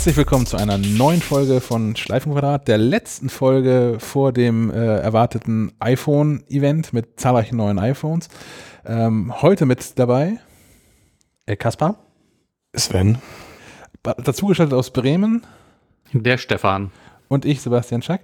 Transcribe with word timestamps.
Herzlich 0.00 0.16
willkommen 0.16 0.46
zu 0.46 0.56
einer 0.56 0.78
neuen 0.78 1.20
Folge 1.20 1.60
von 1.60 1.94
Schleifenquadrat, 1.94 2.66
der 2.68 2.78
letzten 2.78 3.28
Folge 3.28 3.98
vor 3.98 4.32
dem 4.32 4.70
äh, 4.70 4.96
erwarteten 4.96 5.72
iPhone-Event 5.78 6.94
mit 6.94 7.20
zahlreichen 7.20 7.58
neuen 7.58 7.78
iPhones. 7.78 8.30
Ähm, 8.86 9.42
heute 9.42 9.66
mit 9.66 9.98
dabei 9.98 10.38
äh, 11.44 11.54
Kaspar, 11.54 11.96
Sven, 12.74 13.18
dazugeschaltet 14.02 14.72
aus 14.72 14.90
Bremen 14.90 15.46
der 16.14 16.38
Stefan 16.38 16.92
und 17.28 17.44
ich, 17.44 17.60
Sebastian 17.60 18.00
Schack. 18.00 18.22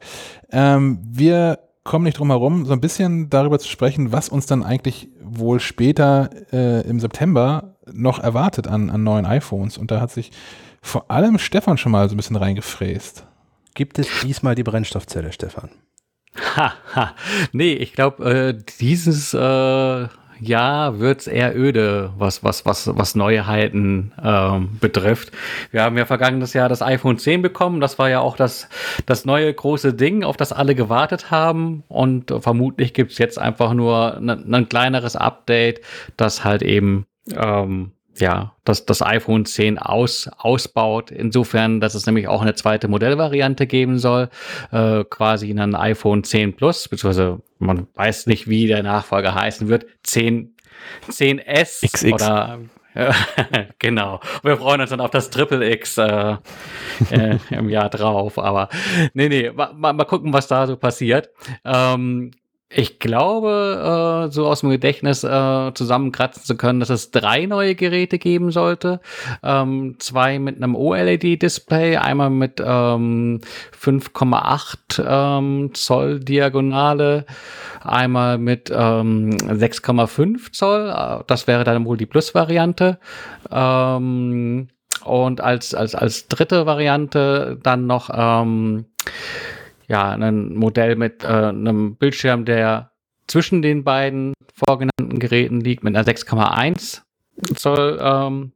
Ähm, 0.51 0.99
wir 1.05 1.59
kommen 1.85 2.05
nicht 2.05 2.19
drum 2.19 2.31
herum, 2.31 2.65
so 2.65 2.73
ein 2.73 2.81
bisschen 2.81 3.29
darüber 3.29 3.59
zu 3.59 3.69
sprechen, 3.69 4.13
was 4.13 4.31
uns 4.31 4.47
dann 4.47 4.63
eigentlich 4.63 5.11
wohl 5.23 5.61
später 5.61 6.31
äh, 6.55 6.89
im 6.89 7.01
September 7.01 7.77
noch 7.93 8.19
erwartet 8.19 8.67
an, 8.67 8.89
an 8.89 9.05
neuen 9.05 9.27
iPhones. 9.27 9.77
Und 9.77 9.91
da 9.91 10.01
hat 10.01 10.11
sich 10.11 10.33
vor 10.87 11.11
allem 11.11 11.39
Stefan 11.39 11.79
schon 11.79 11.93
mal 11.93 12.09
so 12.09 12.15
ein 12.15 12.17
bisschen 12.17 12.37
reingefräst. 12.37 13.27
Gibt 13.75 13.99
es 13.99 14.09
diesmal 14.23 14.55
die 14.55 14.63
Brennstoffzelle, 14.63 15.33
Stefan? 15.33 15.71
Ha, 16.57 16.75
ha. 16.95 17.15
Nee, 17.53 17.73
ich 17.75 17.93
glaube, 17.93 18.25
äh, 18.25 18.63
dieses 18.79 19.35
äh, 19.35 20.07
Jahr 20.41 20.99
wird's 21.01 21.27
eher 21.27 21.57
öde, 21.57 22.13
was, 22.17 22.45
was, 22.45 22.65
was, 22.67 22.91
was 22.95 23.15
Neuheiten 23.15 24.13
ähm, 24.23 24.79
betrifft. 24.81 25.33
Wir 25.71 25.83
haben 25.83 25.97
ja 25.97 26.05
vergangenes 26.05 26.53
Jahr 26.53 26.69
das 26.69 26.83
iPhone 26.83 27.19
10 27.19 27.43
bekommen. 27.43 27.81
Das 27.81 27.99
war 27.99 28.09
ja 28.09 28.21
auch 28.21 28.37
das, 28.37 28.69
das 29.07 29.25
neue 29.25 29.53
große 29.53 29.95
Ding, 29.95 30.25
auf 30.25 30.37
das 30.37 30.53
alle 30.53 30.75
gewartet 30.75 31.31
haben. 31.31 31.85
Und 31.89 32.33
vermutlich 32.41 32.95
gibt's 32.95 33.19
jetzt 33.19 33.39
einfach 33.39 33.73
nur 33.73 34.19
ein, 34.19 34.55
ein 34.55 34.69
kleineres 34.69 35.17
Update, 35.17 35.81
das 36.17 36.45
halt 36.45 36.63
eben 36.63 37.07
ähm, 37.35 37.93
ja, 38.21 38.55
das, 38.65 38.87
das 38.87 39.03
iPhone 39.03 39.45
10 39.45 39.79
aus, 39.79 40.29
ausbaut. 40.39 41.11
Insofern, 41.11 41.81
dass 41.81 41.95
es 41.95 42.07
nämlich 42.07 42.29
auch 42.29 42.43
eine 42.43 42.55
zweite 42.55 42.89
Modellvariante 42.89 43.67
geben 43.67 43.99
soll, 43.99 44.29
äh, 44.73 45.05
quasi 45.05 45.51
ein 45.51 45.75
iPhone 45.75 46.25
10 46.25 46.57
Plus, 46.57 46.89
beziehungsweise 46.89 47.41
man 47.59 47.87
weiß 47.95 48.27
nicht, 48.27 48.49
wie 48.49 48.67
der 48.67 48.83
Nachfolger 48.83 49.35
heißen 49.35 49.69
wird, 49.69 49.87
10, 50.03 50.55
10S 51.11 51.87
XX. 51.87 52.13
oder 52.13 52.59
genau. 53.79 54.21
Wir 54.43 54.57
freuen 54.57 54.81
uns 54.81 54.91
dann 54.91 55.01
auf 55.01 55.11
das 55.11 55.29
Triple 55.31 55.71
X 55.71 55.99
äh, 55.99 56.37
äh, 57.11 57.39
im 57.51 57.69
Jahr 57.69 57.91
drauf. 57.91 58.39
Aber 58.39 58.69
nee, 59.13 59.29
nee, 59.29 59.51
mal, 59.51 59.93
mal 59.93 60.05
gucken, 60.05 60.33
was 60.33 60.49
da 60.49 60.67
so 60.67 60.77
passiert. 60.77 61.31
Ähm, 61.65 62.31
ich 62.69 62.99
glaube, 62.99 64.27
äh, 64.27 64.33
so 64.33 64.47
aus 64.49 64.61
dem 64.61 64.71
Gedächtnis 64.71 65.23
äh, 65.23 65.73
zusammenkratzen 65.73 66.43
zu 66.43 66.57
können, 66.57 66.81
dass 66.81 66.91
es 66.91 67.13
drei 67.13 67.47
neue 67.47 67.77
Geräte 67.77 68.19
geben 68.19 68.51
sollte. 68.51 69.01
Ähm, 69.45 69.97
zwei 70.01 70.41
mit 70.41 70.57
einem 70.57 70.75
OLED-Display, 70.75 71.97
einmal 71.97 72.31
mit 72.31 72.61
ähm, 72.65 73.41
5,8 73.81 75.05
ähm, 75.07 75.75
Zoll 75.75 76.19
Diagonale, 76.19 77.25
einmal 77.83 78.39
mit 78.39 78.69
ähm, 78.75 79.31
6,5 79.31 80.53
Zoll. 80.53 80.91
Äh, 80.91 81.23
das 81.29 81.47
wäre 81.47 81.63
dann 81.63 81.85
wohl 81.85 81.97
die 81.97 82.07
Plus-Variante. 82.07 82.99
Ähm, 83.49 84.69
und 85.05 85.41
als, 85.41 85.73
als, 85.73 85.95
als 85.95 86.27
dritte 86.27 86.67
Variante 86.67 87.61
dann 87.63 87.87
noch 87.87 88.11
ähm, 88.13 88.87
ja, 89.89 90.11
ein 90.11 90.55
Modell 90.55 90.97
mit 90.97 91.25
äh, 91.25 91.27
einem 91.27 91.97
Bildschirm, 91.97 92.45
der 92.45 92.93
zwischen 93.27 93.63
den 93.63 93.85
beiden 93.85 94.35
vorgenannten 94.53 95.19
Geräten 95.19 95.61
liegt, 95.61 95.85
mit 95.85 95.97
einer 95.97 96.07
6,1 96.07 97.03
Zoll 97.55 97.99
ähm, 98.01 98.53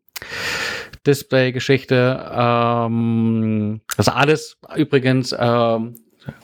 Display-Geschichte. 1.06 2.30
Ähm, 2.32 3.80
das 3.96 4.08
alles 4.08 4.58
übrigens 4.76 5.34
ähm, 5.38 5.94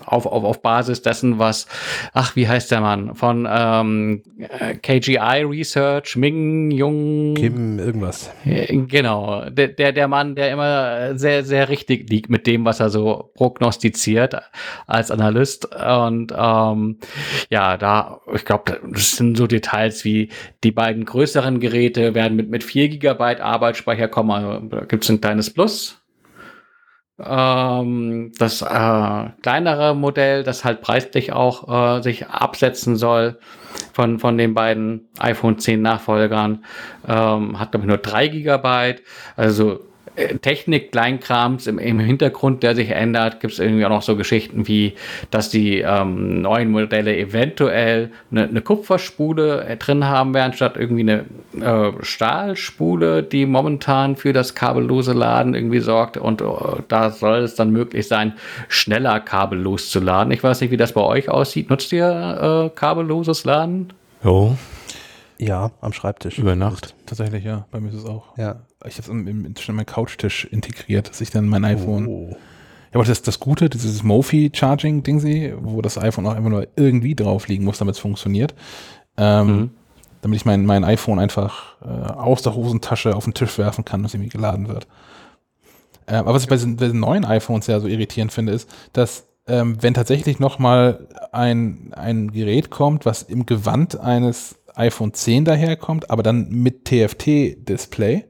auf, 0.04 0.26
auf, 0.26 0.44
auf 0.44 0.62
Basis 0.62 1.03
dessen, 1.03 1.38
was, 1.38 1.66
ach, 2.12 2.37
wie 2.37 2.48
heißt 2.48 2.70
der 2.70 2.81
Mann? 2.81 3.14
Von 3.14 3.47
ähm, 3.50 4.22
KGI 4.82 5.44
Research, 5.44 6.16
Ming 6.16 6.70
Jung. 6.70 7.34
Kim, 7.34 7.78
irgendwas. 7.78 8.31
Genau. 8.44 9.48
Der, 9.50 9.69
der, 9.69 9.92
der 9.92 10.09
Mann, 10.09 10.34
der 10.34 10.50
immer 10.50 11.16
sehr, 11.19 11.44
sehr 11.44 11.69
richtig 11.69 12.09
liegt 12.10 12.31
mit 12.31 12.47
dem, 12.47 12.64
was 12.64 12.81
er 12.81 12.91
so 12.91 13.31
prognostiziert 13.34 14.37
als 14.87 15.10
Analyst. 15.10 15.66
Und 15.75 16.32
ähm, 16.37 16.98
ja, 17.50 17.76
da, 17.76 18.20
ich 18.34 18.44
glaube, 18.44 18.81
das 18.91 19.16
sind 19.16 19.37
so 19.37 19.47
Details 19.47 20.04
wie 20.04 20.31
die 20.64 20.72
beiden 20.72 21.04
größeren 21.04 21.60
Geräte 21.60 22.14
werden 22.14 22.37
mit, 22.37 22.50
mit 22.50 22.64
4 22.64 22.88
GB 22.88 23.41
Arbeitsspeicher 23.41 24.08
kommen. 24.08 24.31
Also, 24.31 24.66
da 24.66 24.81
gibt 24.84 25.04
es 25.04 25.10
ein 25.10 25.20
kleines 25.20 25.53
Plus 25.53 26.00
ähm, 27.19 28.32
das 28.38 28.62
äh, 28.62 29.31
kleinere 29.43 29.94
Modell, 29.94 30.43
das 30.43 30.65
halt 30.65 30.81
preislich 30.82 31.32
auch 31.32 31.99
äh, 31.99 32.03
sich 32.03 32.28
absetzen 32.28 32.97
soll 32.97 33.38
von, 33.93 34.19
von 34.19 34.37
den 34.37 34.54
beiden 34.54 35.09
iPhone 35.19 35.59
10 35.59 35.81
Nachfolgern, 35.81 36.65
ähm, 37.09 37.59
hat 37.59 37.72
glaube 37.72 37.84
ich 37.84 37.88
nur 37.88 37.99
drei 37.99 38.28
Gigabyte. 38.28 39.03
Also 39.37 39.81
äh, 40.16 40.37
Technik, 40.38 40.93
Kleinkrams 40.93 41.66
im, 41.66 41.78
im 41.78 41.99
Hintergrund, 42.00 42.62
der 42.62 42.75
sich 42.75 42.91
ändert, 42.91 43.41
gibt 43.41 43.53
es 43.53 43.59
irgendwie 43.59 43.84
auch 43.84 43.91
noch 43.91 44.03
so 44.03 44.16
Geschichten 44.16 44.66
wie, 44.66 44.94
dass 45.31 45.50
die 45.50 45.81
ähm, 45.81 46.43
neuen 46.43 46.71
Modelle 46.71 47.16
eventuell 47.16 48.10
eine, 48.31 48.49
eine 48.49 48.60
Kupferspule 48.60 49.65
äh, 49.65 49.76
drin 49.76 50.05
haben 50.05 50.34
werden, 50.34 50.53
statt 50.53 50.76
irgendwie 50.76 51.03
eine 51.03 51.25
äh, 51.60 51.93
Stahlspule, 52.03 53.22
die 53.22 53.47
momentan 53.47 54.16
für 54.16 54.32
das 54.32 54.55
kabellose 54.55 55.12
Laden 55.12 55.55
irgendwie 55.55 55.81
sorgt. 55.81 56.16
Und 56.16 56.41
äh, 56.41 56.44
da 56.88 57.10
soll 57.10 57.38
es 57.38 57.55
dann 57.55 57.71
möglich 57.71 58.09
sein, 58.09 58.32
schneller 58.69 59.21
kabellos 59.21 59.91
zu 59.91 60.00
laden. 60.00 60.32
Ich 60.32 60.43
weiß 60.43 60.60
nicht, 60.60 60.71
wie 60.71 60.76
das 60.76 60.93
bei 60.93 61.03
euch 61.03 61.28
aussieht. 61.28 61.71
Nutzt 61.71 61.93
ihr 61.93 62.71
äh, 62.72 62.76
kabelloses 62.76 63.44
Laden? 63.44 63.93
Jo. 64.25 64.56
Ja, 65.39 65.73
am 65.81 65.93
Schreibtisch. 65.93 66.39
Über 66.39 66.57
Nacht. 66.57 66.95
Tatsächlich, 67.07 67.45
ja. 67.45 67.67
Bei 67.71 67.81
mir 67.81 67.91
ist 67.91 67.97
es 67.97 68.05
auch. 68.07 68.37
Ja. 68.37 68.63
Ich 68.87 68.99
habe 68.99 69.01
es 69.01 69.07
schon 69.07 69.27
in 69.27 69.77
meinen 69.77 69.87
Couchtisch 69.87 70.45
integriert, 70.45 71.09
dass 71.09 71.21
ich 71.21 71.31
dann 71.31 71.49
mein 71.49 71.65
iPhone. 71.65 72.07
Oh. 72.07 72.29
Ja, 72.31 72.95
aber 72.95 73.03
das 73.03 73.11
ist 73.11 73.29
das 73.29 73.41
Gute, 73.41 73.69
dieses 73.69 74.03
Mofi-Charging-Ding, 74.03 75.57
wo 75.61 75.83
das 75.83 75.99
iPhone 75.99 76.27
auch 76.27 76.35
einfach 76.35 76.51
nur 76.51 76.69
irgendwie 76.77 77.15
drauf 77.15 77.49
liegen 77.49 77.65
muss, 77.65 77.79
damit 77.79 77.97
es 77.97 78.01
funktioniert. 78.01 78.55
Ähm, 79.17 79.47
mhm. 79.47 79.71
Damit 80.23 80.37
ich 80.37 80.45
mein, 80.45 80.65
mein 80.65 80.85
iPhone 80.85 81.19
einfach 81.19 81.77
äh, 81.83 81.87
aus 81.87 82.43
der 82.43 82.55
Hosentasche 82.55 83.15
auf 83.15 83.25
den 83.25 83.35
Tisch 83.35 83.59
werfen 83.59 83.85
kann, 83.85 84.03
dass 84.03 84.15
irgendwie 84.15 84.31
geladen 84.31 84.69
wird. 84.69 84.87
Äh, 86.07 86.17
aber 86.17 86.35
was 86.35 86.43
ich 86.43 86.49
bei 86.49 86.57
diesen 86.57 87.01
neuen 87.01 87.25
iPhones 87.25 87.67
ja 87.67 87.81
so 87.81 87.89
irritierend 87.89 88.33
finde, 88.33 88.53
ist, 88.53 88.71
dass 88.93 89.27
ähm, 89.49 89.81
wenn 89.81 89.95
tatsächlich 89.95 90.41
nochmal 90.41 91.07
ein, 91.33 91.93
ein 91.95 92.33
Gerät 92.33 92.71
kommt, 92.71 93.07
was 93.07 93.23
im 93.23 93.47
Gewand 93.47 93.99
eines 94.01 94.57
iPhone 94.76 95.12
10 95.12 95.44
daherkommt, 95.44 96.10
aber 96.10 96.22
dann 96.22 96.48
mit 96.50 96.84
TFT-Display, 96.84 98.25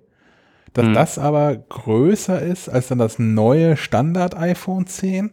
dass 0.72 0.86
mhm. 0.86 0.94
das 0.94 1.18
aber 1.18 1.56
größer 1.56 2.40
ist 2.40 2.68
als 2.68 2.88
dann 2.88 2.98
das 2.98 3.18
neue 3.18 3.76
Standard 3.76 4.36
iPhone 4.36 4.86
10. 4.86 5.32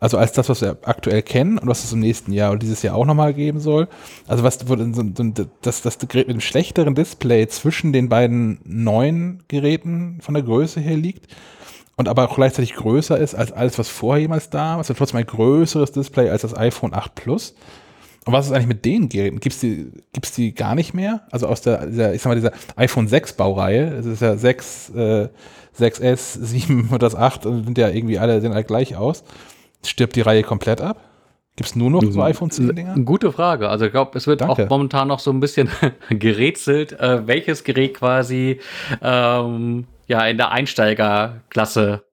Also 0.00 0.18
als 0.18 0.32
das, 0.32 0.48
was 0.48 0.60
wir 0.60 0.78
aktuell 0.82 1.22
kennen 1.22 1.58
und 1.58 1.68
was 1.68 1.84
es 1.84 1.92
im 1.92 2.00
nächsten 2.00 2.32
Jahr 2.32 2.50
oder 2.50 2.58
dieses 2.58 2.82
Jahr 2.82 2.96
auch 2.96 3.06
nochmal 3.06 3.34
geben 3.34 3.60
soll. 3.60 3.86
Also 4.26 4.42
was 4.42 4.58
das, 4.58 5.82
das 5.82 5.98
Gerät 5.98 6.26
mit 6.26 6.34
dem 6.34 6.40
schlechteren 6.40 6.96
Display 6.96 7.46
zwischen 7.46 7.92
den 7.92 8.08
beiden 8.08 8.58
neuen 8.64 9.44
Geräten 9.46 10.18
von 10.20 10.34
der 10.34 10.42
Größe 10.42 10.80
her 10.80 10.96
liegt 10.96 11.28
und 11.94 12.08
aber 12.08 12.28
auch 12.28 12.34
gleichzeitig 12.34 12.74
größer 12.74 13.16
ist 13.16 13.36
als 13.36 13.52
alles, 13.52 13.78
was 13.78 13.88
vorher 13.88 14.22
jemals 14.22 14.50
da 14.50 14.72
war. 14.72 14.78
Also 14.78 14.92
trotzdem 14.94 15.18
ein 15.18 15.26
größeres 15.26 15.92
Display 15.92 16.30
als 16.30 16.42
das 16.42 16.56
iPhone 16.56 16.94
8 16.94 17.14
Plus. 17.14 17.54
Und 18.24 18.32
was 18.32 18.46
ist 18.46 18.52
eigentlich 18.52 18.68
mit 18.68 18.84
den 18.84 19.08
Geräten? 19.08 19.40
Gibt 19.40 19.54
es 19.54 19.60
die, 19.60 19.90
gibt's 20.12 20.32
die 20.32 20.54
gar 20.54 20.74
nicht 20.74 20.94
mehr? 20.94 21.22
Also 21.32 21.48
aus 21.48 21.60
der, 21.60 21.86
dieser, 21.86 22.14
ich 22.14 22.22
sag 22.22 22.30
mal, 22.30 22.34
dieser 22.36 22.52
iPhone 22.76 23.08
6 23.08 23.32
Baureihe, 23.32 23.90
das 23.90 24.06
ist 24.06 24.22
ja 24.22 24.36
6, 24.36 24.90
äh, 24.90 25.28
6S, 25.78 26.38
7 26.40 26.88
und 26.92 27.02
das 27.02 27.16
8 27.16 27.42
sind 27.42 27.78
ja 27.78 27.88
irgendwie 27.88 28.18
alle, 28.18 28.40
sehen 28.40 28.52
alle 28.52 28.64
gleich 28.64 28.96
aus. 28.96 29.24
Stirbt 29.84 30.14
die 30.14 30.20
Reihe 30.20 30.44
komplett 30.44 30.80
ab? 30.80 31.00
Gibt 31.56 31.68
es 31.68 31.76
nur 31.76 31.90
noch 31.90 32.02
so 32.02 32.22
iPhone 32.22 32.50
10 32.50 32.74
Dinger? 32.74 32.94
Gute 33.04 33.30
Frage. 33.30 33.68
Also 33.68 33.84
ich 33.84 33.90
glaube, 33.92 34.16
es 34.16 34.26
wird 34.26 34.40
Danke. 34.40 34.64
auch 34.64 34.70
momentan 34.70 35.08
noch 35.08 35.18
so 35.18 35.30
ein 35.30 35.40
bisschen 35.40 35.68
gerätselt, 36.08 36.92
äh, 36.98 37.26
welches 37.26 37.64
Gerät 37.64 37.94
quasi 37.94 38.60
ähm, 39.02 39.86
ja 40.06 40.24
in 40.26 40.38
der 40.38 40.52
Einsteigerklasse 40.52 42.04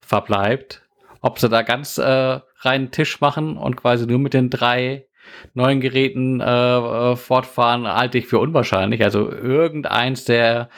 verbleibt. 0.00 0.82
Ob 1.20 1.38
sie 1.38 1.48
da 1.48 1.62
ganz 1.62 1.98
äh, 1.98 2.40
reinen 2.60 2.90
Tisch 2.90 3.20
machen 3.20 3.56
und 3.56 3.76
quasi 3.76 4.06
nur 4.06 4.18
mit 4.18 4.34
den 4.34 4.50
drei 4.50 5.07
neuen 5.54 5.80
Geräten 5.80 6.40
äh, 6.40 7.16
fortfahren, 7.16 7.86
halte 7.86 8.18
ich 8.18 8.26
für 8.26 8.38
unwahrscheinlich. 8.38 9.02
Also 9.02 9.30
irgendeins 9.30 10.24
der 10.24 10.68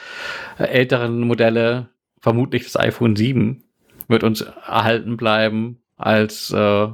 älteren 0.58 1.20
Modelle, 1.20 1.88
vermutlich 2.20 2.64
das 2.64 2.78
iPhone 2.78 3.16
7, 3.16 3.64
wird 4.08 4.24
uns 4.24 4.40
erhalten 4.40 5.16
bleiben 5.16 5.80
als 5.96 6.50
äh, 6.50 6.88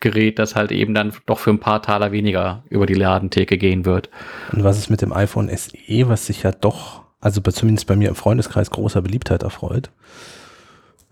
Gerät, 0.00 0.38
das 0.38 0.54
halt 0.54 0.70
eben 0.70 0.92
dann 0.92 1.14
doch 1.26 1.38
für 1.38 1.50
ein 1.50 1.60
paar 1.60 1.80
Taler 1.80 2.12
weniger 2.12 2.62
über 2.68 2.84
die 2.84 2.94
Ladentheke 2.94 3.56
gehen 3.56 3.86
wird. 3.86 4.10
Und 4.52 4.62
was 4.62 4.76
ist 4.76 4.90
mit 4.90 5.00
dem 5.00 5.12
iPhone 5.12 5.48
SE, 5.48 6.08
was 6.08 6.26
sich 6.26 6.42
ja 6.42 6.52
doch, 6.52 7.02
also 7.20 7.40
zumindest 7.40 7.86
bei 7.86 7.96
mir 7.96 8.10
im 8.10 8.14
Freundeskreis 8.14 8.70
großer 8.70 9.00
Beliebtheit 9.00 9.42
erfreut? 9.42 9.90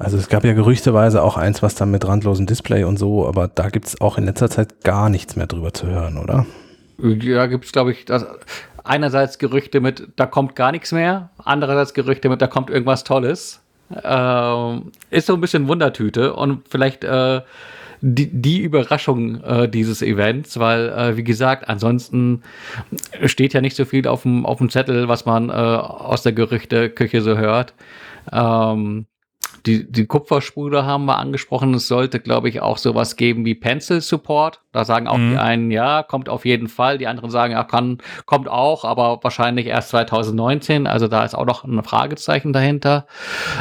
Also 0.02 0.16
es 0.16 0.28
gab 0.28 0.44
ja 0.44 0.52
gerüchteweise 0.52 1.22
auch 1.22 1.36
eins, 1.36 1.62
was 1.62 1.76
dann 1.76 1.92
mit 1.92 2.04
randlosem 2.04 2.44
Display 2.44 2.82
und 2.82 2.98
so, 2.98 3.24
aber 3.24 3.46
da 3.46 3.68
gibt 3.68 3.86
es 3.86 4.00
auch 4.00 4.18
in 4.18 4.24
letzter 4.24 4.50
Zeit 4.50 4.82
gar 4.82 5.08
nichts 5.08 5.36
mehr 5.36 5.46
drüber 5.46 5.72
zu 5.72 5.86
hören, 5.86 6.18
oder? 6.18 6.44
Da 6.98 7.46
gibt 7.46 7.66
es, 7.66 7.72
glaube 7.72 7.92
ich, 7.92 8.04
das, 8.04 8.26
einerseits 8.82 9.38
Gerüchte 9.38 9.80
mit, 9.80 10.08
da 10.16 10.26
kommt 10.26 10.56
gar 10.56 10.72
nichts 10.72 10.90
mehr, 10.90 11.30
andererseits 11.38 11.94
Gerüchte 11.94 12.28
mit, 12.28 12.42
da 12.42 12.48
kommt 12.48 12.68
irgendwas 12.68 13.04
Tolles. 13.04 13.62
Ähm, 14.02 14.90
ist 15.10 15.26
so 15.28 15.34
ein 15.34 15.40
bisschen 15.40 15.68
Wundertüte 15.68 16.34
und 16.34 16.66
vielleicht 16.68 17.04
äh, 17.04 17.42
die, 18.00 18.28
die 18.28 18.60
Überraschung 18.60 19.40
äh, 19.44 19.68
dieses 19.68 20.02
Events, 20.02 20.58
weil, 20.58 20.88
äh, 20.88 21.16
wie 21.16 21.24
gesagt, 21.24 21.68
ansonsten 21.68 22.42
steht 23.24 23.52
ja 23.52 23.60
nicht 23.60 23.76
so 23.76 23.84
viel 23.84 24.08
auf 24.08 24.22
dem, 24.22 24.46
auf 24.46 24.58
dem 24.58 24.68
Zettel, 24.68 25.06
was 25.06 25.26
man 25.26 25.48
äh, 25.48 25.52
aus 25.52 26.24
der 26.24 26.32
Gerüchteküche 26.32 27.22
so 27.22 27.38
hört. 27.38 27.74
Ähm, 28.32 29.06
die, 29.66 29.90
die 29.90 30.06
Kupferspule 30.06 30.84
haben 30.84 31.04
wir 31.04 31.18
angesprochen. 31.18 31.74
Es 31.74 31.88
sollte, 31.88 32.20
glaube 32.20 32.48
ich, 32.48 32.60
auch 32.60 32.78
sowas 32.78 33.16
geben 33.16 33.44
wie 33.44 33.54
Pencil 33.54 34.00
Support. 34.00 34.60
Da 34.72 34.84
sagen 34.84 35.06
auch 35.06 35.18
mhm. 35.18 35.30
die 35.30 35.36
einen, 35.38 35.70
ja, 35.70 36.02
kommt 36.02 36.28
auf 36.28 36.44
jeden 36.44 36.68
Fall. 36.68 36.98
Die 36.98 37.06
anderen 37.06 37.30
sagen, 37.30 37.52
ja, 37.52 37.62
kann, 37.64 37.98
kommt 38.26 38.48
auch, 38.48 38.84
aber 38.84 39.20
wahrscheinlich 39.22 39.66
erst 39.66 39.90
2019. 39.90 40.86
Also 40.86 41.08
da 41.08 41.24
ist 41.24 41.34
auch 41.34 41.46
noch 41.46 41.64
ein 41.64 41.82
Fragezeichen 41.84 42.52
dahinter. 42.52 43.06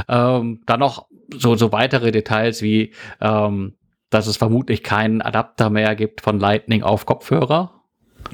Ähm, 0.07 0.61
dann 0.65 0.79
noch 0.79 1.07
so, 1.33 1.55
so 1.55 1.71
weitere 1.71 2.11
Details 2.11 2.61
wie, 2.61 2.93
ähm, 3.21 3.75
dass 4.09 4.27
es 4.27 4.37
vermutlich 4.37 4.83
keinen 4.83 5.21
Adapter 5.21 5.69
mehr 5.69 5.95
gibt 5.95 6.21
von 6.21 6.39
Lightning 6.39 6.83
auf 6.83 7.05
Kopfhörer. 7.05 7.71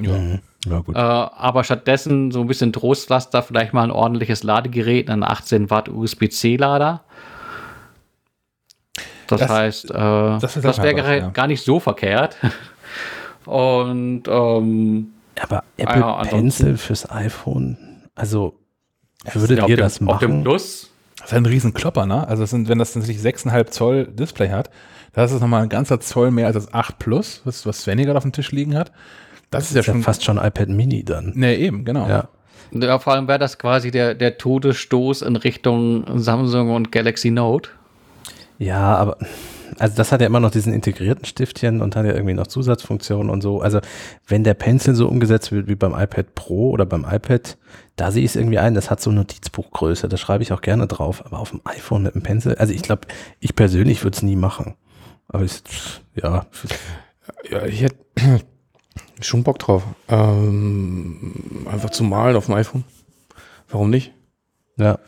Ja. 0.01 0.39
Ja, 0.65 0.79
gut. 0.79 0.95
Äh, 0.95 0.99
aber 0.99 1.63
stattdessen 1.63 2.31
so 2.31 2.41
ein 2.41 2.47
bisschen 2.47 2.73
Trostlaster, 2.73 3.41
vielleicht 3.41 3.73
mal 3.73 3.83
ein 3.83 3.91
ordentliches 3.91 4.43
Ladegerät, 4.43 5.09
einen 5.09 5.23
18 5.23 5.69
Watt 5.69 5.87
USB-C-Lader. 5.87 7.03
Das, 9.27 9.41
das 9.41 9.49
heißt, 9.49 9.91
äh, 9.91 9.93
das, 9.93 10.53
das 10.61 10.81
wäre 10.81 11.17
ja. 11.17 11.29
gar 11.29 11.47
nicht 11.47 11.63
so 11.63 11.79
verkehrt. 11.79 12.37
Und 13.45 14.23
ähm, 14.27 15.13
aber 15.39 15.63
Apple 15.77 16.01
ja, 16.01 16.21
Pencil 16.23 16.77
fürs 16.77 17.09
iPhone, 17.09 17.77
also 18.15 18.55
würdet 19.33 19.59
ihr 19.67 19.75
dem, 19.75 19.77
das 19.77 20.01
machen? 20.01 20.15
Auf 20.15 20.19
dem 20.19 20.43
Plus? 20.43 20.91
Das 21.17 21.31
ist 21.31 21.37
ein 21.37 21.45
Riesenklopper, 21.45 22.05
ne? 22.05 22.27
Also 22.27 22.45
sind, 22.45 22.69
wenn 22.69 22.79
das 22.79 22.95
natürlich 22.95 23.19
6,5 23.19 23.65
Zoll 23.67 24.07
Display 24.07 24.49
hat, 24.49 24.69
das 25.13 25.31
ist 25.31 25.41
nochmal 25.41 25.63
ein 25.63 25.69
ganzer 25.69 25.99
Zoll 25.99 26.31
mehr 26.31 26.47
als 26.47 26.55
das 26.55 26.73
8 26.73 26.99
Plus, 26.99 27.41
was, 27.43 27.65
was 27.65 27.81
Svenny 27.81 28.03
gerade 28.03 28.17
auf 28.17 28.23
dem 28.23 28.33
Tisch 28.33 28.51
liegen 28.51 28.75
hat. 28.75 28.91
Das, 29.49 29.63
das 29.63 29.63
ist, 29.63 29.69
ist, 29.69 29.75
ja 29.75 29.83
schon 29.83 30.03
fast 30.03 30.23
schon 30.23 30.37
iPad 30.37 30.69
Mini 30.69 31.03
dann. 31.03 31.31
Ne, 31.35 31.57
eben, 31.57 31.85
genau. 31.85 32.07
Ja. 32.07 32.29
Ja, 32.71 32.99
vor 32.99 33.13
allem 33.13 33.27
wäre 33.27 33.39
das 33.39 33.57
quasi 33.57 33.91
der, 33.91 34.13
der 34.13 34.37
Todesstoß 34.37 35.21
in 35.21 35.37
Richtung 35.37 36.03
Samsung 36.19 36.71
und 36.71 36.91
Galaxy 36.91 37.31
Note. 37.31 37.69
Ja, 38.59 38.95
aber 38.95 39.17
also 39.79 39.95
das 39.95 40.11
hat 40.11 40.21
ja 40.21 40.27
immer 40.27 40.39
noch 40.39 40.51
diesen 40.51 40.73
integrierten 40.73 41.25
Stiftchen 41.25 41.81
und 41.81 41.95
hat 41.95 42.05
ja 42.05 42.13
irgendwie 42.13 42.33
noch 42.33 42.47
Zusatzfunktionen 42.47 43.29
und 43.29 43.41
so. 43.41 43.61
Also 43.61 43.79
wenn 44.25 44.43
der 44.43 44.53
Pencil 44.53 44.95
so 44.95 45.07
umgesetzt 45.07 45.51
wird 45.51 45.67
wie 45.67 45.75
beim 45.75 45.93
iPad 45.93 46.33
Pro 46.35 46.71
oder 46.71 46.85
beim 46.85 47.05
iPad, 47.05 47.57
da 47.95 48.11
sehe 48.11 48.23
ich 48.23 48.31
es 48.31 48.35
irgendwie 48.35 48.59
ein, 48.59 48.73
das 48.73 48.89
hat 48.89 49.01
so 49.01 49.11
Notizbuchgröße, 49.11 50.07
da 50.07 50.17
schreibe 50.17 50.43
ich 50.43 50.53
auch 50.53 50.61
gerne 50.61 50.87
drauf. 50.87 51.25
Aber 51.25 51.39
auf 51.39 51.51
dem 51.51 51.61
iPhone 51.65 52.03
mit 52.03 52.15
dem 52.15 52.23
Pencil, 52.23 52.55
also 52.55 52.73
ich 52.73 52.81
glaube, 52.81 53.07
ich 53.39 53.55
persönlich 53.55 54.03
würde 54.03 54.15
es 54.15 54.23
nie 54.23 54.35
machen. 54.35 54.75
Aber 55.27 55.43
ich, 55.43 55.61
ja. 56.15 56.45
Ja, 57.49 57.65
ich 57.65 57.81
hätte 57.81 57.97
schon 59.21 59.43
Bock 59.43 59.59
drauf. 59.59 59.83
Ähm, 60.07 61.65
einfach 61.69 61.89
zu 61.89 62.03
malen 62.03 62.35
auf 62.35 62.45
dem 62.45 62.55
iPhone. 62.55 62.83
Warum 63.69 63.89
nicht? 63.89 64.13
Ja. 64.77 64.99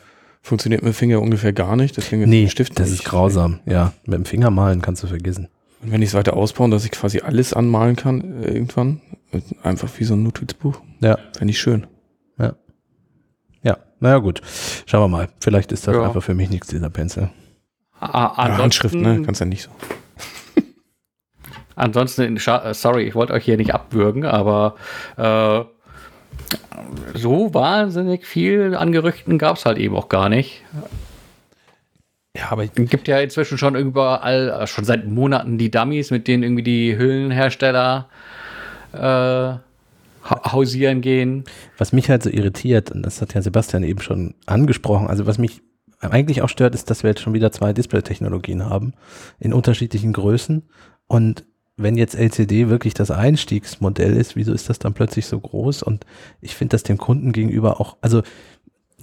Funktioniert 0.42 0.82
mit 0.82 0.92
dem 0.92 0.96
Finger 0.96 1.20
ungefähr 1.20 1.52
gar 1.52 1.76
nicht. 1.76 1.96
Deswegen 1.96 2.28
nee, 2.28 2.48
Stift 2.48 2.78
das 2.78 2.90
ist 2.90 3.04
grausam. 3.04 3.60
Ja, 3.66 3.92
mit 4.04 4.14
dem 4.14 4.24
Finger 4.24 4.50
malen 4.50 4.80
kannst 4.82 5.02
du 5.02 5.06
vergessen. 5.06 5.48
Und 5.82 5.92
wenn 5.92 6.02
ich 6.02 6.10
es 6.10 6.14
weiter 6.14 6.36
ausbauen, 6.36 6.70
dass 6.70 6.84
ich 6.84 6.90
quasi 6.90 7.20
alles 7.20 7.52
anmalen 7.52 7.96
kann 7.96 8.42
äh, 8.42 8.52
irgendwann, 8.52 9.00
einfach 9.62 9.88
wie 9.98 10.04
so 10.04 10.14
ein 10.14 10.22
Notizbuch. 10.22 10.80
Ja. 11.00 11.18
Fände 11.36 11.52
ich 11.52 11.60
schön. 11.60 11.86
Ja. 12.38 12.54
Ja, 13.62 13.78
naja 13.98 14.18
gut. 14.18 14.42
Schauen 14.86 15.02
wir 15.02 15.08
mal. 15.08 15.28
Vielleicht 15.40 15.72
ist 15.72 15.86
das 15.86 15.94
ja. 15.94 16.02
einfach 16.02 16.22
für 16.22 16.34
mich 16.34 16.50
nichts, 16.50 16.68
dieser 16.68 16.90
Pencil. 16.90 17.30
Ah, 17.98 18.48
ja, 18.48 18.58
Handschrift, 18.58 18.94
ne? 18.94 19.22
Kannst 19.24 19.40
ja 19.40 19.46
nicht 19.46 19.62
so. 19.62 19.70
ansonsten, 21.74 22.36
äh, 22.36 22.74
sorry, 22.74 23.04
ich 23.04 23.14
wollte 23.14 23.34
euch 23.34 23.44
hier 23.44 23.58
nicht 23.58 23.74
abwürgen, 23.74 24.24
aber 24.24 24.76
äh, 25.16 25.64
so 27.14 27.54
wahnsinnig 27.54 28.26
viel 28.26 28.74
an 28.74 28.92
Gerüchten 28.92 29.38
gab 29.38 29.56
es 29.56 29.66
halt 29.66 29.78
eben 29.78 29.96
auch 29.96 30.08
gar 30.08 30.28
nicht. 30.28 30.62
Ja, 32.36 32.50
aber 32.50 32.64
es 32.64 32.70
gibt 32.74 33.08
ja 33.08 33.18
inzwischen 33.18 33.58
schon 33.58 33.74
überall, 33.74 34.50
äh, 34.50 34.66
schon 34.66 34.84
seit 34.84 35.06
Monaten 35.06 35.58
die 35.58 35.70
Dummies, 35.70 36.10
mit 36.10 36.28
denen 36.28 36.42
irgendwie 36.42 36.62
die 36.62 36.96
Hüllenhersteller 36.96 38.08
äh, 38.92 39.52
hausieren 40.24 41.00
gehen. 41.00 41.44
Was 41.78 41.92
mich 41.92 42.08
halt 42.08 42.22
so 42.22 42.30
irritiert, 42.30 42.90
und 42.92 43.02
das 43.02 43.20
hat 43.20 43.34
ja 43.34 43.42
Sebastian 43.42 43.82
eben 43.82 44.00
schon 44.00 44.34
angesprochen, 44.46 45.08
also 45.08 45.26
was 45.26 45.38
mich 45.38 45.62
eigentlich 46.00 46.42
auch 46.42 46.48
stört, 46.48 46.74
ist, 46.74 46.88
dass 46.88 47.02
wir 47.02 47.10
jetzt 47.10 47.20
schon 47.20 47.34
wieder 47.34 47.52
zwei 47.52 47.72
Display-Technologien 47.72 48.64
haben, 48.64 48.94
in 49.38 49.52
unterschiedlichen 49.52 50.12
Größen. 50.12 50.68
Und 51.06 51.44
wenn 51.82 51.96
jetzt 51.96 52.14
LCD 52.14 52.68
wirklich 52.68 52.94
das 52.94 53.10
Einstiegsmodell 53.10 54.16
ist, 54.16 54.36
wieso 54.36 54.52
ist 54.52 54.68
das 54.68 54.78
dann 54.78 54.94
plötzlich 54.94 55.26
so 55.26 55.40
groß? 55.40 55.82
Und 55.82 56.04
ich 56.40 56.54
finde 56.54 56.72
das 56.72 56.82
dem 56.82 56.98
Kunden 56.98 57.32
gegenüber 57.32 57.80
auch, 57.80 57.96
also 58.00 58.22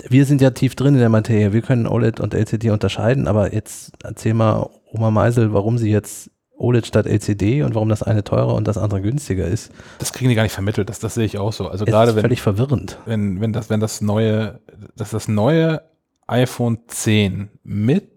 wir 0.07 0.25
sind 0.25 0.41
ja 0.41 0.51
tief 0.51 0.75
drin 0.75 0.93
in 0.93 0.99
der 0.99 1.09
Materie, 1.09 1.53
wir 1.53 1.61
können 1.61 1.87
OLED 1.87 2.19
und 2.19 2.33
LCD 2.33 2.69
unterscheiden, 2.69 3.27
aber 3.27 3.53
jetzt 3.53 3.93
erzähl 4.03 4.33
mal 4.33 4.69
Oma 4.91 5.11
Meisel, 5.11 5.53
warum 5.53 5.77
sie 5.77 5.89
jetzt 5.89 6.29
OLED 6.57 6.87
statt 6.87 7.05
LCD 7.05 7.63
und 7.63 7.75
warum 7.75 7.89
das 7.89 8.03
eine 8.03 8.23
teurer 8.23 8.55
und 8.55 8.67
das 8.67 8.77
andere 8.77 9.01
günstiger 9.01 9.45
ist. 9.45 9.71
Das 9.99 10.13
kriegen 10.13 10.29
die 10.29 10.35
gar 10.35 10.43
nicht 10.43 10.53
vermittelt, 10.53 10.89
das, 10.89 10.99
das 10.99 11.15
sehe 11.15 11.25
ich 11.25 11.37
auch 11.37 11.53
so. 11.53 11.67
Also 11.67 11.85
gerade 11.85 12.15
wenn 12.15 12.21
völlig 12.21 12.41
verwirrend. 12.41 12.99
Wenn, 13.05 13.41
wenn 13.41 13.53
das, 13.53 13.69
wenn 13.69 13.79
das 13.79 14.01
neue, 14.01 14.59
dass 14.95 15.11
das 15.11 15.27
neue 15.27 15.81
iPhone 16.27 16.79
10 16.87 17.49
mit 17.63 18.11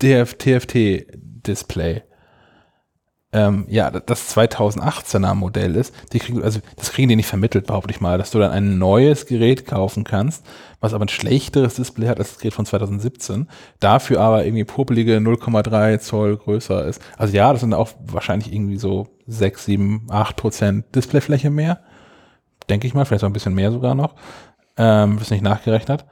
TFT-Display 0.00 2.02
ähm, 3.36 3.66
ja, 3.68 3.90
das 3.90 4.34
2018er 4.34 5.34
Modell 5.34 5.76
ist, 5.76 5.94
die 6.14 6.20
kriegen, 6.20 6.42
also 6.42 6.60
das 6.76 6.90
kriegen 6.90 7.10
die 7.10 7.16
nicht 7.16 7.28
vermittelt, 7.28 7.66
behaupte 7.66 7.90
ich 7.90 8.00
mal, 8.00 8.16
dass 8.16 8.30
du 8.30 8.38
dann 8.38 8.50
ein 8.50 8.78
neues 8.78 9.26
Gerät 9.26 9.66
kaufen 9.66 10.04
kannst, 10.04 10.42
was 10.80 10.94
aber 10.94 11.04
ein 11.04 11.10
schlechteres 11.10 11.74
Display 11.74 12.08
hat 12.08 12.18
als 12.18 12.30
das 12.30 12.38
Gerät 12.38 12.54
von 12.54 12.64
2017, 12.64 13.46
dafür 13.78 14.20
aber 14.22 14.46
irgendwie 14.46 14.64
popelige 14.64 15.18
0,3 15.18 15.98
Zoll 15.98 16.38
größer 16.38 16.86
ist. 16.86 17.02
Also 17.18 17.36
ja, 17.36 17.52
das 17.52 17.60
sind 17.60 17.74
auch 17.74 17.90
wahrscheinlich 18.06 18.50
irgendwie 18.54 18.78
so 18.78 19.08
6, 19.26 19.66
7, 19.66 20.06
8 20.08 20.36
Prozent 20.36 20.94
Displayfläche 20.94 21.50
mehr. 21.50 21.80
Denke 22.70 22.86
ich 22.86 22.94
mal, 22.94 23.04
vielleicht 23.04 23.20
so 23.20 23.26
ein 23.26 23.34
bisschen 23.34 23.54
mehr 23.54 23.70
sogar 23.70 23.94
noch. 23.94 24.14
Ähm, 24.78 25.18
ist 25.20 25.30
nicht 25.30 25.44
nachgerechnet. 25.44 26.06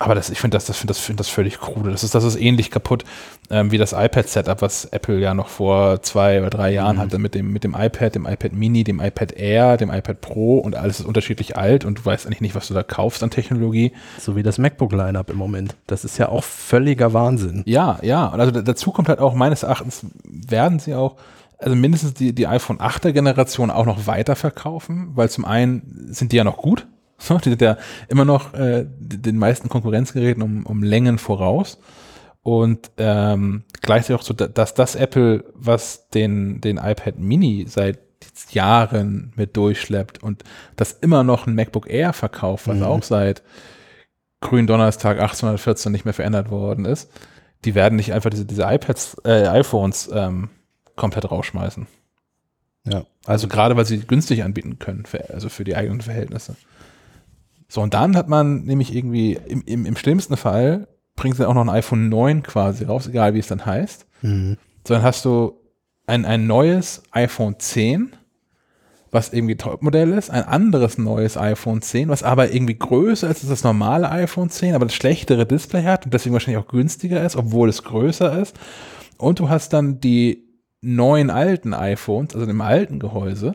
Aber 0.00 0.16
das, 0.16 0.28
ich 0.28 0.40
finde 0.40 0.56
das, 0.56 0.64
das 0.64 0.76
finde 0.76 0.90
das, 0.90 0.98
finde 0.98 1.18
das 1.18 1.28
völlig 1.28 1.60
krude. 1.60 1.90
Das 1.90 2.02
ist, 2.02 2.14
das 2.14 2.24
ist 2.24 2.36
ähnlich 2.36 2.70
kaputt 2.72 3.04
ähm, 3.50 3.70
wie 3.70 3.78
das 3.78 3.92
iPad-Setup, 3.92 4.60
was 4.60 4.86
Apple 4.86 5.20
ja 5.20 5.34
noch 5.34 5.48
vor 5.48 6.02
zwei 6.02 6.40
oder 6.40 6.50
drei 6.50 6.72
Jahren 6.72 6.96
mhm. 6.96 7.00
hatte 7.00 7.18
mit 7.18 7.34
dem, 7.34 7.52
mit 7.52 7.62
dem 7.62 7.74
iPad, 7.78 8.14
dem 8.14 8.26
iPad 8.26 8.52
Mini, 8.52 8.82
dem 8.82 9.00
iPad 9.00 9.32
Air, 9.32 9.76
dem 9.76 9.90
iPad 9.90 10.20
Pro 10.20 10.58
und 10.58 10.74
alles 10.74 11.00
ist 11.00 11.06
unterschiedlich 11.06 11.56
alt 11.56 11.84
und 11.84 11.98
du 11.98 12.04
weißt 12.04 12.26
eigentlich 12.26 12.40
nicht, 12.40 12.54
was 12.54 12.68
du 12.68 12.74
da 12.74 12.82
kaufst 12.82 13.22
an 13.22 13.30
Technologie. 13.30 13.92
So 14.18 14.34
wie 14.34 14.42
das 14.42 14.58
MacBook-Lineup 14.58 15.30
im 15.30 15.36
Moment. 15.36 15.76
Das 15.86 16.04
ist 16.04 16.18
ja 16.18 16.28
auch 16.28 16.42
völliger 16.42 17.12
Wahnsinn. 17.12 17.62
Ja, 17.66 17.98
ja. 18.02 18.26
Und 18.26 18.40
also 18.40 18.62
dazu 18.62 18.90
kommt 18.90 19.08
halt 19.08 19.20
auch 19.20 19.34
meines 19.34 19.62
Erachtens 19.62 20.06
werden 20.24 20.80
sie 20.80 20.94
auch 20.94 21.16
also 21.58 21.76
mindestens 21.76 22.14
die, 22.14 22.34
die 22.34 22.46
iPhone 22.46 22.78
8er 22.78 23.12
Generation 23.12 23.70
auch 23.70 23.86
noch 23.86 24.06
weiter 24.06 24.34
verkaufen, 24.36 25.12
weil 25.14 25.30
zum 25.30 25.44
einen 25.44 26.08
sind 26.10 26.32
die 26.32 26.36
ja 26.36 26.44
noch 26.44 26.56
gut, 26.56 26.86
die 27.44 27.50
sind 27.50 27.62
ja 27.62 27.76
immer 28.08 28.24
noch 28.24 28.54
äh, 28.54 28.86
den 28.88 29.38
meisten 29.38 29.68
Konkurrenzgeräten 29.68 30.42
um, 30.42 30.66
um 30.66 30.82
Längen 30.82 31.18
voraus. 31.18 31.78
Und 32.42 32.90
ähm, 32.98 33.64
gleichzeitig 33.80 34.20
auch 34.20 34.26
so, 34.26 34.34
dass 34.34 34.74
das 34.74 34.96
Apple, 34.96 35.44
was 35.54 36.10
den, 36.10 36.60
den 36.60 36.76
iPad 36.76 37.18
Mini 37.18 37.64
seit 37.66 37.98
Jahren 38.50 39.32
mit 39.36 39.56
durchschleppt 39.56 40.22
und 40.22 40.44
das 40.76 40.92
immer 40.92 41.24
noch 41.24 41.46
ein 41.46 41.54
MacBook 41.54 41.88
Air 41.88 42.12
verkauft, 42.12 42.68
was 42.68 42.78
mhm. 42.78 42.84
auch 42.84 43.02
seit 43.02 43.42
Gründonnerstag 44.40 45.18
1814 45.20 45.90
nicht 45.90 46.04
mehr 46.04 46.14
verändert 46.14 46.50
worden 46.50 46.84
ist, 46.84 47.10
die 47.64 47.74
werden 47.74 47.96
nicht 47.96 48.12
einfach 48.12 48.30
diese, 48.30 48.44
diese 48.44 48.64
iPads, 48.64 49.16
äh, 49.24 49.46
iPhones 49.46 50.10
ähm, 50.12 50.50
komplett 50.96 51.30
rausschmeißen. 51.30 51.86
Ja. 52.86 53.06
Also 53.24 53.48
gerade 53.48 53.76
weil 53.76 53.86
sie 53.86 54.00
günstig 54.00 54.44
anbieten 54.44 54.78
können, 54.78 55.06
für, 55.06 55.30
also 55.32 55.48
für 55.48 55.64
die 55.64 55.76
eigenen 55.76 56.02
Verhältnisse. 56.02 56.56
So, 57.68 57.80
und 57.80 57.94
dann 57.94 58.16
hat 58.16 58.28
man 58.28 58.64
nämlich 58.64 58.94
irgendwie 58.94 59.38
im, 59.46 59.62
im, 59.66 59.86
im 59.86 59.96
schlimmsten 59.96 60.36
Fall 60.36 60.88
bringt 61.16 61.36
sie 61.36 61.48
auch 61.48 61.54
noch 61.54 61.62
ein 61.62 61.70
iPhone 61.70 62.08
9 62.08 62.42
quasi 62.42 62.84
raus, 62.84 63.08
egal 63.08 63.34
wie 63.34 63.38
es 63.38 63.46
dann 63.46 63.64
heißt. 63.64 64.06
Mhm. 64.22 64.56
So, 64.86 64.94
dann 64.94 65.02
hast 65.02 65.24
du 65.24 65.60
ein, 66.06 66.24
ein 66.24 66.46
neues 66.46 67.02
iPhone 67.12 67.58
10, 67.58 68.14
was 69.10 69.32
irgendwie 69.32 69.56
Topmodell 69.56 70.12
ist, 70.12 70.30
ein 70.30 70.42
anderes 70.42 70.98
neues 70.98 71.36
iPhone 71.36 71.80
10, 71.82 72.08
was 72.08 72.22
aber 72.22 72.52
irgendwie 72.52 72.76
größer 72.76 73.28
ist 73.28 73.42
als 73.42 73.48
das 73.48 73.64
normale 73.64 74.10
iPhone 74.10 74.50
10, 74.50 74.74
aber 74.74 74.86
das 74.86 74.94
schlechtere 74.94 75.46
Display 75.46 75.84
hat 75.84 76.04
und 76.04 76.12
deswegen 76.12 76.32
wahrscheinlich 76.32 76.62
auch 76.62 76.68
günstiger 76.68 77.24
ist, 77.24 77.36
obwohl 77.36 77.68
es 77.68 77.84
größer 77.84 78.40
ist. 78.40 78.56
Und 79.16 79.38
du 79.38 79.48
hast 79.48 79.72
dann 79.72 80.00
die 80.00 80.44
neuen 80.80 81.30
alten 81.30 81.72
iPhones, 81.72 82.34
also 82.34 82.50
im 82.50 82.60
alten 82.60 82.98
Gehäuse, 82.98 83.54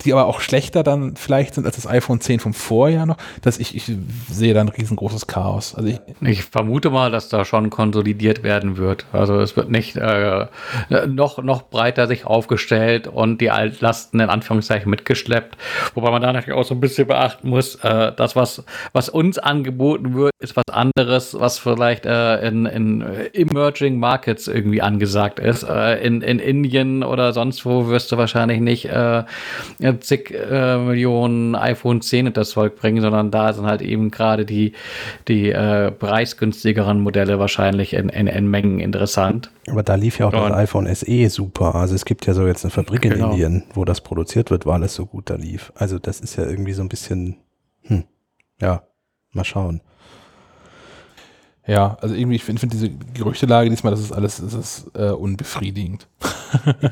die 0.00 0.12
aber 0.12 0.26
auch 0.26 0.40
schlechter 0.40 0.82
dann 0.82 1.16
vielleicht 1.16 1.54
sind 1.54 1.66
als 1.66 1.76
das 1.76 1.86
iPhone 1.86 2.20
10 2.20 2.40
vom 2.40 2.54
Vorjahr 2.54 3.04
noch, 3.04 3.18
dass 3.42 3.58
ich, 3.58 3.76
ich 3.76 3.92
sehe 4.30 4.54
da 4.54 4.60
ein 4.60 4.68
riesengroßes 4.68 5.26
Chaos. 5.26 5.74
Also 5.74 5.90
ich, 5.90 6.00
ich 6.22 6.44
vermute 6.44 6.90
mal, 6.90 7.10
dass 7.10 7.28
da 7.28 7.44
schon 7.44 7.68
konsolidiert 7.68 8.42
werden 8.42 8.78
wird. 8.78 9.04
Also 9.12 9.38
es 9.40 9.54
wird 9.56 9.70
nicht 9.70 9.96
äh, 9.96 10.46
noch, 11.06 11.42
noch 11.42 11.62
breiter 11.62 12.06
sich 12.06 12.24
aufgestellt 12.24 13.06
und 13.06 13.40
die 13.40 13.50
Altlasten 13.50 14.18
in 14.20 14.30
Anführungszeichen 14.30 14.88
mitgeschleppt. 14.88 15.56
Wobei 15.94 16.10
man 16.10 16.22
da 16.22 16.32
natürlich 16.32 16.58
auch 16.58 16.64
so 16.64 16.74
ein 16.74 16.80
bisschen 16.80 17.06
beachten 17.06 17.50
muss, 17.50 17.76
äh, 17.76 18.12
das, 18.16 18.34
was, 18.34 18.64
was 18.92 19.10
uns 19.10 19.38
angeboten 19.38 20.14
wird, 20.14 20.32
ist 20.38 20.56
was 20.56 20.68
anderes, 20.68 21.38
was 21.38 21.58
vielleicht 21.58 22.06
äh, 22.06 22.46
in, 22.46 22.64
in 22.66 23.02
Emerging 23.34 23.98
Markets 23.98 24.48
irgendwie 24.48 24.80
angesagt 24.80 25.38
ist. 25.38 25.64
Äh, 25.64 26.02
in, 26.02 26.22
in 26.22 26.38
Indien 26.38 27.02
oder 27.02 27.32
sonst 27.34 27.66
wo 27.66 27.88
wirst 27.88 28.10
du 28.10 28.16
wahrscheinlich 28.16 28.60
nicht 28.60 28.88
zig 30.00 30.30
äh, 30.30 30.78
Millionen 30.78 31.54
iPhone 31.54 32.00
10 32.00 32.28
und 32.28 32.36
das 32.36 32.50
Zeug 32.50 32.76
bringen, 32.76 33.00
sondern 33.02 33.30
da 33.30 33.52
sind 33.52 33.66
halt 33.66 33.82
eben 33.82 34.10
gerade 34.10 34.44
die, 34.44 34.72
die 35.28 35.50
äh, 35.50 35.90
preisgünstigeren 35.90 37.00
Modelle 37.00 37.38
wahrscheinlich 37.38 37.94
in, 37.94 38.08
in, 38.08 38.26
in, 38.26 38.48
Mengen 38.48 38.80
interessant. 38.80 39.50
Aber 39.68 39.82
da 39.82 39.94
lief 39.94 40.18
ja 40.18 40.26
auch 40.26 40.32
und, 40.32 40.50
das 40.50 40.58
iPhone 40.58 40.94
SE 40.94 41.30
super. 41.30 41.74
Also 41.74 41.94
es 41.94 42.04
gibt 42.04 42.26
ja 42.26 42.34
so 42.34 42.46
jetzt 42.46 42.64
eine 42.64 42.70
Fabrik 42.70 43.02
genau. 43.02 43.26
in 43.26 43.30
Indien, 43.32 43.64
wo 43.74 43.84
das 43.84 44.00
produziert 44.00 44.50
wird, 44.50 44.66
weil 44.66 44.82
es 44.82 44.94
so 44.94 45.06
gut 45.06 45.30
da 45.30 45.36
lief. 45.36 45.72
Also 45.74 45.98
das 45.98 46.20
ist 46.20 46.36
ja 46.36 46.44
irgendwie 46.44 46.72
so 46.72 46.82
ein 46.82 46.88
bisschen, 46.88 47.36
hm, 47.82 48.04
ja, 48.60 48.82
mal 49.32 49.44
schauen. 49.44 49.82
Ja, 51.66 51.96
also 52.00 52.14
irgendwie, 52.14 52.36
ich 52.36 52.44
finde 52.44 52.58
find 52.58 52.72
diese 52.72 52.90
Gerüchtelage 52.90 53.70
diesmal, 53.70 53.92
das 53.92 54.00
ist 54.00 54.10
alles, 54.10 54.38
das 54.38 54.52
ist 54.52 54.90
äh, 54.94 55.10
unbefriedigend. 55.10 56.08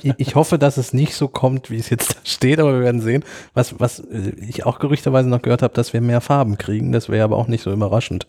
ich, 0.02 0.14
ich, 0.16 0.34
hoffe, 0.36 0.58
dass 0.58 0.76
es 0.76 0.92
nicht 0.92 1.14
so 1.14 1.26
kommt, 1.26 1.70
wie 1.70 1.76
es 1.76 1.90
jetzt 1.90 2.14
da 2.14 2.18
steht, 2.22 2.60
aber 2.60 2.74
wir 2.74 2.80
werden 2.80 3.00
sehen. 3.00 3.24
Was, 3.52 3.80
was 3.80 3.98
äh, 3.98 4.30
ich 4.38 4.64
auch 4.66 4.78
gerüchterweise 4.78 5.28
noch 5.28 5.42
gehört 5.42 5.62
habe, 5.62 5.74
dass 5.74 5.92
wir 5.92 6.00
mehr 6.00 6.20
Farben 6.20 6.56
kriegen, 6.56 6.92
das 6.92 7.08
wäre 7.08 7.24
aber 7.24 7.36
auch 7.36 7.48
nicht 7.48 7.62
so 7.62 7.72
überraschend, 7.72 8.28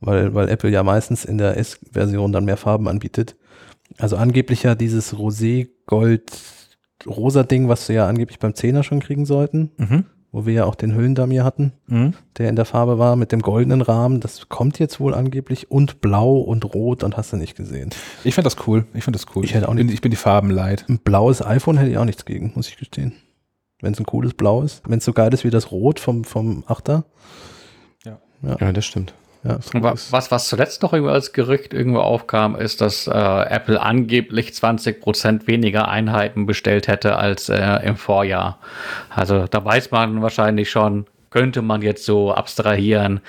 weil, 0.00 0.32
weil 0.32 0.48
Apple 0.48 0.70
ja 0.70 0.84
meistens 0.84 1.24
in 1.24 1.38
der 1.38 1.56
S-Version 1.56 2.30
dann 2.30 2.44
mehr 2.44 2.56
Farben 2.56 2.86
anbietet. 2.86 3.34
Also 3.98 4.16
angeblich 4.16 4.62
ja 4.62 4.76
dieses 4.76 5.12
Rosé, 5.12 5.70
Gold, 5.86 6.30
rosa 7.04 7.42
Ding, 7.42 7.68
was 7.68 7.88
wir 7.88 7.96
ja 7.96 8.06
angeblich 8.06 8.38
beim 8.38 8.54
Zehner 8.54 8.84
schon 8.84 9.00
kriegen 9.00 9.26
sollten. 9.26 9.72
Mhm 9.76 10.04
wo 10.32 10.46
wir 10.46 10.54
ja 10.54 10.64
auch 10.64 10.74
den 10.74 10.94
Höhlendamier 10.94 11.44
hatten, 11.44 11.72
mhm. 11.86 12.14
der 12.38 12.48
in 12.48 12.56
der 12.56 12.64
Farbe 12.64 12.98
war 12.98 13.16
mit 13.16 13.32
dem 13.32 13.42
goldenen 13.42 13.82
Rahmen. 13.82 14.20
Das 14.20 14.48
kommt 14.48 14.78
jetzt 14.78 15.00
wohl 15.00 15.14
angeblich 15.14 15.70
und 15.70 16.00
blau 16.00 16.38
und 16.38 16.74
rot 16.74 17.02
und 17.02 17.16
hast 17.16 17.32
du 17.32 17.36
nicht 17.36 17.56
gesehen. 17.56 17.90
Ich 18.22 18.34
finde 18.34 18.46
das 18.46 18.66
cool. 18.66 18.86
Ich 18.94 19.04
finde 19.04 19.18
das 19.18 19.26
cool. 19.34 19.44
Ich, 19.44 19.54
hätte 19.54 19.68
auch 19.68 19.74
nicht, 19.74 19.90
ich 19.90 20.00
bin 20.00 20.10
die 20.10 20.16
Farben 20.16 20.50
leid. 20.50 20.84
Ein 20.88 20.98
blaues 20.98 21.44
iPhone 21.44 21.78
hätte 21.78 21.90
ich 21.90 21.98
auch 21.98 22.04
nichts 22.04 22.24
gegen, 22.24 22.52
muss 22.54 22.68
ich 22.68 22.76
gestehen. 22.76 23.14
Wenn 23.80 23.92
es 23.92 23.98
ein 23.98 24.06
cooles 24.06 24.34
Blau 24.34 24.62
ist. 24.62 24.82
Wenn 24.86 24.98
es 24.98 25.04
so 25.04 25.12
geil 25.12 25.32
ist 25.32 25.44
wie 25.44 25.50
das 25.50 25.72
Rot 25.72 25.98
vom, 26.00 26.24
vom 26.24 26.64
Achter. 26.66 27.04
Ja. 28.04 28.20
ja. 28.42 28.56
ja, 28.60 28.72
das 28.72 28.84
stimmt. 28.84 29.14
Ja, 29.42 29.58
was, 29.72 30.30
was 30.30 30.48
zuletzt 30.48 30.82
noch 30.82 30.92
irgendwie 30.92 31.12
als 31.12 31.32
Gerücht 31.32 31.72
irgendwo 31.72 32.00
aufkam, 32.00 32.56
ist, 32.56 32.82
dass 32.82 33.06
äh, 33.06 33.10
Apple 33.10 33.80
angeblich 33.80 34.50
20% 34.50 35.46
weniger 35.46 35.88
Einheiten 35.88 36.44
bestellt 36.44 36.88
hätte 36.88 37.16
als 37.16 37.48
äh, 37.48 37.78
im 37.86 37.96
Vorjahr. 37.96 38.58
Also 39.08 39.46
da 39.46 39.64
weiß 39.64 39.92
man 39.92 40.20
wahrscheinlich 40.20 40.70
schon, 40.70 41.06
könnte 41.30 41.62
man 41.62 41.80
jetzt 41.80 42.04
so 42.04 42.34
abstrahieren, 42.34 43.20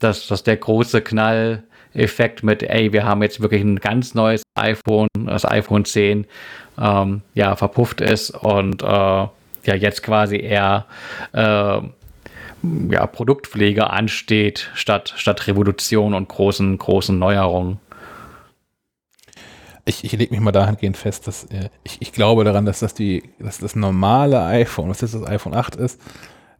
dass, 0.00 0.26
dass 0.26 0.42
der 0.42 0.56
große 0.56 1.00
Knall 1.00 1.62
Effekt 1.94 2.42
mit, 2.42 2.62
ey, 2.62 2.92
wir 2.92 3.04
haben 3.04 3.22
jetzt 3.22 3.40
wirklich 3.40 3.62
ein 3.62 3.78
ganz 3.78 4.14
neues 4.14 4.42
iPhone, 4.54 5.08
das 5.26 5.44
iPhone 5.44 5.84
10, 5.84 6.26
ähm, 6.80 7.22
ja, 7.34 7.54
verpufft 7.54 8.00
ist 8.00 8.30
und 8.30 8.82
äh, 8.82 8.86
ja, 8.86 9.74
jetzt 9.74 10.02
quasi 10.02 10.38
eher 10.38 10.86
äh, 11.32 11.80
ja, 12.90 13.06
Produktpflege 13.06 13.90
ansteht, 13.90 14.70
statt, 14.74 15.14
statt 15.16 15.46
Revolution 15.46 16.14
und 16.14 16.28
großen, 16.28 16.78
großen 16.78 17.18
Neuerungen. 17.18 17.78
Ich, 19.84 20.04
ich 20.04 20.12
lege 20.12 20.32
mich 20.32 20.40
mal 20.40 20.52
dahingehend 20.52 20.96
fest, 20.96 21.26
dass 21.26 21.44
äh, 21.44 21.68
ich, 21.82 22.00
ich 22.00 22.12
glaube 22.12 22.44
daran, 22.44 22.64
dass 22.64 22.80
das 22.80 22.94
die, 22.94 23.24
dass 23.40 23.58
das 23.58 23.74
normale 23.74 24.42
iPhone, 24.44 24.88
was 24.88 25.00
jetzt 25.00 25.14
das 25.14 25.26
iPhone 25.26 25.54
8 25.54 25.74
ist, 25.76 26.00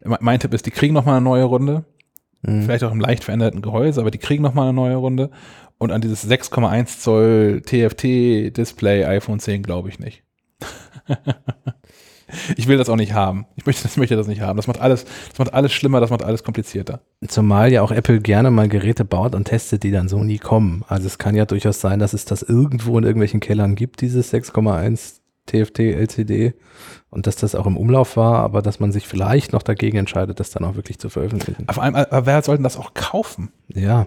mein 0.05 0.41
Tipp 0.41 0.53
ist, 0.53 0.67
die 0.67 0.73
kriegen 0.73 0.95
nochmal 0.95 1.17
eine 1.17 1.25
neue 1.25 1.45
Runde. 1.45 1.85
Mhm. 2.43 2.63
Vielleicht 2.63 2.83
auch 2.83 2.91
im 2.91 2.99
leicht 2.99 3.23
veränderten 3.23 3.63
Gehäuse, 3.63 4.01
aber 4.01 4.11
die 4.11 4.19
kriegen 4.19 4.43
nochmal 4.43 4.69
eine 4.69 4.75
neue 4.75 4.97
Runde. 4.97 5.31
Und 5.79 5.93
an 5.93 6.01
dieses 6.01 6.29
6,1 6.29 6.99
Zoll 6.99 7.63
TFT-Display 7.63 9.05
iPhone 9.05 9.39
10 9.39 9.63
glaube 9.63 9.89
ich 9.89 9.99
nicht. 9.99 10.25
ich 12.57 12.67
will 12.69 12.79
das 12.79 12.89
auch 12.89 12.97
nicht 12.97 13.15
haben. 13.15 13.47
Ich 13.57 13.67
möchte, 13.67 13.89
ich 13.89 13.97
möchte 13.97 14.17
das 14.17 14.27
nicht 14.27 14.41
haben. 14.41 14.57
Das 14.57 14.67
macht 14.67 14.81
alles, 14.81 15.05
das 15.31 15.39
macht 15.39 15.55
alles 15.55 15.73
schlimmer, 15.73 16.01
das 16.01 16.11
macht 16.11 16.23
alles 16.23 16.43
komplizierter. 16.43 17.01
Zumal 17.27 17.73
ja 17.73 17.83
auch 17.83 17.91
Apple 17.91 18.21
gerne 18.21 18.51
mal 18.51 18.69
Geräte 18.69 19.05
baut 19.05 19.35
und 19.35 19.45
testet, 19.45 19.83
die 19.83 19.91
dann 19.91 20.09
so 20.09 20.23
nie 20.23 20.39
kommen. 20.39 20.85
Also 20.89 21.07
es 21.07 21.19
kann 21.19 21.35
ja 21.35 21.45
durchaus 21.45 21.81
sein, 21.81 21.99
dass 21.99 22.13
es 22.13 22.25
das 22.25 22.43
irgendwo 22.43 22.99
in 22.99 23.05
irgendwelchen 23.05 23.41
Kellern 23.41 23.75
gibt, 23.75 24.01
dieses 24.01 24.33
6,1 24.33 25.21
TFT 25.47 25.81
LCD 25.81 26.55
und 27.11 27.27
dass 27.27 27.37
das 27.37 27.55
auch 27.55 27.67
im 27.67 27.77
Umlauf 27.77 28.17
war, 28.17 28.39
aber 28.39 28.63
dass 28.63 28.81
man 28.81 28.93
sich 28.93 29.09
vielleicht 29.09 29.53
noch 29.53 29.63
dagegen 29.63 29.99
entscheidet, 29.99 30.41
das 30.41 30.51
dann 30.51 30.65
auch 30.65 30.77
wirklich 30.77 30.99
zu 30.99 31.09
veröffentlichen. 31.09 31.67
Vor 31.71 31.83
allem, 31.83 31.97
aber 31.97 32.27
wer 32.27 32.43
soll 32.43 32.57
denn 32.57 32.65
das 32.65 32.77
auch 32.77 32.95
kaufen? 32.95 33.51
Ja. 33.69 34.07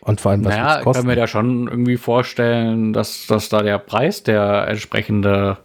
Und 0.00 0.20
vor 0.20 0.30
allem, 0.30 0.44
was 0.44 0.54
naja, 0.54 0.78
ich 0.78 0.92
kann 0.92 1.06
mir 1.06 1.16
da 1.16 1.26
schon 1.26 1.68
irgendwie 1.68 1.96
vorstellen, 1.96 2.92
dass, 2.92 3.26
dass 3.26 3.48
da 3.48 3.62
der 3.62 3.78
Preis 3.78 4.22
der 4.22 4.68
entsprechende 4.68 5.58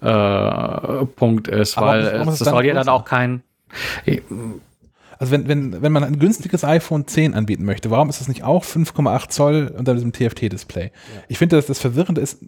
äh, 0.00 1.04
Punkt 1.06 1.48
ist, 1.48 1.76
Aber 1.76 1.88
weil 1.88 2.00
es, 2.06 2.38
das 2.38 2.48
soll 2.48 2.64
ja 2.64 2.74
dann 2.74 2.88
auch 2.88 3.04
kein. 3.04 3.42
Also 5.18 5.30
wenn, 5.30 5.46
wenn, 5.46 5.82
wenn 5.82 5.92
man 5.92 6.04
ein 6.04 6.18
günstiges 6.18 6.64
iPhone 6.64 7.06
10 7.06 7.34
anbieten 7.34 7.64
möchte, 7.64 7.90
warum 7.90 8.08
ist 8.08 8.20
das 8.20 8.28
nicht 8.28 8.44
auch 8.44 8.64
5,8 8.64 9.28
Zoll 9.28 9.74
unter 9.76 9.94
diesem 9.94 10.12
TFT-Display? 10.12 10.86
Ja. 10.86 11.22
Ich 11.28 11.38
finde, 11.38 11.56
dass 11.56 11.66
das 11.66 11.78
Verwirrende 11.78 12.20
ist 12.20 12.38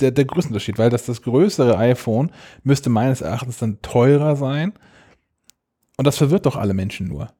der, 0.00 0.10
der 0.10 0.26
Größenunterschied, 0.26 0.78
weil 0.78 0.90
das, 0.90 1.06
das 1.06 1.22
größere 1.22 1.76
iPhone 1.78 2.30
müsste 2.62 2.90
meines 2.90 3.20
Erachtens 3.20 3.58
dann 3.58 3.80
teurer 3.82 4.36
sein. 4.36 4.74
Und 5.96 6.06
das 6.06 6.18
verwirrt 6.18 6.46
doch 6.46 6.56
alle 6.56 6.74
Menschen 6.74 7.08
nur. 7.08 7.32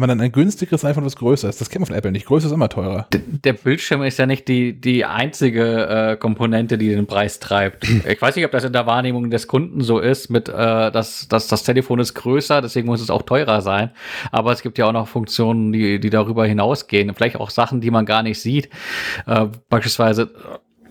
Wenn 0.00 0.08
man 0.08 0.16
dann 0.16 0.24
ein 0.24 0.32
günstigeres 0.32 0.82
iPhone, 0.82 1.04
was 1.04 1.16
größer 1.16 1.46
ist, 1.46 1.60
das 1.60 1.68
kennt 1.68 1.80
man 1.80 1.88
von 1.88 1.96
Apple 1.96 2.10
nicht. 2.10 2.24
Größer 2.24 2.46
ist 2.46 2.52
immer 2.54 2.70
teurer. 2.70 3.06
Der 3.12 3.52
Bildschirm 3.52 4.02
ist 4.02 4.18
ja 4.18 4.24
nicht 4.24 4.48
die, 4.48 4.72
die 4.72 5.04
einzige 5.04 6.12
äh, 6.12 6.16
Komponente, 6.16 6.78
die 6.78 6.88
den 6.88 7.06
Preis 7.06 7.38
treibt. 7.38 7.86
Ich 8.08 8.22
weiß 8.22 8.34
nicht, 8.34 8.46
ob 8.46 8.50
das 8.50 8.64
in 8.64 8.72
der 8.72 8.86
Wahrnehmung 8.86 9.28
des 9.30 9.46
Kunden 9.46 9.82
so 9.82 9.98
ist, 9.98 10.30
mit 10.30 10.48
äh, 10.48 10.52
dass, 10.90 11.28
dass 11.28 11.48
das 11.48 11.64
Telefon 11.64 11.98
ist 11.98 12.14
größer, 12.14 12.62
deswegen 12.62 12.86
muss 12.86 13.02
es 13.02 13.10
auch 13.10 13.20
teurer 13.20 13.60
sein. 13.60 13.90
Aber 14.32 14.52
es 14.52 14.62
gibt 14.62 14.78
ja 14.78 14.86
auch 14.86 14.92
noch 14.92 15.06
Funktionen, 15.06 15.70
die, 15.70 16.00
die 16.00 16.08
darüber 16.08 16.46
hinausgehen. 16.46 17.12
Vielleicht 17.14 17.36
auch 17.36 17.50
Sachen, 17.50 17.82
die 17.82 17.90
man 17.90 18.06
gar 18.06 18.22
nicht 18.22 18.40
sieht. 18.40 18.70
Äh, 19.26 19.48
beispielsweise 19.68 20.30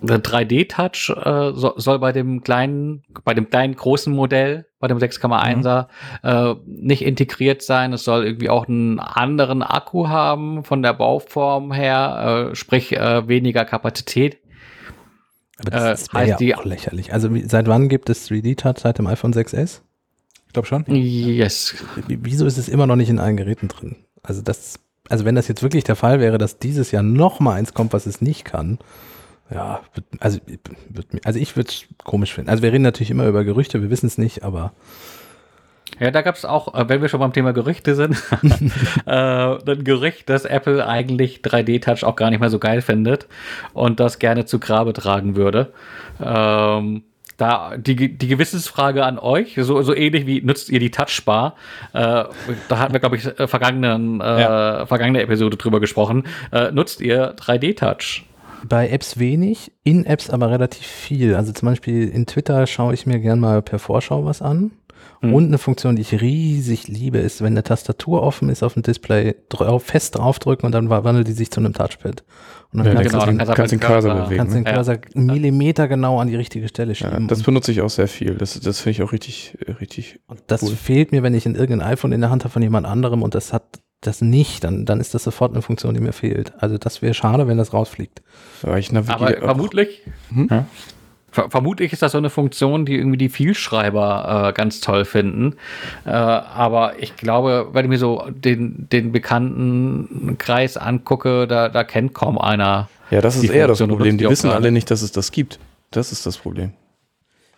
3D-Touch 0.01 1.09
äh, 1.09 1.51
so, 1.55 1.73
soll 1.77 1.99
bei 1.99 2.11
dem 2.11 2.41
kleinen, 2.41 3.03
bei 3.23 3.33
dem 3.33 3.49
kleinen 3.49 3.75
großen 3.75 4.13
Modell, 4.13 4.65
bei 4.79 4.87
dem 4.87 4.97
6,1er, 4.97 5.87
mhm. 6.23 6.29
äh, 6.29 6.55
nicht 6.65 7.03
integriert 7.03 7.61
sein. 7.61 7.93
Es 7.93 8.03
soll 8.03 8.25
irgendwie 8.25 8.49
auch 8.49 8.67
einen 8.67 8.99
anderen 8.99 9.61
Akku 9.61 10.07
haben 10.07 10.63
von 10.63 10.81
der 10.81 10.93
Bauform 10.93 11.71
her, 11.71 12.49
äh, 12.51 12.55
sprich 12.55 12.95
äh, 12.95 13.27
weniger 13.27 13.65
Kapazität. 13.65 14.39
Aber 15.59 15.71
das 15.71 16.07
äh, 16.07 16.11
heißt 16.13 16.41
ja 16.41 16.57
auch 16.57 16.65
lächerlich. 16.65 17.13
Also 17.13 17.33
wie, 17.33 17.43
seit 17.43 17.67
wann 17.67 17.89
gibt 17.89 18.09
es 18.09 18.29
3D-Touch? 18.29 18.79
Seit 18.79 18.97
dem 18.97 19.07
iPhone 19.07 19.33
6S? 19.33 19.81
Ich 20.47 20.53
glaube 20.53 20.67
schon. 20.67 20.83
Yes. 20.87 21.75
Wieso 22.07 22.45
ist 22.45 22.57
es 22.57 22.69
immer 22.69 22.87
noch 22.87 22.95
nicht 22.95 23.09
in 23.09 23.19
allen 23.19 23.37
Geräten 23.37 23.67
drin? 23.67 23.97
Also 24.23 24.41
das, 24.41 24.79
also 25.09 25.25
wenn 25.25 25.35
das 25.35 25.47
jetzt 25.47 25.61
wirklich 25.61 25.83
der 25.83 25.95
Fall 25.95 26.19
wäre, 26.19 26.37
dass 26.37 26.57
dieses 26.57 26.91
Jahr 26.91 27.03
noch 27.03 27.39
mal 27.39 27.53
eins 27.53 27.73
kommt, 27.73 27.93
was 27.93 28.05
es 28.05 28.21
nicht 28.21 28.45
kann, 28.45 28.79
ja, 29.51 29.81
also, 30.19 30.39
also 31.23 31.39
ich 31.39 31.55
würde 31.55 31.69
es 31.69 31.85
komisch 32.03 32.33
finden. 32.33 32.49
Also 32.49 32.61
wir 32.61 32.71
reden 32.71 32.83
natürlich 32.83 33.11
immer 33.11 33.27
über 33.27 33.43
Gerüchte, 33.43 33.81
wir 33.81 33.89
wissen 33.89 34.07
es 34.07 34.17
nicht, 34.17 34.43
aber. 34.43 34.73
Ja, 35.99 36.11
da 36.11 36.21
gab 36.21 36.35
es 36.35 36.45
auch, 36.45 36.75
äh, 36.75 36.87
wenn 36.87 37.01
wir 37.01 37.09
schon 37.09 37.19
beim 37.19 37.33
Thema 37.33 37.51
Gerüchte 37.51 37.95
sind, 37.95 38.15
äh, 39.05 39.11
ein 39.11 39.83
Gerücht, 39.83 40.29
dass 40.29 40.45
Apple 40.45 40.85
eigentlich 40.85 41.41
3D-Touch 41.41 42.03
auch 42.03 42.15
gar 42.15 42.29
nicht 42.29 42.39
mehr 42.39 42.51
so 42.51 42.59
geil 42.59 42.81
findet 42.81 43.27
und 43.73 43.99
das 43.99 44.19
gerne 44.19 44.45
zu 44.45 44.59
Grabe 44.59 44.93
tragen 44.93 45.35
würde. 45.35 45.73
Ähm, 46.21 47.03
da 47.37 47.75
die, 47.77 48.17
die 48.17 48.27
Gewissensfrage 48.27 49.03
an 49.03 49.17
euch, 49.17 49.55
so, 49.59 49.81
so 49.81 49.95
ähnlich 49.95 50.27
wie 50.27 50.41
nutzt 50.41 50.69
ihr 50.69 50.79
die 50.79 50.91
Touchbar? 50.91 51.55
Äh, 51.93 52.25
da 52.67 52.77
hatten 52.77 52.93
wir, 52.93 52.99
glaube 52.99 53.15
ich, 53.15 53.23
vergangenen, 53.23 54.21
äh, 54.21 54.41
ja. 54.41 54.85
vergangene 54.85 55.21
Episode 55.21 55.57
drüber 55.57 55.79
gesprochen. 55.79 56.25
Äh, 56.51 56.71
nutzt 56.71 57.01
ihr 57.01 57.35
3D-Touch? 57.35 58.25
Bei 58.67 58.89
Apps 58.89 59.19
wenig, 59.19 59.71
in 59.83 60.05
Apps 60.05 60.29
aber 60.29 60.49
relativ 60.51 60.85
viel. 60.85 61.35
Also 61.35 61.51
zum 61.51 61.67
Beispiel 61.67 62.07
in 62.09 62.25
Twitter 62.25 62.67
schaue 62.67 62.93
ich 62.93 63.05
mir 63.05 63.19
gern 63.19 63.39
mal 63.39 63.61
per 63.61 63.79
Vorschau 63.79 64.25
was 64.25 64.41
an. 64.41 64.71
Mhm. 65.21 65.33
Und 65.33 65.47
eine 65.47 65.57
Funktion, 65.57 65.95
die 65.95 66.01
ich 66.01 66.21
riesig 66.21 66.87
liebe, 66.87 67.17
ist, 67.17 67.41
wenn 67.41 67.53
eine 67.53 67.63
Tastatur 67.63 68.21
offen 68.21 68.49
ist 68.49 68.63
auf 68.63 68.73
dem 68.73 68.83
Display, 68.83 69.35
drauf, 69.49 69.83
fest 69.83 70.17
draufdrücken 70.17 70.65
und 70.65 70.71
dann 70.71 70.89
wandelt 70.89 71.27
die 71.27 71.33
sich 71.33 71.51
zu 71.51 71.59
einem 71.59 71.73
Touchpad. 71.73 72.23
Und 72.71 72.79
dann 72.79 72.87
ja, 72.87 72.93
kannst, 72.93 73.11
genau, 73.11 73.25
du 73.25 73.31
den, 73.31 73.37
kannst, 73.39 73.55
kannst 73.55 73.71
den 73.71 73.79
Cursor 73.79 74.15
bewegen. 74.15 74.37
Kannst 74.37 74.55
den 74.55 74.63
Cursor 74.63 74.95
ja. 74.95 75.21
Millimeter 75.21 75.87
genau 75.87 76.19
an 76.19 76.27
die 76.27 76.35
richtige 76.35 76.67
Stelle 76.67 76.95
schieben. 76.95 77.21
Ja, 77.21 77.27
das 77.27 77.43
benutze 77.43 77.71
ich 77.71 77.81
auch 77.81 77.89
sehr 77.89 78.07
viel. 78.07 78.35
Das, 78.35 78.59
das 78.59 78.79
finde 78.79 78.91
ich 78.91 79.03
auch 79.03 79.11
richtig, 79.11 79.57
richtig. 79.79 80.19
Und 80.27 80.41
das 80.47 80.63
cool. 80.63 80.69
fehlt 80.69 81.11
mir, 81.11 81.23
wenn 81.23 81.33
ich 81.33 81.45
in 81.45 81.55
irgendein 81.55 81.89
iPhone 81.89 82.11
in 82.11 82.21
der 82.21 82.29
Hand 82.29 82.43
habe 82.43 82.53
von 82.53 82.61
jemand 82.61 82.85
anderem 82.85 83.23
und 83.23 83.35
das 83.35 83.51
hat 83.51 83.79
das 84.01 84.21
nicht, 84.21 84.63
dann, 84.63 84.85
dann 84.85 84.99
ist 84.99 85.13
das 85.13 85.23
sofort 85.23 85.51
eine 85.51 85.61
Funktion, 85.61 85.93
die 85.93 85.99
mir 85.99 86.13
fehlt. 86.13 86.53
Also 86.59 86.77
das 86.77 87.01
wäre 87.01 87.13
schade, 87.13 87.47
wenn 87.47 87.57
das 87.57 87.73
rausfliegt. 87.73 88.21
Aber 88.63 89.31
vermutlich, 89.33 90.01
hm? 90.33 90.47
ja. 90.49 90.65
Vermutlich 91.31 91.93
ist 91.93 92.01
das 92.01 92.13
so 92.13 92.17
eine 92.17 92.31
Funktion, 92.31 92.87
die 92.87 92.95
irgendwie 92.95 93.17
die 93.17 93.29
Vielschreiber 93.29 94.47
äh, 94.49 94.53
ganz 94.53 94.81
toll 94.81 95.05
finden. 95.05 95.57
Äh, 96.05 96.09
aber 96.09 96.93
ich 96.97 97.17
glaube, 97.17 97.67
wenn 97.71 97.85
ich 97.85 97.89
mir 97.89 97.99
so 97.99 98.25
den, 98.29 98.87
den 98.91 99.11
bekannten 99.11 100.37
Kreis 100.39 100.75
angucke, 100.75 101.45
da, 101.45 101.69
da 101.69 101.83
kennt 101.83 102.15
kaum 102.15 102.39
einer. 102.39 102.89
Ja, 103.11 103.21
das 103.21 103.35
ist 103.35 103.49
eher 103.49 103.67
das 103.67 103.77
Problem. 103.77 104.17
Die 104.17 104.27
wissen 104.27 104.49
alle 104.49 104.71
nicht, 104.71 104.89
dass 104.89 105.03
es 105.03 105.11
das 105.11 105.31
gibt. 105.31 105.59
Das 105.91 106.11
ist 106.11 106.25
das 106.25 106.37
Problem. 106.37 106.73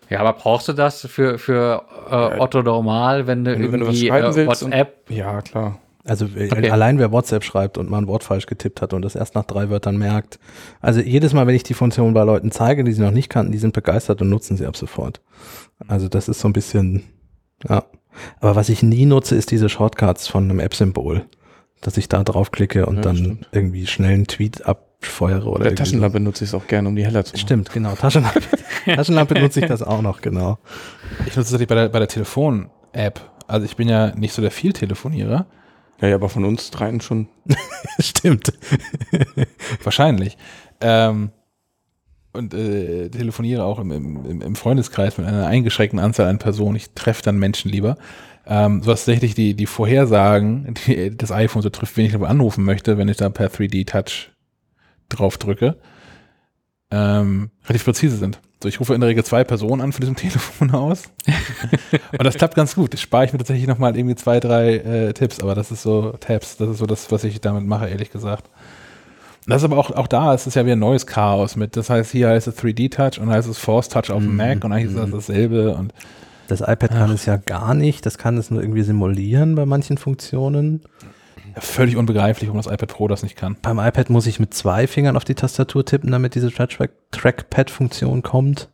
Ja, 0.10 0.20
aber 0.20 0.34
brauchst 0.34 0.68
du 0.68 0.74
das 0.74 1.08
für, 1.08 1.38
für 1.38 1.86
äh, 2.10 2.40
Otto 2.40 2.62
normal, 2.62 3.28
wenn 3.28 3.46
du 3.46 3.54
wenn 3.54 3.62
irgendwie 3.62 4.12
wenn 4.12 4.24
du 4.34 4.42
äh, 4.42 4.48
WhatsApp? 4.48 5.06
Und, 5.08 5.16
ja, 5.16 5.42
klar. 5.42 5.80
Also 6.04 6.26
äh, 6.36 6.50
okay. 6.52 6.72
allein 6.72 6.98
wer 6.98 7.12
WhatsApp 7.12 7.44
schreibt 7.44 7.78
und 7.78 7.90
mal 7.90 8.00
ein 8.00 8.08
Wort 8.08 8.24
falsch 8.24 8.48
getippt 8.48 8.82
hat 8.82 8.94
und 8.94 9.04
das 9.04 9.16
erst 9.16 9.36
nach 9.36 9.46
drei 9.46 9.70
Wörtern 9.70 9.98
merkt. 9.98 10.40
Also 10.80 11.00
jedes 11.00 11.34
Mal, 11.34 11.46
wenn 11.48 11.56
ich 11.56 11.64
die 11.64 11.74
Funktion 11.74 12.14
bei 12.14 12.24
Leuten 12.24 12.52
zeige, 12.52 12.84
die 12.84 12.92
sie 12.92 13.02
noch 13.02 13.12
nicht 13.12 13.30
kannten, 13.30 13.52
die 13.52 13.60
sind 13.60 13.74
begeistert 13.74 14.22
und 14.22 14.30
nutzen 14.30 14.58
sie 14.58 14.66
ab 14.66 14.76
sofort. 14.76 15.22
Also 15.88 16.08
das 16.08 16.28
ist 16.28 16.40
so 16.40 16.48
ein 16.48 16.54
bisschen, 16.54 17.04
ja. 17.68 17.84
Aber 18.40 18.56
was 18.56 18.70
ich 18.70 18.84
nie 18.84 19.06
nutze, 19.06 19.36
ist 19.36 19.52
diese 19.52 19.70
Shortcuts 19.70 20.28
von 20.28 20.46
einem 20.46 20.60
App-Symbol. 20.60 21.26
Dass 21.80 21.98
ich 21.98 22.10
da 22.10 22.24
draufklicke 22.24 22.86
und 22.86 22.98
ja, 22.98 23.02
dann 23.02 23.18
stimmt. 23.18 23.50
irgendwie 23.52 23.88
schnell 23.88 24.14
einen 24.14 24.28
Tweet 24.28 24.66
abfeuere 24.66 25.48
oder. 25.48 25.64
Der 25.64 25.76
Taschenlampe 25.76 26.20
so. 26.20 26.24
nutze 26.24 26.44
ich 26.44 26.52
es 26.52 26.54
auch 26.54 26.68
gerne, 26.68 26.88
um 26.88 26.96
die 26.96 27.04
heller 27.04 27.26
zu 27.26 27.34
machen. 27.34 27.42
Stimmt, 27.42 27.72
genau. 27.72 27.96
Taschenlampe, 27.96 28.42
Taschenlampe 28.86 29.40
nutze 29.40 29.62
ich 29.62 29.66
das 29.66 29.82
auch 29.82 30.04
noch, 30.04 30.22
genau. 30.22 30.60
Ich 31.26 31.36
nutze 31.36 31.58
das 31.58 31.68
bei 31.68 31.74
der, 31.74 31.90
bei 31.90 31.98
der 31.98 32.08
Telefon-App. 32.08 33.22
Also 33.48 33.66
ich 33.66 33.76
bin 33.76 33.90
ja 33.90 34.14
nicht 34.16 34.34
so 34.34 34.44
der 34.44 34.52
Viel-Telefonierer. 34.52 35.48
Ja, 36.02 36.08
ja, 36.08 36.16
aber 36.16 36.30
von 36.30 36.46
uns 36.46 36.72
dreien 36.72 37.00
schon. 37.00 37.28
Stimmt. 38.00 38.54
Wahrscheinlich. 39.84 40.38
Ähm, 40.82 41.30
und 42.34 42.54
äh, 42.54 43.10
telefoniere 43.10 43.64
auch 43.64 43.80
im, 43.80 43.92
im, 43.92 44.42
im, 44.42 44.56
Freundeskreis 44.56 45.18
mit 45.18 45.28
einer 45.28 45.46
eingeschränkten 45.46 46.00
Anzahl 46.00 46.28
an 46.28 46.40
Personen. 46.40 46.76
Ich 46.76 46.92
treffe 46.92 47.22
dann 47.24 47.38
Menschen 47.38 47.70
lieber. 47.70 47.98
Ähm, 48.48 48.82
so 48.82 48.90
dass 48.90 49.02
tatsächlich 49.02 49.36
die, 49.36 49.54
die 49.54 49.68
Vorhersagen, 49.68 50.74
die 50.88 51.16
das 51.16 51.32
iPhone 51.32 51.62
so 51.62 51.70
trifft, 51.70 51.98
wen 51.98 52.08
ich 52.08 52.16
anrufen 52.16 52.64
möchte, 52.64 52.98
wenn 52.98 53.08
ich 53.08 53.18
da 53.18 53.30
per 53.30 53.50
3D-Touch 53.50 54.32
drauf 55.10 55.38
drücke, 55.38 55.78
ähm, 56.90 57.52
relativ 57.66 57.86
präzise 57.86 58.18
sind. 58.18 58.40
So, 58.62 58.70
ich 58.70 58.80
rufe 58.80 58.94
in 58.94 59.02
der 59.02 59.10
Regel 59.10 59.24
zwei 59.24 59.44
Personen 59.44 59.82
an 59.82 59.92
von 59.92 60.02
diesem 60.02 60.16
Telefon 60.18 60.72
aus. 60.72 61.04
und 62.12 62.24
das 62.24 62.36
klappt 62.36 62.56
ganz 62.56 62.76
gut. 62.76 62.94
Das 62.94 63.02
spare 63.02 63.26
ich 63.26 63.34
mir 63.34 63.40
tatsächlich 63.40 63.68
nochmal 63.68 63.98
irgendwie 63.98 64.16
zwei, 64.16 64.40
drei 64.40 64.76
äh, 64.76 65.14
Tipps, 65.14 65.40
aber 65.40 65.56
das 65.56 65.72
ist 65.72 65.82
so 65.82 66.14
Tabs, 66.20 66.58
das 66.58 66.70
ist 66.70 66.78
so 66.78 66.86
das, 66.86 67.12
was 67.12 67.24
ich 67.24 67.42
damit 67.42 67.66
mache, 67.66 67.90
ehrlich 67.90 68.12
gesagt. 68.12 68.50
Das 69.48 69.62
ist 69.62 69.66
aber 69.66 69.78
auch, 69.80 69.90
auch 69.92 70.08
da, 70.08 70.36
es 70.36 70.46
ist 70.46 70.56
ja 70.56 70.64
wieder 70.64 70.76
ein 70.76 70.80
neues 70.80 71.08
Chaos 71.08 71.56
mit. 71.56 71.76
Das 71.76 71.90
heißt, 71.90 72.12
hier 72.12 72.30
heißt 72.30 72.48
es 72.48 72.60
3D-Touch 72.60 73.20
und 73.20 73.30
heißt 73.30 73.50
es 73.50 73.58
Force 73.58 73.90
Touch 73.90 74.12
auf 74.12 74.22
dem 74.22 74.32
mhm. 74.32 74.38
Mac 74.38 74.64
und 74.64 74.72
eigentlich 74.72 74.92
ist 74.92 74.98
das 74.98 75.08
mhm. 75.08 75.12
dasselbe 75.14 75.76
und 75.76 75.94
das 76.48 76.62
iPad 76.62 76.92
kann 76.92 77.10
Ach. 77.10 77.14
es 77.16 77.26
ja 77.26 77.38
gar 77.38 77.74
nicht, 77.74 78.06
das 78.06 78.18
kann 78.18 78.38
es 78.38 78.52
nur 78.52 78.62
irgendwie 78.62 78.84
simulieren 78.84 79.56
bei 79.56 79.66
manchen 79.66 79.98
Funktionen. 79.98 80.82
Völlig 81.58 81.98
unbegreiflich, 81.98 82.50
warum 82.50 82.62
das 82.62 82.72
iPad 82.72 82.90
Pro 82.90 83.08
das 83.08 83.24
nicht 83.24 83.36
kann. 83.36 83.58
Beim 83.62 83.80
iPad 83.80 84.10
muss 84.10 84.26
ich 84.26 84.40
mit 84.40 84.54
zwei 84.54 84.88
Fingern 84.88 85.18
auf 85.18 85.26
die 85.26 85.36
Tastatur 85.36 85.86
tippen, 85.86 86.12
damit 86.12 86.36
diese 86.36 86.52
Trackpad-Funktion 86.52 88.22
kommt. 88.22 88.70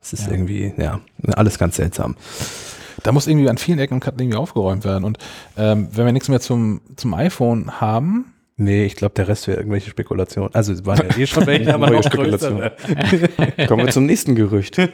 Das 0.00 0.12
ist 0.12 0.26
ja. 0.26 0.32
irgendwie, 0.32 0.72
ja, 0.76 1.00
alles 1.34 1.58
ganz 1.58 1.76
seltsam. 1.76 2.16
Da 3.02 3.12
muss 3.12 3.26
irgendwie 3.26 3.48
an 3.48 3.58
vielen 3.58 3.78
Ecken 3.78 3.94
und 3.94 4.00
Kanten 4.00 4.20
irgendwie 4.20 4.38
aufgeräumt 4.38 4.84
werden. 4.84 5.04
Und 5.04 5.18
ähm, 5.56 5.88
wenn 5.92 6.06
wir 6.06 6.12
nichts 6.12 6.28
mehr 6.28 6.40
zum, 6.40 6.80
zum 6.96 7.14
iPhone 7.14 7.80
haben, 7.80 8.32
Nee, 8.58 8.86
ich 8.86 8.96
glaube, 8.96 9.14
der 9.14 9.28
Rest 9.28 9.48
wäre 9.48 9.58
irgendwelche 9.58 9.90
Spekulationen. 9.90 10.54
Also 10.54 10.72
es 10.72 10.86
waren 10.86 11.06
ja 11.10 11.16
eh 11.18 11.26
schon 11.26 11.46
welche, 11.46 11.74
aber 11.74 11.90
noch 11.90 12.02
Spekulationen. 12.02 12.70
Kommen 13.68 13.84
wir 13.84 13.92
zum 13.92 14.06
nächsten 14.06 14.34
Gerücht. 14.34 14.78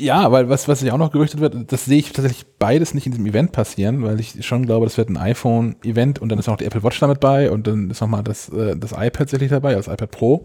Ja, 0.00 0.30
weil 0.30 0.48
was, 0.48 0.68
was 0.68 0.78
sich 0.78 0.92
auch 0.92 0.98
noch 0.98 1.10
gerüchtet 1.10 1.40
wird, 1.40 1.72
das 1.72 1.84
sehe 1.84 1.98
ich 1.98 2.12
tatsächlich 2.12 2.46
beides 2.60 2.94
nicht 2.94 3.06
in 3.06 3.12
diesem 3.12 3.26
Event 3.26 3.50
passieren, 3.50 4.04
weil 4.04 4.20
ich 4.20 4.46
schon 4.46 4.64
glaube, 4.64 4.86
das 4.86 4.96
wird 4.96 5.08
ein 5.08 5.16
iPhone-Event 5.16 6.20
und 6.20 6.28
dann 6.28 6.38
ist 6.38 6.46
noch 6.46 6.56
die 6.56 6.66
Apple 6.66 6.84
Watch 6.84 7.00
damit 7.00 7.18
bei 7.18 7.50
und 7.50 7.66
dann 7.66 7.90
ist 7.90 8.00
nochmal 8.00 8.22
das, 8.22 8.48
äh, 8.50 8.76
das 8.76 8.92
iPad 8.92 9.12
tatsächlich 9.12 9.50
dabei, 9.50 9.74
also 9.74 9.90
das 9.90 9.94
iPad 9.94 10.10
Pro 10.12 10.44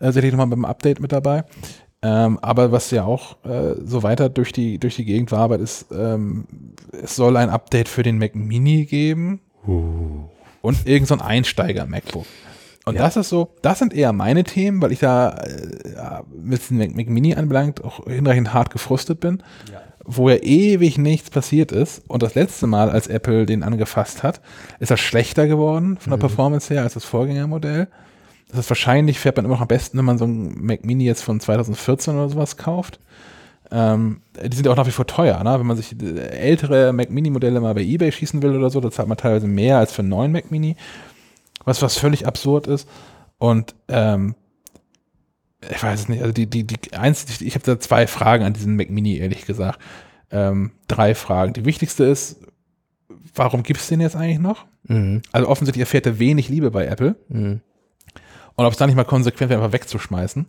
äh, 0.00 0.06
tatsächlich 0.06 0.32
nochmal 0.32 0.48
beim 0.48 0.64
Update 0.64 0.98
mit 0.98 1.12
dabei. 1.12 1.44
Ähm, 2.02 2.40
aber 2.42 2.72
was 2.72 2.90
ja 2.90 3.04
auch 3.04 3.36
äh, 3.44 3.76
so 3.84 4.02
weiter 4.02 4.28
durch 4.28 4.50
die, 4.50 4.78
durch 4.78 4.96
die 4.96 5.04
Gegend 5.04 5.30
war, 5.30 5.52
ist, 5.60 5.86
ähm, 5.92 6.46
es 6.90 7.14
soll 7.14 7.36
ein 7.36 7.50
Update 7.50 7.88
für 7.88 8.02
den 8.02 8.18
Mac 8.18 8.34
Mini 8.34 8.84
geben 8.86 9.40
uh. 9.68 10.24
und 10.60 10.88
irgend 10.88 11.06
so 11.06 11.14
ein 11.14 11.20
Einsteiger-MacBook. 11.20 12.26
Und 12.84 12.96
ja. 12.96 13.02
das 13.02 13.16
ist 13.16 13.28
so, 13.28 13.54
das 13.62 13.78
sind 13.78 13.94
eher 13.94 14.12
meine 14.12 14.44
Themen, 14.44 14.82
weil 14.82 14.92
ich 14.92 14.98
da 14.98 15.30
äh, 15.30 16.22
mit 16.34 16.68
dem 16.68 16.78
Mac 16.78 17.08
Mini 17.08 17.34
anbelangt 17.34 17.84
auch 17.84 18.06
hinreichend 18.06 18.52
hart 18.52 18.70
gefrustet 18.70 19.20
bin, 19.20 19.42
ja. 19.72 19.80
wo 20.04 20.28
ja 20.28 20.36
ewig 20.36 20.98
nichts 20.98 21.30
passiert 21.30 21.70
ist. 21.70 22.02
Und 22.08 22.22
das 22.22 22.34
letzte 22.34 22.66
Mal, 22.66 22.90
als 22.90 23.06
Apple 23.06 23.46
den 23.46 23.62
angefasst 23.62 24.22
hat, 24.24 24.40
ist 24.80 24.90
er 24.90 24.96
schlechter 24.96 25.46
geworden 25.46 25.96
von 25.98 26.10
der 26.10 26.16
mhm. 26.16 26.22
Performance 26.22 26.74
her 26.74 26.82
als 26.82 26.94
das 26.94 27.04
Vorgängermodell. 27.04 27.86
Das 28.48 28.60
ist 28.60 28.70
wahrscheinlich, 28.70 29.18
fährt 29.20 29.36
man 29.36 29.46
immer 29.46 29.54
noch 29.54 29.62
am 29.62 29.68
besten, 29.68 29.96
wenn 29.96 30.04
man 30.04 30.18
so 30.18 30.26
ein 30.26 30.52
Mac 30.60 30.84
Mini 30.84 31.04
jetzt 31.04 31.22
von 31.22 31.38
2014 31.38 32.14
oder 32.14 32.28
sowas 32.28 32.56
kauft. 32.56 32.98
Ähm, 33.70 34.20
die 34.44 34.54
sind 34.54 34.68
auch 34.68 34.76
nach 34.76 34.86
wie 34.86 34.90
vor 34.90 35.06
teuer, 35.06 35.42
ne? 35.42 35.58
Wenn 35.58 35.66
man 35.66 35.78
sich 35.78 35.94
äh, 36.02 36.18
ältere 36.18 36.92
Mac 36.92 37.10
Mini-Modelle 37.10 37.60
mal 37.60 37.74
bei 37.74 37.82
Ebay 37.82 38.12
schießen 38.12 38.42
will 38.42 38.54
oder 38.54 38.68
so, 38.68 38.80
da 38.80 38.90
zahlt 38.90 39.08
man 39.08 39.16
teilweise 39.16 39.46
mehr 39.46 39.78
als 39.78 39.92
für 39.92 40.00
einen 40.00 40.10
neuen 40.10 40.32
Mac 40.32 40.50
Mini 40.50 40.76
was, 41.64 41.82
was 41.82 41.98
völlig 41.98 42.26
absurd 42.26 42.66
ist. 42.66 42.88
Und 43.38 43.74
ähm, 43.88 44.34
ich 45.70 45.82
weiß 45.82 46.00
es 46.00 46.08
nicht, 46.08 46.22
also 46.22 46.32
die, 46.32 46.46
die, 46.46 46.64
die 46.64 46.92
eins, 46.94 47.40
ich 47.40 47.54
habe 47.54 47.64
da 47.64 47.78
zwei 47.78 48.06
Fragen 48.06 48.44
an 48.44 48.52
diesen 48.52 48.76
Mac 48.76 48.90
Mini, 48.90 49.18
ehrlich 49.18 49.46
gesagt. 49.46 49.78
Ähm, 50.30 50.72
drei 50.88 51.14
Fragen. 51.14 51.52
Die 51.52 51.64
wichtigste 51.64 52.04
ist, 52.04 52.40
warum 53.34 53.62
gibt 53.62 53.80
es 53.80 53.88
den 53.88 54.00
jetzt 54.00 54.16
eigentlich 54.16 54.38
noch? 54.38 54.64
Mhm. 54.84 55.22
Also 55.30 55.48
offensichtlich 55.48 55.82
erfährt 55.82 56.06
er 56.06 56.18
wenig 56.18 56.48
Liebe 56.48 56.70
bei 56.70 56.86
Apple. 56.86 57.16
Mhm. 57.28 57.60
Und 58.54 58.64
ob 58.64 58.72
es 58.72 58.78
da 58.78 58.86
nicht 58.86 58.96
mal 58.96 59.04
konsequent 59.04 59.50
wäre, 59.50 59.62
einfach 59.62 59.72
wegzuschmeißen 59.72 60.46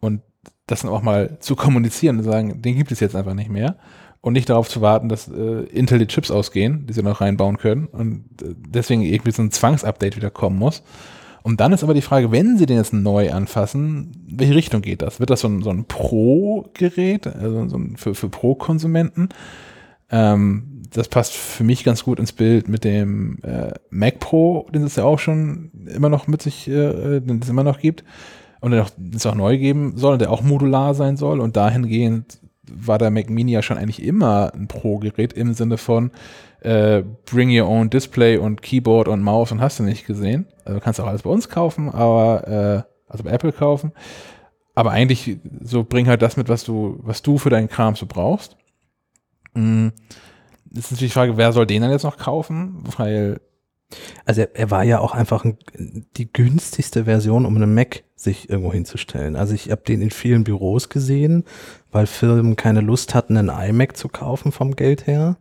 und 0.00 0.22
das 0.66 0.80
dann 0.80 0.90
auch 0.90 1.02
mal 1.02 1.38
zu 1.40 1.54
kommunizieren 1.54 2.18
und 2.18 2.24
sagen, 2.24 2.60
den 2.62 2.76
gibt 2.76 2.90
es 2.90 3.00
jetzt 3.00 3.14
einfach 3.14 3.34
nicht 3.34 3.50
mehr 3.50 3.76
und 4.20 4.32
nicht 4.32 4.48
darauf 4.48 4.68
zu 4.68 4.80
warten, 4.80 5.08
dass 5.08 5.28
äh, 5.28 5.62
Intel 5.64 5.98
die 5.98 6.06
Chips 6.06 6.30
ausgehen, 6.30 6.86
die 6.86 6.92
sie 6.92 7.02
noch 7.02 7.20
reinbauen 7.20 7.58
können 7.58 7.86
und 7.86 8.24
äh, 8.42 8.54
deswegen 8.68 9.02
irgendwie 9.02 9.30
so 9.30 9.42
ein 9.42 9.50
Zwangsupdate 9.50 10.16
wieder 10.16 10.30
kommen 10.30 10.58
muss. 10.58 10.82
Und 11.42 11.60
dann 11.60 11.72
ist 11.72 11.84
aber 11.84 11.94
die 11.94 12.02
Frage, 12.02 12.32
wenn 12.32 12.58
sie 12.58 12.66
den 12.66 12.76
jetzt 12.76 12.92
neu 12.92 13.32
anfassen, 13.32 14.10
welche 14.28 14.56
Richtung 14.56 14.82
geht 14.82 15.00
das? 15.00 15.20
Wird 15.20 15.30
das 15.30 15.42
so 15.42 15.48
ein, 15.48 15.62
so 15.62 15.70
ein 15.70 15.84
Pro-Gerät, 15.84 17.28
also 17.28 17.68
so 17.68 17.76
ein, 17.76 17.96
für, 17.96 18.16
für 18.16 18.28
Pro-Konsumenten? 18.28 19.28
Ähm, 20.10 20.82
das 20.90 21.06
passt 21.06 21.34
für 21.34 21.62
mich 21.62 21.84
ganz 21.84 22.02
gut 22.02 22.18
ins 22.18 22.32
Bild 22.32 22.68
mit 22.68 22.82
dem 22.82 23.38
äh, 23.44 23.72
Mac 23.90 24.18
Pro, 24.18 24.66
den 24.74 24.82
es 24.82 24.96
ja 24.96 25.04
auch 25.04 25.20
schon 25.20 25.70
immer 25.86 26.08
noch 26.08 26.26
mit 26.26 26.42
sich, 26.42 26.66
äh, 26.66 27.20
den 27.20 27.40
es 27.40 27.48
immer 27.48 27.62
noch 27.62 27.78
gibt 27.78 28.02
und 28.60 28.72
den 28.72 28.84
es 29.14 29.26
auch 29.26 29.34
neu 29.36 29.58
geben 29.58 29.96
soll, 29.96 30.18
der 30.18 30.32
auch 30.32 30.42
modular 30.42 30.94
sein 30.94 31.16
soll 31.16 31.40
und 31.40 31.56
dahingehend 31.56 32.40
war 32.70 32.98
der 32.98 33.10
Mac 33.10 33.30
Mini 33.30 33.52
ja 33.52 33.62
schon 33.62 33.78
eigentlich 33.78 34.02
immer 34.02 34.52
ein 34.54 34.68
Pro-Gerät 34.68 35.32
im 35.32 35.54
Sinne 35.54 35.78
von 35.78 36.10
äh, 36.60 37.02
Bring 37.24 37.56
Your 37.56 37.68
Own 37.68 37.90
Display 37.90 38.38
und 38.38 38.62
Keyboard 38.62 39.08
und 39.08 39.22
Maus 39.22 39.52
und 39.52 39.60
hast 39.60 39.78
du 39.78 39.84
nicht 39.84 40.06
gesehen. 40.06 40.46
Also 40.64 40.80
kannst 40.80 40.98
du 40.98 41.04
auch 41.04 41.08
alles 41.08 41.22
bei 41.22 41.30
uns 41.30 41.48
kaufen, 41.48 41.90
aber 41.90 42.86
äh, 42.86 43.10
also 43.10 43.24
bei 43.24 43.30
Apple 43.30 43.52
kaufen. 43.52 43.92
Aber 44.74 44.90
eigentlich 44.90 45.38
so 45.62 45.84
bring 45.84 46.06
halt 46.06 46.22
das 46.22 46.36
mit, 46.36 46.48
was 46.48 46.64
du, 46.64 46.98
was 47.02 47.22
du 47.22 47.38
für 47.38 47.50
deinen 47.50 47.68
Kram 47.68 47.96
so 47.96 48.06
brauchst. 48.06 48.56
Mhm. 49.54 49.92
Ist 50.70 50.90
natürlich 50.92 51.12
die 51.12 51.18
Frage, 51.18 51.36
wer 51.36 51.52
soll 51.52 51.66
den 51.66 51.82
dann 51.82 51.90
jetzt 51.90 52.02
noch 52.02 52.18
kaufen? 52.18 52.84
Weil 52.96 53.40
also 54.24 54.42
er, 54.42 54.56
er 54.56 54.70
war 54.70 54.84
ja 54.84 54.98
auch 54.98 55.14
einfach 55.14 55.44
ein, 55.44 55.58
die 56.16 56.32
günstigste 56.32 57.04
Version, 57.04 57.46
um 57.46 57.56
einen 57.56 57.74
Mac 57.74 58.04
sich 58.16 58.48
irgendwo 58.48 58.72
hinzustellen. 58.72 59.36
Also 59.36 59.54
ich 59.54 59.70
habe 59.70 59.82
den 59.86 60.00
in 60.00 60.10
vielen 60.10 60.44
Büros 60.44 60.88
gesehen, 60.88 61.44
weil 61.92 62.06
Firmen 62.06 62.56
keine 62.56 62.80
Lust 62.80 63.14
hatten, 63.14 63.36
einen 63.36 63.50
iMac 63.50 63.96
zu 63.96 64.08
kaufen 64.08 64.52
vom 64.52 64.74
Geld 64.74 65.06
her. 65.06 65.36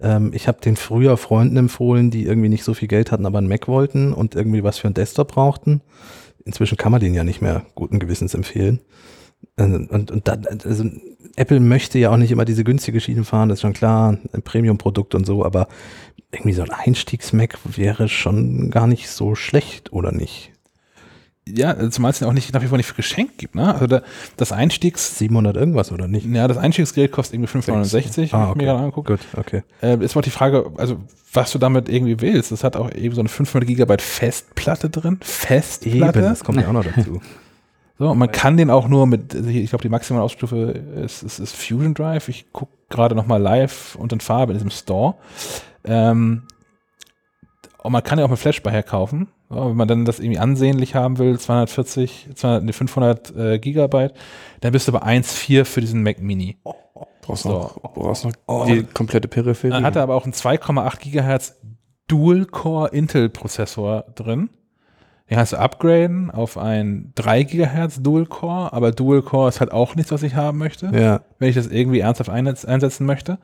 Ähm, 0.00 0.32
ich 0.34 0.48
habe 0.48 0.60
den 0.60 0.76
früher 0.76 1.16
Freunden 1.16 1.56
empfohlen, 1.56 2.10
die 2.10 2.24
irgendwie 2.26 2.48
nicht 2.48 2.64
so 2.64 2.74
viel 2.74 2.88
Geld 2.88 3.12
hatten, 3.12 3.26
aber 3.26 3.38
einen 3.38 3.48
Mac 3.48 3.68
wollten 3.68 4.12
und 4.12 4.34
irgendwie 4.34 4.64
was 4.64 4.78
für 4.78 4.88
einen 4.88 4.94
Desktop 4.94 5.28
brauchten. 5.28 5.82
inzwischen 6.44 6.76
kann 6.76 6.92
man 6.92 7.00
den 7.00 7.14
ja 7.14 7.24
nicht 7.24 7.40
mehr 7.40 7.64
guten 7.74 7.98
Gewissens 7.98 8.34
empfehlen. 8.34 8.80
Und, 9.56 9.90
und, 9.90 10.10
und 10.10 10.28
dann, 10.28 10.46
also 10.64 10.84
Apple 11.36 11.60
möchte 11.60 11.98
ja 11.98 12.10
auch 12.10 12.16
nicht 12.16 12.30
immer 12.30 12.44
diese 12.44 12.64
günstige 12.64 13.00
Schiene 13.00 13.24
fahren, 13.24 13.48
das 13.48 13.58
ist 13.58 13.62
schon 13.62 13.72
klar, 13.72 14.18
ein 14.32 14.42
Premium-Produkt 14.42 15.14
und 15.14 15.26
so, 15.26 15.44
aber 15.44 15.68
irgendwie 16.34 16.52
so 16.52 16.62
ein 16.62 16.70
Einstiegs-Mac 16.70 17.58
wäre 17.64 18.08
schon 18.08 18.70
gar 18.70 18.86
nicht 18.86 19.08
so 19.08 19.34
schlecht, 19.34 19.92
oder 19.92 20.12
nicht? 20.12 20.52
Ja, 21.46 21.90
zumal 21.90 22.10
es 22.10 22.20
ja 22.20 22.28
auch 22.28 22.32
nicht 22.32 22.54
nach 22.54 22.62
wie 22.62 22.68
vor 22.68 22.78
nicht 22.78 22.86
für 22.86 22.94
Geschenk 22.94 23.36
gibt, 23.36 23.54
ne? 23.54 23.74
Also 23.74 23.86
da, 23.86 24.02
das 24.36 24.50
Einstiegs... 24.50 25.18
700 25.18 25.56
irgendwas, 25.56 25.92
oder 25.92 26.08
nicht? 26.08 26.26
Ja, 26.26 26.48
das 26.48 26.56
Einstiegsgerät 26.56 27.12
kostet 27.12 27.34
irgendwie 27.34 27.48
569, 27.48 28.32
ah, 28.32 28.38
hab 28.38 28.44
ich 28.44 28.50
okay. 28.50 28.58
mir 28.58 28.64
gerade 28.64 28.78
angeguckt. 28.80 29.08
Gut, 29.08 29.20
okay. 29.36 29.62
Äh, 29.82 30.02
ist 30.02 30.14
mal 30.14 30.22
die 30.22 30.30
Frage, 30.30 30.72
also 30.78 30.98
was 31.34 31.52
du 31.52 31.58
damit 31.58 31.88
irgendwie 31.88 32.20
willst. 32.20 32.52
Das 32.52 32.64
hat 32.64 32.76
auch 32.76 32.90
eben 32.92 33.14
so 33.14 33.20
eine 33.20 33.28
500 33.28 33.66
Gigabyte 33.68 34.00
Festplatte 34.00 34.88
drin. 34.88 35.18
Festplatte. 35.20 36.20
Eben, 36.20 36.28
das 36.28 36.44
kommt 36.44 36.60
ja 36.60 36.68
auch 36.68 36.72
noch 36.72 36.84
dazu. 36.84 37.20
So, 37.96 38.10
und 38.10 38.18
man 38.18 38.32
kann 38.32 38.56
den 38.56 38.70
auch 38.70 38.88
nur 38.88 39.06
mit, 39.06 39.34
ich 39.34 39.70
glaube, 39.70 39.82
die 39.82 39.88
maximale 39.88 40.24
Ausstufe 40.24 40.56
ist, 41.04 41.22
ist, 41.22 41.38
ist 41.38 41.54
Fusion 41.54 41.94
Drive. 41.94 42.28
Ich 42.28 42.52
gucke 42.52 42.72
gerade 42.88 43.14
noch 43.14 43.28
mal 43.28 43.40
live 43.40 43.94
und 43.94 44.12
in 44.12 44.18
Farbe 44.18 44.52
in 44.52 44.58
diesem 44.58 44.72
Store. 44.72 45.14
Ähm, 45.84 46.42
und 47.82 47.92
man 47.92 48.02
kann 48.02 48.18
ja 48.18 48.24
auch 48.24 48.30
mit 48.30 48.38
Flashspeicher 48.38 48.82
kaufen. 48.82 49.28
So, 49.50 49.68
wenn 49.68 49.76
man 49.76 49.86
dann 49.88 50.04
das 50.06 50.18
irgendwie 50.18 50.38
ansehnlich 50.38 50.94
haben 50.94 51.18
will, 51.18 51.38
240, 51.38 52.28
200, 52.34 52.64
nee, 52.64 52.72
500 52.72 53.36
äh, 53.36 53.58
Gigabyte, 53.58 54.14
dann 54.60 54.72
bist 54.72 54.88
du 54.88 54.92
bei 54.92 55.02
1,4 55.02 55.64
für 55.64 55.80
diesen 55.82 56.02
Mac 56.02 56.18
Mini. 56.20 56.56
Brauchst 57.20 57.42
So. 57.44 57.50
noch, 57.50 57.80
brauchst 57.94 58.24
noch 58.24 58.66
die 58.66 58.84
komplette 58.84 59.28
Peripherie. 59.28 59.70
Dann 59.72 59.84
hat 59.84 59.96
er 59.96 60.02
aber 60.02 60.14
auch 60.14 60.24
einen 60.24 60.32
2,8 60.32 60.98
Gigahertz 61.00 61.56
Dual-Core 62.08 62.88
Intel-Prozessor 62.88 64.04
drin. 64.14 64.50
Den 65.30 65.36
kannst 65.38 65.52
du 65.54 65.58
upgraden 65.58 66.30
auf 66.30 66.58
einen 66.58 67.12
3 67.14 67.44
Gigahertz 67.44 68.02
Dual-Core, 68.02 68.72
aber 68.72 68.92
Dual-Core 68.92 69.48
ist 69.48 69.60
halt 69.60 69.72
auch 69.72 69.94
nichts, 69.94 70.10
was 70.12 70.22
ich 70.22 70.34
haben 70.34 70.58
möchte, 70.58 70.86
Ja. 70.94 71.20
wenn 71.38 71.48
ich 71.48 71.54
das 71.54 71.66
irgendwie 71.68 72.00
ernsthaft 72.00 72.30
einsetz- 72.30 72.66
einsetzen 72.66 73.06
möchte. 73.06 73.38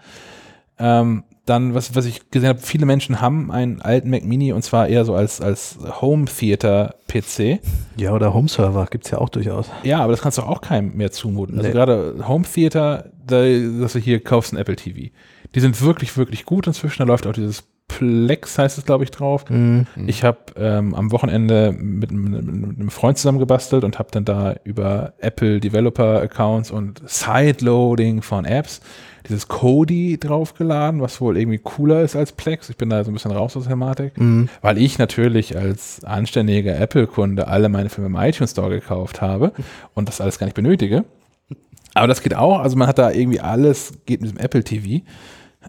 Ähm, 0.78 1.24
dann, 1.50 1.74
was, 1.74 1.94
was 1.94 2.06
ich 2.06 2.30
gesehen 2.30 2.48
habe, 2.48 2.60
viele 2.60 2.86
Menschen 2.86 3.20
haben 3.20 3.50
einen 3.50 3.82
alten 3.82 4.08
Mac 4.08 4.24
Mini 4.24 4.52
und 4.52 4.62
zwar 4.62 4.88
eher 4.88 5.04
so 5.04 5.14
als, 5.14 5.40
als 5.40 5.78
Home 6.00 6.24
Theater 6.26 6.94
PC. 7.08 7.60
Ja, 7.96 8.12
oder 8.14 8.32
Home 8.32 8.48
Server 8.48 8.86
gibt's 8.90 9.10
ja 9.10 9.18
auch 9.18 9.28
durchaus. 9.28 9.70
Ja, 9.82 10.00
aber 10.00 10.12
das 10.12 10.22
kannst 10.22 10.38
du 10.38 10.42
auch 10.42 10.60
keinem 10.62 10.96
mehr 10.96 11.10
zumuten. 11.12 11.56
Also 11.58 11.68
Nee. 11.68 11.74
gerade 11.74 12.14
Home 12.26 12.44
Theater, 12.44 13.10
da, 13.26 13.42
dass 13.80 13.92
du 13.92 13.98
hier 13.98 14.20
kaufst 14.22 14.52
ein 14.52 14.56
Apple 14.56 14.76
TV. 14.76 15.10
Die 15.54 15.60
sind 15.60 15.82
wirklich, 15.82 16.16
wirklich 16.16 16.44
gut 16.46 16.66
inzwischen. 16.68 16.98
Da 17.02 17.04
läuft 17.04 17.26
auch 17.26 17.32
dieses 17.32 17.64
Plex, 17.88 18.56
heißt 18.56 18.78
es, 18.78 18.84
glaube 18.84 19.02
ich, 19.02 19.10
drauf. 19.10 19.44
Ich 20.06 20.22
habe 20.22 20.38
ähm, 20.56 20.94
am 20.94 21.10
Wochenende 21.10 21.72
mit, 21.72 22.12
mit, 22.12 22.44
mit 22.44 22.78
einem 22.78 22.90
Freund 22.90 23.18
zusammen 23.18 23.40
gebastelt 23.40 23.82
und 23.82 23.98
habe 23.98 24.10
dann 24.12 24.24
da 24.24 24.54
über 24.62 25.14
Apple 25.18 25.58
Developer 25.58 26.20
Accounts 26.22 26.70
und 26.70 27.02
Sideloading 27.04 28.22
von 28.22 28.44
Apps 28.44 28.80
dieses 29.28 29.48
Kodi 29.48 30.18
draufgeladen, 30.18 31.00
was 31.00 31.20
wohl 31.20 31.36
irgendwie 31.36 31.58
cooler 31.58 32.02
ist 32.02 32.16
als 32.16 32.32
Plex. 32.32 32.70
Ich 32.70 32.76
bin 32.76 32.90
da 32.90 33.04
so 33.04 33.10
ein 33.10 33.14
bisschen 33.14 33.32
raus 33.32 33.56
aus 33.56 33.64
der 33.64 33.72
Thematik, 33.72 34.12
weil 34.62 34.78
ich 34.78 34.98
natürlich 34.98 35.56
als 35.56 36.04
anständiger 36.04 36.78
Apple-Kunde 36.78 37.48
alle 37.48 37.68
meine 37.68 37.88
Filme 37.88 38.08
im 38.08 38.16
iTunes 38.16 38.52
Store 38.52 38.70
gekauft 38.70 39.20
habe 39.20 39.52
und 39.94 40.08
das 40.08 40.20
alles 40.20 40.38
gar 40.38 40.46
nicht 40.46 40.54
benötige. 40.54 41.04
Aber 41.94 42.06
das 42.06 42.22
geht 42.22 42.34
auch. 42.34 42.60
Also 42.60 42.76
man 42.76 42.88
hat 42.88 42.98
da 42.98 43.10
irgendwie 43.10 43.40
alles, 43.40 43.92
geht 44.06 44.22
mit 44.22 44.30
dem 44.30 44.38
Apple 44.38 44.64
TV. 44.64 45.04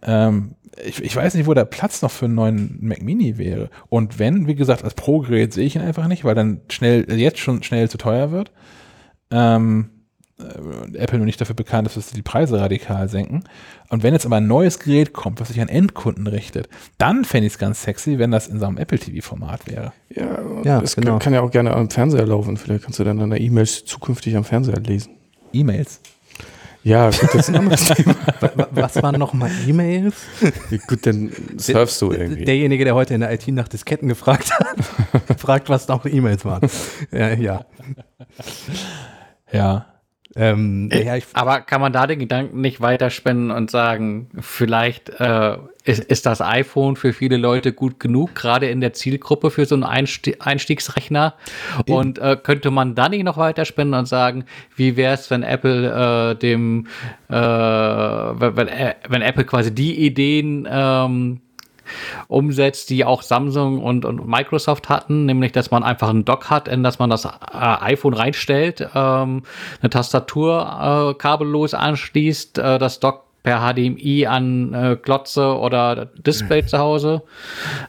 Ähm, 0.04 0.56
ich, 0.86 1.04
ich 1.04 1.16
weiß 1.16 1.34
nicht, 1.34 1.48
wo 1.48 1.54
der 1.54 1.66
Platz 1.66 2.02
noch 2.02 2.12
für 2.12 2.26
einen 2.26 2.36
neuen 2.36 2.78
Mac 2.82 3.02
Mini 3.02 3.38
wäre. 3.38 3.70
Und 3.90 4.20
wenn, 4.20 4.48
wie 4.48 4.56
gesagt, 4.56 4.84
als 4.84 4.94
Pro-Gerät 4.94 5.54
sehe 5.54 5.66
ich 5.66 5.76
ihn 5.76 5.82
einfach 5.82 6.08
nicht, 6.08 6.24
weil 6.24 6.36
dann 6.36 6.62
schnell, 6.70 7.12
jetzt 7.12 7.40
schon 7.40 7.64
schnell 7.64 7.90
zu 7.90 7.98
teuer 7.98 8.32
wird. 8.32 8.52
Ähm, 9.32 9.90
äh, 9.90 10.01
Apple 10.94 11.18
nur 11.18 11.26
nicht 11.26 11.40
dafür 11.42 11.56
bekannt 11.56 11.88
ist, 11.88 11.98
dass 11.98 12.10
sie 12.10 12.16
die 12.16 12.22
Preise 12.22 12.60
radikal 12.60 13.08
senken. 13.10 13.44
Und 13.90 14.04
wenn 14.04 14.14
jetzt 14.14 14.26
aber 14.26 14.38
ein 14.38 14.48
neues 14.48 14.80
Gerät 14.80 15.14
kommt, 15.14 15.40
was 15.40 15.50
sich 15.50 15.60
an 15.62 15.70
Endkunden 15.70 16.28
richtet, 16.28 16.70
dann 16.98 17.26
fände 17.26 17.48
ich 17.48 17.54
es 17.54 17.60
ganz 17.60 17.84
sexy, 17.84 18.20
wenn 18.20 18.32
das 18.32 18.48
in 18.48 18.60
so 18.60 18.66
einem 18.66 18.78
Apple 18.78 19.00
TV-Format 19.00 19.68
wäre. 19.68 19.94
ja, 20.10 20.40
Ja, 20.64 20.82
es 20.82 20.96
genau. 20.96 21.20
kann 21.20 21.34
ja 21.34 21.42
auch 21.42 21.52
gerne 21.52 21.74
am 21.74 21.90
Fernseher 21.90 22.26
laufen. 22.26 22.58
Vielleicht 22.58 22.84
kannst 22.84 23.00
du 23.00 23.04
dann 23.04 23.18
deine 23.18 23.40
E-Mails 23.40 23.86
zukünftig 23.86 24.36
am 24.36 24.44
Fernseher 24.44 24.80
lesen. 24.80 25.14
E-Mails. 25.54 26.00
Ja, 26.84 27.12
gut, 27.12 27.30
das 27.36 27.48
ist 27.48 27.50
ein 27.50 27.58
anderes 27.58 27.86
Thema. 27.94 28.16
Wa- 28.40 28.68
Was 28.72 28.96
waren 29.04 29.20
nochmal 29.20 29.52
E-Mails? 29.68 30.16
Gut, 30.88 31.06
dann 31.06 31.32
surfst 31.58 32.02
du 32.02 32.12
irgendwie. 32.12 32.44
Derjenige, 32.44 32.86
der 32.86 32.96
heute 32.96 33.14
in 33.14 33.20
der 33.20 33.32
IT 33.32 33.48
nach 33.50 33.68
Disketten 33.68 34.08
gefragt 34.08 34.52
hat, 34.52 35.28
gefragt, 35.28 35.70
was 35.70 35.88
noch 35.88 36.08
E-Mails 36.08 36.44
waren. 36.44 36.68
Ja, 37.12 37.34
ja. 37.34 37.66
Ja. 39.52 39.86
Ähm, 40.36 40.90
ja, 40.94 41.18
ich, 41.18 41.26
Aber 41.34 41.60
kann 41.60 41.82
man 41.82 41.92
da 41.92 42.08
den 42.08 42.20
Gedanken 42.20 42.62
nicht 42.62 42.80
weiterspinnen 42.80 43.52
und 43.52 43.70
sagen, 43.70 44.30
vielleicht 44.40 45.10
äh, 45.20 45.58
ist, 45.84 46.06
ist 46.06 46.26
das 46.26 46.42
iPhone 46.42 46.96
für 46.96 47.12
viele 47.12 47.36
Leute 47.36 47.74
gut 47.74 48.00
genug, 48.00 48.34
gerade 48.34 48.70
in 48.70 48.80
der 48.80 48.94
Zielgruppe 48.94 49.52
für 49.52 49.66
so 49.66 49.76
einen 49.76 49.84
Einsti 49.84 50.38
Einstiegsrechner? 50.40 51.34
Und 51.88 52.18
äh, 52.20 52.38
könnte 52.42 52.72
man 52.72 52.96
da 52.96 53.10
nicht 53.10 53.24
noch 53.24 53.38
weiterspinnen 53.38 53.94
und 53.94 54.06
sagen, 54.06 54.46
wie 54.76 54.96
wäre 54.96 55.16
es, 55.16 55.30
wenn 55.30 55.44
Apple 55.44 56.32
äh, 56.32 56.36
dem, 56.36 56.88
äh, 57.30 57.34
wenn, 57.34 58.56
wenn, 58.56 58.68
äh, 58.70 58.96
wenn 59.10 59.22
Apple 59.22 59.44
quasi 59.44 59.76
die 59.76 60.06
Ideen 60.06 60.66
ähm, 60.72 61.42
umsetzt, 62.28 62.90
die 62.90 63.06
auch 63.06 63.22
Samsung 63.22 63.82
und, 63.82 64.06
und 64.06 64.28
Microsoft 64.28 64.90
hatten, 64.90 65.26
nämlich 65.26 65.52
dass 65.52 65.72
man 65.72 65.84
einfach 65.84 66.10
einen 66.10 66.26
Dock 66.26 66.50
hat, 66.50 66.68
in 66.68 66.84
das 66.84 67.00
man 67.00 67.10
das 67.10 67.26
äh, 67.26 67.30
iPhone 67.54 68.14
reinstellt, 68.14 68.90
ähm, 68.94 69.44
eine 69.82 69.90
Tastatur 69.90 71.12
äh, 71.12 71.14
kabellos 71.18 71.74
anschließt, 71.74 72.58
äh, 72.58 72.80
das 72.80 73.00
Dock 73.00 73.26
per 73.44 73.60
HDMI 73.60 74.28
an 74.28 74.74
äh, 74.74 74.98
Glotze 75.02 75.58
oder 75.58 76.06
Display 76.06 76.66
zu 76.66 76.78
Hause 76.78 77.24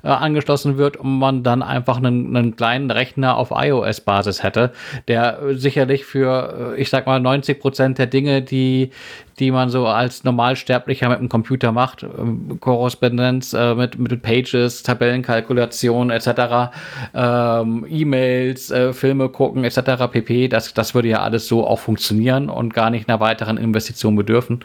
äh, 0.03 0.09
angeschlossen 0.09 0.79
wird 0.79 0.97
und 0.97 1.19
man 1.19 1.43
dann 1.43 1.63
einfach 1.63 1.99
einen, 1.99 2.35
einen 2.35 2.57
kleinen 2.57 2.91
Rechner 2.91 3.37
auf 3.37 3.51
iOS-Basis 3.55 4.43
hätte, 4.43 4.73
der 5.09 5.43
äh, 5.43 5.55
sicherlich 5.55 6.07
für, 6.07 6.75
äh, 6.77 6.81
ich 6.81 6.89
sag 6.89 7.07
mal, 7.07 7.21
90 7.21 7.61
Prozent 7.61 7.99
der 7.99 8.07
Dinge, 8.07 8.41
die, 8.41 8.91
die 9.39 9.51
man 9.51 9.69
so 9.69 9.87
als 9.87 10.25
Normalsterblicher 10.25 11.09
mit 11.09 11.19
dem 11.19 11.29
Computer 11.29 11.73
macht, 11.73 12.03
ähm, 12.03 12.59
Korrespondenz 12.61 13.53
äh, 13.53 13.75
mit, 13.75 13.99
mit 13.99 14.23
Pages, 14.23 14.83
Tabellenkalkulation 14.83 16.11
etc., 16.11 16.73
ähm, 17.15 17.87
E-Mails, 17.89 18.71
äh, 18.71 18.93
Filme 18.93 19.29
gucken 19.29 19.65
etc. 19.65 20.11
pp. 20.11 20.49
Das, 20.49 20.75
das 20.75 20.95
würde 20.95 21.09
ja 21.09 21.23
alles 21.23 21.47
so 21.47 21.67
auch 21.67 21.79
funktionieren 21.79 22.49
und 22.49 22.75
gar 22.75 22.91
nicht 22.91 23.09
einer 23.09 23.21
weiteren 23.21 23.57
Investition 23.57 24.17
bedürfen. 24.17 24.61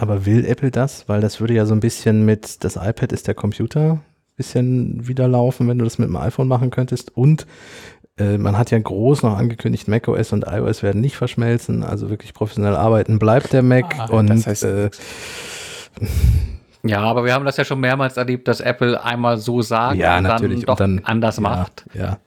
aber 0.00 0.26
will 0.26 0.44
Apple 0.44 0.70
das? 0.70 1.08
Weil 1.08 1.20
das 1.20 1.40
würde 1.40 1.54
ja 1.54 1.66
so 1.66 1.74
ein 1.74 1.80
bisschen 1.80 2.24
mit, 2.24 2.64
das 2.64 2.76
iPad 2.76 3.12
ist 3.12 3.26
der 3.26 3.34
Computer, 3.34 4.00
bisschen 4.36 5.08
wieder 5.08 5.26
laufen, 5.28 5.66
wenn 5.66 5.78
du 5.78 5.84
das 5.84 5.98
mit 5.98 6.08
dem 6.08 6.16
iPhone 6.16 6.46
machen 6.46 6.70
könntest. 6.70 7.16
Und 7.16 7.46
äh, 8.18 8.38
man 8.38 8.56
hat 8.56 8.70
ja 8.70 8.78
groß 8.78 9.22
noch 9.22 9.36
angekündigt, 9.36 9.88
macOS 9.88 10.32
und 10.32 10.44
iOS 10.48 10.82
werden 10.82 11.00
nicht 11.00 11.16
verschmelzen, 11.16 11.82
also 11.82 12.08
wirklich 12.10 12.32
professionell 12.34 12.74
arbeiten 12.76 13.18
bleibt 13.18 13.52
der 13.52 13.62
Mac. 13.62 13.94
Ah, 13.98 14.06
und 14.06 14.28
das 14.30 14.46
heißt- 14.46 14.66
äh, 14.66 14.90
Ja, 16.82 17.00
aber 17.02 17.24
wir 17.24 17.34
haben 17.34 17.44
das 17.44 17.56
ja 17.56 17.64
schon 17.64 17.80
mehrmals 17.80 18.16
erlebt, 18.16 18.46
dass 18.48 18.60
Apple 18.60 19.02
einmal 19.02 19.38
so 19.38 19.60
sagt 19.62 19.96
ja, 19.96 20.16
und 20.18 20.22
natürlich. 20.24 20.64
dann 20.64 20.66
doch 20.66 20.72
und 20.74 20.80
dann 20.80 21.04
anders 21.04 21.36
ja, 21.36 21.42
macht. 21.42 21.84
Ja. 21.94 22.18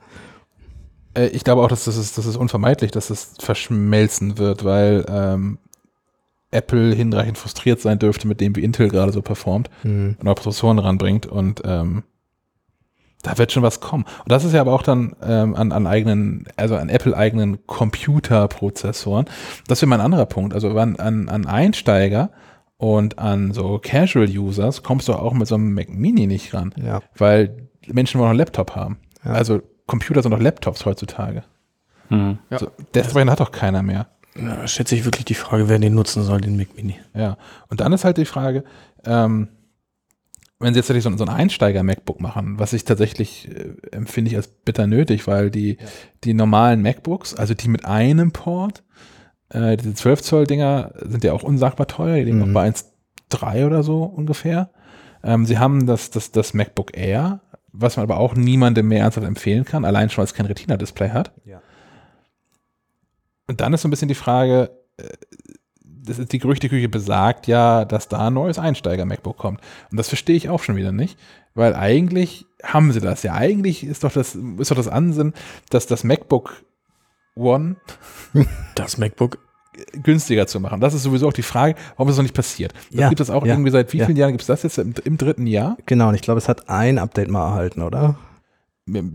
Äh, 1.13 1.27
Ich 1.27 1.43
glaube 1.43 1.61
auch, 1.61 1.69
dass 1.69 1.85
das 1.85 1.97
ist, 1.97 2.17
das 2.17 2.25
ist 2.25 2.35
unvermeidlich, 2.35 2.91
dass 2.91 3.09
es 3.09 3.35
verschmelzen 3.39 4.37
wird, 4.37 4.65
weil 4.65 5.05
ähm, 5.09 5.59
Apple 6.51 6.93
hinreichend 6.93 7.37
frustriert 7.37 7.79
sein 7.79 7.99
dürfte 7.99 8.27
mit 8.27 8.41
dem, 8.41 8.55
wie 8.55 8.63
Intel 8.63 8.89
gerade 8.89 9.11
so 9.11 9.21
performt 9.21 9.69
Hm. 9.83 10.15
und 10.19 10.23
neue 10.23 10.35
Prozessoren 10.35 10.79
ranbringt 10.79 11.25
und 11.25 11.61
ähm, 11.63 12.03
da 13.21 13.37
wird 13.37 13.51
schon 13.51 13.63
was 13.63 13.79
kommen. 13.81 14.05
Und 14.19 14.31
das 14.31 14.43
ist 14.45 14.53
ja 14.53 14.61
aber 14.61 14.73
auch 14.73 14.81
dann 14.83 15.15
ähm, 15.21 15.55
an, 15.55 15.71
an 15.71 15.87
eigenen, 15.87 16.45
also 16.55 16.75
an 16.75 16.89
Apple-eigenen 16.89 17.65
Computerprozessoren. 17.67 19.25
Das 19.67 19.81
wäre 19.81 19.89
mein 19.89 20.01
anderer 20.01 20.25
Punkt. 20.25 20.53
Also 20.53 20.69
an, 20.77 20.95
an, 20.97 21.29
an 21.29 21.45
Einsteiger 21.45 22.29
und 22.77 23.19
an 23.19 23.51
so 23.51 23.79
Casual-Users 23.81 24.83
kommst 24.83 25.07
du 25.07 25.13
auch 25.13 25.33
mit 25.33 25.47
so 25.47 25.55
einem 25.55 25.73
Mac 25.73 25.89
Mini 25.89 26.27
nicht 26.27 26.53
ran, 26.53 26.73
Ja. 26.81 27.01
weil 27.17 27.67
Menschen 27.87 28.19
wollen 28.19 28.27
noch 28.27 28.31
einen 28.31 28.39
Laptop 28.39 28.75
haben. 28.75 28.99
Ja. 29.25 29.31
Also 29.33 29.61
Computer 29.85 30.21
sind 30.21 30.31
doch 30.31 30.39
Laptops 30.39 30.85
heutzutage. 30.85 31.43
Hm. 32.09 32.37
Ja. 32.49 32.59
So, 32.59 32.67
Desktop 32.93 33.27
hat 33.29 33.39
doch 33.39 33.51
keiner 33.51 33.83
mehr. 33.83 34.07
Ja, 34.39 34.65
schätze 34.67 34.95
ich 34.95 35.03
wirklich 35.05 35.25
die 35.25 35.33
Frage, 35.33 35.67
wer 35.67 35.79
den 35.79 35.93
nutzen 35.95 36.23
soll, 36.23 36.39
den 36.39 36.55
Mac 36.55 36.67
Mini. 36.75 36.95
Ja. 37.13 37.37
Und 37.67 37.81
dann 37.81 37.91
ist 37.91 38.05
halt 38.05 38.17
die 38.17 38.25
Frage, 38.25 38.63
ähm, 39.05 39.49
wenn 40.59 40.73
sie 40.73 40.79
jetzt 40.79 40.87
tatsächlich 40.87 41.17
so, 41.17 41.23
ein 41.25 41.29
Einsteiger-MacBook 41.29 42.19
machen, 42.19 42.59
was 42.59 42.73
ich 42.73 42.83
tatsächlich 42.83 43.47
äh, 43.49 43.73
empfinde 43.91 44.29
ich 44.31 44.37
als 44.37 44.47
bitter 44.47 44.87
nötig, 44.87 45.25
weil 45.25 45.49
die, 45.49 45.77
die 46.23 46.33
normalen 46.33 46.81
MacBooks, 46.81 47.33
also 47.33 47.53
die 47.53 47.69
mit 47.69 47.85
einem 47.85 48.31
Port, 48.31 48.83
äh, 49.49 49.77
diese 49.77 49.93
12 49.93 50.21
Zoll 50.21 50.47
Dinger 50.47 50.93
sind 51.01 51.23
ja 51.23 51.33
auch 51.33 51.43
unsagbar 51.43 51.87
teuer, 51.87 52.15
die 52.15 52.23
liegen 52.23 52.39
Mhm. 52.39 52.49
auch 52.49 52.53
bei 52.53 52.67
1,3 52.67 53.65
oder 53.65 53.83
so 53.83 54.03
ungefähr. 54.03 54.69
Ähm, 55.23 55.45
sie 55.45 55.57
haben 55.57 55.85
das, 55.85 56.11
das, 56.11 56.31
das 56.31 56.53
MacBook 56.53 56.95
Air, 56.95 57.41
was 57.71 57.95
man 57.95 58.03
aber 58.03 58.17
auch 58.17 58.35
niemandem 58.35 58.87
mehr 58.87 59.01
ernsthaft 59.03 59.27
empfehlen 59.27 59.63
kann, 59.63 59.85
allein 59.85 60.09
schon, 60.09 60.17
weil 60.17 60.25
es 60.25 60.33
kein 60.33 60.45
Retina-Display 60.45 61.09
hat. 61.11 61.31
Ja. 61.45 61.61
Und 63.47 63.61
dann 63.61 63.73
ist 63.73 63.81
so 63.81 63.87
ein 63.87 63.91
bisschen 63.91 64.07
die 64.07 64.15
Frage, 64.15 64.71
äh, 64.97 65.03
das 66.09 66.19
ist 66.19 66.33
die 66.33 66.39
Gerüchteküche 66.39 66.89
besagt 66.89 67.47
ja, 67.47 67.85
dass 67.85 68.07
da 68.07 68.27
ein 68.27 68.33
neues 68.33 68.59
Einsteiger-MacBook 68.59 69.37
kommt. 69.37 69.61
Und 69.91 69.97
das 69.97 70.07
verstehe 70.09 70.35
ich 70.35 70.49
auch 70.49 70.61
schon 70.63 70.75
wieder 70.75 70.91
nicht, 70.91 71.17
weil 71.55 71.75
eigentlich 71.75 72.45
haben 72.63 72.91
sie 72.91 72.99
das 72.99 73.23
ja. 73.23 73.33
Eigentlich 73.33 73.83
ist 73.85 74.03
doch 74.03 74.11
das, 74.11 74.35
ist 74.35 74.71
doch 74.71 74.75
das 74.75 74.87
Ansinnen, 74.87 75.33
dass 75.69 75.87
das 75.87 76.03
MacBook 76.03 76.63
One 77.35 77.77
Das 78.75 78.97
MacBook. 78.97 79.37
günstiger 80.03 80.45
zu 80.47 80.59
machen. 80.59 80.81
Das 80.81 80.93
ist 80.93 81.03
sowieso 81.03 81.27
auch 81.29 81.33
die 81.33 81.41
Frage, 81.43 81.75
warum 81.95 82.07
das 82.09 82.17
noch 82.17 82.23
nicht 82.23 82.35
passiert. 82.35 82.73
Das 82.91 82.99
Ja, 82.99 83.09
gibt 83.09 83.21
es 83.21 83.29
auch 83.29 83.45
ja, 83.45 83.53
irgendwie 83.53 83.71
seit 83.71 83.93
wie 83.93 83.97
ja. 83.99 84.05
vielen 84.05 84.17
Jahren 84.17 84.31
gibt 84.31 84.41
es 84.41 84.47
das 84.47 84.63
jetzt? 84.63 84.77
Im, 84.77 84.93
Im 85.05 85.17
dritten 85.17 85.47
Jahr? 85.47 85.77
Genau, 85.85 86.09
und 86.09 86.15
ich 86.15 86.21
glaube, 86.21 86.37
es 86.39 86.49
hat 86.49 86.69
ein 86.69 86.97
Update 86.97 87.29
mal 87.29 87.45
erhalten, 87.47 87.81
oder? 87.81 88.17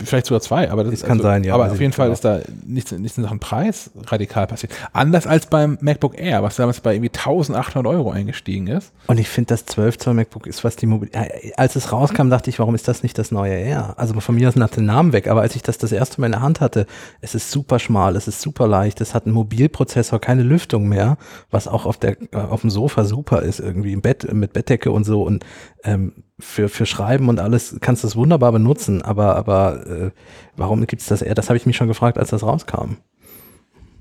Vielleicht 0.04 0.26
sogar 0.26 0.40
zwei, 0.40 0.70
aber 0.70 0.84
das, 0.84 1.00
Das 1.00 1.08
kann 1.08 1.20
sein, 1.20 1.44
ja, 1.44 1.54
Aber 1.54 1.70
auf 1.70 1.80
jeden 1.80 1.92
Fall 1.92 2.06
genau. 2.06 2.14
ist 2.14 2.24
da 2.24 2.40
nichts, 2.66 2.92
nichts 2.92 3.18
in 3.18 3.24
Sachen 3.24 3.40
Preis 3.40 3.90
radikal 4.06 4.46
passiert. 4.46 4.72
Anders 4.92 5.26
als 5.26 5.46
beim 5.46 5.78
MacBook 5.80 6.18
Air, 6.18 6.42
was 6.42 6.56
damals 6.56 6.80
bei 6.80 6.94
irgendwie 6.94 7.10
1800 7.10 7.86
Euro 7.86 8.10
eingestiegen 8.10 8.66
ist. 8.66 8.92
Und 9.06 9.18
ich 9.18 9.28
finde, 9.28 9.48
das 9.48 9.66
12 9.66 9.98
Zoll 9.98 10.14
MacBook 10.14 10.46
ist, 10.46 10.64
was 10.64 10.76
die 10.76 10.86
Mobil 10.86 11.10
Als 11.56 11.76
es 11.76 11.92
rauskam, 11.92 12.30
dachte 12.30 12.50
ich, 12.50 12.58
warum 12.58 12.74
ist 12.74 12.88
das 12.88 13.02
nicht 13.02 13.18
das 13.18 13.30
neue 13.30 13.54
Air? 13.54 13.94
Also 13.96 14.18
von 14.20 14.34
mir 14.34 14.48
aus 14.48 14.56
nach 14.56 14.70
den 14.70 14.86
Namen 14.86 15.12
weg, 15.12 15.28
aber 15.28 15.42
als 15.42 15.56
ich 15.56 15.62
das 15.62 15.78
das 15.78 15.92
erste 15.92 16.20
Mal 16.20 16.26
in 16.26 16.32
der 16.32 16.42
Hand 16.42 16.60
hatte, 16.60 16.86
es 17.20 17.34
ist 17.34 17.50
super 17.50 17.78
schmal, 17.78 18.16
es 18.16 18.28
ist 18.28 18.40
super 18.40 18.66
leicht, 18.66 19.00
es 19.00 19.14
hat 19.14 19.26
einen 19.26 19.34
Mobilprozessor, 19.34 20.20
keine 20.20 20.42
Lüftung 20.42 20.88
mehr, 20.88 21.16
was 21.50 21.68
auch 21.68 21.86
auf, 21.86 21.98
der, 21.98 22.16
äh, 22.32 22.36
auf 22.36 22.62
dem 22.62 22.70
Sofa 22.70 23.04
super 23.04 23.42
ist, 23.42 23.60
irgendwie 23.60 23.92
im 23.92 24.00
Bett, 24.00 24.32
mit 24.32 24.52
Bettdecke 24.52 24.90
und 24.90 25.04
so 25.04 25.22
und 25.22 25.44
ähm, 25.84 26.23
für, 26.40 26.68
für 26.68 26.86
Schreiben 26.86 27.28
und 27.28 27.38
alles 27.38 27.76
kannst 27.80 28.02
du 28.02 28.08
es 28.08 28.16
wunderbar 28.16 28.52
benutzen, 28.52 29.02
aber, 29.02 29.36
aber 29.36 29.86
äh, 29.86 30.10
warum 30.56 30.86
gibt 30.86 31.02
es 31.02 31.08
das 31.08 31.22
Air? 31.22 31.34
Das 31.34 31.48
habe 31.48 31.56
ich 31.56 31.66
mich 31.66 31.76
schon 31.76 31.88
gefragt, 31.88 32.18
als 32.18 32.30
das 32.30 32.42
rauskam. 32.42 32.96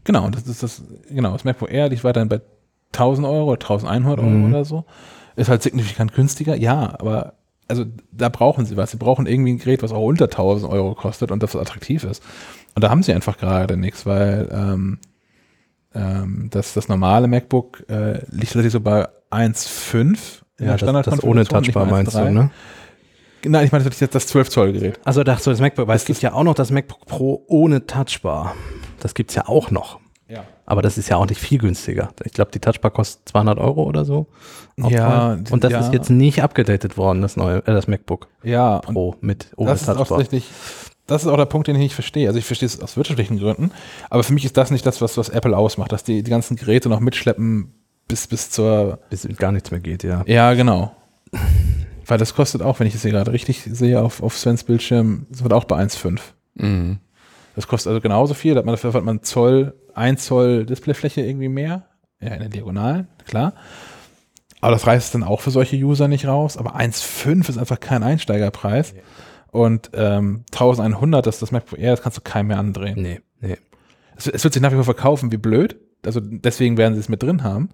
Genau, 0.03 0.29
das 0.29 0.47
ist 0.47 0.63
das, 0.63 0.81
genau, 1.09 1.33
das 1.33 1.43
MacBook 1.43 1.71
Air 1.71 1.89
liegt 1.89 2.03
weiterhin 2.03 2.29
bei 2.29 2.41
1000 2.91 3.25
Euro 3.27 3.51
oder 3.51 3.61
1100 3.61 4.19
Euro 4.19 4.29
Mhm. 4.29 4.49
oder 4.53 4.65
so. 4.65 4.83
Ist 5.35 5.49
halt 5.49 5.63
signifikant 5.63 6.13
günstiger, 6.13 6.55
ja, 6.55 6.93
aber 6.99 7.33
also 7.67 7.85
da 8.11 8.29
brauchen 8.29 8.65
sie 8.65 8.77
was. 8.77 8.91
Sie 8.91 8.97
brauchen 8.97 9.25
irgendwie 9.25 9.53
ein 9.53 9.57
Gerät, 9.57 9.81
was 9.81 9.91
auch 9.91 10.03
unter 10.03 10.25
1000 10.25 10.71
Euro 10.71 10.95
kostet 10.95 11.31
und 11.31 11.41
das 11.41 11.55
attraktiv 11.55 12.03
ist. 12.03 12.21
Und 12.75 12.83
da 12.83 12.89
haben 12.89 13.01
sie 13.03 13.13
einfach 13.13 13.37
gerade 13.37 13.77
nichts, 13.77 14.05
weil 14.05 14.49
ähm, 14.51 14.99
ähm, 15.95 16.49
das, 16.51 16.73
das 16.73 16.87
normale 16.89 17.27
MacBook 17.27 17.85
äh, 17.89 18.19
liegt 18.29 18.47
tatsächlich 18.53 18.73
so 18.73 18.81
bei 18.81 19.07
1,5 19.31 20.42
in 20.59 20.67
der 20.67 20.77
das, 20.77 21.05
das 21.05 21.23
ohne 21.23 21.45
Touchbar 21.45 21.85
meinst 21.85 22.13
du, 22.13 22.19
1,3. 22.19 22.29
ne? 22.31 22.51
Nein, 23.45 23.65
ich 23.65 23.71
meine 23.71 23.83
das 23.83 23.99
jetzt 23.99 24.15
das 24.15 24.27
12 24.27 24.49
Zoll 24.49 24.73
Gerät. 24.73 24.99
Also 25.03 25.23
dachte 25.23 25.43
so 25.43 25.51
das 25.51 25.59
MacBook, 25.59 25.87
weil 25.87 25.97
es 25.97 26.05
gibt 26.05 26.21
ja 26.21 26.33
auch 26.33 26.43
noch 26.43 26.55
das 26.55 26.71
MacBook 26.71 27.05
Pro 27.05 27.43
ohne 27.47 27.85
Touchbar. 27.85 28.55
Das 28.99 29.13
gibt's 29.13 29.35
ja 29.35 29.47
auch 29.47 29.69
noch. 29.71 29.99
Ja. 30.29 30.45
Aber 30.65 30.81
das 30.81 30.97
ist 30.97 31.09
ja 31.09 31.17
auch 31.17 31.27
nicht 31.27 31.41
viel 31.41 31.57
günstiger. 31.57 32.09
Ich 32.23 32.31
glaube, 32.31 32.51
die 32.51 32.59
Touchbar 32.59 32.91
kostet 32.91 33.27
200 33.29 33.59
Euro 33.59 33.83
oder 33.83 34.05
so. 34.05 34.27
Ja, 34.77 35.37
und 35.51 35.63
das 35.63 35.73
ja. 35.73 35.79
ist 35.79 35.93
jetzt 35.93 36.09
nicht 36.09 36.41
abgedatet 36.41 36.97
worden, 36.97 37.21
das 37.21 37.35
neue, 37.35 37.57
äh, 37.57 37.73
das 37.73 37.87
MacBook 37.87 38.29
Ja, 38.43 38.79
Pro 38.79 39.15
mit 39.19 39.51
ohne 39.57 39.71
das 39.71 39.81
ist 39.81 39.89
auch 39.89 39.97
Touchbar. 39.97 40.19
tatsächlich, 40.19 40.49
das 41.05 41.23
ist 41.23 41.27
auch 41.27 41.37
der 41.37 41.45
Punkt, 41.45 41.67
den 41.67 41.75
ich 41.75 41.81
nicht 41.81 41.95
verstehe. 41.95 42.27
Also 42.27 42.39
ich 42.39 42.45
verstehe 42.45 42.67
es 42.67 42.79
aus 42.81 42.95
wirtschaftlichen 42.95 43.37
Gründen, 43.37 43.71
aber 44.09 44.23
für 44.23 44.33
mich 44.33 44.45
ist 44.45 44.55
das 44.55 44.71
nicht 44.71 44.85
das, 44.85 45.01
was, 45.01 45.17
was 45.17 45.27
Apple 45.29 45.55
ausmacht, 45.55 45.91
dass 45.91 46.03
die 46.05 46.23
die 46.23 46.31
ganzen 46.31 46.55
Geräte 46.55 46.87
noch 46.87 47.01
mitschleppen 47.01 47.73
bis, 48.13 48.27
bis 48.27 48.49
zur, 48.51 48.99
Bis 49.09 49.27
gar 49.37 49.51
nichts 49.51 49.71
mehr 49.71 49.79
geht, 49.79 50.03
ja. 50.03 50.23
ja 50.27 50.53
genau. 50.53 50.95
Weil 52.05 52.19
das 52.19 52.35
kostet 52.35 52.61
auch, 52.61 52.79
wenn 52.79 52.85
ich 52.85 52.93
es 52.93 53.01
hier 53.01 53.09
gerade 53.09 53.31
richtig 53.31 53.63
sehe 53.63 53.99
auf, 54.01 54.21
auf 54.21 54.37
Svens 54.37 54.63
Bildschirm, 54.63 55.25
das 55.31 55.41
wird 55.41 55.51
auch 55.51 55.63
bei 55.63 55.81
1,5. 55.81 56.19
Mhm. 56.53 56.99
Das 57.55 57.67
kostet 57.67 57.89
also 57.89 58.01
genauso 58.01 58.35
viel, 58.35 58.53
da 58.53 58.59
hat 58.59 58.65
man 58.65 58.73
dafür 58.73 58.93
hat 58.93 59.03
man 59.03 59.23
Zoll, 59.23 59.73
1 59.95 60.25
Zoll 60.25 60.65
Displayfläche 60.67 61.21
irgendwie 61.21 61.49
mehr, 61.49 61.87
ja 62.21 62.33
in 62.33 62.39
der 62.39 62.49
Diagonalen, 62.49 63.07
klar. 63.25 63.53
Aber 64.61 64.71
das 64.73 64.85
reißt 64.85 65.07
es 65.07 65.11
dann 65.11 65.23
auch 65.23 65.41
für 65.41 65.51
solche 65.51 65.75
User 65.75 66.07
nicht 66.07 66.27
raus. 66.27 66.55
Aber 66.55 66.77
1,5 66.77 67.49
ist 67.49 67.57
einfach 67.57 67.79
kein 67.79 68.03
Einsteigerpreis. 68.03 68.93
Und 69.51 69.89
ähm, 69.93 70.45
1100, 70.53 71.25
das 71.25 71.35
ist 71.35 71.41
das 71.41 71.51
MacBook 71.51 71.79
Air, 71.79 71.91
das 71.91 72.01
kannst 72.01 72.17
du 72.17 72.21
keinem 72.21 72.47
mehr 72.47 72.59
andrehen. 72.59 73.01
Nee, 73.01 73.21
nee. 73.41 73.57
Es, 74.15 74.27
es 74.27 74.43
wird 74.43 74.53
sich 74.53 74.61
nach 74.61 74.71
wie 74.71 74.75
vor 74.75 74.83
verkaufen, 74.83 75.31
wie 75.31 75.37
blöd. 75.37 75.75
Also 76.05 76.19
deswegen 76.21 76.77
werden 76.77 76.93
sie 76.93 76.99
es 76.99 77.09
mit 77.09 77.23
drin 77.23 77.43
haben. 77.43 77.69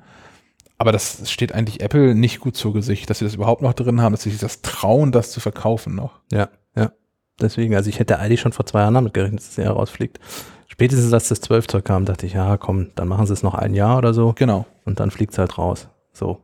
Aber 0.80 0.94
das 0.94 1.30
steht 1.30 1.54
eigentlich 1.54 1.82
Apple 1.82 2.16
nicht 2.16 2.40
gut 2.40 2.56
zu 2.56 2.72
Gesicht, 2.72 3.10
dass 3.10 3.20
sie 3.20 3.26
das 3.26 3.36
überhaupt 3.36 3.62
noch 3.62 3.74
drin 3.74 4.02
haben, 4.02 4.14
dass 4.14 4.24
sie 4.24 4.30
sich 4.32 4.40
das 4.40 4.62
trauen, 4.62 5.12
das 5.12 5.32
zu 5.32 5.42
verkaufen 5.42 5.94
noch. 5.94 6.22
Ja, 6.32 6.48
ja. 6.74 6.94
Deswegen, 7.40 7.76
also 7.76 7.90
ich 7.90 8.00
hätte 8.00 8.18
eigentlich 8.18 8.40
schon 8.40 8.54
vor 8.54 8.66
zwei 8.66 8.80
Jahren 8.80 8.94
damit 8.94 9.14
gerechnet, 9.14 9.42
dass 9.42 9.50
es 9.50 9.58
eher 9.58 9.72
rausfliegt. 9.72 10.20
Spätestens 10.68 11.12
als 11.12 11.28
das 11.28 11.42
12 11.42 11.68
Zoll 11.68 11.82
kam, 11.82 12.06
dachte 12.06 12.26
ich, 12.26 12.34
ja, 12.34 12.56
komm, 12.56 12.92
dann 12.96 13.10
machen 13.10 13.26
sie 13.26 13.34
es 13.34 13.44
noch 13.44 13.56
ein 13.56 13.74
Jahr 13.74 13.98
oder 13.98 14.14
so. 14.14 14.34
Genau. 14.38 14.66
und 14.86 15.02
dann 15.02 15.12
fliegt 15.12 15.34
es 15.34 15.38
halt 15.38 15.58
raus. 15.58 15.90
So. 16.14 16.40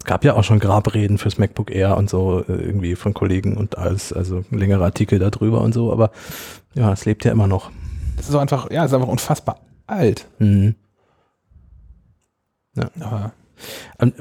Es 0.00 0.04
gab 0.04 0.24
ja 0.24 0.34
auch 0.34 0.42
schon 0.42 0.58
Grabreden 0.58 1.18
fürs 1.18 1.38
MacBook 1.38 1.70
Air 1.70 1.96
und 1.96 2.10
so 2.10 2.40
äh, 2.40 2.52
irgendwie 2.52 2.96
von 2.96 3.14
Kollegen 3.14 3.56
und 3.56 3.78
alles, 3.78 4.12
also 4.12 4.44
längere 4.50 4.84
Artikel 4.84 5.20
darüber 5.20 5.60
und 5.60 5.72
so, 5.72 5.92
aber 5.92 6.10
ja, 6.74 6.92
es 6.92 7.04
lebt 7.04 7.24
ja 7.24 7.30
immer 7.30 7.46
noch. 7.46 7.70
Das 8.16 8.28
ist 8.28 8.34
einfach, 8.34 8.70
ja, 8.72 8.84
es 8.84 8.90
ist 8.90 8.94
einfach 8.94 9.08
unfassbar 9.08 9.60
alt. 9.86 10.26
Mhm. 10.38 10.74
Aber 13.00 13.32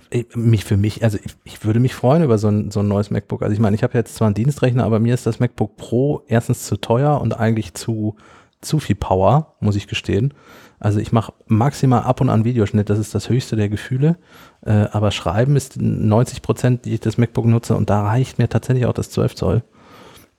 Äh, 0.09 0.23
mich 0.35 0.65
für 0.65 0.77
mich, 0.77 1.03
also 1.03 1.17
ich, 1.23 1.35
ich 1.43 1.65
würde 1.65 1.79
mich 1.79 1.93
freuen 1.93 2.23
über 2.23 2.37
so 2.37 2.47
ein, 2.47 2.71
so 2.71 2.81
ein 2.81 2.87
neues 2.87 3.11
MacBook. 3.11 3.41
Also 3.41 3.53
ich 3.53 3.59
meine, 3.59 3.75
ich 3.75 3.83
habe 3.83 3.97
jetzt 3.97 4.15
zwar 4.15 4.27
einen 4.27 4.35
Dienstrechner, 4.35 4.83
aber 4.83 4.99
mir 4.99 5.13
ist 5.13 5.25
das 5.25 5.39
MacBook 5.39 5.75
Pro 5.77 6.23
erstens 6.27 6.65
zu 6.65 6.77
teuer 6.77 7.19
und 7.21 7.39
eigentlich 7.39 7.73
zu, 7.73 8.15
zu 8.61 8.79
viel 8.79 8.95
Power, 8.95 9.55
muss 9.59 9.75
ich 9.75 9.87
gestehen. 9.87 10.33
Also 10.79 10.99
ich 10.99 11.11
mache 11.11 11.33
maximal 11.47 12.03
ab 12.03 12.19
und 12.19 12.29
an 12.29 12.43
Videoschnitt, 12.43 12.89
das 12.89 12.99
ist 12.99 13.15
das 13.15 13.29
höchste 13.29 13.55
der 13.55 13.69
Gefühle. 13.69 14.17
Äh, 14.65 14.87
aber 14.91 15.11
Schreiben 15.11 15.55
ist 15.55 15.79
90 15.79 16.41
Prozent, 16.41 16.85
die 16.85 16.93
ich 16.95 16.99
das 16.99 17.17
MacBook 17.17 17.45
nutze 17.45 17.75
und 17.75 17.89
da 17.89 18.03
reicht 18.03 18.37
mir 18.37 18.49
tatsächlich 18.49 18.85
auch 18.85 18.93
das 18.93 19.09
12 19.09 19.35
Zoll. 19.35 19.63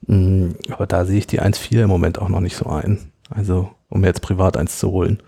Mm, 0.07 0.49
Aber 0.69 0.85
da 0.85 1.05
sehe 1.05 1.17
ich 1.17 1.27
die 1.27 1.41
1.4 1.41 1.83
im 1.83 1.89
Moment 1.89 2.19
auch 2.19 2.29
noch 2.29 2.41
nicht 2.41 2.55
so 2.55 2.67
ein. 2.67 2.99
Also 3.29 3.71
um 3.89 4.01
mir 4.01 4.07
jetzt 4.07 4.21
privat 4.21 4.57
eins 4.57 4.77
zu 4.77 4.91
holen. 4.91 5.21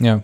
Ja. 0.00 0.22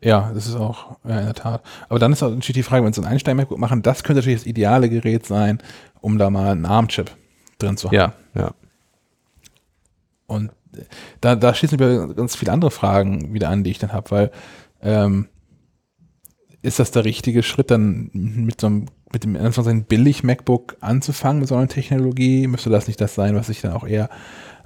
Ja, 0.00 0.30
das 0.32 0.46
ist 0.46 0.54
auch, 0.54 0.96
ja, 1.04 1.18
in 1.18 1.26
der 1.26 1.34
Tat. 1.34 1.62
Aber 1.88 1.98
dann 1.98 2.12
ist 2.12 2.22
auch 2.22 2.30
natürlich 2.30 2.54
die 2.54 2.62
Frage, 2.62 2.84
wenn 2.84 2.92
sie 2.92 3.00
ein 3.00 3.06
Einstein-MacBook 3.06 3.58
machen, 3.58 3.82
das 3.82 4.04
könnte 4.04 4.20
natürlich 4.20 4.40
das 4.40 4.46
ideale 4.46 4.88
Gerät 4.88 5.26
sein, 5.26 5.58
um 6.00 6.18
da 6.18 6.30
mal 6.30 6.52
einen 6.52 6.66
ARM-Chip 6.66 7.10
drin 7.58 7.76
zu 7.76 7.88
haben. 7.88 7.96
Ja, 7.96 8.12
ja. 8.34 8.54
Und 10.26 10.50
äh, 10.76 10.82
da, 11.20 11.34
da 11.34 11.52
schließen 11.54 11.78
wir 11.78 12.14
ganz 12.14 12.36
viele 12.36 12.52
andere 12.52 12.70
Fragen 12.70 13.34
wieder 13.34 13.48
an, 13.48 13.64
die 13.64 13.70
ich 13.70 13.78
dann 13.78 13.92
habe, 13.92 14.10
weil 14.10 14.30
ähm, 14.82 15.26
ist 16.62 16.78
das 16.78 16.90
der 16.90 17.04
richtige 17.04 17.42
Schritt, 17.42 17.70
dann 17.70 18.10
mit 18.12 18.60
so 18.60 18.68
einem, 18.68 18.86
mit 19.12 19.24
dem 19.24 19.34
Anführungszeichen 19.34 19.84
billig 19.84 20.22
MacBook 20.22 20.76
anzufangen 20.80 21.40
mit 21.40 21.48
so 21.48 21.56
einer 21.56 21.68
Technologie? 21.68 22.46
Müsste 22.46 22.70
das 22.70 22.86
nicht 22.86 23.00
das 23.00 23.14
sein, 23.14 23.34
was 23.34 23.46
sich 23.48 23.60
dann 23.60 23.72
auch 23.72 23.86
eher 23.86 24.10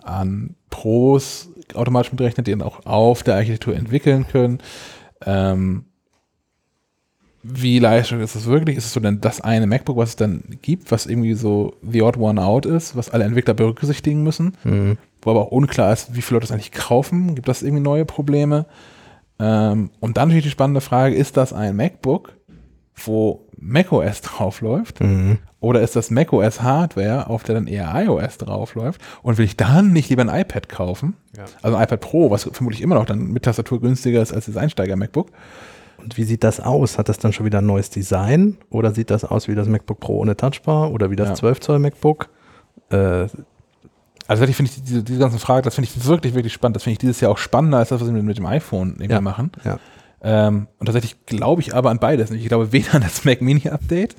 an 0.03 0.57
Pros 0.69 1.49
automatisch 1.75 2.13
mitrechnet, 2.13 2.47
die 2.47 2.51
dann 2.51 2.63
auch 2.63 2.85
auf 2.85 3.23
der 3.23 3.37
Architektur 3.37 3.75
entwickeln 3.75 4.27
können? 4.27 4.59
Ähm, 5.27 5.85
wie 7.43 7.79
leistungsfähig 7.81 8.25
ist 8.25 8.37
das 8.37 8.47
wirklich? 8.47 8.77
Ist 8.77 8.87
es 8.87 8.93
so 8.93 9.01
denn 9.01 9.21
das 9.21 9.41
eine 9.41 9.67
MacBook, 9.67 9.97
was 9.97 10.11
es 10.11 10.17
dann 10.17 10.45
gibt, 10.63 10.93
was 10.93 11.07
irgendwie 11.07 11.35
so 11.35 11.75
the 11.83 12.03
odd 12.03 12.19
one 12.19 12.41
out 12.41 12.67
ist, 12.67 12.95
was 12.95 13.11
alle 13.11 13.25
Entwickler 13.25 13.55
berücksichtigen 13.55 14.23
müssen? 14.23 14.57
Mhm. 14.65 14.99
wo 15.21 15.31
aber 15.31 15.43
auch 15.43 15.51
unklar 15.51 15.93
ist, 15.93 16.15
wie 16.15 16.23
viele 16.23 16.37
Leute 16.37 16.49
das 16.49 16.53
eigentlich 16.53 16.73
kaufen. 16.73 17.35
Gibt 17.35 17.49
das 17.49 17.63
irgendwie 17.63 17.83
neue 17.83 18.05
Probleme? 18.05 18.67
Ähm, 19.39 19.91
und 19.99 20.17
dann 20.17 20.29
natürlich 20.29 20.45
die 20.45 20.51
spannende 20.51 20.81
Frage, 20.81 21.17
ist 21.17 21.37
das 21.37 21.53
ein 21.53 21.75
MacBook, 21.75 22.35
wo 22.95 23.49
macOS 23.59 24.21
draufläuft? 24.21 25.01
Mhm. 25.01 25.39
Oder 25.63 25.81
ist 25.81 25.97
das 25.97 26.11
macOS 26.11 26.61
Hardware, 26.61 27.31
auf 27.31 27.45
der 27.45 27.55
dann 27.55 27.67
eher 27.67 27.91
iOS 27.95 28.37
draufläuft? 28.37 29.01
Und 29.23 29.39
will 29.39 29.45
ich 29.47 29.57
dann 29.57 29.93
nicht 29.93 30.11
lieber 30.11 30.23
ein 30.23 30.41
iPad 30.41 30.69
kaufen? 30.69 31.15
Ja. 31.37 31.45
Also 31.63 31.77
ein 31.79 31.83
iPad 31.85 32.01
Pro, 32.01 32.31
was 32.31 32.45
vermutlich 32.53 32.83
immer 32.83 32.97
noch 32.97 33.07
dann 33.07 33.29
mit 33.29 33.45
Tastatur 33.45 33.81
günstiger 33.81 34.21
ist 34.21 34.33
als 34.35 34.47
das 34.47 34.57
Einsteiger-MacBook. 34.57 35.29
Und 35.99 36.17
wie 36.19 36.25
sieht 36.25 36.43
das 36.43 36.59
aus? 36.61 36.99
Hat 36.99 37.09
das 37.09 37.19
dann 37.19 37.33
schon 37.33 37.47
wieder 37.47 37.59
ein 37.59 37.67
neues 37.67 37.91
Design? 37.91 38.59
Oder 38.71 38.91
sieht 38.93 39.09
das 39.11 39.25
aus 39.25 39.47
wie 39.47 39.55
das 39.55 39.69
MacBook 39.69 40.01
Pro 40.01 40.19
ohne 40.19 40.37
Touchbar? 40.37 40.91
Oder 40.91 41.11
wie 41.13 41.17
das 41.17 41.29
Ja. 41.29 41.35
12 41.37 41.61
Zoll 41.61 41.79
MacBook? 41.79 42.29
Äh, 42.91 42.97
Also 42.97 43.33
tatsächlich 44.27 44.57
finde 44.57 44.73
ich 44.75 44.83
diese, 44.83 45.03
diese 45.05 45.19
ganzen 45.21 45.39
Fragen, 45.39 45.63
das 45.65 45.77
finde 45.77 45.89
ich 45.95 46.05
wirklich, 46.07 46.35
wirklich 46.35 46.53
spannend. 46.53 46.75
Das 46.77 46.83
finde 46.83 46.95
ich 46.95 46.99
dieses 46.99 47.21
Jahr 47.21 47.31
auch 47.31 47.39
spannender 47.39 47.79
als 47.79 47.91
das, 47.91 48.01
was 48.01 48.09
sie 48.09 48.13
mit, 48.13 48.25
mit 48.25 48.37
dem 48.39 48.47
iPhone 48.47 48.95
irgendwie 48.95 49.13
Ja. 49.13 49.21
machen. 49.21 49.53
ja. 49.65 49.79
Ähm, 50.25 50.69
und 50.79 50.87
tatsächlich 50.87 51.27
glaube 51.27 51.63
ich 51.63 51.75
aber 51.75 51.91
an 51.91 51.99
beides 51.99 52.31
nicht. 52.31 52.43
Ich 52.43 52.49
glaube 52.49 52.73
weder 52.73 52.95
an 52.95 53.03
das 53.03 53.25
Mac 53.25 53.43
Mini 53.43 53.69
Update. 53.69 54.15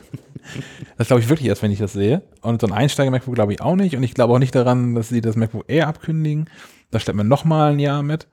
das 0.98 1.08
glaube 1.08 1.22
ich 1.22 1.30
wirklich 1.30 1.48
erst, 1.48 1.64
wenn 1.64 1.72
ich 1.72 1.80
das 1.80 1.94
sehe. 1.94 2.22
Und 2.42 2.62
so 2.62 2.68
ein 2.68 2.74
Einsteiger 2.74 3.10
MacBook 3.12 3.36
glaube 3.36 3.54
ich 3.54 3.62
auch 3.62 3.76
nicht. 3.76 3.96
Und 3.96 4.04
ich 4.04 4.14
glaube 4.14 4.34
auch 4.34 4.40
nicht 4.40 4.54
daran, 4.54 4.96
dass 4.96 5.10
sie 5.10 5.22
das 5.22 5.36
MacBook 5.38 5.64
Air 5.68 5.88
abkündigen. 5.88 6.50
Da 6.92 7.00
stellt 7.00 7.16
man 7.18 7.28
noch 7.28 7.46
mal 7.46 7.72
ein 7.72 7.80
Jahr 7.80 8.04
mit. 8.04 8.28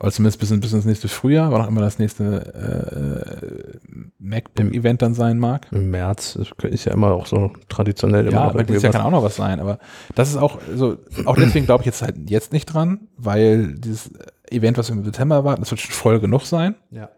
Oder 0.00 0.12
zumindest 0.12 0.40
bis, 0.40 0.60
bis 0.60 0.72
ins 0.74 0.84
nächste 0.84 1.08
Frühjahr, 1.08 1.50
wann 1.52 1.62
auch 1.62 1.68
immer 1.68 1.80
das 1.80 1.98
nächste 1.98 3.78
äh, 3.80 4.08
MacBook-Event 4.18 5.00
dann 5.00 5.14
sein 5.14 5.38
mag. 5.38 5.68
Im 5.72 5.90
März 5.90 6.36
ist- 6.36 6.84
ja 6.84 6.92
immer 6.92 7.12
auch 7.12 7.24
so 7.26 7.52
traditionell 7.70 8.26
immer 8.26 8.32
Ja, 8.32 8.42
aber 8.42 8.64
dieses 8.64 8.82
Jahr 8.82 8.92
kann 8.92 9.02
auch 9.02 9.10
noch 9.10 9.22
was 9.22 9.36
sein. 9.36 9.58
Aber 9.58 9.78
das 10.14 10.28
ist 10.28 10.36
auch 10.36 10.58
so, 10.74 10.98
auch 11.24 11.36
deswegen 11.36 11.64
glaube 11.64 11.82
ich 11.82 11.86
jetzt 11.86 12.02
halt 12.02 12.28
jetzt 12.28 12.52
nicht 12.52 12.66
dran, 12.66 13.08
weil 13.16 13.74
dieses 13.74 14.10
Event, 14.50 14.78
was 14.78 14.88
wir 14.88 14.96
im 14.96 15.04
September 15.04 15.36
erwarten, 15.36 15.62
das 15.62 15.70
wird 15.70 15.80
schon 15.80 15.92
voll 15.92 16.20
genug 16.20 16.42
sein. 16.42 16.74
Ja. 16.90 17.10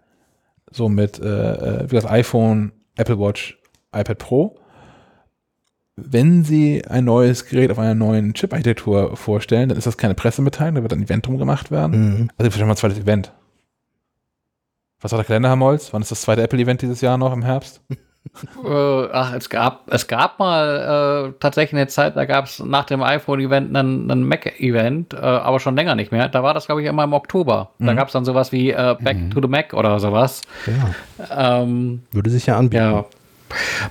So 0.70 0.88
mit, 0.88 1.18
äh, 1.18 1.24
äh, 1.84 1.90
wie 1.90 1.94
das 1.94 2.06
iPhone, 2.06 2.72
Apple 2.96 3.18
Watch, 3.18 3.58
iPad 3.92 4.18
Pro. 4.18 4.58
Wenn 5.96 6.44
sie 6.44 6.84
ein 6.86 7.04
neues 7.04 7.46
Gerät 7.46 7.70
auf 7.70 7.78
einer 7.78 7.94
neuen 7.94 8.34
Chip-Architektur 8.34 9.16
vorstellen, 9.16 9.68
dann 9.68 9.78
ist 9.78 9.86
das 9.86 9.96
keine 9.96 10.14
Pressemitteilung, 10.14 10.76
da 10.76 10.82
wird 10.82 10.92
ein 10.92 11.02
Event 11.02 11.26
drum 11.26 11.38
gemacht 11.38 11.70
werden. 11.70 12.20
Mhm. 12.20 12.30
Also 12.36 12.50
vielleicht 12.50 12.66
mal 12.66 12.74
ein 12.74 12.76
zweites 12.76 12.98
Event. 12.98 13.32
Was 15.00 15.12
war 15.12 15.18
der 15.18 15.26
Kalender, 15.26 15.48
Herr 15.48 15.56
Molz? 15.56 15.92
Wann 15.92 16.02
ist 16.02 16.10
das 16.10 16.20
zweite 16.22 16.42
Apple-Event 16.42 16.82
dieses 16.82 17.00
Jahr 17.00 17.18
noch 17.18 17.32
im 17.32 17.42
Herbst? 17.42 17.82
Äh, 18.64 19.08
ach, 19.12 19.32
es 19.34 19.48
gab, 19.50 19.82
es 19.92 20.06
gab 20.06 20.38
mal 20.38 21.28
äh, 21.30 21.32
tatsächlich 21.40 21.80
eine 21.80 21.88
Zeit, 21.88 22.16
da 22.16 22.24
gab 22.24 22.46
es 22.46 22.58
nach 22.60 22.84
dem 22.84 23.02
iPhone-Event 23.02 23.76
einen, 23.76 24.10
einen 24.10 24.24
Mac-Event, 24.28 25.14
äh, 25.14 25.16
aber 25.18 25.60
schon 25.60 25.76
länger 25.76 25.94
nicht 25.94 26.12
mehr. 26.12 26.28
Da 26.28 26.42
war 26.42 26.54
das, 26.54 26.66
glaube 26.66 26.82
ich, 26.82 26.88
immer 26.88 27.04
im 27.04 27.12
Oktober. 27.12 27.70
Da 27.78 27.92
Mhm. 27.92 27.96
gab 27.96 28.06
es 28.08 28.12
dann 28.12 28.24
sowas 28.24 28.52
wie 28.52 28.70
äh, 28.70 28.96
Back 29.00 29.30
to 29.32 29.40
the 29.40 29.48
Mac 29.48 29.74
oder 29.74 29.98
sowas. 30.00 30.42
Ja. 30.66 31.60
Ähm, 31.62 32.02
Würde 32.12 32.30
sich 32.30 32.46
ja 32.46 32.56
anbieten. 32.58 32.82
ja. 32.82 33.04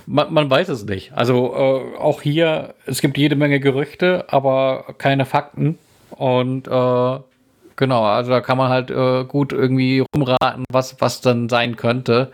Man, 0.06 0.32
man 0.32 0.48
weiß 0.48 0.68
es 0.68 0.84
nicht. 0.84 1.12
Also 1.14 1.52
äh, 1.56 1.98
auch 1.98 2.22
hier, 2.22 2.74
es 2.86 3.00
gibt 3.00 3.18
jede 3.18 3.34
Menge 3.34 3.58
Gerüchte, 3.58 4.24
aber 4.28 4.84
keine 4.98 5.26
Fakten. 5.26 5.78
Und 6.10 6.68
äh, 6.68 7.18
genau, 7.78 8.04
also 8.04 8.30
da 8.30 8.42
kann 8.42 8.58
man 8.58 8.68
halt 8.68 8.90
äh, 8.90 9.24
gut 9.24 9.54
irgendwie 9.54 10.04
rumraten, 10.14 10.64
was, 10.70 11.00
was 11.00 11.22
dann 11.22 11.48
sein 11.48 11.76
könnte. 11.76 12.30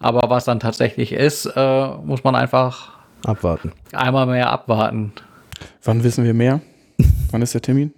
Aber 0.00 0.28
was 0.28 0.44
dann 0.46 0.58
tatsächlich 0.58 1.12
ist, 1.12 1.46
äh, 1.54 1.86
muss 2.04 2.24
man 2.24 2.34
einfach 2.34 2.90
Abwarten. 3.24 3.72
einmal 3.92 4.26
mehr 4.26 4.50
abwarten. 4.50 5.12
Wann 5.84 6.02
wissen 6.02 6.24
wir 6.24 6.34
mehr? 6.34 6.60
Wann 7.30 7.42
ist 7.42 7.54
der 7.54 7.62
Termin? 7.62 7.92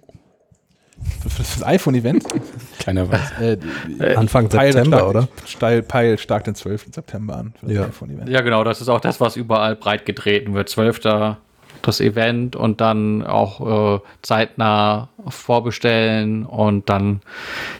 Für, 1.21 1.29
für 1.29 1.41
das 1.43 1.63
iPhone-Event? 1.65 2.25
Keiner 2.79 3.09
weiß. 3.11 3.39
äh, 3.41 3.57
die- 3.57 4.01
Anfang 4.17 4.49
Peil 4.49 4.73
September, 4.73 4.97
stark, 4.97 5.09
oder? 5.09 5.27
Steil, 5.45 5.81
Peil 5.81 6.17
stark 6.17 6.43
den 6.43 6.55
12. 6.55 6.87
September 6.93 7.37
an 7.37 7.53
für 7.59 7.65
das 7.67 7.75
Ja. 7.75 7.83
iPhone-Event. 7.85 8.29
Ja, 8.29 8.41
genau, 8.41 8.63
das 8.65 8.81
ist 8.81 8.89
auch 8.89 8.99
das, 8.99 9.19
was 9.21 9.35
überall 9.37 9.75
breit 9.77 10.05
getreten 10.05 10.53
wird. 10.53 10.67
12. 10.69 10.99
das 11.81 12.01
Event 12.01 12.55
und 12.55 12.81
dann 12.81 13.25
auch 13.25 13.95
äh, 13.95 13.99
zeitnah 14.21 15.09
vorbestellen 15.27 16.45
und 16.45 16.89
dann 16.89 17.21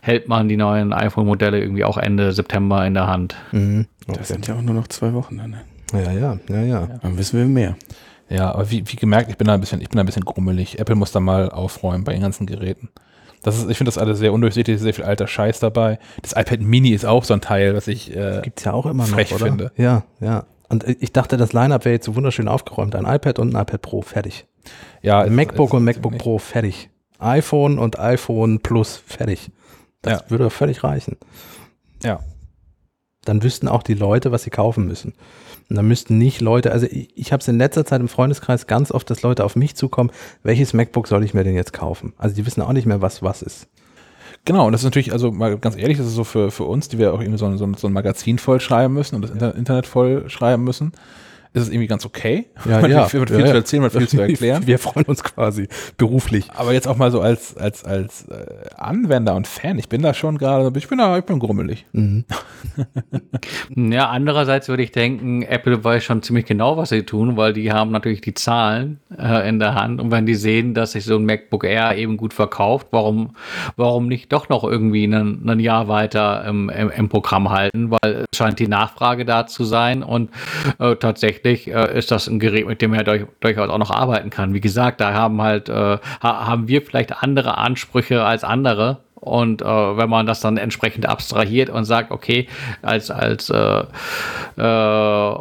hält 0.01 0.27
man 0.27 0.49
die 0.49 0.57
neuen 0.57 0.93
iPhone-Modelle 0.93 1.59
irgendwie 1.59 1.85
auch 1.85 1.97
Ende 1.97 2.31
September 2.31 2.85
in 2.85 2.93
der 2.93 3.07
Hand. 3.07 3.35
Mhm. 3.51 3.87
Das 4.07 4.27
sind 4.29 4.47
ja 4.47 4.55
auch 4.55 4.61
nur 4.61 4.75
noch 4.75 4.87
zwei 4.87 5.13
Wochen 5.13 5.37
dann. 5.37 5.51
ne? 5.51 5.61
Ja, 5.93 6.11
ja, 6.11 6.37
ja, 6.49 6.61
ja. 6.63 6.87
Dann 7.01 7.17
wissen 7.17 7.37
wir 7.39 7.45
mehr. 7.45 7.75
Ja, 8.29 8.51
aber 8.53 8.69
wie, 8.69 8.83
wie 8.87 8.95
gemerkt, 8.95 9.29
ich 9.29 9.37
bin 9.37 9.47
da 9.47 9.53
ein 9.55 9.59
bisschen, 9.59 9.81
ich 9.81 9.89
bin 9.89 9.97
da 9.97 10.03
ein 10.03 10.05
bisschen 10.05 10.25
grummelig. 10.25 10.79
Apple 10.79 10.95
muss 10.95 11.11
da 11.11 11.19
mal 11.19 11.49
aufräumen 11.49 12.03
bei 12.03 12.13
den 12.13 12.21
ganzen 12.21 12.45
Geräten. 12.45 12.89
Das 13.41 13.57
ist, 13.57 13.69
ich 13.69 13.77
finde 13.77 13.89
das 13.89 13.97
alles 13.97 14.19
sehr 14.19 14.33
undurchsichtig, 14.33 14.79
sehr 14.79 14.93
viel 14.93 15.05
alter 15.05 15.25
Scheiß 15.25 15.59
dabei. 15.59 15.97
Das 16.21 16.33
iPad 16.33 16.61
Mini 16.61 16.89
ist 16.89 17.05
auch 17.05 17.23
so 17.23 17.33
ein 17.33 17.41
Teil, 17.41 17.75
was 17.75 17.87
ich, 17.87 18.15
äh, 18.15 18.41
Gibt's 18.43 18.65
ja 18.65 18.73
auch 18.73 18.85
immer 18.85 19.03
noch, 19.07 19.13
frech 19.13 19.33
oder? 19.33 19.45
finde. 19.45 19.71
Ja, 19.77 20.03
ja. 20.19 20.43
Und 20.69 20.87
ich 20.87 21.11
dachte, 21.13 21.35
das 21.37 21.51
Line-Up 21.53 21.83
wäre 21.85 21.95
jetzt 21.95 22.05
so 22.05 22.15
wunderschön 22.15 22.47
aufgeräumt. 22.47 22.95
Ein 22.95 23.05
iPad 23.05 23.39
und 23.39 23.55
ein 23.55 23.61
iPad 23.61 23.81
Pro, 23.81 24.01
fertig. 24.01 24.45
ja, 25.01 25.19
Ein 25.21 25.35
MacBook 25.35 25.73
und 25.73 25.83
MacBook 25.83 26.17
Pro, 26.17 26.37
fertig. 26.37 26.89
iPhone 27.17 27.79
und 27.79 27.99
iPhone 27.99 28.59
Plus, 28.59 28.97
fertig. 28.97 29.51
Das 30.03 30.21
Ja. 30.21 30.29
würde 30.29 30.49
völlig 30.49 30.83
reichen. 30.83 31.17
Ja. 32.03 32.19
Dann 33.25 33.43
wüssten 33.43 33.67
auch 33.67 33.83
die 33.83 33.95
Leute, 33.95 34.31
was 34.31 34.43
sie 34.43 34.49
kaufen 34.49 34.85
müssen. 34.85 35.13
Und 35.69 35.75
dann 35.75 35.87
müssten 35.87 36.17
nicht 36.17 36.39
Leute, 36.41 36.71
also 36.71 36.85
ich, 36.87 37.15
ich 37.17 37.31
habe 37.33 37.41
es 37.41 37.47
in 37.47 37.57
letzter 37.57 37.85
Zeit 37.85 37.99
im 37.99 38.07
Freundeskreis 38.07 38.65
ganz 38.65 38.91
oft, 38.91 39.09
dass 39.09 39.21
Leute 39.21 39.43
auf 39.43 39.55
mich 39.55 39.75
zukommen, 39.75 40.11
welches 40.43 40.73
MacBook 40.73 41.07
soll 41.07 41.23
ich 41.23 41.33
mir 41.33 41.43
denn 41.43 41.55
jetzt 41.55 41.73
kaufen? 41.73 42.13
Also 42.17 42.35
die 42.35 42.45
wissen 42.45 42.61
auch 42.61 42.73
nicht 42.73 42.85
mehr, 42.85 43.01
was 43.01 43.21
was 43.21 43.41
ist. 43.41 43.67
Genau, 44.45 44.65
und 44.65 44.71
das 44.71 44.81
ist 44.81 44.85
natürlich, 44.85 45.11
also 45.13 45.31
mal 45.31 45.57
ganz 45.57 45.75
ehrlich, 45.77 45.97
das 45.97 46.07
ist 46.07 46.15
so 46.15 46.23
für, 46.23 46.49
für 46.49 46.63
uns, 46.63 46.87
die 46.87 46.97
wir 46.97 47.13
auch 47.13 47.19
irgendwie 47.21 47.37
so, 47.37 47.45
ein- 47.45 47.57
so, 47.57 47.71
so 47.77 47.87
ein 47.87 47.93
Magazin 47.93 48.39
voll 48.39 48.59
schreiben 48.59 48.93
müssen 48.93 49.15
und 49.15 49.21
das 49.21 49.31
Inter 49.31 49.55
Internet 49.55 49.85
voll 49.85 50.29
schreiben 50.29 50.63
müssen, 50.63 50.91
ist 51.53 51.63
es 51.63 51.69
irgendwie 51.69 51.87
ganz 51.87 52.05
okay. 52.05 52.45
Ja, 52.65 52.81
man 52.81 52.91
ja. 52.91 53.05
viel, 53.07 53.25
viel 53.25 53.39
Ja, 53.39 53.45
zu 53.45 53.51
ja. 53.51 53.55
erzählen, 53.55 53.81
man 53.81 53.91
viel 53.91 54.07
zu 54.07 54.21
erklären. 54.21 54.67
Wir 54.67 54.79
freuen 54.79 55.05
uns 55.05 55.23
quasi 55.23 55.67
beruflich. 55.97 56.49
Aber 56.55 56.73
jetzt 56.73 56.87
auch 56.87 56.97
mal 56.97 57.09
so 57.11 57.21
als, 57.21 57.57
als, 57.57 57.83
als 57.83 58.27
äh, 58.27 58.45
Anwender 58.75 59.35
und 59.35 59.47
Fan, 59.47 59.79
ich 59.79 59.89
bin 59.89 60.01
da 60.01 60.13
schon 60.13 60.37
gerade, 60.37 60.71
ich 60.77 60.87
bin 60.87 60.99
da, 60.99 61.17
ich 61.17 61.25
bin 61.25 61.39
grummelig. 61.39 61.85
Mhm. 61.91 62.25
Ja, 63.75 64.09
andererseits 64.09 64.67
würde 64.67 64.83
ich 64.83 64.91
denken, 64.91 65.41
Apple 65.43 65.83
weiß 65.83 66.03
schon 66.03 66.21
ziemlich 66.21 66.45
genau, 66.45 66.77
was 66.77 66.89
sie 66.89 67.03
tun, 67.03 67.37
weil 67.37 67.53
die 67.53 67.71
haben 67.71 67.91
natürlich 67.91 68.21
die 68.21 68.33
Zahlen 68.33 68.99
äh, 69.17 69.47
in 69.47 69.59
der 69.59 69.75
Hand 69.75 70.01
und 70.01 70.11
wenn 70.11 70.25
die 70.25 70.35
sehen, 70.35 70.73
dass 70.73 70.93
sich 70.93 71.05
so 71.05 71.15
ein 71.15 71.25
MacBook 71.25 71.63
Air 71.63 71.95
eben 71.97 72.17
gut 72.17 72.33
verkauft, 72.33 72.87
warum, 72.91 73.35
warum 73.75 74.07
nicht 74.07 74.31
doch 74.33 74.49
noch 74.49 74.63
irgendwie 74.63 75.05
ein, 75.05 75.47
ein 75.47 75.59
Jahr 75.59 75.87
weiter 75.87 76.45
im, 76.45 76.69
im, 76.69 76.89
im 76.89 77.09
Programm 77.09 77.49
halten, 77.49 77.91
weil 77.91 78.25
es 78.31 78.37
scheint 78.37 78.59
die 78.59 78.67
Nachfrage 78.67 79.25
da 79.25 79.47
zu 79.47 79.63
sein 79.63 80.03
und 80.03 80.29
äh, 80.79 80.95
tatsächlich 80.95 81.38
äh, 81.45 81.97
ist 81.97 82.11
das 82.11 82.27
ein 82.27 82.39
Gerät, 82.39 82.67
mit 82.67 82.81
dem 82.81 82.93
er 82.93 83.03
durch, 83.03 83.25
durchaus 83.39 83.69
auch 83.69 83.77
noch 83.77 83.91
arbeiten 83.91 84.29
kann. 84.29 84.53
Wie 84.53 84.61
gesagt, 84.61 85.01
da 85.01 85.13
haben 85.13 85.41
halt, 85.41 85.69
äh, 85.69 85.73
ha 85.73 85.99
haben 86.21 86.67
wir 86.67 86.81
vielleicht 86.81 87.23
andere 87.23 87.57
Ansprüche 87.57 88.23
als 88.23 88.43
andere 88.43 88.97
und 89.15 89.61
äh, 89.61 89.65
wenn 89.65 90.09
man 90.09 90.25
das 90.25 90.39
dann 90.39 90.57
entsprechend 90.57 91.05
abstrahiert 91.07 91.69
und 91.69 91.85
sagt, 91.85 92.11
okay, 92.11 92.47
als, 92.81 93.11
als 93.11 93.49
äh, 93.49 93.83
äh, 94.57 95.35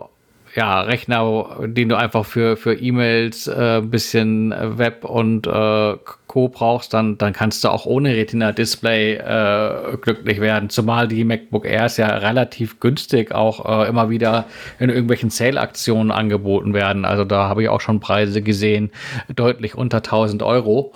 ja, 0.59 0.81
Rechner, 0.81 1.57
den 1.69 1.89
du 1.89 1.97
einfach 1.97 2.27
für, 2.27 2.57
für 2.57 2.75
E-Mails, 2.75 3.47
äh, 3.47 3.81
bisschen 3.81 4.51
Web 4.51 5.05
und 5.05 5.47
äh, 5.47 5.97
Co. 6.27 6.49
brauchst, 6.49 6.93
dann, 6.93 7.17
dann 7.17 7.33
kannst 7.33 7.63
du 7.63 7.69
auch 7.69 7.87
ohne 7.87 8.17
Retina-Display 8.17 9.19
äh, 9.19 9.97
glücklich 9.99 10.41
werden. 10.41 10.69
Zumal 10.69 11.07
die 11.07 11.23
MacBook 11.23 11.65
Airs 11.65 11.97
ja 11.97 12.09
relativ 12.09 12.81
günstig 12.81 13.33
auch 13.33 13.85
äh, 13.85 13.89
immer 13.89 14.11
wieder 14.11 14.47
in 14.81 14.89
irgendwelchen 14.89 15.31
Sale-Aktionen 15.31 16.11
angeboten 16.11 16.75
werden. 16.75 17.05
Also 17.05 17.25
da 17.25 17.49
habe 17.49 17.63
ich 17.63 17.69
auch 17.69 17.81
schon 17.81 18.01
Preise 18.01 18.43
gesehen, 18.43 18.91
deutlich 19.33 19.77
unter 19.77 19.99
1000 19.99 20.43
Euro. 20.43 20.93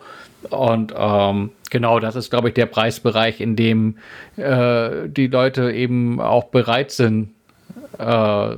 Und 0.50 0.92
ähm, 0.96 1.50
genau, 1.70 2.00
das 2.00 2.16
ist, 2.16 2.30
glaube 2.30 2.48
ich, 2.48 2.54
der 2.54 2.66
Preisbereich, 2.66 3.40
in 3.40 3.54
dem 3.54 3.98
äh, 4.36 5.08
die 5.08 5.28
Leute 5.28 5.70
eben 5.70 6.20
auch 6.20 6.46
bereit 6.46 6.90
sind, 6.90 7.30
äh, 8.00 8.56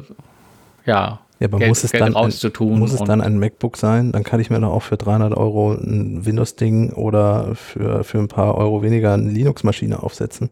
ja, 0.85 1.20
Ja, 1.38 1.49
aber 1.49 1.59
Geld, 1.59 1.68
muss 1.68 1.85
es 1.85 1.92
Geld 1.92 2.03
dann 2.03 2.16
ein, 2.16 2.79
muss 2.79 2.92
es 2.92 3.01
dann 3.01 3.20
ein 3.20 3.38
MacBook 3.38 3.77
sein? 3.77 4.12
Dann 4.12 4.25
kann 4.25 4.40
ich 4.40 4.51
mir 4.51 4.61
doch 4.61 4.73
auch 4.73 4.83
für 4.83 4.97
300 4.97 5.37
Euro 5.37 5.73
ein 5.73 6.25
Windows-Ding 6.25 6.92
oder 6.92 7.55
für, 7.55 8.05
für 8.05 8.18
ein 8.18 8.29
paar 8.29 8.57
Euro 8.57 8.83
weniger 8.83 9.14
eine 9.14 9.31
Linux-Maschine 9.31 10.03
aufsetzen. 10.03 10.51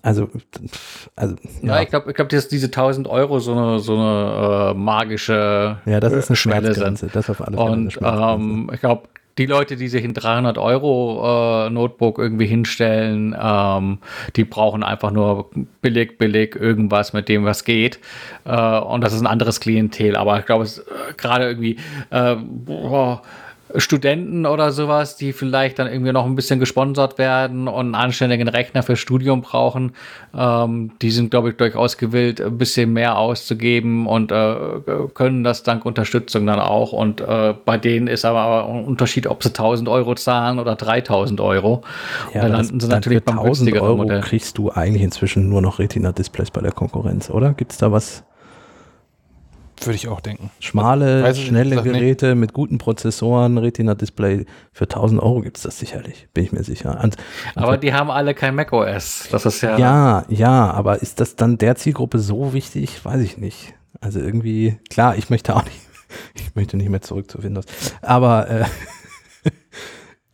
Also, 0.00 0.28
also 1.16 1.34
ja, 1.60 1.76
ja, 1.76 1.82
ich 1.82 1.88
glaube, 1.88 2.10
ich 2.10 2.16
glaub, 2.16 2.28
dass 2.28 2.48
diese 2.48 2.66
1000 2.66 3.08
Euro 3.08 3.40
so 3.40 3.52
eine, 3.52 3.80
so 3.80 3.94
eine 3.94 4.70
äh, 4.70 4.74
magische 4.74 5.78
ja, 5.84 6.00
das 6.00 6.12
ist 6.12 6.30
eine 6.30 6.36
Schmerzgrenze. 6.36 7.06
sind. 7.06 7.16
Das 7.16 7.28
auf 7.28 7.40
alle 7.40 7.56
Fälle 7.56 7.70
Und 7.70 7.98
ähm, 8.00 8.70
ich 8.72 8.80
glaube, 8.80 9.08
die 9.38 9.46
Leute, 9.46 9.76
die 9.76 9.88
sich 9.88 10.04
ein 10.04 10.14
300 10.14 10.58
Euro 10.58 11.66
äh, 11.66 11.70
Notebook 11.70 12.18
irgendwie 12.18 12.46
hinstellen, 12.46 13.36
ähm, 13.40 13.98
die 14.36 14.44
brauchen 14.44 14.82
einfach 14.82 15.12
nur 15.12 15.50
billig, 15.80 16.18
billig 16.18 16.56
irgendwas, 16.56 17.12
mit 17.12 17.28
dem 17.28 17.44
was 17.44 17.64
geht. 17.64 18.00
Äh, 18.44 18.78
und 18.78 19.02
das 19.02 19.14
ist 19.14 19.20
ein 19.20 19.26
anderes 19.26 19.60
Klientel. 19.60 20.16
Aber 20.16 20.38
ich 20.38 20.46
glaube, 20.46 20.64
es 20.64 20.78
äh, 20.78 20.82
gerade 21.16 21.46
irgendwie 21.46 21.76
äh, 22.10 22.34
boah, 22.36 23.22
Studenten 23.76 24.46
oder 24.46 24.72
sowas, 24.72 25.16
die 25.16 25.32
vielleicht 25.32 25.78
dann 25.78 25.86
irgendwie 25.86 26.12
noch 26.12 26.24
ein 26.24 26.34
bisschen 26.34 26.58
gesponsert 26.58 27.18
werden 27.18 27.68
und 27.68 27.74
einen 27.86 27.94
anständigen 27.94 28.48
Rechner 28.48 28.82
fürs 28.82 28.98
Studium 28.98 29.42
brauchen, 29.42 29.92
ähm, 30.36 30.92
die 31.02 31.10
sind, 31.10 31.30
glaube 31.30 31.50
ich, 31.50 31.56
durchaus 31.56 31.96
gewillt, 31.98 32.40
ein 32.40 32.56
bisschen 32.58 32.92
mehr 32.92 33.18
auszugeben 33.18 34.06
und 34.06 34.32
äh, 34.32 34.54
können 35.14 35.44
das 35.44 35.62
dank 35.62 35.84
Unterstützung 35.84 36.46
dann 36.46 36.60
auch. 36.60 36.92
Und 36.92 37.20
äh, 37.20 37.54
bei 37.64 37.78
denen 37.78 38.06
ist 38.06 38.24
aber 38.24 38.68
ein 38.68 38.84
Unterschied, 38.84 39.26
ob 39.26 39.42
sie 39.42 39.50
1000 39.50 39.88
Euro 39.88 40.14
zahlen 40.14 40.58
oder 40.58 40.74
3000 40.74 41.40
Euro. 41.40 41.82
ja, 42.34 42.42
dann 42.42 42.52
das- 42.52 42.60
landen 42.68 42.80
sie 42.80 42.88
dann 42.88 42.96
natürlich 42.98 43.18
für 43.18 43.24
beim 43.24 43.38
1000 43.38 43.46
günstigeren 43.70 43.86
Euro 43.88 43.96
Modell. 43.98 44.20
kriegst 44.20 44.56
du 44.58 44.70
eigentlich 44.70 45.02
inzwischen 45.02 45.48
nur 45.48 45.60
noch 45.62 45.78
Retina-Displays 45.78 46.50
bei 46.50 46.60
der 46.60 46.72
Konkurrenz, 46.72 47.30
oder? 47.30 47.52
Gibt 47.52 47.72
es 47.72 47.78
da 47.78 47.92
was? 47.92 48.24
Würde 49.86 49.96
ich 49.96 50.08
auch 50.08 50.20
denken. 50.20 50.50
Schmale, 50.60 51.22
Weiß 51.22 51.36
nicht, 51.36 51.48
schnelle 51.48 51.76
nicht. 51.76 51.84
Geräte 51.84 52.34
mit 52.34 52.52
guten 52.52 52.78
Prozessoren, 52.78 53.58
Retina-Display. 53.58 54.46
Für 54.72 54.84
1000 54.84 55.22
Euro 55.22 55.40
gibt 55.40 55.56
es 55.56 55.62
das 55.62 55.78
sicherlich, 55.78 56.28
bin 56.34 56.44
ich 56.44 56.52
mir 56.52 56.64
sicher. 56.64 57.00
Und, 57.02 57.16
Aber 57.54 57.76
die 57.76 57.92
haben 57.92 58.10
alle 58.10 58.34
kein 58.34 58.54
macOS. 58.54 59.28
Das 59.30 59.46
ist 59.46 59.60
ja. 59.60 59.78
ja, 59.78 60.24
ja, 60.28 60.70
aber 60.70 61.02
ist 61.02 61.20
das 61.20 61.36
dann 61.36 61.58
der 61.58 61.76
Zielgruppe 61.76 62.18
so 62.18 62.52
wichtig? 62.52 63.04
Weiß 63.04 63.20
ich 63.20 63.38
nicht. 63.38 63.74
Also 64.00 64.20
irgendwie, 64.20 64.78
klar, 64.90 65.16
ich 65.16 65.30
möchte 65.30 65.54
auch 65.56 65.64
nicht, 65.64 65.80
ich 66.34 66.54
möchte 66.54 66.76
nicht 66.76 66.88
mehr 66.88 67.00
zurück 67.00 67.30
zu 67.30 67.42
Windows. 67.42 67.64
Aber 68.02 68.48
äh, 68.48 68.64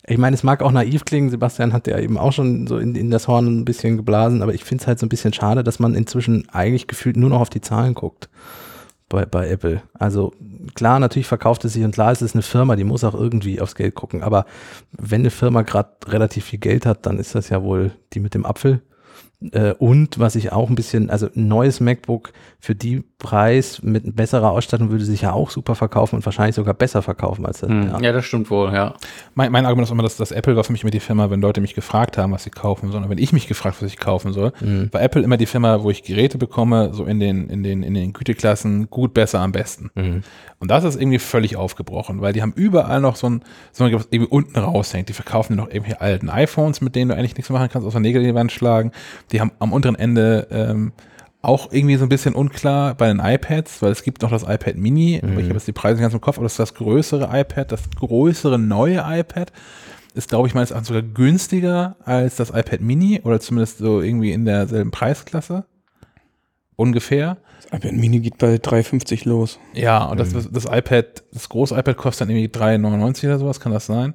ich 0.07 0.19
meine, 0.19 0.35
es 0.35 0.43
mag 0.43 0.63
auch 0.63 0.73
naiv 0.73 1.05
klingen, 1.05 1.31
Sebastian 1.31 1.73
hat 1.73 1.87
ja 1.87 1.99
eben 1.99 2.19
auch 2.19 2.33
schon 2.33 2.67
so 2.67 2.79
in, 2.79 2.95
in 2.95 3.11
das 3.11 3.29
Horn 3.29 3.61
ein 3.61 3.65
bisschen 3.65 3.97
geblasen, 3.97 4.43
aber 4.43 4.55
ich 4.55 4.65
finde 4.65 4.83
es 4.83 4.87
halt 4.87 4.99
so 4.99 5.07
ein 5.07 5.09
bisschen 5.09 5.33
schade, 5.33 5.65
dass 5.65 5.79
man 5.79 5.95
inzwischen 5.95 6.49
eigentlich 6.51 6.87
gefühlt 6.87 7.17
nur 7.17 7.31
noch 7.31 7.41
auf 7.41 7.51
die 7.51 7.61
Zahlen 7.61 7.95
guckt. 7.95 8.29
Bei, 9.09 9.27
bei 9.27 9.49
Apple. 9.49 9.83
Also 9.95 10.33
klar, 10.75 10.99
natürlich 10.99 11.27
verkauft 11.27 11.65
es 11.65 11.75
sich 11.75 11.85
und 11.85 11.93
klar, 11.93 12.13
es 12.13 12.23
ist 12.23 12.35
eine 12.35 12.43
Firma, 12.43 12.77
die 12.77 12.85
muss 12.85 13.05
auch 13.05 13.15
irgendwie 13.15 13.61
aufs 13.61 13.75
Geld 13.75 13.95
gucken. 13.95 14.23
Aber 14.23 14.47
wenn 14.93 15.23
eine 15.23 15.31
Firma 15.31 15.63
gerade 15.63 15.91
relativ 16.07 16.45
viel 16.45 16.59
Geld 16.59 16.87
hat, 16.87 17.07
dann 17.07 17.19
ist 17.19 17.35
das 17.35 17.49
ja 17.49 17.63
wohl 17.63 17.93
die 18.13 18.21
mit 18.21 18.35
dem 18.35 18.47
Apfel. 18.47 18.83
Äh, 19.53 19.73
und 19.75 20.19
was 20.19 20.37
ich 20.37 20.53
auch 20.53 20.69
ein 20.69 20.75
bisschen, 20.75 21.11
also 21.11 21.27
ein 21.35 21.49
neues 21.49 21.81
MacBook 21.81 22.33
für 22.65 22.75
die 22.75 23.05
Preis 23.19 23.83
mit 23.83 24.17
besserer 24.17 24.51
Ausstattung 24.51 24.91
würde 24.91 25.05
sich 25.05 25.21
ja 25.21 25.35
auch 25.35 25.51
super 25.51 25.75
verkaufen 25.75 26.17
und 26.17 26.25
wahrscheinlich 26.25 26.57
sogar 26.57 26.73
besser 26.73 27.03
verkaufen 27.03 27.45
als 27.45 27.61
das. 27.61 27.69
Hm. 27.69 27.89
Ja. 27.89 28.01
ja. 28.01 28.13
das 28.13 28.25
stimmt 28.25 28.49
wohl, 28.49 28.73
ja. 28.73 28.95
Mein, 29.35 29.53
mein 29.53 29.67
Argument 29.67 29.87
ist 29.87 29.93
immer, 29.93 30.03
dass 30.03 30.17
das 30.17 30.33
Apple 30.33 30.57
war 30.57 30.65
für 30.65 30.73
mich 30.73 30.81
immer 30.81 30.91
die 30.91 31.01
Firma, 31.01 31.29
wenn 31.29 31.43
Leute 31.43 31.61
mich 31.61 31.75
gefragt 31.75 32.17
haben, 32.17 32.33
was 32.33 32.45
sie 32.45 32.49
kaufen 32.49 32.91
sollen, 32.91 33.07
wenn 33.11 33.19
ich 33.19 33.35
mich 33.35 33.49
gefragt, 33.49 33.77
was 33.83 33.89
ich 33.91 33.99
kaufen 33.99 34.33
soll, 34.33 34.55
mhm. 34.63 34.89
war 34.93 35.03
Apple 35.03 35.21
immer 35.21 35.37
die 35.37 35.45
Firma, 35.45 35.83
wo 35.83 35.91
ich 35.91 36.05
Geräte 36.05 36.39
bekomme, 36.39 36.95
so 36.95 37.05
in 37.05 37.21
den, 37.21 37.51
in 37.51 37.63
den, 37.63 37.83
in 37.83 37.93
den 37.93 38.15
Güteklassen, 38.15 38.89
gut, 38.89 39.13
besser, 39.13 39.41
am 39.41 39.53
besten. 39.53 39.91
Mhm. 39.95 40.23
Und 40.59 40.71
das 40.71 40.85
ist 40.85 40.99
irgendwie 40.99 41.19
völlig 41.19 41.57
aufgebrochen, 41.57 42.23
weil 42.23 42.33
die 42.33 42.41
haben 42.41 42.55
überall 42.57 43.03
noch 43.03 43.17
so 43.17 43.29
ein, 43.29 43.43
so 43.73 43.85
ein 43.85 43.93
was 43.93 44.09
irgendwie 44.11 44.31
unten 44.31 44.59
raushängt. 44.59 45.11
Die 45.11 45.13
verkaufen 45.13 45.55
noch 45.55 45.69
irgendwie 45.69 45.97
alten 45.97 46.31
iPhones, 46.31 46.81
mit 46.81 46.97
denen 46.97 47.11
du 47.11 47.15
eigentlich 47.15 47.37
nichts 47.37 47.51
machen 47.51 47.69
kannst, 47.71 47.87
außer 47.87 48.01
Nägel 48.01 48.23
in 48.23 48.29
die 48.29 48.35
Wand 48.35 48.53
schlagen. 48.53 48.91
Die 49.33 49.43
haben 49.43 49.53
am 49.59 49.75
unteren 49.75 49.97
Ende 49.97 50.49
ähm, 50.51 50.93
auch 51.45 51.73
irgendwie 51.73 51.97
so 51.97 52.05
ein 52.05 52.09
bisschen 52.09 52.35
unklar 52.35 52.95
bei 52.95 53.09
den 53.09 53.21
iPads, 53.21 53.83
weil 53.83 53.93
es 53.93 54.03
gibt 54.03 54.23
noch 54.23 54.31
das 54.31 54.43
iPad 54.43 54.77
Mini, 54.77 55.21
mhm. 55.23 55.39
ich 55.39 55.45
habe 55.45 55.55
jetzt 55.55 55.69
die 55.69 55.73
Preise 55.73 56.01
ganz 56.01 56.15
im 56.15 56.21
Kopf, 56.21 56.39
aber 56.39 56.45
das 56.45 56.53
ist 56.53 56.59
das 56.59 56.75
größere 56.75 57.29
iPad, 57.33 57.73
das 57.73 57.83
größere 57.99 58.59
neue 58.59 59.05
iPad 59.07 59.53
ist, 60.15 60.29
glaube 60.29 60.47
ich, 60.49 60.55
meines 60.55 60.71
Erachtens 60.71 60.89
sogar 60.89 61.03
günstiger 61.03 61.97
als 62.05 62.37
das 62.37 62.51
iPad 62.51 62.81
Mini 62.81 63.21
oder 63.25 63.41
zumindest 63.41 63.79
so 63.79 64.01
irgendwie 64.01 64.33
in 64.33 64.45
derselben 64.45 64.91
Preisklasse. 64.91 65.65
Ungefähr. 66.77 67.37
Das 67.57 67.81
iPad 67.81 67.93
Mini 67.93 68.21
geht 68.21 68.39
bei 68.39 68.55
3,50 68.55 69.29
los. 69.29 69.59
Ja, 69.73 70.05
und 70.05 70.19
mhm. 70.19 70.33
das, 70.33 70.51
das 70.51 70.65
iPad, 70.67 71.25
das 71.33 71.49
große 71.49 71.75
iPad 71.77 71.97
kostet 71.97 72.29
dann 72.29 72.37
irgendwie 72.37 72.57
3,99 72.57 73.27
oder 73.27 73.39
sowas, 73.39 73.61
kann 73.61 73.73
das 73.73 73.87
sein? 73.87 74.15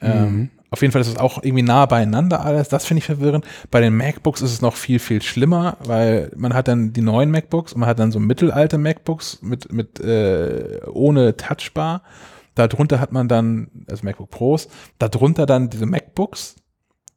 Ähm, 0.00 0.10
mhm. 0.10 0.26
Ähm, 0.26 0.50
auf 0.70 0.82
jeden 0.82 0.92
Fall 0.92 1.00
ist 1.00 1.08
es 1.08 1.18
auch 1.18 1.42
irgendwie 1.42 1.62
nah 1.62 1.86
beieinander 1.86 2.44
alles. 2.44 2.68
Das 2.68 2.86
finde 2.86 3.00
ich 3.00 3.04
verwirrend. 3.04 3.44
Bei 3.70 3.80
den 3.80 3.96
MacBooks 3.96 4.40
ist 4.40 4.52
es 4.52 4.62
noch 4.62 4.76
viel, 4.76 5.00
viel 5.00 5.20
schlimmer, 5.20 5.76
weil 5.80 6.30
man 6.36 6.54
hat 6.54 6.68
dann 6.68 6.92
die 6.92 7.00
neuen 7.00 7.30
MacBooks 7.30 7.72
und 7.72 7.80
man 7.80 7.88
hat 7.88 7.98
dann 7.98 8.12
so 8.12 8.20
mittelalte 8.20 8.78
MacBooks 8.78 9.42
mit, 9.42 9.72
mit 9.72 9.98
äh, 10.00 10.80
ohne 10.92 11.36
Touchbar. 11.36 12.02
Darunter 12.54 13.00
hat 13.00 13.10
man 13.10 13.26
dann, 13.26 13.68
also 13.88 14.04
MacBook 14.04 14.30
Pros, 14.30 14.68
darunter 14.98 15.46
dann 15.46 15.70
diese 15.70 15.86
MacBooks, 15.86 16.56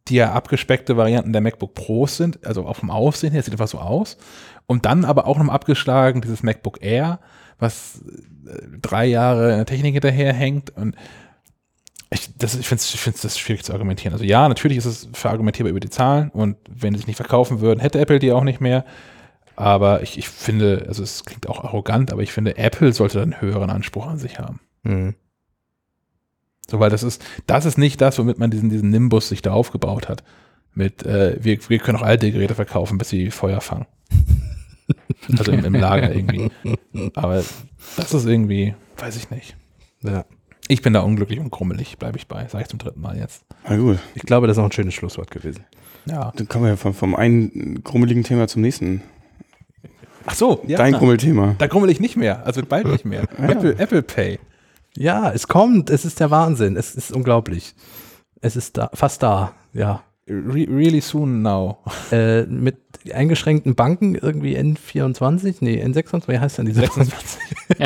die 0.07 0.15
ja 0.15 0.33
abgespeckte 0.33 0.97
Varianten 0.97 1.31
der 1.31 1.41
MacBook 1.41 1.75
Pros 1.75 2.17
sind, 2.17 2.45
also 2.45 2.65
auch 2.65 2.75
vom 2.75 2.89
Aussehen 2.89 3.31
her, 3.31 3.43
sieht 3.43 3.53
einfach 3.53 3.67
so 3.67 3.79
aus. 3.79 4.17
Und 4.65 4.85
dann 4.85 5.05
aber 5.05 5.27
auch 5.27 5.37
noch 5.37 5.53
abgeschlagen 5.53 6.21
dieses 6.21 6.43
MacBook 6.43 6.81
Air, 6.81 7.19
was 7.59 8.01
äh, 8.47 8.79
drei 8.81 9.05
Jahre 9.05 9.51
in 9.51 9.57
der 9.57 9.65
Technik 9.65 9.93
hinterherhängt 9.93 10.75
und 10.75 10.95
ich, 12.13 12.35
das, 12.37 12.55
ich 12.55 12.67
finde 12.67 12.81
es 12.81 12.93
ich 12.93 13.21
das 13.21 13.39
schwierig 13.39 13.63
zu 13.63 13.73
argumentieren. 13.73 14.13
Also 14.13 14.25
ja, 14.25 14.47
natürlich 14.47 14.77
ist 14.77 14.85
es 14.85 15.09
verargumentierbar 15.13 15.71
über 15.71 15.79
die 15.79 15.89
Zahlen 15.89 16.29
und 16.29 16.57
wenn 16.69 16.93
sie 16.93 16.99
sich 16.99 17.07
nicht 17.07 17.17
verkaufen 17.17 17.61
würden, 17.61 17.79
hätte 17.79 17.99
Apple 17.99 18.19
die 18.19 18.31
auch 18.31 18.43
nicht 18.43 18.61
mehr. 18.61 18.85
Aber 19.55 20.01
ich, 20.01 20.17
ich 20.17 20.29
finde, 20.29 20.85
also 20.87 21.03
es 21.03 21.25
klingt 21.25 21.47
auch 21.47 21.63
arrogant, 21.63 22.11
aber 22.11 22.23
ich 22.23 22.31
finde, 22.31 22.57
Apple 22.57 22.91
sollte 22.93 23.21
einen 23.21 23.39
höheren 23.39 23.69
Anspruch 23.69 24.07
an 24.07 24.17
sich 24.17 24.39
haben. 24.39 24.59
Mhm. 24.83 25.15
So, 26.67 26.79
weil 26.79 26.89
das 26.89 27.03
ist, 27.03 27.23
das 27.45 27.65
ist 27.65 27.77
nicht 27.77 28.01
das, 28.01 28.17
womit 28.17 28.39
man 28.39 28.49
diesen, 28.49 28.69
diesen 28.69 28.89
Nimbus 28.89 29.29
sich 29.29 29.41
da 29.41 29.51
aufgebaut 29.51 30.09
hat. 30.09 30.23
Mit, 30.73 31.03
äh, 31.03 31.37
wir, 31.39 31.57
wir 31.69 31.77
können 31.79 31.97
auch 31.97 32.03
alte 32.03 32.31
Geräte 32.31 32.55
verkaufen, 32.55 32.97
bis 32.97 33.09
sie 33.09 33.29
Feuer 33.29 33.61
fangen. 33.61 33.85
also 35.37 35.51
im, 35.51 35.63
im 35.65 35.75
Lager 35.75 36.13
irgendwie. 36.13 36.51
Aber 37.13 37.43
das 37.97 38.13
ist 38.13 38.25
irgendwie, 38.25 38.73
weiß 38.97 39.15
ich 39.17 39.29
nicht. 39.29 39.55
Ja. 40.01 40.25
Ich 40.67 40.81
bin 40.81 40.93
da 40.93 41.01
unglücklich 41.01 41.39
und 41.39 41.51
krummelig, 41.51 41.97
bleibe 41.97 42.17
ich 42.17 42.27
bei. 42.27 42.47
Sage 42.47 42.63
ich 42.63 42.69
zum 42.69 42.79
dritten 42.79 43.01
Mal 43.01 43.17
jetzt. 43.17 43.43
Na 43.67 43.75
gut. 43.75 43.99
Ich 44.15 44.23
glaube, 44.23 44.47
das 44.47 44.57
ist 44.57 44.61
auch 44.61 44.65
ein 44.67 44.71
schönes 44.71 44.93
Schlusswort 44.93 45.29
gewesen. 45.29 45.65
Ja. 46.05 46.31
Dann 46.35 46.47
kommen 46.47 46.65
wir 46.65 46.71
ja 46.71 46.77
vom, 46.77 46.93
vom 46.93 47.15
einen 47.15 47.83
krummeligen 47.83 48.23
Thema 48.23 48.47
zum 48.47 48.61
nächsten. 48.61 49.01
Ach 50.25 50.35
so, 50.35 50.63
ja. 50.67 50.77
Dein 50.77 50.93
Krummelthema. 50.93 51.55
Da 51.57 51.67
krummel 51.67 51.89
ich 51.89 51.99
nicht 51.99 52.15
mehr, 52.15 52.45
also 52.45 52.61
bald 52.65 52.87
nicht 52.87 53.03
mehr. 53.03 53.25
ja. 53.37 53.49
Apple, 53.49 53.77
Apple 53.77 54.03
Pay. 54.03 54.39
Ja, 54.95 55.31
es 55.31 55.47
kommt, 55.47 55.89
es 55.89 56.05
ist 56.05 56.19
der 56.19 56.31
Wahnsinn, 56.31 56.77
es 56.77 56.95
ist 56.95 57.11
unglaublich. 57.11 57.75
Es 58.41 58.55
ist 58.55 58.77
da, 58.77 58.89
fast 58.93 59.23
da, 59.23 59.53
ja. 59.73 60.03
Re 60.27 60.65
really 60.69 61.01
soon 61.01 61.41
now. 61.41 61.79
Äh, 62.11 62.43
mit 62.43 62.77
eingeschränkten 63.11 63.75
Banken 63.75 64.15
irgendwie 64.15 64.57
N24, 64.57 65.57
nee, 65.59 65.83
N26, 65.83 66.29
wie 66.29 66.39
heißt 66.39 66.59
denn 66.59 66.65
die 66.65 66.71
26? 66.71 67.41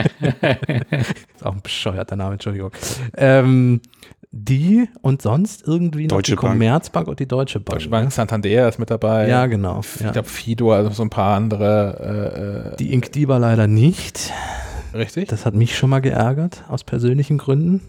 ist 1.35 1.45
auch 1.45 1.53
ein 1.53 1.61
bescheuerter 1.61 2.15
Name, 2.15 2.33
Entschuldigung. 2.33 2.71
Ähm, 3.15 3.81
die 4.31 4.87
und 5.01 5.23
sonst 5.23 5.65
irgendwie 5.65 6.03
noch 6.03 6.17
Deutsche 6.17 6.33
die 6.33 6.35
Bank. 6.35 6.53
Commerzbank 6.53 7.07
und 7.07 7.19
die 7.19 7.27
Deutsche 7.27 7.59
Bank. 7.59 7.79
Deutsche 7.79 7.89
Bank, 7.89 8.11
Santander 8.11 8.69
ist 8.69 8.77
mit 8.77 8.91
dabei. 8.91 9.27
Ja, 9.27 9.47
genau. 9.47 9.79
Ich 9.79 10.01
ja. 10.01 10.11
glaube 10.11 10.29
Fido, 10.29 10.73
also 10.73 10.91
so 10.91 11.01
ein 11.01 11.09
paar 11.09 11.35
andere. 11.35 12.71
Äh, 12.71 12.73
äh 12.73 12.75
die 12.77 12.93
Inkdiba 12.93 13.37
leider 13.37 13.65
nicht. 13.65 14.31
Richtig. 14.93 15.29
Das 15.29 15.45
hat 15.45 15.55
mich 15.55 15.75
schon 15.75 15.89
mal 15.89 16.01
geärgert, 16.01 16.63
aus 16.67 16.83
persönlichen 16.83 17.39
Gründen 17.39 17.81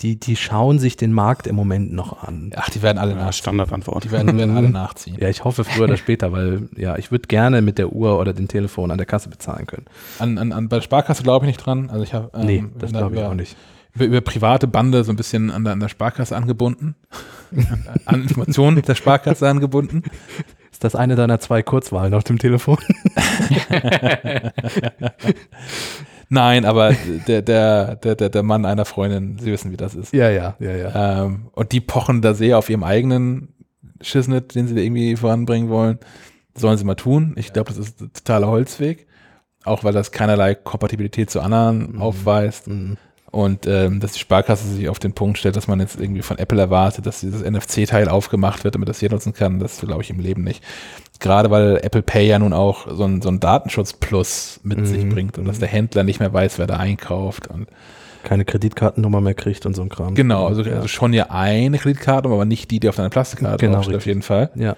die, 0.00 0.18
die 0.18 0.36
schauen 0.36 0.78
sich 0.78 0.96
den 0.96 1.12
Markt 1.12 1.46
im 1.46 1.56
Moment 1.56 1.92
noch 1.92 2.22
an. 2.22 2.52
Ach, 2.56 2.70
die 2.70 2.82
werden 2.82 2.98
alle 2.98 3.12
ja, 3.12 3.18
nachziehen. 3.18 3.42
Standardantwort. 3.42 4.04
Die 4.04 4.10
werden, 4.10 4.38
werden 4.38 4.56
alle 4.56 4.70
nachziehen. 4.70 5.16
Ja, 5.20 5.28
ich 5.28 5.44
hoffe 5.44 5.64
früher 5.64 5.84
oder 5.84 5.96
später, 5.96 6.32
weil 6.32 6.68
ja, 6.76 6.96
ich 6.96 7.10
würde 7.10 7.28
gerne 7.28 7.60
mit 7.60 7.78
der 7.78 7.92
Uhr 7.92 8.18
oder 8.18 8.32
dem 8.32 8.48
Telefon 8.48 8.90
an 8.90 8.98
der 8.98 9.06
Kasse 9.06 9.28
bezahlen 9.28 9.66
können. 9.66 9.84
An, 10.18 10.38
an, 10.38 10.52
an 10.52 10.68
bei 10.68 10.76
der 10.76 10.82
Sparkasse 10.82 11.22
glaube 11.22 11.44
ich 11.44 11.48
nicht 11.48 11.64
dran. 11.64 11.90
Also 11.90 12.02
ich 12.02 12.14
habe 12.14 12.30
ähm, 12.34 12.46
nee, 12.46 12.64
das 12.78 12.92
glaube 12.92 13.16
ich 13.16 13.22
auch 13.22 13.34
nicht. 13.34 13.56
Über, 13.94 14.04
über, 14.06 14.20
private 14.20 14.66
Bande 14.66 15.04
so 15.04 15.12
ein 15.12 15.16
bisschen 15.16 15.50
an 15.50 15.64
der, 15.64 15.74
an 15.74 15.80
der 15.80 15.88
Sparkasse 15.88 16.36
angebunden. 16.36 16.94
an 18.06 18.22
Informationen 18.22 18.80
der 18.82 18.94
Sparkasse 18.94 19.48
angebunden. 19.48 20.04
Ist 20.72 20.84
das 20.84 20.94
eine 20.94 21.16
deiner 21.16 21.40
zwei 21.40 21.62
Kurzwahlen 21.62 22.14
auf 22.14 22.24
dem 22.24 22.38
Telefon? 22.38 22.78
Nein, 26.32 26.64
aber 26.64 26.94
der, 27.26 27.42
der, 27.42 27.96
der, 27.96 28.14
der 28.14 28.42
Mann 28.42 28.64
einer 28.64 28.84
Freundin, 28.84 29.38
Sie 29.38 29.50
wissen, 29.50 29.72
wie 29.72 29.76
das 29.76 29.94
ist. 29.94 30.12
Ja, 30.12 30.30
ja, 30.30 30.54
ja, 30.60 30.76
ja. 30.76 31.24
Ähm, 31.24 31.48
und 31.52 31.72
die 31.72 31.80
pochen 31.80 32.22
da 32.22 32.34
sehr 32.34 32.56
auf 32.56 32.70
ihrem 32.70 32.84
eigenen 32.84 33.48
Schissnet, 34.00 34.54
den 34.54 34.68
sie 34.68 34.74
da 34.74 34.80
irgendwie 34.80 35.16
voranbringen 35.16 35.68
wollen. 35.68 35.98
sollen 36.56 36.78
sie 36.78 36.84
mal 36.84 36.94
tun. 36.94 37.34
Ich 37.36 37.52
glaube, 37.52 37.68
das 37.68 37.78
ist 37.78 38.00
ein 38.00 38.12
totaler 38.12 38.46
Holzweg. 38.46 39.08
Auch 39.64 39.84
weil 39.84 39.92
das 39.92 40.12
keinerlei 40.12 40.54
Kompatibilität 40.54 41.30
zu 41.30 41.40
anderen 41.40 41.94
mhm. 41.94 42.00
aufweist. 42.00 42.68
Mhm. 42.68 42.96
Und 43.32 43.66
ähm, 43.66 44.00
dass 44.00 44.12
die 44.12 44.18
Sparkasse 44.20 44.66
sich 44.68 44.88
auf 44.88 44.98
den 44.98 45.12
Punkt 45.12 45.38
stellt, 45.38 45.56
dass 45.56 45.68
man 45.68 45.80
jetzt 45.80 46.00
irgendwie 46.00 46.22
von 46.22 46.38
Apple 46.38 46.60
erwartet, 46.60 47.06
dass 47.06 47.20
dieses 47.20 47.42
NFC-Teil 47.42 48.08
aufgemacht 48.08 48.64
wird, 48.64 48.74
damit 48.74 48.88
das 48.88 49.00
jeder 49.00 49.14
nutzen 49.14 49.34
kann, 49.34 49.60
das 49.60 49.80
glaube 49.80 50.02
ich 50.02 50.10
im 50.10 50.18
Leben 50.18 50.42
nicht 50.42 50.64
gerade 51.20 51.50
weil 51.50 51.78
Apple 51.82 52.02
Pay 52.02 52.26
ja 52.26 52.38
nun 52.38 52.52
auch 52.52 52.86
so 52.90 53.04
ein, 53.04 53.22
so 53.22 53.28
ein 53.28 53.40
Datenschutz 53.40 53.92
Plus 53.92 54.60
mit 54.62 54.78
mhm. 54.78 54.86
sich 54.86 55.08
bringt 55.08 55.38
und 55.38 55.46
dass 55.46 55.58
der 55.58 55.68
Händler 55.68 56.02
nicht 56.02 56.20
mehr 56.20 56.32
weiß, 56.32 56.58
wer 56.58 56.66
da 56.66 56.76
einkauft 56.76 57.48
und 57.48 57.68
keine 58.24 58.44
Kreditkartennummer 58.44 59.20
mehr 59.20 59.34
kriegt 59.34 59.64
und 59.66 59.74
so 59.74 59.82
ein 59.82 59.88
Kram. 59.88 60.14
Genau, 60.14 60.46
also, 60.46 60.62
ja. 60.62 60.76
also 60.76 60.88
schon 60.88 61.12
ja 61.12 61.30
eine 61.30 61.78
Kreditkarte, 61.78 62.28
aber 62.28 62.44
nicht 62.44 62.70
die, 62.70 62.80
die 62.80 62.88
auf 62.88 62.96
deiner 62.96 63.10
Plastikkarte 63.10 63.64
genau, 63.64 63.82
steht, 63.82 63.96
auf 63.96 64.06
jeden 64.06 64.22
Fall. 64.22 64.50
Ja. 64.54 64.76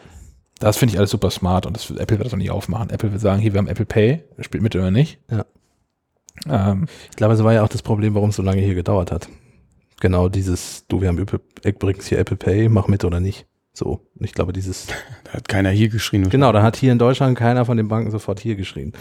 Das 0.59 0.77
finde 0.77 0.93
ich 0.93 0.99
alles 0.99 1.11
super 1.11 1.31
smart 1.31 1.67
und 1.67 1.77
das, 1.77 1.91
Apple 1.91 2.19
wird 2.19 2.27
das 2.27 2.35
auch 2.35 2.39
nicht 2.39 2.53
aufmachen. 2.53 2.91
Apple 2.91 3.11
wird 3.11 3.21
sagen, 3.21 3.41
hier, 3.41 3.53
wir 3.53 3.59
haben 3.59 3.67
Apple 3.67 3.87
Pay, 3.87 4.23
spielt 4.41 4.63
mit 4.63 4.77
oder 4.77 4.93
nicht. 4.93 5.19
Ja. 5.29 5.45
Ähm, 6.49 6.87
ich 7.11 7.17
glaube, 7.17 7.35
es 7.35 7.43
war 7.43 7.53
ja 7.53 7.65
auch 7.65 7.69
das 7.69 7.83
Problem, 7.83 8.15
warum 8.15 8.31
es 8.31 8.37
so 8.37 8.43
lange 8.43 8.63
hier 8.63 8.75
gedauert 8.75 9.11
hat. 9.11 9.29
Genau 10.01 10.29
dieses, 10.29 10.87
du, 10.89 11.01
wir 11.01 11.09
haben 11.09 11.19
übrigens 11.19 12.07
hier 12.07 12.19
Apple 12.19 12.37
Pay, 12.37 12.69
mach 12.69 12.89
mit 12.89 13.05
oder 13.05 13.21
nicht. 13.21 13.47
So, 13.73 14.01
ich 14.21 14.35
glaube, 14.35 14.53
dieses. 14.53 14.87
Da 15.25 15.39
hat 15.39 15.49
keiner 15.49 15.71
hier 15.71 15.89
geschrien. 15.89 16.29
Genau, 16.29 16.53
da 16.53 16.63
hat 16.63 16.77
hier 16.77 16.93
in 16.93 16.99
Deutschland 16.99 17.39
keiner 17.39 17.65
von 17.65 17.79
den 17.79 17.89
Banken 17.89 18.11
sofort 18.11 18.39
hier 18.39 18.55
geschrien. 18.55 18.93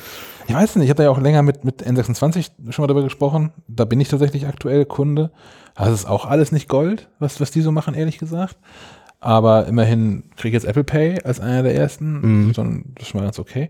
Ich 0.47 0.53
weiß 0.53 0.78
nicht, 0.78 0.86
ich 0.86 0.89
habe 0.89 1.03
ja 1.03 1.09
auch 1.09 1.19
länger 1.19 1.41
mit, 1.41 1.65
mit 1.65 1.86
N26 1.86 2.51
schon 2.69 2.84
mal 2.84 2.88
darüber 2.88 3.03
gesprochen. 3.03 3.51
Da 3.67 3.84
bin 3.84 3.99
ich 3.99 4.07
tatsächlich 4.07 4.47
aktuell 4.47 4.86
Kunde. 4.86 5.32
Das 5.76 5.89
ist 5.89 6.05
auch 6.05 6.26
alles 6.26 6.53
nicht 6.53 6.69
Gold, 6.69 7.09
was, 7.19 7.41
was 7.41 7.51
die 7.51 7.59
so 7.59 7.74
machen, 7.74 7.95
ehrlich 7.95 8.17
gesagt. 8.17 8.55
Aber 9.19 9.67
immerhin 9.67 10.24
kriege 10.38 10.55
ich 10.55 10.63
jetzt 10.63 10.69
Apple 10.69 10.86
Pay 10.86 11.22
als 11.24 11.41
einer 11.41 11.63
der 11.63 11.76
ersten. 11.76 12.22
Mhm. 12.22 12.53
Das 12.53 13.03
ist 13.03 13.09
schon 13.09 13.19
mal 13.19 13.26
ganz 13.26 13.39
okay. 13.39 13.69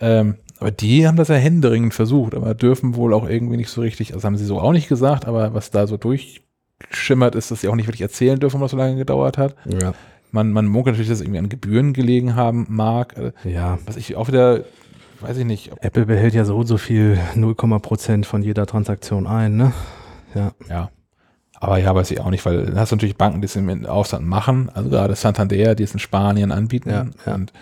Ähm, 0.00 0.36
aber 0.58 0.70
die 0.70 1.06
haben 1.06 1.16
das 1.16 1.28
ja 1.28 1.34
händeringend 1.34 1.94
versucht, 1.94 2.34
aber 2.34 2.54
dürfen 2.54 2.94
wohl 2.96 3.12
auch 3.12 3.28
irgendwie 3.28 3.56
nicht 3.56 3.68
so 3.68 3.80
richtig, 3.80 4.14
also 4.14 4.24
haben 4.24 4.36
sie 4.36 4.44
so 4.44 4.60
auch 4.60 4.72
nicht 4.72 4.88
gesagt, 4.88 5.26
aber 5.26 5.54
was 5.54 5.70
da 5.70 5.86
so 5.86 5.96
durchschimmert 5.96 7.34
ist, 7.34 7.50
dass 7.50 7.60
sie 7.60 7.68
auch 7.68 7.74
nicht 7.74 7.86
wirklich 7.86 8.02
erzählen 8.02 8.38
dürfen, 8.38 8.60
was 8.60 8.70
so 8.70 8.76
lange 8.76 8.96
gedauert 8.96 9.38
hat. 9.38 9.54
Ja. 9.66 9.92
Man, 10.32 10.52
man 10.52 10.66
munkelt 10.66 10.94
natürlich, 10.94 11.08
dass 11.08 11.18
es 11.18 11.24
irgendwie 11.24 11.38
an 11.38 11.48
Gebühren 11.48 11.92
gelegen 11.92 12.34
haben 12.34 12.66
mag. 12.68 13.16
Äh, 13.16 13.32
ja. 13.50 13.78
Was 13.86 13.96
ich 13.96 14.16
auch 14.16 14.28
wieder, 14.28 14.64
weiß 15.20 15.36
ich 15.38 15.44
nicht. 15.44 15.70
Apple 15.80 16.06
behält 16.06 16.34
ja 16.34 16.44
so 16.44 16.56
und 16.58 16.66
so 16.66 16.78
viel 16.78 17.18
0, 17.34 17.54
Prozent 17.80 18.26
von 18.26 18.42
jeder 18.42 18.66
Transaktion 18.66 19.26
ein, 19.26 19.56
ne? 19.56 19.72
Ja. 20.34 20.52
Ja. 20.68 20.90
Aber 21.58 21.78
ja, 21.78 21.94
weiß 21.94 22.10
ich 22.10 22.20
auch 22.20 22.28
nicht, 22.30 22.44
weil 22.44 22.66
du 22.66 22.76
hast 22.78 22.90
natürlich 22.90 23.16
Banken, 23.16 23.40
die 23.40 23.46
es 23.46 23.56
im 23.56 23.86
Ausland 23.86 24.26
machen, 24.26 24.68
also 24.74 24.90
gerade 24.90 25.14
Santander, 25.14 25.74
die 25.74 25.84
es 25.84 25.92
in 25.94 25.98
Spanien 26.00 26.52
anbieten. 26.52 26.90
Ja, 26.90 27.06
ja. 27.24 27.34
Und 27.34 27.52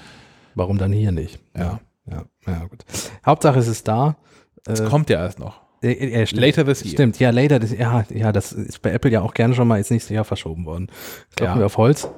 warum 0.56 0.78
dann 0.78 0.90
hier 0.92 1.12
nicht? 1.12 1.38
Ja. 1.56 1.78
Ja, 2.10 2.24
ja, 2.46 2.64
gut. 2.66 2.84
Hauptsache 3.24 3.58
es 3.60 3.68
ist 3.68 3.86
da. 3.88 4.16
Das 4.64 4.80
Äh, 4.80 4.86
kommt 4.86 5.08
ja 5.10 5.18
erst 5.22 5.38
noch. 5.38 5.60
äh, 5.82 5.92
äh. 5.92 6.26
Later 6.34 6.64
this 6.64 6.82
year. 6.84 6.92
Stimmt, 6.92 7.18
ja, 7.20 7.30
later, 7.30 7.58
das, 7.60 7.70
ja, 7.72 8.04
ja, 8.10 8.32
das 8.32 8.52
ist 8.52 8.82
bei 8.82 8.90
Apple 8.90 9.10
ja 9.12 9.22
auch 9.22 9.32
gerne 9.32 9.54
schon 9.54 9.68
mal 9.68 9.78
ins 9.78 9.90
nächste 9.90 10.12
Jahr 10.12 10.24
verschoben 10.24 10.66
worden. 10.66 10.88
Klopfen 11.36 11.54
Ja. 11.54 11.60
wir 11.60 11.66
auf 11.66 11.76
Holz. 11.78 12.08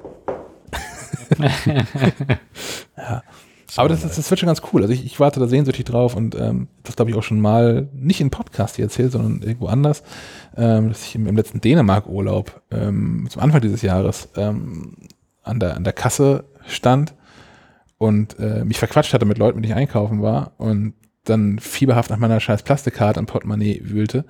Aber 3.75 3.89
das, 3.89 4.03
ist- 4.03 4.17
das 4.17 4.29
wird 4.29 4.39
schon 4.39 4.47
ganz 4.47 4.61
cool. 4.71 4.81
Also 4.81 4.93
ich, 4.93 5.05
ich 5.05 5.19
warte 5.19 5.39
da 5.39 5.47
sehnsüchtig 5.47 5.85
drauf 5.85 6.15
und 6.15 6.35
ähm, 6.35 6.67
das 6.83 6.95
glaube 6.95 7.11
ich 7.11 7.17
auch 7.17 7.23
schon 7.23 7.39
mal 7.41 7.87
nicht 7.93 8.21
im 8.21 8.29
Podcast 8.31 8.77
hier 8.77 8.85
erzählt, 8.85 9.11
sondern 9.11 9.41
irgendwo 9.41 9.67
anders, 9.67 10.03
ähm, 10.55 10.89
dass 10.89 11.03
ich 11.03 11.15
im, 11.15 11.27
im 11.27 11.35
letzten 11.35 11.61
Dänemark-Urlaub 11.61 12.61
ähm, 12.71 13.27
zum 13.29 13.41
Anfang 13.41 13.61
dieses 13.61 13.81
Jahres 13.81 14.29
ähm, 14.35 14.95
an, 15.43 15.59
der, 15.59 15.75
an 15.75 15.83
der 15.83 15.93
Kasse 15.93 16.45
stand 16.65 17.13
und 17.97 18.39
äh, 18.39 18.63
mich 18.63 18.79
verquatscht 18.79 19.13
hatte 19.13 19.25
mit 19.25 19.37
Leuten, 19.37 19.57
mit 19.57 19.65
denen 19.65 19.73
ich 19.73 19.77
einkaufen 19.81 20.21
war 20.21 20.53
und 20.57 20.93
dann 21.25 21.59
fieberhaft 21.59 22.09
nach 22.09 22.17
meiner 22.17 22.39
scheiß 22.39 22.63
Plastikkarte 22.63 23.19
und 23.19 23.25
Portemonnaie 23.25 23.81
wühlte 23.83 24.23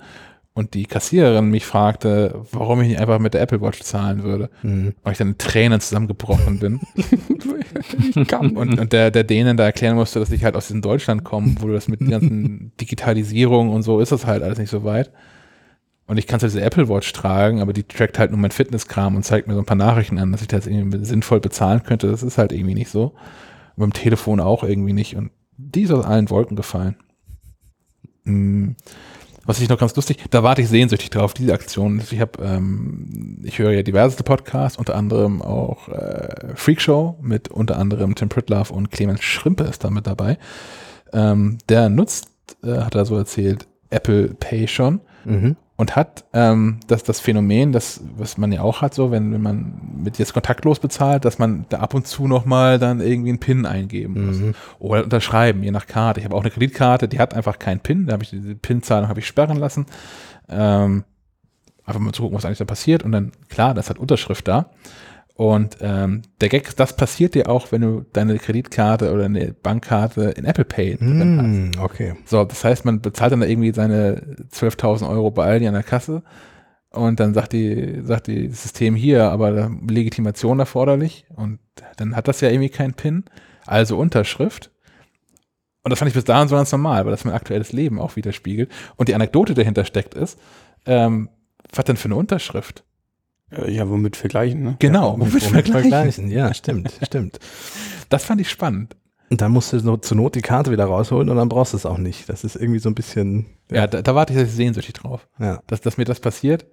und 0.58 0.74
die 0.74 0.86
Kassiererin 0.86 1.50
mich 1.50 1.64
fragte, 1.64 2.42
warum 2.50 2.80
ich 2.80 2.88
nicht 2.88 2.98
einfach 2.98 3.20
mit 3.20 3.32
der 3.32 3.42
Apple 3.42 3.60
Watch 3.60 3.80
zahlen 3.82 4.24
würde. 4.24 4.50
Mhm. 4.64 4.92
Und 5.04 5.12
ich 5.12 5.16
dann 5.16 5.28
in 5.28 5.38
Tränen 5.38 5.80
zusammengebrochen 5.80 6.58
bin. 6.58 6.80
und, 8.56 8.80
und 8.80 8.92
der, 8.92 9.12
der 9.12 9.22
Dänen 9.22 9.56
da 9.56 9.66
erklären 9.66 9.94
musste, 9.94 10.18
dass 10.18 10.32
ich 10.32 10.42
halt 10.42 10.56
aus 10.56 10.66
diesem 10.66 10.82
Deutschland 10.82 11.22
komme, 11.22 11.54
wo 11.60 11.68
das 11.68 11.86
mit 11.86 12.00
der 12.00 12.08
ganzen 12.08 12.72
Digitalisierung 12.80 13.70
und 13.70 13.82
so 13.82 14.00
ist 14.00 14.10
das 14.10 14.26
halt 14.26 14.42
alles 14.42 14.58
nicht 14.58 14.70
so 14.70 14.82
weit. 14.82 15.12
Und 16.08 16.18
ich 16.18 16.26
kann 16.26 16.40
zwar 16.40 16.48
diese 16.48 16.62
Apple 16.62 16.88
Watch 16.88 17.12
tragen, 17.12 17.60
aber 17.60 17.72
die 17.72 17.84
trackt 17.84 18.18
halt 18.18 18.32
nur 18.32 18.40
mein 18.40 18.50
Fitnesskram 18.50 19.14
und 19.14 19.22
zeigt 19.22 19.46
mir 19.46 19.54
so 19.54 19.60
ein 19.60 19.66
paar 19.66 19.76
Nachrichten 19.76 20.18
an, 20.18 20.32
dass 20.32 20.42
ich 20.42 20.48
das 20.48 20.66
irgendwie 20.66 21.04
sinnvoll 21.04 21.38
bezahlen 21.38 21.84
könnte. 21.84 22.10
Das 22.10 22.24
ist 22.24 22.36
halt 22.36 22.50
irgendwie 22.50 22.74
nicht 22.74 22.90
so. 22.90 23.14
Und 23.76 23.76
beim 23.76 23.92
Telefon 23.92 24.40
auch 24.40 24.64
irgendwie 24.64 24.92
nicht. 24.92 25.14
Und 25.14 25.30
die 25.56 25.82
ist 25.82 25.92
aus 25.92 26.04
allen 26.04 26.30
Wolken 26.30 26.56
gefallen. 26.56 26.96
Hm. 28.24 28.74
Was 29.48 29.60
ich 29.60 29.70
noch 29.70 29.78
ganz 29.78 29.96
lustig, 29.96 30.18
da 30.28 30.42
warte 30.42 30.60
ich 30.60 30.68
sehnsüchtig 30.68 31.08
drauf, 31.08 31.32
diese 31.32 31.54
Aktion. 31.54 32.02
Ich 32.10 32.20
habe, 32.20 32.42
ähm, 32.42 33.38
ich 33.42 33.58
höre 33.58 33.72
ja 33.72 33.82
diverseste 33.82 34.22
Podcasts, 34.22 34.76
unter 34.78 34.94
anderem 34.94 35.40
auch 35.40 35.88
äh, 35.88 36.54
Freak 36.54 36.82
Show 36.82 37.16
mit 37.22 37.48
unter 37.48 37.78
anderem 37.78 38.14
Tim 38.14 38.28
Pritlove 38.28 38.70
und 38.70 38.90
Clemens 38.90 39.24
Schrimpe 39.24 39.64
ist 39.64 39.84
da 39.84 39.88
mit 39.88 40.06
dabei. 40.06 40.36
Ähm, 41.14 41.56
der 41.70 41.88
nutzt, 41.88 42.28
äh, 42.62 42.80
hat 42.80 42.94
er 42.94 43.06
so 43.06 43.16
erzählt, 43.16 43.66
Apple 43.88 44.34
Pay 44.38 44.68
schon 44.68 45.00
Mhm. 45.24 45.56
Und 45.78 45.94
hat 45.94 46.24
ähm, 46.32 46.80
das, 46.88 47.04
das 47.04 47.20
Phänomen, 47.20 47.70
das, 47.70 48.02
was 48.16 48.36
man 48.36 48.50
ja 48.50 48.62
auch 48.62 48.82
hat, 48.82 48.94
so, 48.94 49.12
wenn, 49.12 49.32
wenn 49.32 49.40
man 49.40 49.80
mit 50.02 50.18
jetzt 50.18 50.34
kontaktlos 50.34 50.80
bezahlt, 50.80 51.24
dass 51.24 51.38
man 51.38 51.66
da 51.68 51.78
ab 51.78 51.94
und 51.94 52.04
zu 52.04 52.26
nochmal 52.26 52.80
dann 52.80 53.00
irgendwie 53.00 53.28
einen 53.30 53.38
PIN 53.38 53.64
eingeben 53.64 54.26
muss. 54.26 54.38
Mhm. 54.38 54.54
Oder 54.80 55.04
unterschreiben, 55.04 55.62
je 55.62 55.70
nach 55.70 55.86
Karte. 55.86 56.18
Ich 56.18 56.24
habe 56.24 56.34
auch 56.34 56.40
eine 56.40 56.50
Kreditkarte, 56.50 57.06
die 57.06 57.20
hat 57.20 57.32
einfach 57.32 57.60
keinen 57.60 57.78
PIN. 57.78 58.06
Da 58.06 58.14
habe 58.14 58.24
ich 58.24 58.30
diese 58.30 58.56
PIN-Zahlung 58.56 59.08
habe 59.08 59.20
ich 59.20 59.28
sperren 59.28 59.56
lassen. 59.56 59.86
Ähm, 60.48 61.04
einfach 61.84 62.00
mal 62.00 62.12
zu 62.12 62.22
gucken, 62.22 62.36
was 62.36 62.44
eigentlich 62.44 62.58
da 62.58 62.64
passiert. 62.64 63.04
Und 63.04 63.12
dann, 63.12 63.30
klar, 63.48 63.72
das 63.72 63.88
hat 63.88 64.00
Unterschrift 64.00 64.48
da. 64.48 64.70
Und 65.38 65.76
ähm, 65.82 66.22
der 66.40 66.48
Gag, 66.48 66.74
das 66.74 66.96
passiert 66.96 67.36
dir 67.36 67.48
auch, 67.48 67.70
wenn 67.70 67.82
du 67.82 68.04
deine 68.12 68.38
Kreditkarte 68.38 69.12
oder 69.12 69.26
eine 69.26 69.52
Bankkarte 69.52 70.30
in 70.30 70.44
Apple 70.44 70.64
Pay 70.64 70.96
drin 70.96 71.38
hast. 71.38 71.78
Mhm, 71.78 71.84
okay. 71.84 72.14
So, 72.24 72.42
das 72.42 72.64
heißt, 72.64 72.84
man 72.84 73.00
bezahlt 73.00 73.30
dann 73.30 73.38
da 73.42 73.46
irgendwie 73.46 73.72
seine 73.72 74.20
12.000 74.50 75.08
Euro 75.08 75.30
bei 75.30 75.44
Aldi 75.44 75.68
an 75.68 75.74
der 75.74 75.84
Kasse 75.84 76.24
und 76.90 77.20
dann 77.20 77.34
sagt 77.34 77.52
die, 77.52 78.00
sagt 78.02 78.26
die 78.26 78.48
System 78.48 78.96
hier, 78.96 79.30
aber 79.30 79.70
Legitimation 79.88 80.58
erforderlich 80.58 81.24
und 81.36 81.60
dann 81.98 82.16
hat 82.16 82.26
das 82.26 82.40
ja 82.40 82.50
irgendwie 82.50 82.70
keinen 82.70 82.94
PIN, 82.94 83.24
also 83.64 83.96
Unterschrift. 83.96 84.72
Und 85.84 85.90
das 85.90 86.00
fand 86.00 86.08
ich 86.08 86.14
bis 86.14 86.24
dahin 86.24 86.48
so 86.48 86.56
ganz 86.56 86.72
normal, 86.72 87.04
weil 87.04 87.12
das 87.12 87.24
mein 87.24 87.34
aktuelles 87.34 87.72
Leben 87.72 88.00
auch 88.00 88.16
widerspiegelt. 88.16 88.72
Und 88.96 89.08
die 89.08 89.14
Anekdote 89.14 89.54
dahinter 89.54 89.84
steckt 89.84 90.14
ist, 90.14 90.36
ähm, 90.84 91.28
was 91.72 91.84
denn 91.84 91.96
für 91.96 92.06
eine 92.06 92.16
Unterschrift? 92.16 92.82
Äh, 93.50 93.70
Ja, 93.70 93.88
womit 93.88 94.16
vergleichen, 94.16 94.62
ne? 94.62 94.76
Genau, 94.78 95.12
Womit 95.12 95.32
womit 95.32 95.42
vergleichen? 95.44 95.72
vergleichen? 95.90 96.30
Ja, 96.30 96.52
stimmt, 96.54 96.92
stimmt. 97.04 97.38
Das 98.08 98.24
fand 98.24 98.40
ich 98.40 98.50
spannend. 98.50 98.96
Und 99.30 99.40
dann 99.42 99.52
musst 99.52 99.72
du 99.74 99.78
so 99.78 99.96
zur 99.98 100.16
Not 100.16 100.34
die 100.36 100.40
Karte 100.40 100.70
wieder 100.70 100.86
rausholen 100.86 101.28
und 101.28 101.36
dann 101.36 101.48
brauchst 101.50 101.74
du 101.74 101.76
es 101.76 101.84
auch 101.84 101.98
nicht. 101.98 102.28
Das 102.30 102.44
ist 102.44 102.56
irgendwie 102.56 102.78
so 102.80 102.88
ein 102.88 102.94
bisschen, 102.94 103.44
Ja, 103.70 103.86
da, 103.86 104.00
da 104.00 104.14
warte 104.14 104.32
ich 104.32 104.50
sehnsüchtig 104.50 104.94
drauf, 104.94 105.28
ja. 105.38 105.60
dass, 105.66 105.82
dass 105.82 105.98
mir 105.98 106.04
das 106.06 106.18
passiert, 106.20 106.64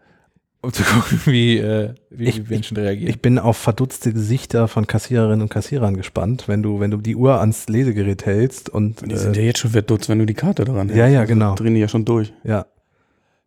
um 0.61 0.71
zu 0.71 0.83
gucken, 0.85 1.19
wie, 1.25 1.57
äh, 1.57 1.93
wie 2.09 2.23
Ich- 2.29 2.35
die 2.35 2.49
Menschen 2.49 2.77
reagieren. 2.77 3.09
Ich 3.09 3.21
bin 3.21 3.39
auf 3.39 3.57
verdutzte 3.57 4.13
Gesichter 4.13 4.69
von 4.69 4.87
Kassiererinnen 4.87 5.41
und 5.41 5.49
Kassierern 5.49 5.97
gespannt, 5.97 6.47
wenn 6.47 6.63
du, 6.63 6.79
wenn 6.79 6.91
du 6.91 6.97
die 6.97 7.17
Uhr 7.17 7.41
ans 7.41 7.67
Lesegerät 7.67 8.25
hältst 8.25 8.69
und 8.69 9.01
Die 9.11 9.17
sind 9.17 9.35
ja 9.35 9.43
jetzt 9.43 9.59
schon 9.59 9.71
verdutzt, 9.71 10.07
wenn 10.07 10.19
du 10.19 10.25
die 10.25 10.33
Karte 10.33 10.63
daran 10.63 10.87
Ja, 10.95 11.07
ja, 11.07 11.25
genau. 11.25 11.51
Also, 11.51 11.63
drehen 11.63 11.73
die 11.75 11.81
ja 11.81 11.89
schon 11.89 12.05
durch. 12.05 12.31
ja. 12.45 12.65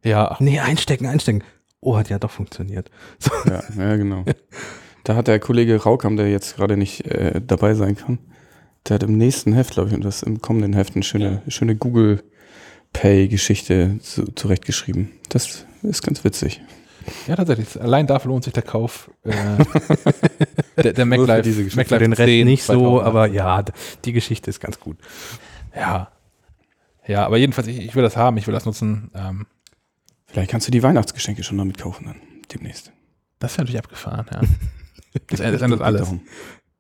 ja, 0.05 0.37
Nee, 0.39 0.61
einstecken, 0.61 1.07
einstecken. 1.07 1.43
Oh, 1.81 1.97
hat 1.97 2.11
ja 2.11 2.19
doch 2.19 2.31
funktioniert. 2.31 2.91
So. 3.19 3.31
Ja, 3.49 3.63
ja, 3.77 3.97
genau. 3.97 4.25
Da 5.05 5.15
hat 5.15 5.29
der 5.29 5.39
Kollege 5.39 5.83
Raukam, 5.83 6.17
der 6.17 6.31
jetzt 6.31 6.57
gerade 6.57 6.77
nicht 6.77 7.07
äh, 7.07 7.41
dabei 7.45 7.75
sein 7.75 7.97
kann, 7.97 8.19
der 8.87 8.97
hat 8.97 9.03
im 9.03 9.17
nächsten 9.17 9.53
Heft, 9.53 9.75
glaube 9.75 9.91
ich, 9.91 9.95
und 9.95 10.05
das 10.05 10.23
im 10.23 10.41
kommenden 10.41 10.73
Heft 10.73 10.95
eine 10.95 11.03
schöne, 11.03 11.43
schöne 11.49 11.77
Google 11.77 12.23
Pay-Geschichte 12.93 13.99
zu, 14.03 14.33
zurechtgeschrieben. 14.33 15.11
Das 15.29 15.67
ist 15.83 16.03
ganz 16.03 16.25
witzig. 16.25 16.61
Ja, 17.27 17.37
tatsächlich. 17.37 17.81
Allein 17.81 18.07
dafür 18.07 18.31
lohnt 18.31 18.45
sich 18.45 18.53
der 18.53 18.63
Kauf. 18.63 19.11
Äh, 19.25 19.33
der 20.83 20.93
der 20.93 21.07
MacLife. 21.07 21.71
Für 21.85 21.99
den 21.99 22.13
Rest 22.13 22.29
10 22.29 22.47
nicht 22.47 22.63
so, 22.65 22.73
2008. 22.73 23.07
aber 23.07 23.27
ja, 23.27 23.65
die 24.05 24.13
Geschichte 24.13 24.51
ist 24.51 24.61
ganz 24.61 24.79
gut. 24.81 24.99
Ja. 25.75 26.11
Ja, 27.07 27.25
aber 27.25 27.39
jedenfalls, 27.39 27.69
ich, 27.69 27.79
ich 27.79 27.95
will 27.95 28.03
das 28.03 28.17
haben, 28.17 28.37
ich 28.37 28.47
will 28.47 28.55
das 28.55 28.67
nutzen. 28.67 29.11
Ähm, 29.15 29.47
Vielleicht 30.29 30.51
kannst 30.51 30.67
du 30.67 30.71
die 30.71 30.83
Weihnachtsgeschenke 30.83 31.43
schon 31.43 31.59
damit 31.59 31.79
kaufen 31.79 32.05
dann 32.07 32.17
demnächst. 32.53 32.93
das 33.39 33.53
ist 33.53 33.59
natürlich 33.59 33.79
abgefahren, 33.79 34.27
ja. 34.33 34.41
Das, 35.29 35.41
das 35.41 35.63
ändert 35.63 35.81
alles. 35.83 36.03
Darum. 36.03 36.21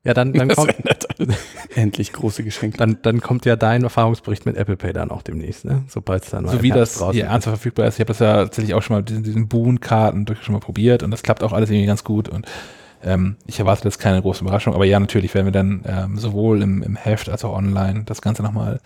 Ja, 0.05 0.14
dann, 0.14 0.32
dann, 0.32 0.49
Das 0.49 0.57
kommt, 0.57 0.78
ändert 0.78 1.18
alles. 1.18 1.36
Endlich 1.74 2.12
große 2.12 2.44
Geschenke. 2.44 2.76
dann, 2.78 2.99
dann 3.03 3.20
kommt 3.20 3.44
ja 3.46 3.57
dein 3.57 3.82
Erfahrungsbericht 3.82 4.46
mit 4.46 4.57
Apple 4.57 4.76
Pay 4.76 4.92
dann 4.92 5.11
auch 5.11 5.22
demnächst, 5.22 5.64
ne? 5.64 5.84
Sobald 5.88 6.24
es 6.24 6.30
dann 6.30 6.44
mal 6.44 6.53
So 6.53 6.62
wie 6.62 6.70
das 6.70 6.96
ist. 6.96 7.01
ernsthaft 7.01 7.57
verfügbar 7.57 7.86
ist. 7.88 7.94
Ich 7.94 8.01
habe 8.01 8.09
das 8.09 8.18
ja 8.20 8.44
tatsächlich 8.44 8.74
auch 8.74 8.82
schon 8.82 8.94
mal 8.94 9.01
mit 9.01 9.09
diesen, 9.11 9.22
diesen 9.24 9.49
Boon-Karten 9.49 10.24
durch 10.24 10.42
schon 10.42 10.53
mal 10.53 10.61
probiert 10.61 11.03
und 11.03 11.11
das 11.11 11.22
klappt 11.22 11.42
auch 11.42 11.53
alles 11.53 11.70
irgendwie 11.70 11.86
ganz 11.86 12.05
gut 12.05 12.28
und 12.28 12.46
ähm, 13.03 13.36
ich 13.46 13.61
erwarte 13.61 13.84
das 13.84 13.99
keine 13.99 14.20
große 14.22 14.42
Überraschung, 14.42 14.74
aber 14.74 14.84
ja, 14.84 14.99
natürlich 14.99 15.32
werden 15.34 15.46
wir 15.46 15.53
dann 15.53 15.84
ähm, 15.86 16.18
sowohl 16.18 16.62
im, 16.62 16.82
im 16.82 16.96
Heft 16.96 17.28
als 17.28 17.44
auch 17.44 17.55
online 17.57 18.03
das 18.05 18.20
Ganze 18.22 18.42
nochmal 18.42 18.80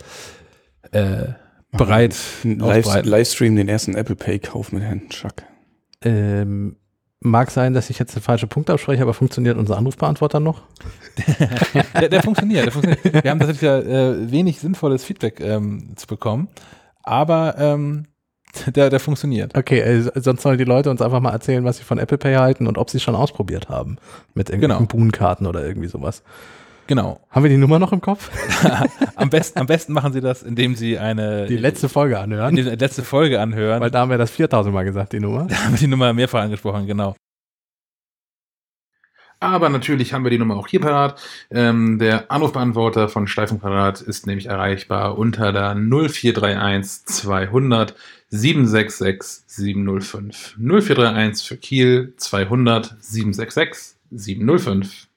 äh, 0.91 1.29
bereit 1.73 2.15
Live. 2.45 3.05
Livestream 3.05 3.57
den 3.57 3.69
ersten 3.69 3.95
Apple 3.95 4.17
Pay 4.17 4.39
Kauf 4.39 4.73
mit 4.73 4.83
Herrn 4.83 5.11
Schack. 5.11 5.45
Ähm, 6.03 6.77
mag 7.21 7.51
sein, 7.51 7.75
dass 7.75 7.91
ich 7.91 7.99
jetzt 7.99 8.15
den 8.15 8.23
falschen 8.23 8.49
Punkt 8.49 8.71
abspreche, 8.71 9.03
aber 9.03 9.15
funktioniert 9.15 9.57
unser 9.57 9.77
Anrufbeantworter 9.79 10.41
noch? 10.41 10.63
der, 11.95 12.09
der 12.09 12.23
funktioniert, 12.23 12.67
der 12.67 12.73
funktioniert. 12.73 13.25
Wir 13.25 13.31
haben 13.31 13.39
tatsächlich 13.39 13.63
ja, 13.63 13.79
äh, 13.79 14.31
wenig 14.31 14.59
sinnvolles 14.59 15.05
Feedback 15.05 15.41
ähm, 15.41 15.93
zu 15.97 16.07
bekommen, 16.07 16.49
aber 17.03 17.55
ähm, 17.59 18.07
der, 18.67 18.91
der 18.91 19.01
funktioniert. 19.01 19.57
Okay, 19.57 19.81
äh, 19.81 20.11
sonst 20.21 20.43
sollen 20.43 20.59
die 20.59 20.65
Leute 20.65 20.91
uns 20.91 21.01
einfach 21.01 21.21
mal 21.21 21.31
erzählen, 21.31 21.65
was 21.65 21.79
sie 21.79 21.85
von 21.85 21.99
Apple 21.99 22.19
Pay 22.19 22.35
halten 22.35 22.67
und 22.67 22.77
ob 22.77 22.91
sie 22.91 22.99
es 22.99 23.03
schon 23.03 23.15
ausprobiert 23.15 23.69
haben. 23.69 23.97
Mit 24.35 24.51
irgendwelchen 24.51 24.87
Genau. 24.87 24.89
Boon-Karten 24.89 25.47
oder 25.47 25.65
irgendwie 25.65 25.89
sowas. 25.89 26.23
Genau. 26.93 27.21
Haben 27.31 27.45
wir 27.45 27.49
die 27.49 27.57
Nummer 27.57 27.79
noch 27.79 27.95
im 27.95 28.03
Kopf? 28.03 28.31
Am 29.17 29.31
besten, 29.31 29.59
am 29.59 29.67
besten 29.67 29.95
machen 29.95 30.13
Sie 30.13 30.21
das, 30.21 30.43
indem 30.43 30.75
Sie 30.75 30.99
eine 30.99 31.47
Die 31.47 31.57
letzte 31.57 31.89
Folge 31.89 32.19
anhören. 32.19 32.49
eine 32.49 32.75
letzte 32.75 33.03
Folge 33.03 33.41
anhören. 33.41 33.81
Weil 33.81 33.91
da 33.91 34.01
haben 34.01 34.11
wir 34.11 34.19
das 34.19 34.31
4000 34.31 34.75
Mal 34.75 34.85
gesagt, 34.85 35.15
die 35.15 35.21
Nummer. 35.21 35.47
Da 35.47 35.57
haben 35.57 35.73
wir 35.73 35.79
die 35.79 35.87
Nummer 35.87 36.13
mehrfach 36.13 36.43
angesprochen, 36.43 36.87
genau. 36.87 37.17
Aber 39.41 39.71
natürlich 39.71 40.13
haben 40.13 40.23
wir 40.23 40.31
die 40.31 40.37
Nummer 40.37 40.57
auch 40.57 40.69
hier 40.69 40.83
parat. 40.83 41.19
Ähm, 41.51 41.99
der 41.99 42.31
Anrufbeantworter 42.31 43.09
von 43.09 43.27
Steifenquadrat 43.27 44.03
ist 44.03 44.27
nämlich 44.27 44.45
erreichbar 44.49 45.17
unter 45.17 45.51
der 45.51 45.75
0431 45.75 47.07
200 47.07 47.95
766 48.29 49.45
705. 49.47 50.57
0431 50.59 51.49
für 51.49 51.57
Kiel 51.57 52.13
200 52.19 52.97
766 53.01 53.97
705. 54.11 55.09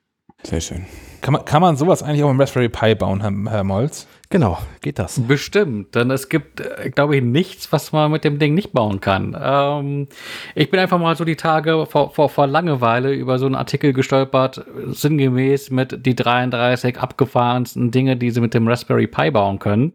Sehr 0.45 0.61
schön. 0.61 0.85
Kann 1.21 1.33
man, 1.33 1.43
kann 1.43 1.61
man 1.61 1.75
sowas 1.75 2.03
eigentlich 2.03 2.23
auch 2.23 2.29
im 2.29 2.39
Raspberry 2.39 2.69
Pi 2.69 2.93
bauen, 2.93 3.21
Herr, 3.21 3.51
Herr 3.51 3.63
Molz? 3.63 4.07
Genau, 4.29 4.59
geht 4.81 4.99
das. 4.99 5.19
Bestimmt, 5.19 5.95
denn 5.95 6.11
es 6.11 6.29
gibt, 6.29 6.59
äh, 6.59 6.91
glaube 6.91 7.15
ich, 7.15 7.23
nichts, 7.23 7.71
was 7.71 7.91
man 7.91 8.11
mit 8.11 8.23
dem 8.23 8.37
Ding 8.37 8.53
nicht 8.53 8.71
bauen 8.73 9.01
kann. 9.01 9.35
Ähm, 9.39 10.07
ich 10.53 10.69
bin 10.69 10.79
einfach 10.79 10.99
mal 10.99 11.15
so 11.15 11.25
die 11.25 11.35
Tage 11.35 11.85
vor, 11.87 12.11
vor, 12.11 12.29
vor 12.29 12.45
Langeweile 12.45 13.11
über 13.13 13.39
so 13.39 13.47
einen 13.47 13.55
Artikel 13.55 13.93
gestolpert, 13.93 14.63
sinngemäß 14.87 15.71
mit 15.71 16.05
die 16.05 16.15
33 16.15 16.99
abgefahrensten 16.99 17.89
Dinge, 17.89 18.17
die 18.17 18.29
sie 18.29 18.41
mit 18.41 18.53
dem 18.53 18.67
Raspberry 18.67 19.07
Pi 19.07 19.31
bauen 19.31 19.57
können. 19.57 19.93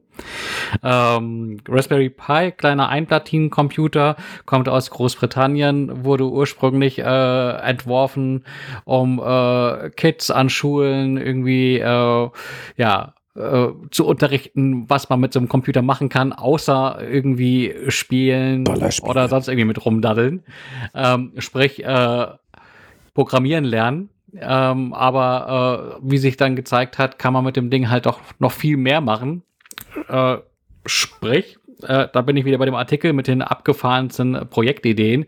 Ähm, 0.82 1.58
Raspberry 1.68 2.10
Pi, 2.10 2.52
kleiner 2.52 2.88
Einplatinencomputer, 2.88 4.16
kommt 4.46 4.68
aus 4.68 4.90
Großbritannien, 4.90 6.04
wurde 6.04 6.28
ursprünglich 6.28 6.98
äh, 6.98 7.02
entworfen, 7.02 8.44
um 8.84 9.18
äh, 9.18 9.90
Kids 9.90 10.30
an 10.30 10.50
Schulen 10.50 11.16
irgendwie 11.16 11.78
äh, 11.78 12.28
ja 12.76 13.14
äh, 13.36 13.68
zu 13.90 14.06
unterrichten, 14.06 14.88
was 14.88 15.08
man 15.08 15.20
mit 15.20 15.32
so 15.32 15.38
einem 15.38 15.48
Computer 15.48 15.82
machen 15.82 16.08
kann, 16.08 16.32
außer 16.32 16.98
irgendwie 17.00 17.74
spielen 17.88 18.66
oder 19.02 19.28
sonst 19.28 19.48
irgendwie 19.48 19.66
mit 19.66 19.84
rumdaddeln. 19.84 20.42
Ähm, 20.94 21.32
sprich, 21.38 21.84
äh, 21.84 22.26
Programmieren 23.14 23.64
lernen. 23.64 24.10
Ähm, 24.34 24.94
aber 24.94 25.98
äh, 25.98 26.10
wie 26.10 26.18
sich 26.18 26.36
dann 26.36 26.54
gezeigt 26.54 26.98
hat, 26.98 27.18
kann 27.18 27.32
man 27.32 27.44
mit 27.44 27.56
dem 27.56 27.70
Ding 27.70 27.90
halt 27.90 28.06
doch 28.06 28.20
noch 28.38 28.52
viel 28.52 28.76
mehr 28.76 29.00
machen. 29.00 29.42
Äh, 30.08 30.38
sprich, 30.86 31.58
äh, 31.82 32.08
da 32.12 32.22
bin 32.22 32.36
ich 32.36 32.44
wieder 32.44 32.58
bei 32.58 32.66
dem 32.66 32.74
Artikel 32.74 33.12
mit 33.12 33.26
den 33.26 33.42
abgefahrensten 33.42 34.48
Projektideen. 34.48 35.26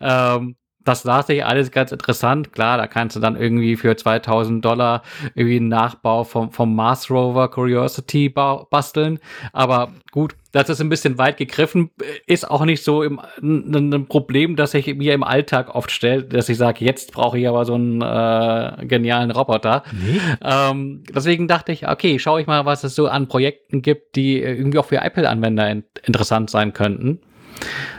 Ähm, 0.00 0.56
das 0.88 1.04
las 1.04 1.26
sich 1.26 1.44
alles 1.44 1.70
ganz 1.70 1.92
interessant. 1.92 2.52
Klar, 2.52 2.78
da 2.78 2.86
kannst 2.86 3.14
du 3.16 3.20
dann 3.20 3.36
irgendwie 3.36 3.76
für 3.76 3.96
2000 3.96 4.64
Dollar 4.64 5.02
irgendwie 5.34 5.56
einen 5.56 5.68
Nachbau 5.68 6.24
vom, 6.24 6.50
vom 6.50 6.74
Mars 6.74 7.10
Rover 7.10 7.48
Curiosity 7.50 8.28
basteln. 8.28 9.18
Aber 9.52 9.92
gut, 10.10 10.34
das 10.52 10.70
ist 10.70 10.80
ein 10.80 10.88
bisschen 10.88 11.18
weit 11.18 11.36
gegriffen. 11.36 11.90
Ist 12.26 12.50
auch 12.50 12.64
nicht 12.64 12.82
so 12.82 13.02
im, 13.02 13.20
ein, 13.42 14.06
Problem, 14.08 14.56
das 14.56 14.70
sich 14.70 14.86
mir 14.96 15.12
im 15.12 15.22
Alltag 15.22 15.74
oft 15.74 15.90
stellt, 15.90 16.32
dass 16.32 16.48
ich 16.48 16.56
sage, 16.56 16.84
jetzt 16.84 17.12
brauche 17.12 17.38
ich 17.38 17.46
aber 17.46 17.64
so 17.66 17.74
einen 17.74 18.00
äh, 18.00 18.86
genialen 18.86 19.30
Roboter. 19.30 19.82
Nee. 19.92 20.20
Ähm, 20.42 21.02
deswegen 21.14 21.48
dachte 21.48 21.72
ich, 21.72 21.86
okay, 21.86 22.18
schaue 22.18 22.40
ich 22.40 22.46
mal, 22.46 22.64
was 22.64 22.84
es 22.84 22.94
so 22.94 23.08
an 23.08 23.28
Projekten 23.28 23.82
gibt, 23.82 24.16
die 24.16 24.40
irgendwie 24.40 24.78
auch 24.78 24.86
für 24.86 24.98
Apple-Anwender 24.98 25.70
in 25.70 25.84
interessant 26.04 26.48
sein 26.48 26.72
könnten. 26.72 27.20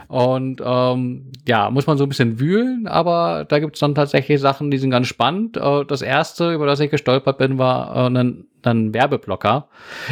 Und 0.08 0.62
ähm, 0.64 1.32
ja, 1.48 1.70
muss 1.70 1.88
man 1.88 1.98
so 1.98 2.06
ein 2.06 2.10
bisschen 2.10 2.40
wühlen, 2.40 2.88
aber 2.88 3.46
da 3.48 3.60
gibt 3.60 3.76
es 3.76 3.80
dann 3.80 3.96
tatsächlich 3.96 4.40
Sachen, 4.40 4.72
die 4.72 4.78
sind 4.78 4.90
ganz 4.90 5.08
spannend. 5.08 5.58
Äh, 5.58 5.86
das 5.86 6.02
erste, 6.02 6.54
über 6.54 6.66
das 6.66 6.80
ich 6.80 6.90
gestolpert 6.90 7.38
bin, 7.38 7.58
war 7.58 7.96
äh, 7.96 8.10
ein, 8.10 8.48
ein 8.64 8.94
Werbeblocker 8.94 9.70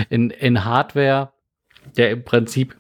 in, 0.10 0.30
in 0.30 0.66
Hardware, 0.66 1.32
der 1.98 2.12
im 2.12 2.24
Prinzip 2.24 2.76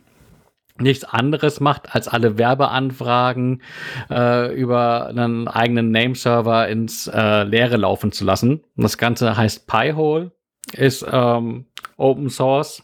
nichts 0.80 1.04
anderes 1.04 1.60
macht, 1.60 1.96
als 1.96 2.08
alle 2.08 2.38
Werbeanfragen 2.38 3.62
äh, 4.10 4.54
über 4.54 5.08
einen 5.08 5.48
eigenen 5.48 5.92
Nameserver 5.92 6.68
ins 6.68 7.08
äh, 7.08 7.44
Leere 7.44 7.78
laufen 7.78 8.12
zu 8.12 8.26
lassen. 8.26 8.64
Und 8.76 8.84
das 8.84 8.98
Ganze 8.98 9.36
heißt 9.36 9.68
Piehole, 9.68 10.32
ist 10.74 11.06
ähm, 11.12 11.66
Open 11.98 12.30
Source, 12.30 12.84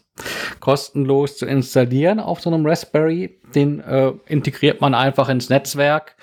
kostenlos 0.60 1.36
zu 1.36 1.46
installieren 1.46 2.20
auf 2.20 2.40
so 2.40 2.50
einem 2.50 2.66
Raspberry. 2.66 3.38
Den 3.54 3.80
äh, 3.80 4.12
integriert 4.26 4.80
man 4.80 4.94
einfach 4.94 5.28
ins 5.28 5.48
Netzwerk 5.48 6.16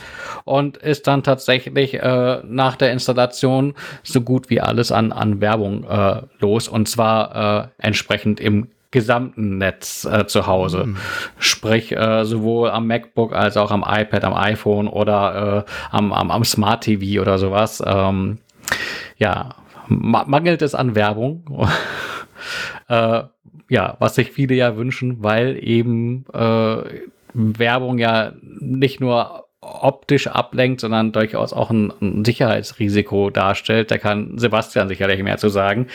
und 0.44 0.78
ist 0.78 1.08
dann 1.08 1.24
tatsächlich 1.24 1.96
äh, 1.96 2.42
nach 2.44 2.76
der 2.76 2.92
Installation 2.92 3.74
so 4.04 4.22
gut 4.22 4.50
wie 4.50 4.62
alles 4.62 4.92
an, 4.92 5.12
an 5.12 5.42
Werbung 5.42 5.84
äh, 5.84 6.22
los 6.40 6.68
und 6.68 6.88
zwar 6.88 7.70
äh, 7.80 7.86
entsprechend 7.86 8.40
im 8.40 8.68
gesamten 8.92 9.58
Netz 9.58 10.06
äh, 10.06 10.28
zu 10.28 10.48
Hause. 10.48 10.86
Mhm. 10.86 10.98
Sprich, 11.40 11.96
äh, 11.96 12.26
sowohl 12.26 12.70
am 12.70 12.88
MacBook 12.88 13.34
als 13.34 13.58
auch 13.58 13.72
am 13.72 13.86
iPad, 13.88 14.26
am 14.26 14.34
iPhone 14.34 14.88
oder 14.88 15.66
äh, 15.66 15.72
am, 15.96 16.12
am, 16.12 16.30
am 16.30 16.44
Smart 16.44 16.84
TV 16.84 17.22
oder 17.22 17.38
sowas. 17.38 17.82
Ähm, 17.86 18.40
ja, 19.18 19.56
ma 19.88 20.26
mangelt 20.28 20.62
es 20.62 20.76
an 20.76 20.94
Werbung. 20.94 21.70
äh, 22.90 23.24
ja, 23.70 23.96
was 24.00 24.16
sich 24.16 24.32
viele 24.32 24.56
ja 24.56 24.76
wünschen, 24.76 25.24
weil 25.24 25.58
eben 25.64 26.26
äh, 26.34 26.84
Werbung 27.34 27.98
ja 27.98 28.34
nicht 28.42 29.00
nur 29.00 29.48
optisch 29.62 30.26
ablenkt, 30.26 30.82
sondern 30.82 31.12
durchaus 31.12 31.54
auch 31.54 31.70
ein, 31.70 31.94
ein, 32.02 32.26
Sicherheitsrisiko 32.26 33.30
darstellt. 33.30 33.92
Da 33.92 34.00
kann 34.00 34.40
Sebastian 34.40 34.88
sicherlich 34.88 35.22
mehr 35.22 35.38
zu 35.38 35.50
sagen. 35.50 35.86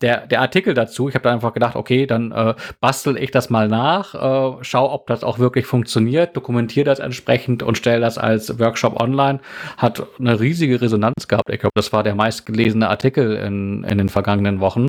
Der, 0.00 0.26
der 0.26 0.40
Artikel 0.40 0.74
dazu, 0.74 1.08
ich 1.08 1.14
habe 1.14 1.22
da 1.22 1.32
einfach 1.32 1.54
gedacht, 1.54 1.76
okay, 1.76 2.06
dann 2.06 2.32
äh, 2.32 2.54
bastel 2.80 3.16
ich 3.16 3.30
das 3.30 3.48
mal 3.48 3.68
nach, 3.68 4.14
äh, 4.14 4.58
schau, 4.62 4.92
ob 4.92 5.06
das 5.06 5.22
auch 5.22 5.38
wirklich 5.38 5.66
funktioniert, 5.66 6.36
dokumentiere 6.36 6.84
das 6.84 6.98
entsprechend 6.98 7.62
und 7.62 7.78
stelle 7.78 8.00
das 8.00 8.18
als 8.18 8.58
Workshop 8.58 9.00
online. 9.00 9.38
Hat 9.76 10.04
eine 10.18 10.40
riesige 10.40 10.80
Resonanz 10.80 11.28
gehabt. 11.28 11.48
Ich 11.48 11.60
glaube, 11.60 11.74
das 11.76 11.92
war 11.92 12.02
der 12.02 12.16
meistgelesene 12.16 12.88
Artikel 12.88 13.36
in, 13.36 13.84
in 13.84 13.98
den 13.98 14.08
vergangenen 14.08 14.58
Wochen. 14.58 14.88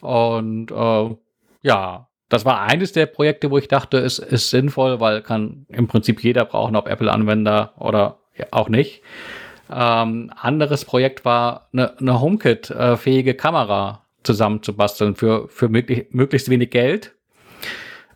Und 0.00 0.70
äh, 0.70 1.16
ja, 1.62 2.08
das 2.34 2.44
war 2.44 2.62
eines 2.62 2.90
der 2.90 3.06
Projekte, 3.06 3.50
wo 3.50 3.58
ich 3.58 3.68
dachte, 3.68 3.98
es 3.98 4.18
ist 4.18 4.50
sinnvoll, 4.50 4.98
weil 4.98 5.22
kann 5.22 5.66
im 5.68 5.86
Prinzip 5.86 6.24
jeder 6.24 6.44
brauchen, 6.44 6.74
ob 6.74 6.88
Apple-Anwender 6.88 7.74
oder 7.78 8.18
auch 8.50 8.68
nicht. 8.68 9.02
Ähm, 9.72 10.32
anderes 10.36 10.84
Projekt 10.84 11.24
war 11.24 11.68
eine, 11.72 11.96
eine 11.98 12.20
HomeKit-fähige 12.20 13.34
Kamera 13.34 14.04
zusammenzubasteln 14.24 15.14
für, 15.14 15.48
für 15.48 15.68
möglich, 15.68 16.06
möglichst 16.10 16.50
wenig 16.50 16.70
Geld. 16.70 17.14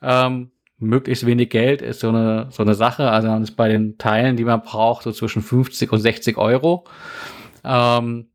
Ähm, 0.03 0.51
möglichst 0.79 1.25
wenig 1.25 1.51
Geld 1.51 1.81
ist 1.81 2.01
so 2.01 2.09
eine, 2.09 2.49
so 2.51 2.65
eine 2.65 2.75
Sache. 2.75 3.11
Also 3.11 3.33
ist 3.37 3.57
bei 3.57 3.69
den 3.69 3.99
Teilen, 3.99 4.37
die 4.37 4.45
man 4.45 4.63
braucht, 4.63 5.05
so 5.05 5.13
zwischen 5.13 5.43
50 5.43 5.93
und 5.93 6.01
60 6.01 6.37
Euro. 6.39 6.85
Ähm, 7.65 8.27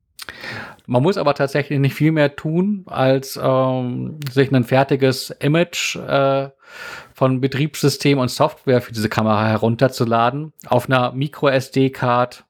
man 0.86 1.04
muss 1.04 1.18
aber 1.18 1.34
tatsächlich 1.34 1.80
nicht 1.80 1.96
viel 1.96 2.12
mehr 2.12 2.36
tun, 2.36 2.84
als 2.88 3.40
ähm, 3.42 4.20
sich 4.30 4.52
ein 4.52 4.64
fertiges 4.64 5.30
Image 5.40 5.96
äh, 5.96 6.50
von 7.14 7.40
Betriebssystem 7.40 8.18
und 8.20 8.30
Software 8.30 8.82
für 8.82 8.94
diese 8.94 9.10
Kamera 9.10 9.48
herunterzuladen, 9.48 10.54
auf 10.68 10.90
einer 10.90 11.12
Micro-SD-Card 11.14 12.44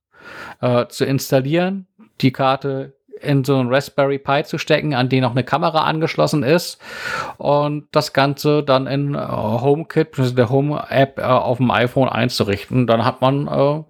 äh, 0.62 0.88
zu 0.88 1.06
installieren, 1.06 1.88
die 2.22 2.32
Karte 2.32 2.94
in 3.24 3.44
so 3.44 3.58
einen 3.58 3.74
Raspberry 3.74 4.18
Pi 4.18 4.44
zu 4.44 4.58
stecken, 4.58 4.94
an 4.94 5.10
den 5.10 5.22
noch 5.22 5.32
eine 5.32 5.44
Kamera 5.44 5.84
angeschlossen 5.84 6.44
ist 6.44 6.80
und 7.38 7.88
das 7.92 8.14
Ganze 8.14 8.64
dann 8.64 8.88
in 8.88 9.16
äh, 9.16 9.20
HomeKit, 9.20 10.38
der 10.38 10.50
Home-App 10.50 11.20
äh, 11.20 11.24
auf 11.24 11.58
dem 11.58 11.72
iPhone 11.72 12.10
einzurichten. 12.10 12.88
Dann 12.88 13.06
hat 13.06 13.22
man 13.22 13.48
äh, 13.48 13.84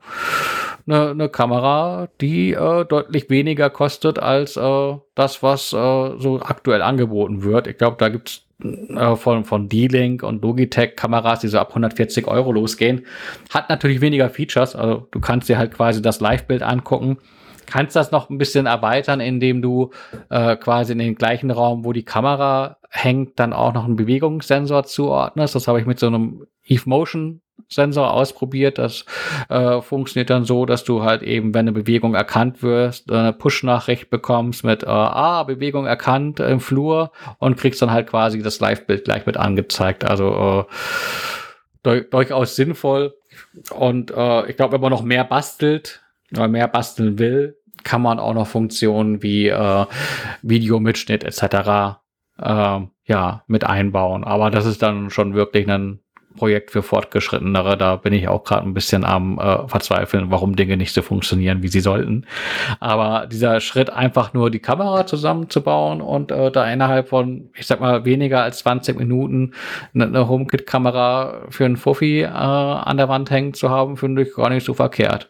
eine, 0.88 1.10
eine 1.10 1.30
Kamera, 1.30 2.08
die 2.22 2.54
äh, 2.54 2.86
deutlich 2.86 3.30
weniger 3.30 3.70
kostet 3.70 4.20
als 4.20 4.58
äh, 4.58 4.96
das, 5.16 5.44
was 5.44 5.74
äh, 5.74 6.18
so 6.18 6.42
aktuell 6.42 6.82
angeboten 6.82 7.44
wird. 7.44 7.68
Ich 7.68 7.78
glaube, 7.78 7.98
da 8.00 8.10
gibt's 8.10 8.46
äh, 8.62 9.16
von, 9.16 9.46
von 9.46 9.70
D-Link 9.70 10.24
und 10.24 10.42
Logitech 10.42 10.96
Kameras, 10.96 11.40
die 11.40 11.48
so 11.48 11.60
ab 11.60 11.70
140 11.70 12.28
Euro 12.28 12.52
losgehen. 12.52 13.06
Hat 13.54 13.70
natürlich 13.70 14.02
weniger 14.02 14.30
Features, 14.30 14.76
also 14.76 15.08
du 15.12 15.20
kannst 15.20 15.50
dir 15.50 15.58
halt 15.58 15.74
quasi 15.74 16.02
das 16.02 16.20
Live-Bild 16.20 16.64
angucken 16.64 17.18
kannst 17.66 17.96
das 17.96 18.12
noch 18.12 18.30
ein 18.30 18.38
bisschen 18.38 18.66
erweitern, 18.66 19.20
indem 19.20 19.62
du 19.62 19.92
äh, 20.30 20.56
quasi 20.56 20.94
in 20.94 21.00
den 21.00 21.16
gleichen 21.16 21.52
Raum, 21.52 21.86
wo 21.86 21.94
die 21.94 22.04
Kamera 22.04 22.78
hängt, 22.90 23.40
dann 23.40 23.54
auch 23.54 23.74
noch 23.74 23.86
einen 23.86 23.96
Bewegungssensor 23.96 24.84
zuordnest. 24.84 25.56
Das 25.56 25.68
habe 25.68 25.80
ich 25.80 25.86
mit 25.86 26.00
so 26.00 26.08
einem 26.08 26.46
Eve 26.64 26.84
Motion 26.86 27.42
Sensor 27.70 28.14
ausprobiert. 28.14 28.78
Das 28.78 29.06
äh, 29.50 29.82
funktioniert 29.82 30.30
dann 30.30 30.46
so, 30.46 30.66
dass 30.66 30.84
du 30.84 31.04
halt 31.04 31.24
eben, 31.24 31.54
wenn 31.54 31.68
eine 31.68 31.72
Bewegung 31.72 32.16
erkannt 32.16 32.62
wirst, 32.62 33.12
eine 33.12 33.34
Push-Nachricht 33.34 34.10
bekommst 34.10 34.64
mit 34.64 34.84
äh, 34.84 34.88
Ah, 34.88 35.44
Bewegung 35.44 35.86
erkannt 35.86 36.40
im 36.40 36.60
Flur 36.60 37.12
und 37.40 37.58
kriegst 37.58 37.82
dann 37.82 37.92
halt 37.92 38.08
quasi 38.08 38.42
das 38.42 38.60
Live-Bild 38.60 39.06
gleich 39.06 39.26
mit 39.26 39.38
angezeigt. 39.38 40.06
Also 40.06 40.66
äh, 41.84 42.02
durchaus 42.10 42.56
sinnvoll. 42.56 43.16
Und 43.76 44.12
äh, 44.12 44.50
ich 44.50 44.56
glaube, 44.56 44.74
wenn 44.74 44.82
man 44.82 44.92
noch 44.92 45.04
mehr 45.04 45.24
bastelt 45.24 46.04
oder 46.32 46.48
mehr 46.48 46.68
basteln 46.68 47.20
will, 47.20 47.58
kann 47.84 48.02
man 48.02 48.20
auch 48.20 48.34
noch 48.34 48.48
Funktionen 48.48 49.22
wie 49.22 49.48
äh, 49.48 49.86
Videomitschnitt 50.42 51.24
etc. 51.24 51.98
Äh, 52.40 52.80
ja, 53.06 53.44
mit 53.48 53.64
einbauen. 53.66 54.24
Aber 54.24 54.50
das 54.50 54.66
ist 54.66 54.82
dann 54.82 55.10
schon 55.10 55.34
wirklich 55.34 55.70
ein 55.70 56.00
Projekt 56.34 56.72
für 56.72 56.84
Fortgeschrittenere. 56.84 57.78
Da 57.78 57.96
bin 57.96 58.14
ich 58.14 58.28
auch 58.28 58.44
gerade 58.44 58.68
ein 58.68 58.74
bisschen 58.74 59.06
am 59.06 59.40
äh, 59.40 59.68
Verzweifeln, 59.68 60.32
warum 60.32 60.56
Dinge 60.56 60.78
nicht 60.78 60.94
so 60.94 61.02
funktionieren, 61.02 61.64
wie 61.64 61.68
sie 61.68 61.80
sollten. 61.80 62.26
Aber 62.80 63.28
dieser 63.28 63.60
Schritt, 63.60 63.90
einfach 63.90 64.34
nur 64.34 64.50
die 64.50 64.60
Kamera 64.60 65.06
zusammenzubauen 65.06 66.02
und 66.02 66.32
äh, 66.32 66.52
da 66.52 66.70
innerhalb 66.72 67.10
von, 67.10 67.50
ich 67.56 67.68
sag 67.68 67.80
mal, 67.80 68.06
weniger 68.06 68.44
als 68.44 68.60
20 68.60 68.98
Minuten 68.98 69.54
eine, 69.94 70.06
eine 70.06 70.28
HomeKit-Kamera 70.28 71.44
für 71.50 71.66
einen 71.66 71.78
Fuffi 71.78 72.22
äh, 72.22 72.28
an 72.28 72.98
der 72.98 73.10
Wand 73.10 73.32
hängen 73.32 73.54
zu 73.54 73.70
haben, 73.70 73.98
finde 73.98 74.24
ich 74.24 74.34
gar 74.36 74.50
nicht 74.50 74.66
so 74.66 74.74
verkehrt. 74.74 75.30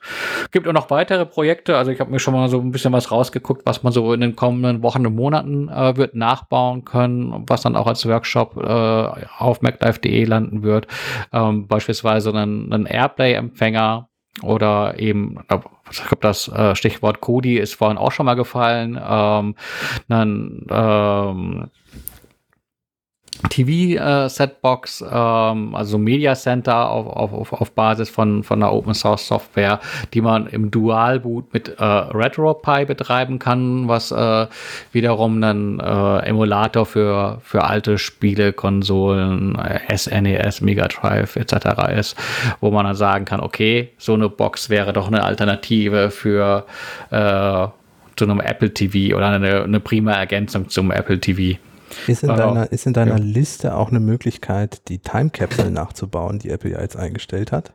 Gibt 0.51 0.67
auch 0.67 0.73
noch 0.73 0.89
weitere 0.89 1.25
Projekte. 1.25 1.77
Also 1.77 1.91
ich 1.91 1.99
habe 1.99 2.11
mir 2.11 2.19
schon 2.19 2.33
mal 2.33 2.49
so 2.49 2.59
ein 2.59 2.71
bisschen 2.71 2.93
was 2.93 3.11
rausgeguckt, 3.11 3.65
was 3.65 3.83
man 3.83 3.93
so 3.93 4.13
in 4.13 4.21
den 4.21 4.35
kommenden 4.35 4.81
Wochen 4.83 5.05
und 5.05 5.15
Monaten 5.15 5.69
äh, 5.69 5.97
wird 5.97 6.15
nachbauen 6.15 6.85
können, 6.85 7.43
was 7.47 7.61
dann 7.61 7.75
auch 7.75 7.87
als 7.87 8.05
Workshop 8.07 8.57
äh, 8.57 9.25
auf 9.37 9.61
MacLife.de 9.61 10.23
landen 10.25 10.63
wird 10.63 10.87
ähm, 11.31 11.67
beispielsweise 11.67 12.29
einen, 12.29 12.71
einen 12.71 12.85
Airplay-Empfänger 12.85 14.09
oder 14.41 14.99
eben, 14.99 15.37
ich 15.39 15.47
glaube, 15.47 15.69
das 16.21 16.47
äh, 16.47 16.75
Stichwort 16.75 17.21
Kodi 17.21 17.57
ist 17.57 17.75
vorhin 17.75 17.97
auch 17.97 18.11
schon 18.11 18.25
mal 18.25 18.33
gefallen, 18.35 18.99
ähm, 19.01 19.55
einen, 20.09 20.65
ähm, 20.69 21.69
TV-Setbox, 23.49 25.01
äh, 25.01 25.05
ähm, 25.11 25.75
also 25.75 25.97
Media 25.97 26.35
Center 26.35 26.89
auf, 26.89 27.33
auf, 27.33 27.53
auf 27.53 27.71
Basis 27.71 28.09
von, 28.09 28.43
von 28.43 28.61
einer 28.61 28.71
Open 28.71 28.93
Source 28.93 29.27
Software, 29.27 29.79
die 30.13 30.21
man 30.21 30.47
im 30.47 30.71
Dual 30.71 31.19
Boot 31.19 31.53
mit 31.53 31.69
äh, 31.69 31.83
RetroPie 31.83 32.85
betreiben 32.85 33.39
kann, 33.39 33.87
was 33.87 34.11
äh, 34.11 34.47
wiederum 34.91 35.43
ein 35.43 35.79
äh, 35.79 36.17
Emulator 36.27 36.85
für, 36.85 37.39
für 37.41 37.63
alte 37.63 37.97
Spiele, 37.97 38.53
Konsolen, 38.53 39.57
SNES, 39.93 40.61
äh, 40.61 40.63
Mega 40.63 40.87
Drive 40.87 41.35
etc. 41.35 41.55
ist, 41.95 42.17
wo 42.61 42.71
man 42.71 42.85
dann 42.85 42.95
sagen 42.95 43.25
kann, 43.25 43.39
okay, 43.39 43.89
so 43.97 44.13
eine 44.13 44.29
Box 44.29 44.69
wäre 44.69 44.93
doch 44.93 45.07
eine 45.07 45.23
Alternative 45.23 46.11
für 46.11 46.65
äh, 47.11 47.67
zu 48.15 48.25
einem 48.25 48.39
Apple 48.39 48.73
TV 48.73 49.15
oder 49.15 49.29
eine, 49.29 49.63
eine 49.63 49.79
prima 49.79 50.13
Ergänzung 50.13 50.69
zum 50.69 50.91
Apple 50.91 51.19
TV. 51.19 51.57
Ist 52.07 52.23
in, 52.23 52.29
äh, 52.29 52.35
deiner, 52.35 52.71
ist 52.71 52.85
in 52.85 52.93
deiner 52.93 53.17
ja. 53.17 53.23
Liste 53.23 53.75
auch 53.75 53.89
eine 53.89 53.99
Möglichkeit, 53.99 54.87
die 54.89 54.99
Time 54.99 55.29
Capsule 55.29 55.71
nachzubauen, 55.71 56.39
die 56.39 56.49
Apple 56.49 56.71
ja 56.71 56.81
jetzt 56.81 56.97
eingestellt 56.97 57.51
hat? 57.51 57.73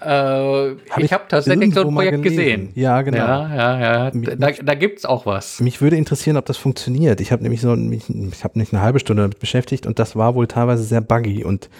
Äh, 0.00 0.76
hab 0.90 0.98
ich 0.98 1.12
habe 1.12 1.24
tatsächlich 1.28 1.74
so 1.74 1.86
ein 1.86 1.94
Projekt 1.94 2.22
gesehen. 2.22 2.70
Ja, 2.74 3.00
genau. 3.02 3.18
Ja, 3.18 3.54
ja, 3.54 3.80
ja. 3.80 4.10
Da, 4.10 4.50
da 4.50 4.74
gibt 4.74 4.98
es 4.98 5.04
auch 5.04 5.24
was. 5.24 5.60
Mich 5.60 5.80
würde 5.80 5.96
interessieren, 5.96 6.36
ob 6.36 6.44
das 6.46 6.56
funktioniert. 6.56 7.20
Ich 7.20 7.32
habe 7.32 7.42
nämlich 7.42 7.60
so, 7.60 7.74
mich, 7.74 8.10
ich 8.10 8.44
habe 8.44 8.58
nicht 8.58 8.72
eine 8.72 8.82
halbe 8.82 9.00
Stunde 9.00 9.22
damit 9.22 9.38
beschäftigt 9.38 9.86
und 9.86 9.98
das 9.98 10.16
war 10.16 10.34
wohl 10.34 10.46
teilweise 10.46 10.82
sehr 10.82 11.00
buggy 11.00 11.44
und 11.44 11.70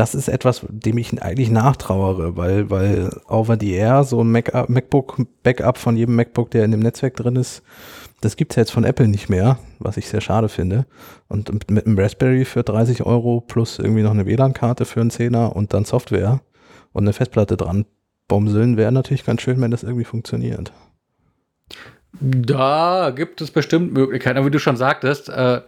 das 0.00 0.14
ist 0.14 0.28
etwas, 0.28 0.64
dem 0.66 0.96
ich 0.96 1.22
eigentlich 1.22 1.50
nachtrauere, 1.50 2.34
weil, 2.34 2.70
weil 2.70 3.10
over 3.28 3.58
the 3.60 3.72
air 3.72 4.02
so 4.02 4.24
ein 4.24 4.32
Mac 4.32 4.70
MacBook 4.70 5.18
Backup 5.42 5.76
von 5.76 5.94
jedem 5.94 6.16
MacBook, 6.16 6.50
der 6.50 6.64
in 6.64 6.70
dem 6.70 6.80
Netzwerk 6.80 7.16
drin 7.16 7.36
ist, 7.36 7.62
das 8.22 8.36
gibt's 8.36 8.56
jetzt 8.56 8.72
von 8.72 8.84
Apple 8.84 9.08
nicht 9.08 9.28
mehr, 9.28 9.58
was 9.78 9.98
ich 9.98 10.08
sehr 10.08 10.22
schade 10.22 10.48
finde. 10.48 10.86
Und 11.28 11.52
mit 11.70 11.86
einem 11.86 11.98
Raspberry 11.98 12.46
für 12.46 12.62
30 12.62 13.04
Euro 13.04 13.42
plus 13.42 13.78
irgendwie 13.78 14.02
noch 14.02 14.12
eine 14.12 14.24
WLAN-Karte 14.24 14.86
für 14.86 15.02
einen 15.02 15.10
Zehner 15.10 15.54
und 15.54 15.74
dann 15.74 15.84
Software 15.84 16.40
und 16.92 17.04
eine 17.04 17.12
Festplatte 17.12 17.58
dran 17.58 17.84
bomseln, 18.26 18.78
wäre 18.78 18.92
natürlich 18.92 19.26
ganz 19.26 19.42
schön, 19.42 19.60
wenn 19.60 19.70
das 19.70 19.82
irgendwie 19.82 20.04
funktioniert. 20.04 20.72
Da 22.12 23.12
gibt 23.14 23.42
es 23.42 23.50
bestimmt 23.50 23.92
Möglichkeiten. 23.92 24.38
Aber 24.38 24.46
wie 24.46 24.50
du 24.50 24.58
schon 24.58 24.78
sagtest, 24.78 25.28
äh, 25.28 25.60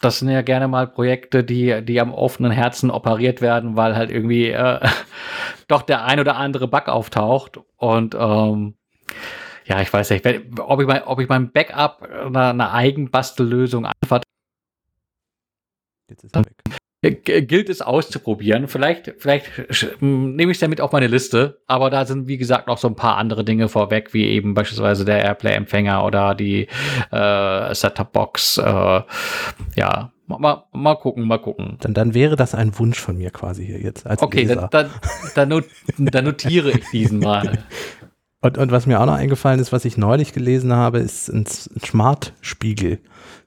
das 0.00 0.18
sind 0.18 0.30
ja 0.30 0.42
gerne 0.42 0.66
mal 0.66 0.86
Projekte, 0.86 1.44
die, 1.44 1.84
die 1.84 2.00
am 2.00 2.12
offenen 2.12 2.50
Herzen 2.50 2.90
operiert 2.90 3.40
werden, 3.42 3.76
weil 3.76 3.94
halt 3.94 4.10
irgendwie 4.10 4.48
äh, 4.48 4.80
doch 5.68 5.82
der 5.82 6.04
ein 6.04 6.18
oder 6.18 6.36
andere 6.36 6.68
Bug 6.68 6.88
auftaucht. 6.88 7.60
Und 7.76 8.16
ähm, 8.18 8.74
ja, 9.66 9.80
ich 9.80 9.92
weiß 9.92 10.10
nicht, 10.10 10.26
ob 10.58 10.80
ich 10.80 10.86
mein, 10.86 11.02
ob 11.02 11.20
ich 11.20 11.28
mein 11.28 11.52
Backup 11.52 12.02
eine, 12.02 12.48
eine 12.48 12.72
Eigenbastellösung 12.72 13.86
anfahre. 13.86 14.22
Jetzt 16.08 16.24
ist 16.24 16.34
er 16.34 16.44
weg. 16.46 16.79
Gilt 17.02 17.70
es 17.70 17.80
auszuprobieren. 17.80 18.68
Vielleicht, 18.68 19.14
vielleicht 19.18 19.46
nehme 20.00 20.52
ich 20.52 20.58
es 20.58 20.60
ja 20.60 20.68
mit 20.68 20.82
auf 20.82 20.92
meine 20.92 21.06
Liste, 21.06 21.62
aber 21.66 21.88
da 21.88 22.04
sind, 22.04 22.28
wie 22.28 22.36
gesagt, 22.36 22.66
noch 22.66 22.76
so 22.76 22.88
ein 22.88 22.94
paar 22.94 23.16
andere 23.16 23.42
Dinge 23.42 23.68
vorweg, 23.68 24.12
wie 24.12 24.26
eben 24.26 24.52
beispielsweise 24.52 25.06
der 25.06 25.24
Airplay-Empfänger 25.24 26.04
oder 26.04 26.34
die 26.34 26.68
äh, 27.10 27.74
Setup-Box. 27.74 28.58
Äh, 28.58 29.00
ja, 29.76 30.12
mal, 30.26 30.64
mal 30.72 30.94
gucken, 30.96 31.26
mal 31.26 31.38
gucken. 31.38 31.78
Dann, 31.80 31.94
dann 31.94 32.12
wäre 32.12 32.36
das 32.36 32.54
ein 32.54 32.78
Wunsch 32.78 33.00
von 33.00 33.16
mir 33.16 33.30
quasi 33.30 33.64
hier 33.64 33.80
jetzt. 33.80 34.06
Als 34.06 34.20
okay, 34.20 34.42
Leser. 34.42 34.68
dann, 34.70 34.90
dann, 35.34 35.48
dann, 35.48 35.64
dann 36.06 36.24
notiere 36.26 36.70
ich 36.70 36.84
diesen 36.90 37.20
mal. 37.20 37.64
Und, 38.42 38.56
und 38.56 38.72
was 38.72 38.86
mir 38.86 38.98
auch 38.98 39.04
noch 39.04 39.16
eingefallen 39.16 39.60
ist, 39.60 39.70
was 39.70 39.84
ich 39.84 39.98
neulich 39.98 40.32
gelesen 40.32 40.72
habe, 40.72 40.98
ist 40.98 41.28
ein 41.28 41.44
Smart-Spiegel 41.46 43.00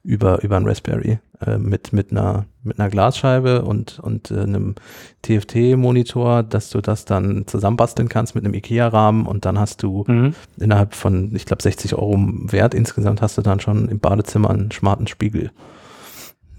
über, 0.04 0.44
über 0.44 0.58
ein 0.58 0.68
Raspberry 0.68 1.20
äh, 1.46 1.58
mit, 1.58 1.94
mit, 1.94 2.12
einer, 2.12 2.46
mit 2.64 2.80
einer 2.80 2.90
Glasscheibe 2.90 3.64
und, 3.64 4.00
und 4.00 4.32
äh, 4.32 4.42
einem 4.42 4.76
TFT-Monitor, 5.22 6.44
dass 6.44 6.70
du 6.70 6.82
das 6.82 7.06
dann 7.06 7.48
zusammenbasteln 7.48 8.10
kannst 8.10 8.36
mit 8.36 8.44
einem 8.44 8.54
IKEA-Rahmen 8.54 9.26
und 9.26 9.46
dann 9.46 9.60
hast 9.60 9.82
du 9.82 10.04
mhm. 10.08 10.36
innerhalb 10.58 10.94
von, 10.94 11.34
ich 11.36 11.46
glaube, 11.46 11.64
60 11.64 11.96
Euro 11.96 12.18
Wert 12.18 12.74
insgesamt 12.74 13.22
hast 13.22 13.38
du 13.38 13.42
dann 13.42 13.60
schon 13.60 13.88
im 13.88 14.00
Badezimmer 14.00 14.50
einen 14.50 14.72
smarten 14.72 15.08
Spiegel. 15.08 15.52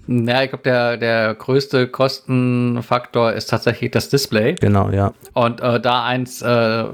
Ja, 0.07 0.43
ich 0.43 0.49
glaube, 0.49 0.63
der, 0.63 0.97
der 0.97 1.33
größte 1.33 1.87
Kostenfaktor 1.87 3.33
ist 3.33 3.49
tatsächlich 3.49 3.91
das 3.91 4.09
Display. 4.09 4.53
Genau, 4.55 4.89
ja. 4.89 5.13
Und 5.33 5.61
äh, 5.61 5.79
da 5.79 6.05
eins 6.05 6.41
äh, 6.41 6.85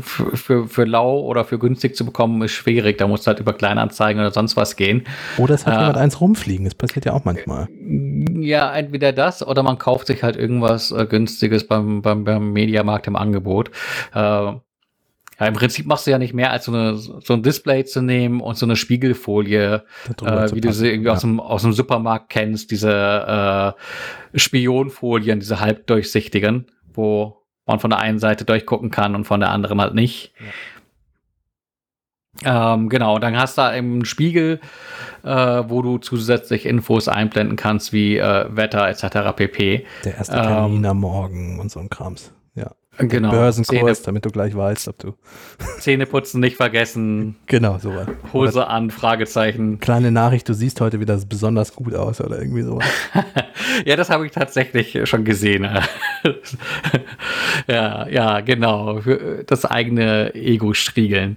für, 0.00 0.68
für 0.68 0.84
lau 0.84 1.20
oder 1.20 1.44
für 1.44 1.58
günstig 1.58 1.96
zu 1.96 2.04
bekommen, 2.04 2.40
ist 2.42 2.52
schwierig. 2.52 2.98
Da 2.98 3.08
muss 3.08 3.26
halt 3.26 3.40
über 3.40 3.52
Kleinanzeigen 3.52 4.20
oder 4.20 4.30
sonst 4.30 4.56
was 4.56 4.76
gehen. 4.76 5.04
Oder 5.38 5.54
es 5.54 5.66
hat 5.66 5.74
äh, 5.74 5.78
jemand 5.78 5.96
eins 5.96 6.20
rumfliegen. 6.20 6.64
Das 6.64 6.74
passiert 6.74 7.04
ja 7.06 7.12
auch 7.12 7.24
manchmal. 7.24 7.68
Ja, 8.38 8.72
entweder 8.72 9.12
das 9.12 9.46
oder 9.46 9.62
man 9.62 9.78
kauft 9.78 10.06
sich 10.06 10.22
halt 10.22 10.36
irgendwas 10.36 10.92
äh, 10.92 11.06
Günstiges 11.06 11.66
beim, 11.66 12.02
beim, 12.02 12.24
beim 12.24 12.52
Mediamarkt 12.52 13.06
im 13.06 13.16
Angebot. 13.16 13.70
Äh, 14.14 14.52
ja, 15.40 15.46
im 15.46 15.54
Prinzip 15.54 15.86
machst 15.86 16.06
du 16.06 16.10
ja 16.10 16.18
nicht 16.18 16.34
mehr, 16.34 16.50
als 16.50 16.66
so, 16.66 16.72
eine, 16.72 16.96
so 16.96 17.32
ein 17.32 17.42
Display 17.42 17.84
zu 17.84 18.02
nehmen 18.02 18.40
und 18.40 18.58
so 18.58 18.66
eine 18.66 18.76
Spiegelfolie, 18.76 19.84
äh, 20.22 20.54
wie 20.54 20.60
du 20.60 20.72
sie 20.72 20.88
irgendwie 20.88 21.06
ja. 21.06 21.14
aus, 21.14 21.22
dem, 21.22 21.40
aus 21.40 21.62
dem 21.62 21.72
Supermarkt 21.72 22.28
kennst, 22.28 22.70
diese 22.70 23.74
äh, 24.34 24.38
Spionfolien, 24.38 25.40
diese 25.40 25.60
halbdurchsichtigen, 25.60 26.66
wo 26.92 27.38
man 27.64 27.80
von 27.80 27.88
der 27.88 28.00
einen 28.00 28.18
Seite 28.18 28.44
durchgucken 28.44 28.90
kann 28.90 29.14
und 29.14 29.24
von 29.24 29.40
der 29.40 29.50
anderen 29.50 29.80
halt 29.80 29.94
nicht. 29.94 30.34
Ja. 32.44 32.74
Ähm, 32.74 32.88
genau, 32.88 33.18
dann 33.18 33.36
hast 33.38 33.56
du 33.56 33.62
da 33.62 33.68
einen 33.68 34.04
Spiegel, 34.04 34.60
äh, 35.24 35.28
wo 35.28 35.82
du 35.82 35.98
zusätzlich 35.98 36.66
Infos 36.66 37.08
einblenden 37.08 37.56
kannst, 37.56 37.92
wie 37.92 38.18
äh, 38.18 38.46
Wetter 38.50 38.88
etc. 38.88 39.34
pp. 39.34 39.86
Der 40.04 40.16
erste 40.16 40.34
Termin 40.34 40.84
ähm, 40.84 40.90
am 40.90 41.00
Morgen 41.00 41.58
und 41.60 41.70
so 41.70 41.80
ein 41.80 41.90
Krams. 41.90 42.32
Ja. 43.00 43.06
Genau. 43.06 43.30
Börsenkurs, 43.30 43.98
Zähne, 43.98 44.06
damit 44.06 44.24
du 44.24 44.30
gleich 44.30 44.56
weißt, 44.56 44.88
ob 44.88 44.98
du. 44.98 45.14
Zähneputzen 45.78 46.40
nicht 46.40 46.56
vergessen. 46.56 47.36
Genau, 47.46 47.78
sowas. 47.78 48.06
Hose 48.32 48.58
oder 48.58 48.70
an, 48.70 48.90
Fragezeichen. 48.90 49.80
Kleine 49.80 50.12
Nachricht, 50.12 50.48
du 50.48 50.54
siehst 50.54 50.80
heute 50.80 51.00
wieder 51.00 51.18
besonders 51.28 51.74
gut 51.74 51.94
aus 51.94 52.20
oder 52.20 52.38
irgendwie 52.38 52.62
sowas. 52.62 52.84
ja, 53.84 53.96
das 53.96 54.08
habe 54.08 54.24
ich 54.24 54.32
tatsächlich 54.32 55.08
schon 55.08 55.24
gesehen. 55.24 55.68
ja, 57.66 58.08
ja, 58.08 58.40
genau. 58.40 59.00
Für 59.00 59.42
das 59.44 59.64
eigene 59.64 60.34
Ego 60.34 60.74
striegeln. 60.74 61.36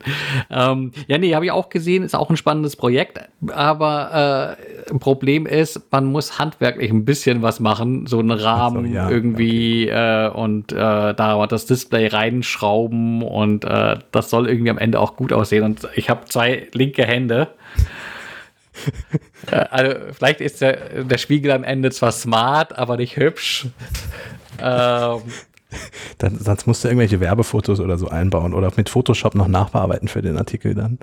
Ähm, 0.52 0.92
ja, 1.08 1.18
nee, 1.18 1.34
habe 1.34 1.46
ich 1.46 1.52
auch 1.52 1.70
gesehen, 1.70 2.04
ist 2.04 2.16
auch 2.16 2.30
ein 2.30 2.38
spannendes 2.38 2.76
Projekt. 2.76 3.20
Aber 3.52 4.58
äh, 4.88 4.92
ein 4.92 5.00
Problem 5.00 5.46
ist, 5.46 5.82
man 5.92 6.06
muss 6.06 6.40
handwerklich 6.40 6.92
ein 6.92 7.06
bisschen 7.06 7.42
was 7.42 7.60
machen, 7.60 8.06
so 8.06 8.20
einen 8.20 8.32
Rahmen 8.32 8.88
so, 8.88 8.94
ja, 8.94 9.10
irgendwie 9.10 9.90
okay. 9.90 10.28
äh, 10.28 10.30
und 10.30 10.72
äh, 10.72 10.76
da 10.76 11.36
das 11.54 11.66
Display 11.66 12.08
reinschrauben 12.08 13.22
und 13.22 13.64
äh, 13.66 13.98
das 14.12 14.30
soll 14.30 14.50
irgendwie 14.50 14.70
am 14.70 14.78
Ende 14.78 15.00
auch 15.00 15.16
gut 15.16 15.32
aussehen. 15.32 15.64
Und 15.64 15.88
ich 15.96 16.10
habe 16.10 16.26
zwei 16.26 16.68
linke 16.74 17.06
Hände. 17.06 17.50
Äh, 19.52 19.66
also 19.70 19.96
vielleicht 20.14 20.40
ist 20.42 20.62
der, 20.62 21.04
der 21.04 21.18
Spiegel 21.18 21.52
am 21.52 21.66
Ende 21.66 21.92
zwar 21.92 22.12
smart, 22.14 22.78
aber 22.78 22.96
nicht 22.96 23.18
hübsch. 23.18 23.68
ähm, 24.60 25.22
dann, 26.18 26.40
sonst 26.40 26.66
musst 26.66 26.84
du 26.84 26.88
irgendwelche 26.88 27.20
Werbefotos 27.20 27.80
oder 27.82 27.98
so 27.98 28.08
einbauen 28.08 28.54
oder 28.54 28.72
mit 28.76 28.90
Photoshop 28.90 29.36
noch 29.36 29.50
nachbearbeiten 29.50 30.08
für 30.08 30.22
den 30.22 30.38
Artikel 30.38 30.76
dann. 30.76 30.98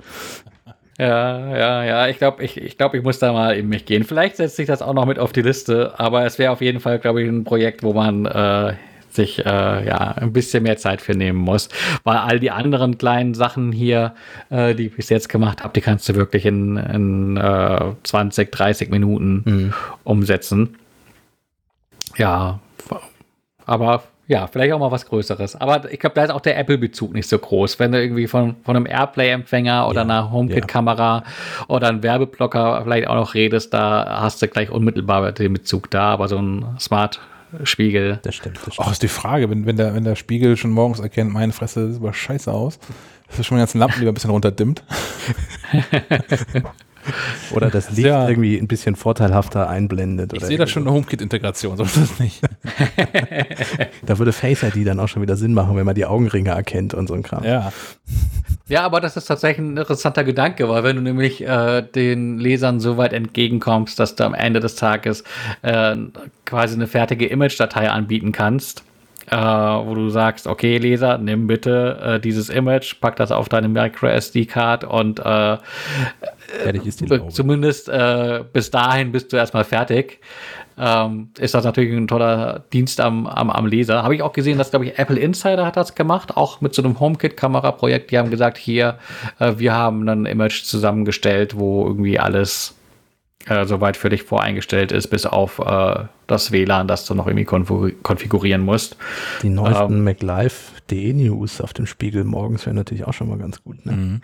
Ja, 0.97 1.57
ja, 1.57 1.83
ja. 1.83 2.07
Ich 2.07 2.17
glaube, 2.17 2.43
ich, 2.43 2.57
ich, 2.57 2.77
glaub, 2.77 2.93
ich 2.93 3.03
muss 3.03 3.19
da 3.19 3.33
mal 3.33 3.55
in 3.55 3.69
mich 3.69 3.85
gehen. 3.85 4.03
Vielleicht 4.03 4.35
setze 4.35 4.61
ich 4.61 4.67
das 4.67 4.81
auch 4.81 4.93
noch 4.93 5.05
mit 5.05 5.17
auf 5.17 5.31
die 5.31 5.41
Liste, 5.41 5.93
aber 5.97 6.25
es 6.25 6.37
wäre 6.37 6.51
auf 6.51 6.61
jeden 6.61 6.79
Fall, 6.79 6.99
glaube 6.99 7.23
ich, 7.23 7.29
ein 7.29 7.43
Projekt, 7.43 7.83
wo 7.83 7.93
man 7.93 8.25
äh, 8.25 8.73
sich 9.13 9.39
äh, 9.39 9.85
ja 9.85 10.13
ein 10.17 10.33
bisschen 10.33 10.63
mehr 10.63 10.77
Zeit 10.77 11.01
für 11.01 11.13
nehmen 11.13 11.39
muss. 11.39 11.69
Weil 12.03 12.17
all 12.17 12.39
die 12.39 12.51
anderen 12.51 12.97
kleinen 12.97 13.33
Sachen 13.33 13.71
hier, 13.71 14.13
äh, 14.49 14.75
die 14.75 14.87
ich 14.87 14.95
bis 14.95 15.09
jetzt 15.09 15.29
gemacht 15.29 15.63
habe, 15.63 15.73
die 15.73 15.81
kannst 15.81 16.07
du 16.09 16.15
wirklich 16.15 16.45
in, 16.45 16.77
in 16.77 17.37
äh, 17.37 17.93
20, 18.03 18.51
30 18.51 18.89
Minuten 18.89 19.43
mhm. 19.45 19.73
umsetzen. 20.03 20.77
Ja, 22.17 22.59
aber 23.65 24.03
ja, 24.31 24.47
vielleicht 24.47 24.71
auch 24.71 24.79
mal 24.79 24.91
was 24.91 25.05
Größeres. 25.07 25.57
Aber 25.57 25.91
ich 25.91 25.99
glaube, 25.99 26.15
da 26.15 26.23
ist 26.23 26.29
auch 26.29 26.39
der 26.39 26.57
Apple-Bezug 26.57 27.13
nicht 27.13 27.27
so 27.27 27.37
groß. 27.37 27.79
Wenn 27.79 27.91
du 27.91 28.01
irgendwie 28.01 28.27
von, 28.27 28.55
von 28.63 28.77
einem 28.77 28.85
Airplay-Empfänger 28.85 29.89
oder 29.89 29.97
ja, 29.97 30.01
einer 30.03 30.31
HomeKit-Kamera 30.31 31.23
ja. 31.25 31.65
oder 31.67 31.89
einem 31.89 32.01
Werbeblocker 32.01 32.81
vielleicht 32.83 33.07
auch 33.07 33.15
noch 33.15 33.33
redest, 33.33 33.73
da 33.73 34.21
hast 34.21 34.41
du 34.41 34.47
gleich 34.47 34.69
unmittelbar 34.69 35.33
den 35.33 35.51
Bezug 35.51 35.91
da. 35.91 36.13
Aber 36.13 36.29
so 36.29 36.37
ein 36.37 36.65
Smart 36.79 37.19
Spiegel. 37.63 38.19
Das 38.23 38.35
stimmt. 38.35 38.57
Das 38.57 38.73
stimmt. 38.73 38.87
Auch 38.87 38.91
ist 38.91 39.03
die 39.03 39.07
Frage, 39.07 39.49
wenn, 39.49 39.65
wenn, 39.65 39.77
der, 39.77 39.93
wenn 39.93 40.03
der 40.03 40.15
Spiegel 40.15 40.57
schon 40.57 40.71
morgens 40.71 40.99
erkennt, 40.99 41.31
meine 41.31 41.53
Fresse 41.53 41.91
sieht 41.91 42.01
aber 42.01 42.13
scheiße 42.13 42.51
aus, 42.51 42.79
dass 43.27 43.37
du 43.37 43.43
schon 43.43 43.57
die 43.57 43.61
ganzen 43.61 43.79
Lampen 43.79 43.99
lieber 43.99 44.11
ein 44.11 44.15
bisschen 44.15 44.31
runterdimmt. 44.31 44.83
oder 47.51 47.69
das 47.69 47.91
Licht 47.91 48.07
ja. 48.07 48.27
irgendwie 48.27 48.57
ein 48.57 48.67
bisschen 48.67 48.95
vorteilhafter 48.95 49.69
einblendet. 49.69 50.33
Ich 50.33 50.43
sehe 50.43 50.57
da 50.57 50.67
schon 50.67 50.83
eine 50.83 50.91
HomeKit-Integration, 50.95 51.77
so 51.77 51.83
ist 51.83 51.97
das 51.97 52.19
nicht. 52.19 52.41
da 54.05 54.17
würde 54.17 54.33
Face 54.33 54.63
ID 54.63 54.87
dann 54.87 54.99
auch 54.99 55.07
schon 55.07 55.21
wieder 55.21 55.35
Sinn 55.35 55.53
machen, 55.53 55.75
wenn 55.75 55.85
man 55.85 55.95
die 55.95 56.05
Augenringe 56.05 56.51
erkennt 56.51 56.93
und 56.93 57.07
so 57.07 57.13
ein 57.13 57.23
Kram. 57.23 57.43
Ja. 57.43 57.71
Ja, 58.67 58.83
aber 58.83 59.01
das 59.01 59.17
ist 59.17 59.25
tatsächlich 59.25 59.65
ein 59.65 59.77
interessanter 59.77 60.23
Gedanke, 60.23 60.69
weil 60.69 60.83
wenn 60.83 60.95
du 60.95 61.01
nämlich 61.01 61.45
äh, 61.45 61.81
den 61.81 62.39
Lesern 62.39 62.79
so 62.79 62.95
weit 62.95 63.11
entgegenkommst, 63.11 63.99
dass 63.99 64.15
du 64.15 64.23
am 64.23 64.33
Ende 64.33 64.61
des 64.61 64.75
Tages 64.75 65.25
äh, 65.61 65.95
quasi 66.45 66.75
eine 66.75 66.87
fertige 66.87 67.25
Image-Datei 67.25 67.89
anbieten 67.89 68.31
kannst, 68.31 68.85
äh, 69.29 69.35
wo 69.35 69.93
du 69.95 70.09
sagst, 70.09 70.47
okay, 70.47 70.77
Leser, 70.77 71.17
nimm 71.17 71.47
bitte 71.47 71.99
äh, 72.01 72.19
dieses 72.19 72.49
Image, 72.49 72.99
pack 73.01 73.15
das 73.17 73.31
auf 73.31 73.49
deine 73.49 73.67
Micro 73.67 74.07
SD-Card 74.07 74.83
und 74.83 75.19
äh, 75.19 75.57
Fertig 76.63 76.85
ist 76.85 77.01
die 77.01 77.05
Laube. 77.05 77.31
zumindest 77.31 77.89
äh, 77.89 78.43
bis 78.51 78.71
dahin 78.71 79.11
bist 79.11 79.31
du 79.31 79.37
erstmal 79.37 79.63
fertig. 79.63 80.19
Ähm, 80.77 81.29
ist 81.37 81.53
das 81.53 81.63
natürlich 81.63 81.95
ein 81.95 82.07
toller 82.07 82.63
Dienst 82.73 83.01
am, 83.01 83.27
am, 83.27 83.49
am 83.49 83.65
Leser. 83.67 84.03
Habe 84.03 84.15
ich 84.15 84.21
auch 84.21 84.33
gesehen, 84.33 84.57
dass, 84.57 84.71
glaube 84.71 84.85
ich, 84.85 84.97
Apple 84.97 85.19
Insider 85.19 85.65
hat 85.65 85.77
das 85.77 85.95
gemacht, 85.95 86.35
auch 86.37 86.61
mit 86.61 86.73
so 86.73 86.81
einem 86.81 86.99
HomeKit-Kamera-Projekt. 86.99 88.09
Die 88.11 88.17
haben 88.17 88.29
gesagt, 88.31 88.57
hier, 88.57 88.97
äh, 89.39 89.53
wir 89.57 89.73
haben 89.73 90.07
ein 90.07 90.25
Image 90.25 90.63
zusammengestellt, 90.63 91.57
wo 91.57 91.85
irgendwie 91.85 92.17
alles 92.19 92.75
äh, 93.47 93.65
soweit 93.65 93.97
für 93.97 94.09
dich 94.09 94.23
voreingestellt 94.23 94.91
ist, 94.91 95.07
bis 95.07 95.25
auf 95.25 95.59
äh, 95.59 96.05
das 96.27 96.51
WLAN, 96.51 96.87
das 96.87 97.05
du 97.05 97.15
noch 97.15 97.27
irgendwie 97.27 97.45
konfigu- 97.47 97.93
konfigurieren 98.01 98.61
musst. 98.61 98.97
Die 99.43 99.49
neuesten 99.49 99.93
Ähm. 99.93 100.03
MacLive.de 100.03 101.13
News 101.13 101.59
auf 101.61 101.73
dem 101.73 101.85
Spiegel 101.85 102.23
morgens 102.23 102.65
wäre 102.65 102.75
natürlich 102.75 103.05
auch 103.05 103.13
schon 103.13 103.29
mal 103.29 103.37
ganz 103.37 103.63
gut. 103.63 103.85
Ne? 103.85 103.91
Mhm. 103.91 104.21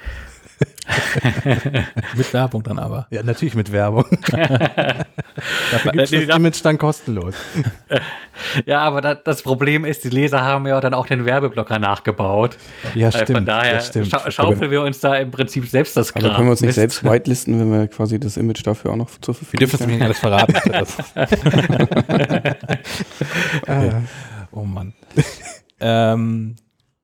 Mit 2.16 2.34
Werbung 2.34 2.64
dann 2.64 2.80
aber. 2.80 3.08
Ja, 3.12 3.22
natürlich 3.24 3.54
mit 3.56 3.72
Werbung. 3.72 4.06
Dafür 4.32 5.92
gibt 5.92 6.04
es 6.04 6.12
das 6.12 6.28
da- 6.28 6.36
Image 6.36 6.60
dann 6.64 6.78
kostenlos. 6.78 7.36
Ja, 8.68 8.82
aber 8.82 9.02
da, 9.02 9.16
das 9.16 9.42
Problem 9.42 9.84
ist, 9.84 10.04
die 10.04 10.10
Leser 10.10 10.42
haben 10.44 10.68
ja 10.68 10.80
dann 10.80 10.94
auch 10.94 11.08
den 11.08 11.26
Werbeblocker 11.26 11.80
nachgebaut. 11.80 12.56
Ja, 12.94 13.08
Äh, 13.08 13.12
stimmt. 13.12 13.32
Von 13.32 13.46
daher 13.48 13.74
das 13.76 13.88
stimmt. 13.88 14.10
scha 14.10 14.30
schaufeln 14.30 14.70
wir 14.70 14.84
uns 14.84 15.00
da 15.00 15.16
im 15.16 15.32
Prinzip 15.32 15.66
selbst 15.68 15.98
das 15.98 16.16
Aber 16.16 16.30
können 16.36 16.46
wir 16.46 16.52
uns 16.52 16.62
nicht 16.62 16.68
Mist. 16.68 16.76
selbst 16.76 17.04
whitelisten, 17.04 17.60
wenn 17.60 17.72
wir 17.72 17.88
quasi 17.88 18.20
das 18.20 18.38
Image 18.38 18.62
dafür 18.66 18.92
auch 18.92 18.96
noch 18.96 19.10
zur 19.22 19.34
Wir 19.34 19.40
Verfügung 19.40 19.60
dürfen 19.70 19.82
es 19.82 19.88
nicht 19.88 20.02
alles 20.04 20.20
verraten. 20.20 20.54
Das- 20.72 20.98
Ah, 23.68 24.02
oh 24.52 24.64
Mann. 24.64 24.94
ähm, 25.80 26.56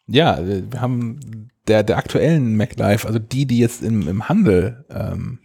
ja, 0.07 0.37
wir 0.45 0.81
haben 0.81 1.49
der, 1.67 1.83
der 1.83 1.97
aktuellen 1.97 2.57
MacLife, 2.57 3.07
also 3.07 3.19
die, 3.19 3.45
die 3.45 3.59
jetzt 3.59 3.83
im, 3.83 4.07
im 4.07 4.27
Handel 4.27 4.85
ähm, 4.89 5.39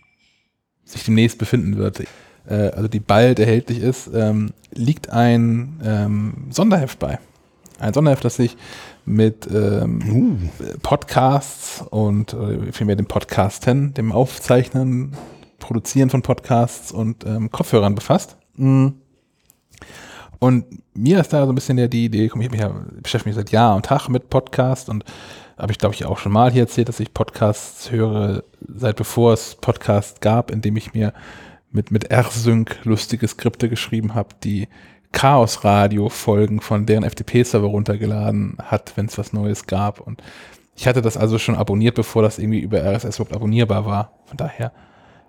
sich 0.84 1.04
demnächst 1.04 1.38
befinden 1.38 1.76
wird, 1.76 2.00
äh, 2.48 2.54
also 2.54 2.88
die 2.88 3.00
bald 3.00 3.38
erhältlich 3.38 3.80
ist, 3.80 4.10
ähm, 4.12 4.52
liegt 4.72 5.10
ein 5.10 5.80
ähm, 5.84 6.46
Sonderheft 6.50 6.98
bei. 6.98 7.18
Ein 7.78 7.94
Sonderheft, 7.94 8.24
das 8.24 8.36
sich 8.36 8.56
mit 9.04 9.48
ähm, 9.52 10.50
Podcasts 10.82 11.82
und 11.90 12.34
äh, 12.34 12.72
vielmehr 12.72 12.96
dem 12.96 13.06
Podcasten, 13.06 13.94
dem 13.94 14.12
Aufzeichnen, 14.12 15.12
Produzieren 15.60 16.10
von 16.10 16.22
Podcasts 16.22 16.92
und 16.92 17.24
ähm, 17.24 17.50
Kopfhörern 17.50 17.94
befasst. 17.94 18.36
Mm. 18.56 18.88
Und 20.38 20.64
mir 20.94 21.20
ist 21.20 21.32
da 21.32 21.44
so 21.44 21.52
ein 21.52 21.54
bisschen 21.54 21.76
der, 21.76 21.88
die 21.88 22.04
Idee, 22.04 22.28
komm, 22.28 22.42
ich 22.42 22.50
mich 22.50 22.60
ja, 22.60 22.72
beschäftige 23.02 23.30
mich 23.30 23.36
seit 23.36 23.50
Jahr 23.50 23.74
und 23.74 23.86
Tag 23.86 24.08
mit 24.08 24.30
Podcast 24.30 24.88
und 24.88 25.04
habe 25.58 25.72
ich, 25.72 25.78
glaube 25.78 25.94
ich, 25.94 26.04
auch 26.04 26.18
schon 26.18 26.32
mal 26.32 26.52
hier 26.52 26.62
erzählt, 26.62 26.88
dass 26.88 27.00
ich 27.00 27.12
Podcasts 27.12 27.90
höre, 27.90 28.44
seit 28.60 28.96
bevor 28.96 29.32
es 29.32 29.56
Podcasts 29.56 30.20
gab, 30.20 30.50
indem 30.50 30.76
ich 30.76 30.94
mir 30.94 31.12
mit, 31.70 31.90
mit 31.90 32.10
R-Sync 32.10 32.78
lustige 32.84 33.26
Skripte 33.26 33.68
geschrieben 33.68 34.14
habe, 34.14 34.30
die 34.42 34.68
Chaos-Radio-Folgen 35.12 36.60
von 36.60 36.86
deren 36.86 37.08
FTP-Server 37.08 37.66
runtergeladen 37.66 38.56
hat, 38.62 38.92
wenn 38.96 39.06
es 39.06 39.18
was 39.18 39.32
Neues 39.32 39.66
gab. 39.66 40.00
Und 40.00 40.22
ich 40.76 40.86
hatte 40.86 41.02
das 41.02 41.16
also 41.16 41.38
schon 41.38 41.56
abonniert, 41.56 41.94
bevor 41.94 42.22
das 42.22 42.38
irgendwie 42.38 42.60
über 42.60 42.82
RSS 42.82 43.16
überhaupt 43.16 43.34
abonnierbar 43.34 43.84
war. 43.84 44.12
Von 44.26 44.36
daher, 44.36 44.72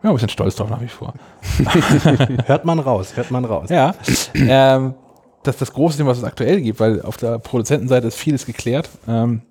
ja, 0.04 0.10
ein 0.10 0.14
bisschen 0.14 0.30
stolz 0.30 0.56
drauf 0.56 0.70
nach 0.70 0.82
wie 0.82 0.88
vor. 0.88 1.14
hört 2.46 2.66
man 2.66 2.80
raus, 2.80 3.16
hört 3.16 3.32
man 3.32 3.46
raus. 3.46 3.70
Ja, 3.70 3.96
ähm, 4.36 4.94
das 5.44 5.56
ist 5.56 5.62
das 5.62 5.74
große 5.74 5.98
Thema, 5.98 6.12
was 6.12 6.20
es 6.20 6.24
aktuell 6.24 6.62
gibt, 6.62 6.80
weil 6.80 7.02
auf 7.02 7.18
der 7.18 7.40
Produzentenseite 7.40 8.08
ist 8.08 8.16
vieles 8.16 8.46
geklärt, 8.46 8.90
ähm, 9.08 9.42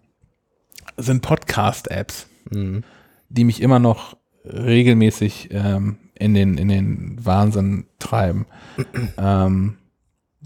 sind 0.98 1.22
Podcast-Apps, 1.22 2.26
Mhm. 2.50 2.84
die 3.28 3.44
mich 3.44 3.60
immer 3.62 3.78
noch 3.78 4.16
regelmäßig 4.44 5.48
ähm, 5.52 5.98
in, 6.14 6.34
den, 6.34 6.56
in 6.58 6.68
den 6.68 7.24
Wahnsinn 7.24 7.86
treiben. 7.98 8.46
ähm, 9.18 9.76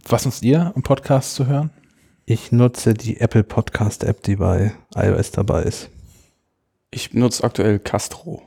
was 0.08 0.24
nutzt 0.24 0.42
ihr, 0.42 0.72
um 0.74 0.82
Podcasts 0.82 1.34
zu 1.34 1.46
hören? 1.46 1.70
Ich 2.24 2.52
nutze 2.52 2.94
die 2.94 3.20
Apple 3.20 3.44
Podcast 3.44 4.04
App, 4.04 4.22
die 4.22 4.36
bei 4.36 4.72
iOS 4.94 5.30
dabei 5.32 5.62
ist. 5.62 5.90
Ich 6.90 7.12
nutze 7.14 7.44
aktuell 7.44 7.78
Castro. 7.78 8.42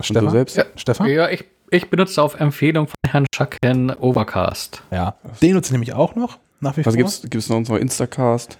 Stefan? 0.00 0.24
du 0.26 0.30
selbst? 0.30 0.56
Ja. 0.56 0.64
Stefan? 0.76 1.08
Ja, 1.08 1.28
ich, 1.28 1.44
ich 1.70 1.90
benutze 1.90 2.22
auf 2.22 2.38
Empfehlung 2.38 2.86
von 2.86 2.94
Herrn 3.06 3.26
Schacken 3.34 3.90
Overcast. 3.90 4.82
Ja. 4.90 5.16
Den 5.42 5.54
nutze 5.54 5.68
ich 5.68 5.72
nämlich 5.72 5.92
auch 5.92 6.14
noch, 6.14 6.38
nach 6.60 6.76
wie 6.76 6.86
Was 6.86 6.94
vor. 6.94 6.96
gibt's? 6.96 7.22
Gibt's 7.28 7.48
noch 7.48 7.60
noch 7.60 7.76
Instacast, 7.76 8.58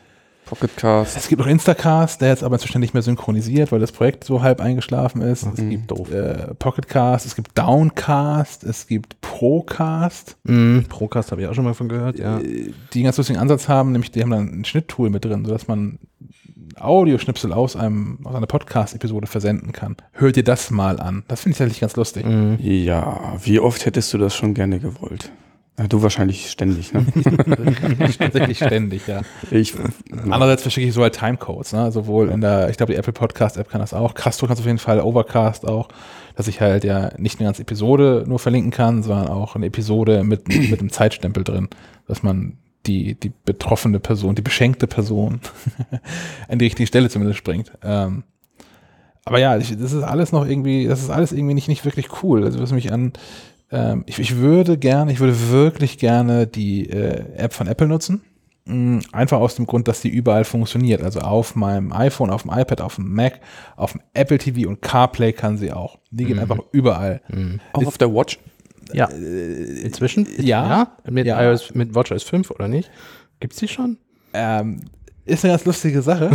Pocketcast? 0.49 1.17
Es 1.17 1.29
gibt 1.29 1.41
noch 1.41 1.47
Instacast, 1.47 2.21
der 2.21 2.29
jetzt 2.29 2.43
aber 2.43 2.57
inzwischen 2.57 2.81
nicht 2.81 2.95
mehr 2.95 3.03
synchronisiert, 3.03 3.71
weil 3.73 3.81
das 3.81 3.93
Projekt 3.93 4.25
so 4.25 4.43
halb 4.43 4.61
eingeschlafen 4.61 5.21
ist. 5.23 5.43
Es 5.47 5.59
Mhm. 5.61 5.71
gibt 5.71 6.11
äh, 6.11 6.55
Pocketcast, 6.59 7.27
es 7.27 7.35
gibt 7.37 7.57
Downcast, 7.59 8.65
es 8.65 8.87
gibt 8.87 9.21
Procast, 9.21 10.37
Mhm. 10.45 10.85
Procast 10.89 11.31
habe 11.33 11.43
ich 11.43 11.49
auch 11.49 11.55
schon 11.55 11.65
mal 11.65 11.75
von 11.75 11.89
gehört, 11.89 12.19
ja. 12.19 12.39
äh, 12.39 12.71
die 12.93 12.99
einen 12.99 13.05
ganz 13.05 13.17
lustigen 13.19 13.39
Ansatz 13.39 13.69
haben, 13.69 13.93
nämlich 13.93 14.11
die 14.11 14.23
haben 14.23 14.31
dann 14.31 14.61
ein 14.61 14.65
Schnitttool 14.65 15.11
mit 15.11 15.25
drin, 15.25 15.45
sodass 15.45 15.69
man 15.69 15.99
Audioschnipsel 16.79 17.53
aus 17.53 17.75
einem 17.77 18.19
aus 18.25 18.35
einer 18.37 18.47
Podcast-Episode 18.47 19.27
versenden 19.27 19.73
kann. 19.73 19.97
Hört 20.13 20.37
ihr 20.37 20.45
das 20.45 20.71
mal 20.71 21.01
an. 21.01 21.25
Das 21.29 21.41
finde 21.41 21.53
ich 21.55 21.59
tatsächlich 21.59 21.81
ganz 21.81 21.97
lustig. 21.97 22.25
Mhm. 22.25 22.57
Ja, 22.61 23.35
wie 23.43 23.59
oft 23.59 23.85
hättest 23.85 24.13
du 24.15 24.19
das 24.19 24.35
schon 24.37 24.55
gerne 24.55 24.79
gewollt? 24.79 25.31
Ja, 25.79 25.87
du 25.87 26.03
wahrscheinlich 26.03 26.51
ständig, 26.51 26.93
ne? 26.93 27.07
tatsächlich 28.19 28.59
ständig, 28.59 29.07
ja. 29.07 29.23
Ich, 29.53 29.75
Andererseits 30.11 30.63
verschicke 30.63 30.89
ich 30.89 30.93
so 30.93 31.03
halt 31.03 31.17
Timecodes, 31.17 31.73
ne? 31.73 31.93
sowohl 31.93 32.31
in 32.31 32.41
der, 32.41 32.69
ich 32.69 32.77
glaube, 32.77 32.93
die 32.93 32.99
Apple 32.99 33.13
Podcast 33.13 33.57
App 33.57 33.71
kann 33.71 33.81
das 33.81 33.95
auch, 33.95 34.15
Castro 34.15 34.49
kann 34.49 34.55
es 34.55 34.61
auf 34.61 34.67
jeden 34.67 34.79
Fall, 34.79 35.01
Overcast 35.01 35.69
auch, 35.69 35.89
dass 36.35 36.49
ich 36.49 36.61
halt 36.61 36.83
ja 36.83 37.13
nicht 37.17 37.39
eine 37.39 37.47
ganze 37.47 37.63
Episode 37.63 38.25
nur 38.27 38.41
verlinken 38.41 38.73
kann, 38.73 39.05
sondern 39.05 39.29
auch 39.29 39.55
eine 39.55 39.67
Episode 39.67 40.25
mit, 40.25 40.49
mit 40.71 40.81
einem 40.81 40.91
Zeitstempel 40.91 41.45
drin, 41.45 41.69
dass 42.09 42.25
man 42.25 42.59
die, 42.87 43.15
die 43.15 43.33
betroffene 43.45 44.01
Person, 44.01 44.35
die 44.35 44.43
beschenkte 44.43 44.89
Person 44.89 45.41
an 46.49 46.59
die 46.59 46.65
richtige 46.65 46.89
Stelle 46.89 47.09
zumindest 47.09 47.39
springt. 47.39 47.71
Ähm, 47.85 48.25
aber 49.25 49.39
ja, 49.39 49.57
ich, 49.59 49.77
das 49.79 49.93
ist 49.93 50.03
alles 50.03 50.33
noch 50.33 50.45
irgendwie, 50.45 50.87
das 50.89 51.03
ist 51.03 51.11
alles 51.11 51.31
irgendwie 51.31 51.55
nicht, 51.55 51.69
nicht 51.69 51.85
wirklich 51.85 52.23
cool. 52.23 52.45
Also 52.45 52.61
was 52.61 52.73
mich 52.73 52.93
an, 52.93 53.13
ähm, 53.71 54.05
ich, 54.07 54.19
ich 54.19 54.37
würde 54.37 54.79
gerne, 54.79 55.13
ich 55.13 55.21
würde 55.21 55.51
wirklich 55.51 55.99
gerne 55.99 56.47
die 56.47 56.89
äh, 56.89 57.25
App 57.37 57.53
von 57.53 57.67
Apple 57.67 57.87
nutzen. 57.87 58.23
Mm, 58.65 58.99
Einfach 59.13 59.39
aus 59.39 59.55
dem 59.57 59.67
Grund, 59.67 59.89
dass 59.89 60.01
die 60.01 60.09
überall 60.09 60.45
funktioniert. 60.45 61.03
Also 61.03 61.21
auf 61.21 61.55
meinem 61.55 61.93
iPhone, 61.93 62.31
auf 62.31 62.43
dem 62.43 62.51
iPad, 62.53 62.81
auf 62.81 62.97
dem 62.97 63.13
Mac, 63.15 63.41
auf 63.77 63.93
dem 63.93 64.01
Apple 64.15 64.39
TV 64.39 64.69
und 64.69 64.81
CarPlay 64.83 65.33
kann 65.33 65.57
sie 65.59 65.73
auch. 65.73 65.99
Die 66.11 66.25
geht 66.25 66.39
einfach 66.39 66.59
überall. 66.73 67.21
auch 67.73 67.87
auf 67.87 67.99
der 67.99 68.13
Watch? 68.15 68.39
Ja. 68.93 69.07
Inzwischen? 69.07 70.27
ja. 70.39 70.97
Mit, 71.09 71.27
Ja. 71.27 71.43
iOS, 71.43 71.75
mit 71.75 71.95
WatchOS 71.95 72.23
5 72.23 72.51
oder 72.51 72.69
nicht? 72.69 72.91
Gibt's 73.41 73.59
die 73.59 73.69
schon? 73.69 73.99
Ähm, 74.33 74.81
ist 75.27 75.45
eine 75.45 75.53
ganz 75.53 75.65
lustige 75.67 76.01
Sache. 76.03 76.31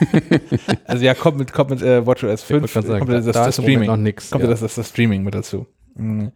also 0.86 1.04
ja, 1.04 1.14
kommt 1.14 1.38
mit, 1.38 1.52
kommt 1.52 1.70
mit 1.70 1.82
äh, 1.82 2.06
WatchOS 2.06 2.42
5, 2.42 2.62
wollte 2.62 2.72
gerade 2.72 2.86
sagen, 2.86 2.98
kommt 3.00 3.12
das, 3.12 3.24
da- 3.24 3.32
das, 3.32 3.34
da 3.36 3.46
das 3.46 3.58
ist 3.58 3.62
Streaming. 3.64 3.86
noch 3.88 3.96
nix, 3.96 4.30
Kommt 4.30 4.44
ja. 4.44 4.50
das, 4.50 4.60
das, 4.60 4.74
das 4.76 4.88
Streaming 4.88 5.22
mit 5.24 5.34
dazu. 5.34 5.66
Mhm. 5.94 6.32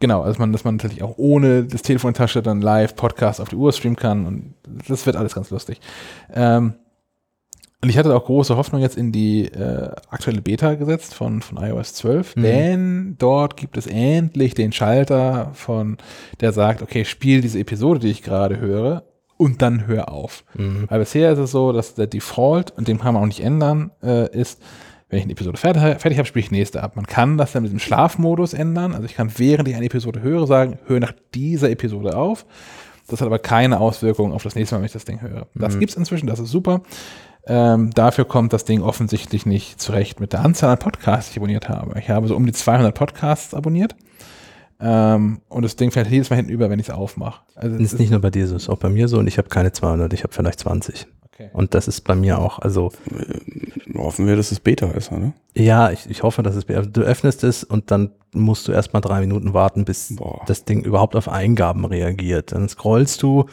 Genau, 0.00 0.22
also 0.22 0.38
man, 0.40 0.52
dass 0.52 0.64
man 0.64 0.76
natürlich 0.76 1.02
auch 1.02 1.14
ohne 1.18 1.64
das 1.64 1.82
Telefon 1.82 2.08
in 2.10 2.14
der 2.14 2.26
Tasche 2.26 2.42
dann 2.42 2.60
live 2.62 2.96
Podcast 2.96 3.40
auf 3.40 3.50
die 3.50 3.56
Uhr 3.56 3.72
streamen 3.72 3.96
kann 3.96 4.26
und 4.26 4.54
das 4.88 5.04
wird 5.06 5.16
alles 5.16 5.34
ganz 5.34 5.50
lustig. 5.50 5.80
Ähm, 6.32 6.74
und 7.82 7.88
ich 7.88 7.96
hatte 7.96 8.14
auch 8.14 8.24
große 8.26 8.56
Hoffnung 8.56 8.82
jetzt 8.82 8.98
in 8.98 9.10
die 9.10 9.46
äh, 9.46 9.90
aktuelle 10.10 10.42
Beta 10.42 10.74
gesetzt 10.74 11.14
von, 11.14 11.40
von 11.40 11.56
iOS 11.58 11.94
12, 11.94 12.36
Mhm. 12.36 12.42
denn 12.42 13.16
dort 13.18 13.56
gibt 13.56 13.76
es 13.78 13.86
endlich 13.86 14.54
den 14.54 14.72
Schalter 14.72 15.50
von, 15.54 15.96
der 16.40 16.52
sagt, 16.52 16.82
okay, 16.82 17.04
spiel 17.06 17.40
diese 17.40 17.58
Episode, 17.58 18.00
die 18.00 18.10
ich 18.10 18.22
gerade 18.22 18.58
höre 18.60 19.04
und 19.38 19.62
dann 19.62 19.86
hör 19.86 20.10
auf. 20.12 20.44
Mhm. 20.54 20.84
Weil 20.88 20.98
bisher 21.00 21.32
ist 21.32 21.38
es 21.38 21.50
so, 21.52 21.72
dass 21.72 21.94
der 21.94 22.06
Default, 22.06 22.70
und 22.76 22.86
den 22.88 22.98
kann 22.98 23.14
man 23.14 23.22
auch 23.22 23.26
nicht 23.26 23.40
ändern, 23.42 23.90
äh, 24.02 24.30
ist, 24.38 24.60
wenn 25.10 25.18
ich 25.18 25.24
eine 25.24 25.32
Episode 25.32 25.58
fertig, 25.58 25.82
fertig 25.82 26.18
habe, 26.18 26.26
spiele 26.26 26.44
ich 26.44 26.50
nächste 26.50 26.82
ab. 26.82 26.94
Man 26.94 27.06
kann 27.06 27.36
das 27.36 27.52
dann 27.52 27.64
mit 27.64 27.72
dem 27.72 27.80
Schlafmodus 27.80 28.54
ändern. 28.54 28.94
Also 28.94 29.04
ich 29.06 29.14
kann, 29.14 29.30
während 29.36 29.68
ich 29.68 29.74
eine 29.74 29.84
Episode 29.84 30.22
höre, 30.22 30.46
sagen, 30.46 30.78
höre 30.86 31.00
nach 31.00 31.12
dieser 31.34 31.68
Episode 31.70 32.16
auf. 32.16 32.46
Das 33.08 33.20
hat 33.20 33.26
aber 33.26 33.40
keine 33.40 33.80
Auswirkung 33.80 34.32
auf 34.32 34.44
das 34.44 34.54
nächste 34.54 34.76
Mal, 34.76 34.80
wenn 34.80 34.86
ich 34.86 34.92
das 34.92 35.04
Ding 35.04 35.20
höre. 35.20 35.48
Das 35.54 35.78
gibt's 35.80 35.96
inzwischen, 35.96 36.28
das 36.28 36.38
ist 36.38 36.50
super. 36.50 36.82
Ähm, 37.46 37.90
dafür 37.90 38.24
kommt 38.24 38.52
das 38.52 38.64
Ding 38.64 38.82
offensichtlich 38.82 39.46
nicht 39.46 39.80
zurecht 39.80 40.20
mit 40.20 40.32
der 40.32 40.44
Anzahl 40.44 40.70
an 40.70 40.78
Podcasts, 40.78 41.30
die 41.30 41.32
ich 41.32 41.38
abonniert 41.38 41.68
habe. 41.68 41.98
Ich 41.98 42.08
habe 42.08 42.28
so 42.28 42.36
um 42.36 42.46
die 42.46 42.52
200 42.52 42.94
Podcasts 42.94 43.54
abonniert. 43.54 43.96
Ähm, 44.80 45.40
und 45.48 45.62
das 45.62 45.74
Ding 45.74 45.90
fällt 45.90 46.08
jedes 46.08 46.30
Mal 46.30 46.36
hinten 46.36 46.52
über, 46.52 46.70
wenn 46.70 46.78
ich 46.78 46.88
es 46.88 46.94
aufmache. 46.94 47.40
Also 47.56 47.76
es 47.76 47.82
Das 47.82 47.92
ist 47.94 47.98
nicht 47.98 48.10
nur 48.10 48.20
bei 48.20 48.30
dir 48.30 48.46
so, 48.46 48.54
ist 48.54 48.68
auch 48.68 48.78
bei 48.78 48.88
mir 48.88 49.08
so 49.08 49.18
und 49.18 49.26
ich 49.26 49.38
habe 49.38 49.48
keine 49.48 49.72
200, 49.72 50.12
ich 50.12 50.22
habe 50.22 50.32
vielleicht 50.32 50.60
20. 50.60 51.06
okay. 51.40 51.50
Und 51.52 51.74
das 51.74 51.88
ist 51.88 52.02
bei 52.02 52.14
mir 52.14 52.38
auch, 52.38 52.58
also 52.58 52.90
Hoffen 53.96 54.26
wir, 54.26 54.36
dass 54.36 54.52
es 54.52 54.60
Beta 54.60 54.90
ist, 54.92 55.10
oder? 55.12 55.32
Ja, 55.54 55.90
ich, 55.90 56.08
ich 56.08 56.22
hoffe, 56.22 56.42
dass 56.42 56.54
es 56.54 56.68
also 56.68 56.88
Du 56.88 57.00
öffnest 57.02 57.44
es 57.44 57.64
und 57.64 57.90
dann 57.90 58.10
musst 58.32 58.68
du 58.68 58.72
erstmal 58.72 59.02
drei 59.02 59.20
Minuten 59.20 59.52
warten, 59.52 59.84
bis 59.84 60.14
Boah. 60.14 60.42
das 60.46 60.64
Ding 60.64 60.82
überhaupt 60.84 61.16
auf 61.16 61.28
Eingaben 61.28 61.84
reagiert. 61.84 62.52
Dann 62.52 62.68
scrollst 62.68 63.22
du, 63.22 63.46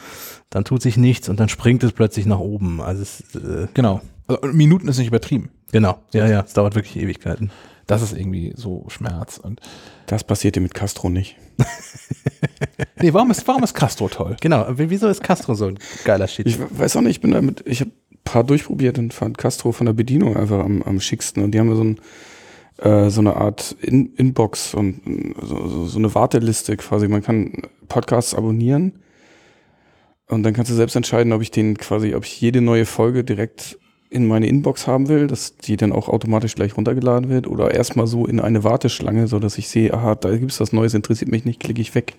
dann 0.50 0.64
tut 0.64 0.82
sich 0.82 0.98
nichts 0.98 1.30
und 1.30 1.40
dann 1.40 1.50
springt 1.50 1.84
es 1.84 1.92
plötzlich 1.92 2.26
nach 2.26 2.40
oben. 2.40 2.82
Also 2.82 3.02
es, 3.02 3.36
äh, 3.36 3.68
Genau. 3.74 4.02
Also, 4.28 4.48
Minuten 4.48 4.88
ist 4.88 4.98
nicht 4.98 5.08
übertrieben. 5.08 5.50
genau, 5.72 6.00
ja, 6.14 6.28
ja, 6.28 6.42
es 6.42 6.54
dauert 6.54 6.76
wirklich 6.76 6.98
Ewigkeiten. 6.98 7.50
Das 7.88 8.02
ist 8.02 8.14
irgendwie 8.16 8.54
so 8.56 8.86
Schmerz. 8.90 9.38
Und 9.38 9.62
Das 10.06 10.24
passiert 10.24 10.56
dir 10.56 10.62
mit 10.62 10.74
Castro 10.74 11.10
nicht. 11.10 11.38
nee, 13.02 13.14
warum 13.14 13.32
ist, 13.32 13.48
warum 13.48 13.64
ist 13.64 13.74
Castro 13.74 14.10
toll? 14.10 14.36
Genau, 14.42 14.66
wieso 14.70 15.08
ist 15.08 15.24
Castro 15.24 15.56
so 15.56 15.68
ein 15.68 15.80
geiler 16.04 16.28
Shit? 16.28 16.46
Ich 16.46 16.60
weiß 16.60 16.98
auch 16.98 17.02
nicht, 17.02 17.12
ich 17.12 17.22
bin 17.22 17.32
damit, 17.32 17.64
ich 17.66 17.80
habe 17.80 17.92
ein 18.12 18.20
paar 18.26 18.44
durchprobiert 18.44 19.00
und 19.00 19.14
fand 19.14 19.38
Castro 19.38 19.72
von 19.72 19.86
der 19.86 19.94
Bedienung 19.94 20.36
einfach 20.36 20.60
am, 20.60 20.84
am 20.84 21.00
schicksten. 21.00 21.44
Und 21.44 21.52
die 21.52 21.60
haben 21.60 21.74
so, 21.76 21.84
ein, 21.84 22.00
äh, 22.80 23.10
so 23.10 23.22
eine 23.22 23.38
Art 23.38 23.76
In 23.82 24.14
Inbox 24.16 24.74
und 24.74 25.02
so, 25.42 25.68
so, 25.68 25.86
so 25.86 25.98
eine 25.98 26.14
Warteliste 26.14 26.76
quasi. 26.76 27.08
Man 27.08 27.24
kann 27.24 27.54
Podcasts 27.88 28.36
abonnieren 28.36 29.00
und 30.28 30.44
dann 30.44 30.54
kannst 30.54 30.70
du 30.70 30.76
selbst 30.76 30.96
entscheiden, 30.96 31.32
ob 31.32 31.42
ich 31.42 31.52
den 31.52 31.78
quasi, 31.78 32.14
ob 32.14 32.26
ich 32.26 32.42
jede 32.42 32.60
neue 32.60 32.86
Folge 32.86 33.24
direkt 33.24 33.78
in 34.10 34.26
meine 34.28 34.48
Inbox 34.48 34.88
haben 34.88 35.10
will, 35.10 35.28
dass 35.28 35.58
die 35.58 35.76
dann 35.78 35.92
auch 35.92 36.08
automatisch 36.08 36.56
gleich 36.56 36.78
runtergeladen 36.78 37.30
wird 37.30 37.48
oder 37.48 37.74
erstmal 37.74 38.08
so 38.08 38.26
in 38.26 38.40
eine 38.40 38.64
Warteschlange, 38.64 39.28
so 39.28 39.40
dass 39.40 39.58
ich 39.58 39.68
sehe, 39.68 39.94
aha, 39.94 40.16
da 40.16 40.36
gibt's 40.38 40.60
was 40.60 40.72
Neues, 40.74 40.94
interessiert 40.94 41.30
mich 41.32 41.44
nicht, 41.46 41.60
klicke 41.60 41.82
ich 41.82 41.94
weg. 41.96 42.16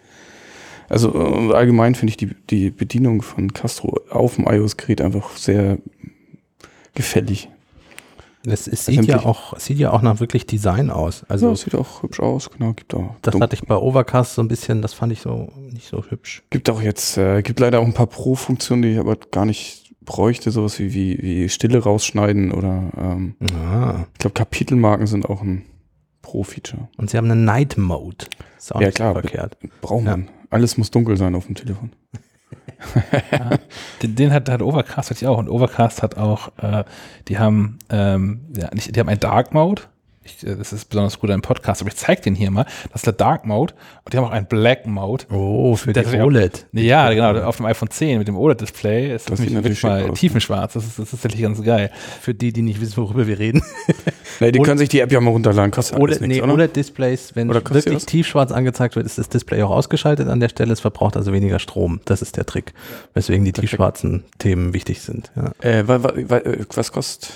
Also 0.91 1.15
äh, 1.15 1.55
allgemein 1.55 1.95
finde 1.95 2.11
ich 2.11 2.17
die, 2.17 2.31
die 2.51 2.71
Bedienung 2.71 3.23
von 3.23 3.53
Castro 3.53 4.01
auf 4.11 4.37
dem 4.37 4.47
iOS-Gerät 4.47 5.01
einfach 5.01 5.37
sehr 5.37 5.79
gefällig. 6.95 7.49
Es, 8.47 8.67
es 8.69 8.87
sieht 8.87 9.05
ja 9.05 9.25
auch, 9.25 9.53
es 9.55 9.67
sieht 9.67 9.79
ja 9.79 9.91
auch 9.93 10.01
nach 10.01 10.21
wirklich 10.21 10.47
Design 10.47 10.91
aus. 10.91 11.25
Also 11.29 11.51
Also 11.51 11.65
sieht 11.65 11.75
auch 11.75 12.03
hübsch 12.03 12.21
aus, 12.21 12.51
genau, 12.51 12.73
gibt 12.73 12.95
auch. 12.95 13.15
das 13.23 13.33
dun- 13.33 13.43
hatte 13.43 13.57
ich 13.57 13.63
bei 13.63 13.77
Overcast 13.77 14.35
so 14.35 14.43
ein 14.43 14.49
bisschen, 14.49 14.81
das 14.81 14.95
fand 14.95 15.13
ich 15.13 15.21
so 15.21 15.53
nicht 15.71 15.89
so 15.89 16.03
hübsch. 16.09 16.43
gibt 16.51 16.71
auch 16.71 16.81
jetzt, 16.81 17.19
äh, 17.19 17.43
gibt 17.43 17.61
leider 17.61 17.81
auch 17.81 17.85
ein 17.85 17.93
paar 17.95 18.07
Pro-Funktionen, 18.07 18.83
die 18.83 18.93
ich 18.93 18.99
aber 18.99 19.17
gar 19.17 19.45
nicht 19.45 19.88
bräuchte, 20.09 20.51
sowas 20.51 20.79
wie, 20.79 20.95
wie, 20.95 21.19
wie 21.21 21.49
Stille 21.51 21.83
rausschneiden 21.83 22.51
oder 22.51 22.91
ähm, 22.97 23.37
Ah. 23.55 24.07
ich 24.15 24.19
glaube 24.19 24.33
Kapitelmarken 24.33 25.07
sind 25.07 25.27
auch 25.29 25.43
ein 25.43 25.67
Pro-Feature. 26.23 26.89
Und 26.97 27.11
sie 27.11 27.19
haben 27.19 27.31
einen 27.31 27.45
Night 27.45 27.77
Mode. 27.77 28.25
Ist 28.57 28.75
auch 28.75 28.81
Ja, 28.81 28.87
nicht 28.87 28.97
klar. 28.97 29.13
verkehrt. 29.13 29.59
Braucht 29.83 30.05
man. 30.05 30.29
Alles 30.51 30.79
muss 30.79 30.91
dunkel 30.91 31.17
sein 31.19 31.35
auf 31.35 31.45
dem 31.47 31.55
Telefon. 31.55 31.91
Den, 34.03 34.15
den 34.15 34.33
hat, 34.33 34.49
hat 34.49 34.63
Overcast 34.63 35.11
hat 35.11 35.21
ja 35.21 35.31
auch. 35.31 35.39
Und 35.39 35.49
Overcast 35.49 36.03
hat 36.03 36.17
auch, 36.17 36.53
äh, 36.59 36.85
die 37.29 37.39
haben, 37.39 37.79
ähm, 37.91 38.47
ja, 38.57 38.71
nicht, 38.73 38.95
die 38.95 39.01
haben 39.01 39.09
einen 39.09 39.21
Dark 39.21 39.53
Mode. 39.53 39.83
Ich, 40.29 40.47
äh, 40.47 40.57
das 40.57 40.73
ist 40.73 40.89
besonders 40.89 41.19
gut 41.19 41.31
ein 41.31 41.41
Podcast, 41.43 41.81
aber 41.81 41.89
ich 41.89 41.97
zeige 41.97 42.23
den 42.23 42.35
hier 42.35 42.51
mal. 42.51 42.65
Das 42.93 42.97
ist 43.03 43.07
der 43.07 43.13
Dark 43.15 43.45
Mode. 43.47 43.75
Und 44.05 44.13
die 44.13 44.17
haben 44.19 44.25
auch 44.25 44.31
einen 44.31 44.47
Black 44.47 44.87
Mode. 44.87 45.25
Oh, 45.31 45.75
für 45.77 45.93
Das 45.93 46.05
die 46.05 46.09
ist 46.11 46.15
ja- 46.17 46.25
OLED. 46.25 46.67
Ja, 46.73 47.13
genau, 47.13 47.43
auf 47.43 47.57
dem 47.57 47.67
iPhone 47.67 47.91
10 47.91 48.19
mit 48.19 48.29
dem 48.29 48.37
OLED-Display 48.37 49.15
ist 49.15 49.31
Das 49.31 49.41
das, 49.41 49.51
natürlich 49.51 49.83
mal 49.83 50.11
aus. 50.11 50.19
tiefenschwarz. 50.19 50.73
Das 50.75 50.85
ist, 50.85 50.99
das 50.99 51.05
ist 51.07 51.11
tatsächlich 51.13 51.43
ganz 51.43 51.63
geil. 51.63 51.91
Für 52.21 52.35
die, 52.35 52.53
die 52.53 52.63
nicht 52.63 52.81
wissen, 52.81 52.97
worüber 52.97 53.27
wir 53.27 53.39
reden. 53.39 53.63
Nee, 54.41 54.53
die 54.53 54.61
Und- 54.61 54.67
können 54.67 54.79
sich 54.79 54.89
die 54.89 55.01
App 55.01 55.11
ja 55.11 55.21
mal 55.21 55.31
runterladen. 55.31 55.73
Kostet 55.73 55.97
alles 55.97 56.19
OLED, 56.19 56.29
nichts, 56.29 56.47
nee? 56.47 56.53
OLED-Displays, 56.53 57.35
wenn 57.35 57.49
wirklich 57.53 58.07
tiefschwarz 58.07 58.53
angezeigt 58.53 58.95
wird, 58.95 59.05
ist 59.05 59.19
das 59.19 59.29
Display 59.29 59.63
auch 59.65 59.71
ausgeschaltet 59.71 60.29
an 60.29 60.39
der 60.39 60.49
Stelle. 60.49 60.73
Es 60.73 60.79
verbraucht 60.81 61.17
also 61.17 61.33
weniger 61.33 61.59
Strom. 61.59 62.01
Das 62.05 62.23
ist 62.23 62.37
der 62.37 62.47
Trick, 62.47 62.73
weswegen 63.15 63.45
die 63.45 63.53
tiefschwarzen 63.53 64.23
Themen 64.39 64.75
wichtig 64.75 65.01
sind. 65.01 65.33
Ja. 65.35 65.51
Äh, 65.61 65.81
äh, 65.81 66.65
was 66.75 66.93
kostet? 66.93 67.33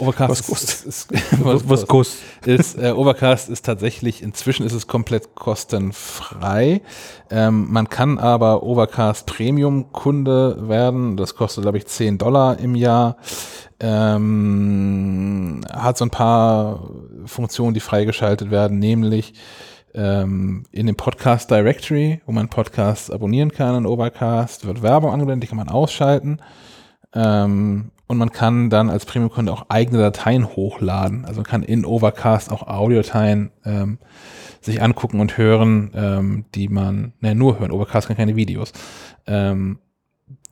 Overcast 0.00 0.30
Was 0.30 0.40
ist, 0.40 0.46
kostet? 0.48 0.86
ist, 0.86 1.12
ist, 1.12 1.44
was, 1.44 1.68
was 1.68 1.86
kostet? 1.86 2.46
ist 2.46 2.76
äh, 2.76 2.90
Overcast 2.90 3.48
ist 3.48 3.64
tatsächlich, 3.64 4.22
inzwischen 4.22 4.66
ist 4.66 4.72
es 4.72 4.86
komplett 4.86 5.34
kostenfrei. 5.34 6.82
Ähm, 7.30 7.70
man 7.70 7.88
kann 7.88 8.18
aber 8.18 8.62
Overcast 8.64 9.26
Premium 9.26 9.92
Kunde 9.92 10.68
werden. 10.68 11.16
Das 11.16 11.36
kostet, 11.36 11.62
glaube 11.62 11.78
ich, 11.78 11.86
10 11.86 12.18
Dollar 12.18 12.58
im 12.58 12.74
Jahr. 12.74 13.16
Ähm, 13.78 15.60
hat 15.72 15.98
so 15.98 16.04
ein 16.04 16.10
paar 16.10 16.88
Funktionen, 17.26 17.74
die 17.74 17.80
freigeschaltet 17.80 18.50
werden, 18.50 18.78
nämlich 18.78 19.34
ähm, 19.94 20.64
in 20.72 20.86
dem 20.86 20.96
Podcast 20.96 21.50
Directory, 21.50 22.20
wo 22.26 22.32
man 22.32 22.48
Podcasts 22.48 23.10
abonnieren 23.10 23.52
kann 23.52 23.76
in 23.76 23.86
Overcast, 23.86 24.66
wird 24.66 24.82
Werbung 24.82 25.12
angeblendet, 25.12 25.44
die 25.44 25.48
kann 25.48 25.58
man 25.58 25.68
ausschalten. 25.68 26.40
Ähm, 27.14 27.90
und 28.06 28.18
man 28.18 28.30
kann 28.30 28.70
dann 28.70 28.90
als 28.90 29.06
Premium-Kunde 29.06 29.52
auch 29.52 29.66
eigene 29.70 29.98
Dateien 29.98 30.46
hochladen. 30.46 31.24
Also 31.24 31.40
man 31.40 31.46
kann 31.46 31.62
in 31.62 31.84
Overcast 31.84 32.52
auch 32.52 32.66
Audiodateien 32.66 33.50
ähm, 33.64 33.98
sich 34.60 34.82
angucken 34.82 35.20
und 35.20 35.38
hören, 35.38 35.90
ähm, 35.94 36.44
die 36.54 36.68
man, 36.68 37.12
ne, 37.20 37.34
nur 37.34 37.58
hören. 37.58 37.70
Overcast 37.70 38.08
kann 38.08 38.16
keine 38.16 38.36
Videos, 38.36 38.72
ähm, 39.26 39.78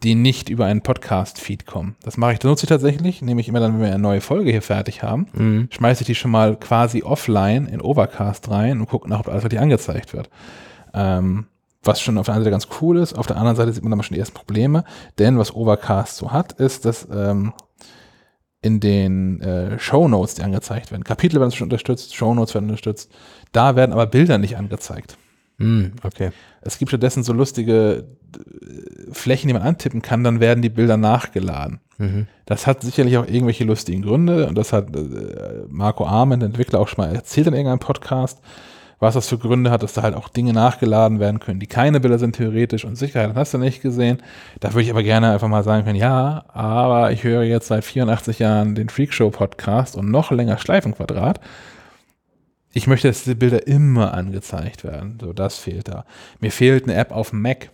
die 0.02 0.14
nicht 0.14 0.48
über 0.48 0.64
einen 0.66 0.82
Podcast-Feed 0.82 1.64
kommen. 1.66 1.94
Das 2.02 2.16
mache 2.16 2.32
ich, 2.32 2.38
das 2.40 2.48
nutze 2.48 2.64
ich 2.64 2.68
tatsächlich, 2.70 3.22
nämlich 3.22 3.48
immer 3.48 3.60
dann, 3.60 3.74
wenn 3.74 3.80
wir 3.82 3.88
eine 3.88 3.98
neue 3.98 4.20
Folge 4.20 4.50
hier 4.50 4.62
fertig 4.62 5.02
haben, 5.02 5.26
Mhm. 5.32 5.68
schmeiße 5.70 6.02
ich 6.02 6.06
die 6.06 6.14
schon 6.14 6.30
mal 6.30 6.56
quasi 6.56 7.02
offline 7.02 7.66
in 7.66 7.80
Overcast 7.80 8.50
rein 8.50 8.80
und 8.80 8.86
gucke 8.88 9.08
nach, 9.08 9.20
ob 9.20 9.28
alles 9.28 9.44
wirklich 9.44 9.60
angezeigt 9.60 10.12
wird. 10.12 10.28
Ähm, 10.94 11.46
was 11.82 12.00
schon 12.00 12.18
auf 12.18 12.26
der 12.26 12.34
einen 12.34 12.44
Seite 12.44 12.52
ganz 12.52 12.68
cool 12.80 12.98
ist, 12.98 13.14
auf 13.14 13.26
der 13.26 13.36
anderen 13.36 13.56
Seite 13.56 13.72
sieht 13.72 13.82
man 13.82 13.92
aber 13.92 14.02
schon 14.02 14.14
die 14.14 14.20
ersten 14.20 14.34
Probleme, 14.34 14.84
denn 15.18 15.38
was 15.38 15.54
Overcast 15.54 16.16
so 16.16 16.30
hat, 16.32 16.52
ist, 16.52 16.84
dass 16.84 17.08
ähm, 17.12 17.52
in 18.60 18.78
den 18.78 19.40
äh, 19.40 19.78
Show 19.78 20.06
Notes, 20.06 20.36
die 20.36 20.42
angezeigt 20.42 20.92
werden, 20.92 21.02
Kapitel 21.02 21.40
werden 21.40 21.50
schon 21.50 21.66
unterstützt, 21.66 22.14
Show 22.14 22.34
Notes 22.34 22.54
werden 22.54 22.66
unterstützt, 22.66 23.10
da 23.50 23.74
werden 23.74 23.92
aber 23.92 24.06
Bilder 24.06 24.38
nicht 24.38 24.56
angezeigt. 24.56 25.18
Mhm, 25.58 25.92
okay. 26.02 26.30
Es 26.60 26.78
gibt 26.78 26.90
stattdessen 26.90 27.24
so 27.24 27.32
lustige 27.32 28.04
äh, 28.36 29.12
Flächen, 29.12 29.48
die 29.48 29.54
man 29.54 29.62
antippen 29.62 30.02
kann, 30.02 30.24
dann 30.24 30.40
werden 30.40 30.62
die 30.62 30.70
Bilder 30.70 30.96
nachgeladen. 30.96 31.80
Mhm. 31.98 32.26
Das 32.46 32.66
hat 32.66 32.82
sicherlich 32.82 33.16
auch 33.18 33.26
irgendwelche 33.26 33.64
lustigen 33.64 34.02
Gründe 34.02 34.46
und 34.46 34.56
das 34.56 34.72
hat 34.72 34.94
äh, 34.94 35.64
Marco 35.68 36.06
Arment, 36.06 36.42
der 36.42 36.48
Entwickler, 36.48 36.80
auch 36.80 36.88
schon 36.88 37.04
mal 37.04 37.14
erzählt 37.14 37.48
in 37.48 37.54
irgendeinem 37.54 37.80
Podcast, 37.80 38.40
was 39.02 39.14
das 39.14 39.28
für 39.28 39.36
Gründe 39.36 39.70
hat, 39.72 39.82
dass 39.82 39.94
da 39.94 40.02
halt 40.02 40.14
auch 40.14 40.28
Dinge 40.28 40.52
nachgeladen 40.52 41.18
werden 41.18 41.40
können, 41.40 41.58
die 41.58 41.66
keine 41.66 41.98
Bilder 41.98 42.20
sind 42.20 42.36
theoretisch 42.36 42.84
und 42.84 42.94
Sicherheit 42.94 43.34
hast 43.34 43.52
du 43.52 43.58
nicht 43.58 43.82
gesehen. 43.82 44.22
Da 44.60 44.68
würde 44.72 44.82
ich 44.82 44.90
aber 44.90 45.02
gerne 45.02 45.32
einfach 45.32 45.48
mal 45.48 45.64
sagen 45.64 45.84
können, 45.84 45.98
ja, 45.98 46.44
aber 46.48 47.10
ich 47.10 47.24
höre 47.24 47.42
jetzt 47.42 47.66
seit 47.66 47.84
84 47.84 48.38
Jahren 48.38 48.76
den 48.76 48.88
Freakshow 48.88 49.30
Podcast 49.30 49.96
und 49.96 50.08
noch 50.10 50.30
länger 50.30 50.56
Schleifenquadrat. 50.56 51.40
Ich 52.72 52.86
möchte, 52.86 53.08
dass 53.08 53.24
diese 53.24 53.34
Bilder 53.34 53.66
immer 53.66 54.14
angezeigt 54.14 54.84
werden. 54.84 55.18
So, 55.20 55.32
das 55.32 55.58
fehlt 55.58 55.88
da. 55.88 56.04
Mir 56.40 56.52
fehlt 56.52 56.84
eine 56.84 56.94
App 56.94 57.10
auf 57.10 57.30
dem 57.30 57.42
Mac 57.42 57.70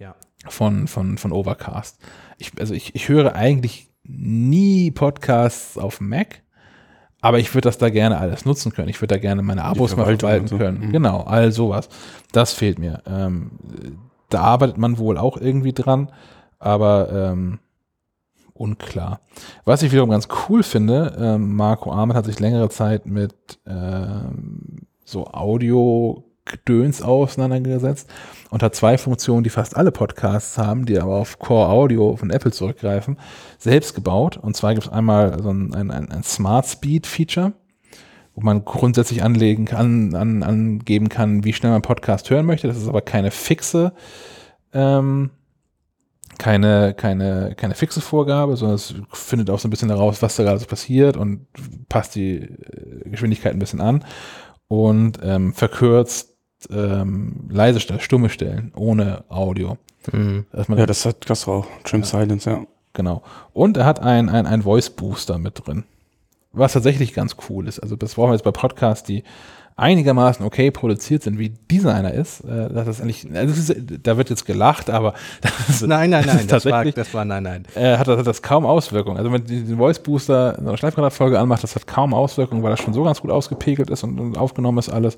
Ja. 0.00 0.14
von, 0.48 0.88
von, 0.88 1.16
von 1.16 1.32
Overcast. 1.32 1.98
Ich, 2.38 2.50
also 2.58 2.74
ich, 2.74 2.94
ich 2.96 3.08
höre 3.08 3.34
eigentlich 3.36 3.88
nie 4.04 4.90
Podcasts 4.90 5.78
auf 5.78 6.00
Mac, 6.00 6.41
aber 7.22 7.38
ich 7.38 7.54
würde 7.54 7.68
das 7.68 7.78
da 7.78 7.88
gerne 7.88 8.18
alles 8.18 8.44
nutzen 8.44 8.72
können. 8.72 8.88
Ich 8.88 9.00
würde 9.00 9.14
da 9.14 9.20
gerne 9.20 9.42
meine 9.42 9.64
Abos 9.64 9.96
mal 9.96 10.04
verwalten 10.04 10.48
so. 10.48 10.58
können. 10.58 10.88
Mhm. 10.88 10.92
Genau, 10.92 11.20
all 11.20 11.52
sowas. 11.52 11.88
Das 12.32 12.52
fehlt 12.52 12.78
mir. 12.78 13.02
Ähm, 13.06 13.52
da 14.28 14.42
arbeitet 14.42 14.76
man 14.76 14.98
wohl 14.98 15.16
auch 15.16 15.36
irgendwie 15.36 15.72
dran, 15.72 16.10
aber 16.58 17.10
ähm, 17.12 17.60
unklar. 18.54 19.20
Was 19.64 19.82
ich 19.82 19.92
wiederum 19.92 20.10
ganz 20.10 20.26
cool 20.48 20.64
finde, 20.64 21.16
ähm, 21.18 21.54
Marco 21.54 21.92
Ahmed 21.92 22.16
hat 22.16 22.24
sich 22.26 22.40
längere 22.40 22.68
Zeit 22.70 23.06
mit 23.06 23.34
ähm, 23.66 24.86
so 25.04 25.26
Audio-Gedöns 26.42 27.02
auseinandergesetzt 27.02 28.08
und 28.50 28.62
hat 28.62 28.74
zwei 28.74 28.98
Funktionen, 28.98 29.44
die 29.44 29.50
fast 29.50 29.76
alle 29.76 29.92
Podcasts 29.92 30.58
haben, 30.58 30.86
die 30.86 30.98
aber 30.98 31.16
auf 31.16 31.38
Core 31.38 31.68
Audio 31.68 32.16
von 32.16 32.30
Apple 32.30 32.52
zurückgreifen, 32.52 33.18
selbst 33.58 33.94
gebaut. 33.94 34.36
Und 34.36 34.56
zwar 34.56 34.74
gibt 34.74 34.86
es 34.86 34.92
einmal 34.92 35.40
so 35.42 35.50
ein, 35.50 35.74
ein, 35.74 35.90
ein, 35.90 36.10
ein 36.10 36.22
Smart 36.22 36.66
Speed 36.66 37.06
Feature, 37.06 37.52
wo 38.34 38.42
man 38.42 38.64
grundsätzlich 38.64 39.22
anlegen 39.22 39.64
kann, 39.64 40.14
an, 40.14 40.42
angeben 40.42 41.08
kann, 41.08 41.44
wie 41.44 41.52
schnell 41.52 41.72
man 41.72 41.82
Podcast 41.82 42.28
hören 42.30 42.46
möchte. 42.46 42.66
Das 42.66 42.76
ist 42.76 42.88
aber 42.88 43.02
keine 43.02 43.30
fixe, 43.30 43.92
ähm, 44.72 45.30
keine, 46.38 46.94
keine, 46.94 47.54
keine 47.56 47.74
fixe 47.74 48.00
Vorgabe, 48.00 48.56
sondern 48.56 48.76
es 48.76 48.94
findet 49.12 49.50
auch 49.50 49.58
so 49.58 49.68
ein 49.68 49.70
bisschen 49.70 49.90
heraus, 49.90 50.22
was 50.22 50.36
da 50.36 50.42
gerade 50.42 50.58
so 50.58 50.66
passiert 50.66 51.16
und 51.16 51.46
passt 51.88 52.14
die 52.14 52.36
äh, 52.38 53.08
Geschwindigkeit 53.10 53.52
ein 53.52 53.58
bisschen 53.58 53.80
an 53.80 54.04
und 54.66 55.18
ähm, 55.22 55.52
verkürzt 55.52 56.31
ähm, 56.70 57.48
leise 57.50 57.80
Stellen, 57.80 58.00
stumme 58.00 58.28
Stellen 58.28 58.72
ohne 58.76 59.24
Audio. 59.28 59.78
Mhm. 60.10 60.46
Ja, 60.68 60.86
das 60.86 61.06
hat 61.06 61.26
Castro 61.26 61.58
auch. 61.58 61.66
Trim 61.84 62.02
Silence, 62.02 62.50
ja. 62.50 62.64
Genau. 62.92 63.22
Und 63.52 63.76
er 63.76 63.86
hat 63.86 64.00
ein, 64.00 64.28
ein, 64.28 64.46
ein 64.46 64.62
Voice 64.62 64.90
Booster 64.90 65.38
mit 65.38 65.66
drin. 65.66 65.84
was 66.52 66.74
tatsächlich 66.74 67.14
ganz 67.14 67.36
cool 67.48 67.66
ist. 67.66 67.78
Also 67.78 67.96
das 67.96 68.14
brauchen 68.14 68.30
wir 68.30 68.34
jetzt 68.34 68.44
bei 68.44 68.50
Podcasts, 68.50 69.04
die 69.06 69.24
einigermaßen 69.76 70.44
okay 70.44 70.70
produziert 70.70 71.22
sind, 71.22 71.38
wie 71.38 71.48
dieser 71.48 71.94
einer 71.94 72.12
ist. 72.12 72.40
Äh, 72.40 72.68
das 72.72 72.88
ist 72.88 73.00
eigentlich, 73.00 73.26
also 73.34 73.54
das 73.54 73.74
da 74.02 74.16
wird 74.18 74.30
jetzt 74.30 74.44
gelacht, 74.44 74.90
aber 74.90 75.14
das 75.40 75.68
ist, 75.68 75.86
nein, 75.86 76.10
nein, 76.10 76.24
nein, 76.26 76.46
das, 76.46 76.66
war, 76.66 76.84
das 76.84 77.14
war 77.14 77.24
nein, 77.24 77.42
nein. 77.42 77.64
Äh, 77.74 77.96
hat, 77.96 78.06
das, 78.06 78.18
hat 78.18 78.26
das 78.26 78.42
kaum 78.42 78.66
Auswirkungen. 78.66 79.16
Also 79.16 79.32
wenn 79.32 79.40
man 79.40 79.48
den 79.48 79.76
Voice 79.76 79.98
Booster 79.98 80.58
in 80.58 80.68
einer 80.68 80.76
Schleifgranatfolge 80.76 81.38
anmacht, 81.38 81.62
das 81.62 81.74
hat 81.74 81.86
kaum 81.86 82.12
Auswirkungen, 82.12 82.62
weil 82.62 82.70
das 82.70 82.80
schon 82.80 82.92
so 82.92 83.02
ganz 83.02 83.20
gut 83.20 83.30
ausgepegelt 83.30 83.88
ist 83.90 84.04
und, 84.04 84.20
und 84.20 84.36
aufgenommen 84.36 84.78
ist 84.78 84.90
alles. 84.90 85.16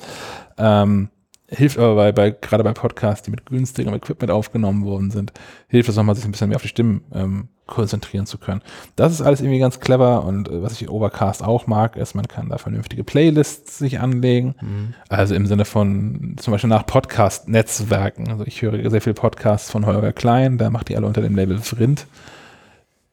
Ähm, 0.56 1.08
hilft 1.48 1.78
aber 1.78 1.94
bei, 1.94 2.12
bei 2.12 2.30
gerade 2.30 2.64
bei 2.64 2.72
Podcasts, 2.72 3.24
die 3.24 3.30
mit 3.30 3.46
günstigem 3.46 3.94
Equipment 3.94 4.30
aufgenommen 4.30 4.84
worden 4.84 5.10
sind, 5.10 5.32
hilft 5.68 5.88
es 5.88 5.96
nochmal, 5.96 6.14
sich 6.14 6.24
ein 6.24 6.32
bisschen 6.32 6.48
mehr 6.48 6.56
auf 6.56 6.62
die 6.62 6.68
Stimmen 6.68 7.04
ähm, 7.12 7.48
konzentrieren 7.66 8.26
zu 8.26 8.38
können. 8.38 8.60
Das 8.96 9.12
ist 9.12 9.22
alles 9.22 9.40
irgendwie 9.40 9.58
ganz 9.58 9.80
clever 9.80 10.24
und 10.24 10.48
äh, 10.48 10.62
was 10.62 10.72
ich 10.72 10.82
in 10.82 10.88
Overcast 10.88 11.42
auch 11.42 11.66
mag, 11.66 11.96
ist, 11.96 12.14
man 12.14 12.28
kann 12.28 12.48
da 12.50 12.58
vernünftige 12.58 13.04
Playlists 13.04 13.78
sich 13.78 14.00
anlegen. 14.00 14.54
Mhm. 14.60 14.94
Also 15.08 15.34
im 15.34 15.46
Sinne 15.46 15.64
von 15.64 16.36
zum 16.38 16.52
Beispiel 16.52 16.70
nach 16.70 16.86
Podcast-Netzwerken. 16.86 18.28
Also 18.30 18.44
ich 18.46 18.60
höre 18.62 18.90
sehr 18.90 19.00
viele 19.00 19.14
Podcasts 19.14 19.70
von 19.70 19.86
Holger 19.86 20.12
Klein, 20.12 20.58
der 20.58 20.70
macht 20.70 20.88
die 20.88 20.96
alle 20.96 21.06
unter 21.06 21.22
dem 21.22 21.36
Label 21.36 21.58
Vrind. 21.58 22.06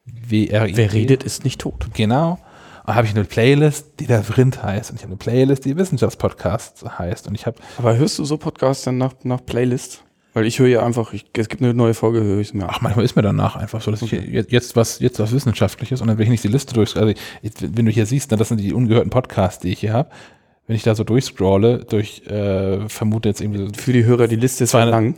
Wer 0.04 0.92
redet, 0.92 1.22
ist 1.22 1.44
nicht 1.44 1.60
tot. 1.60 1.88
Genau. 1.94 2.38
Und 2.84 2.94
habe 2.94 3.06
ich 3.06 3.14
eine 3.14 3.24
Playlist, 3.24 4.00
die 4.00 4.06
der 4.06 4.22
Vrind 4.22 4.62
heißt. 4.62 4.90
Und 4.90 4.96
ich 4.96 5.02
habe 5.02 5.12
eine 5.12 5.18
Playlist, 5.18 5.64
die 5.64 5.76
Wissenschaftspodcast 5.76 6.84
heißt. 6.98 7.28
Und 7.28 7.34
ich 7.34 7.46
habe. 7.46 7.58
Aber 7.78 7.96
hörst 7.96 8.18
du 8.18 8.24
so 8.24 8.36
Podcasts 8.36 8.84
dann 8.84 8.98
nach, 8.98 9.14
nach 9.22 9.44
Playlist? 9.44 10.02
Weil 10.34 10.46
ich 10.46 10.58
höre 10.58 10.68
ja 10.68 10.84
einfach, 10.84 11.12
ich, 11.12 11.26
es 11.36 11.48
gibt 11.48 11.62
eine 11.62 11.74
neue 11.74 11.92
Folge, 11.92 12.22
höre 12.22 12.40
ich 12.40 12.48
es 12.48 12.54
mir. 12.54 12.66
Ach, 12.68 12.80
manchmal 12.80 13.04
ist 13.04 13.16
mir 13.16 13.22
danach 13.22 13.54
einfach 13.54 13.82
so, 13.82 13.90
dass 13.90 14.02
okay. 14.02 14.18
ich 14.18 14.50
jetzt 14.50 14.76
was, 14.76 14.98
jetzt 14.98 15.18
was 15.18 15.30
Wissenschaftliches 15.32 16.00
und 16.00 16.08
dann 16.08 16.16
will 16.16 16.24
ich 16.24 16.30
nicht 16.30 16.42
die 16.42 16.48
Liste 16.48 16.72
durch. 16.72 16.96
Also, 16.96 17.12
wenn 17.60 17.84
du 17.84 17.92
hier 17.92 18.06
siehst, 18.06 18.32
dann 18.32 18.38
das 18.38 18.48
sind 18.48 18.58
die 18.58 18.72
ungehörten 18.72 19.10
Podcasts, 19.10 19.60
die 19.60 19.72
ich 19.72 19.80
hier 19.80 19.92
habe 19.92 20.08
wenn 20.66 20.76
ich 20.76 20.82
da 20.84 20.94
so 20.94 21.02
durchscrolle, 21.02 21.78
durch, 21.78 22.22
äh, 22.26 22.88
vermute 22.88 23.28
jetzt 23.28 23.40
irgendwie 23.40 23.66
so 23.66 23.68
Für 23.76 23.92
die 23.92 24.04
Hörer, 24.04 24.28
die 24.28 24.36
Liste 24.36 24.64
ist 24.64 24.70
200, 24.70 24.92
lang. 24.92 25.14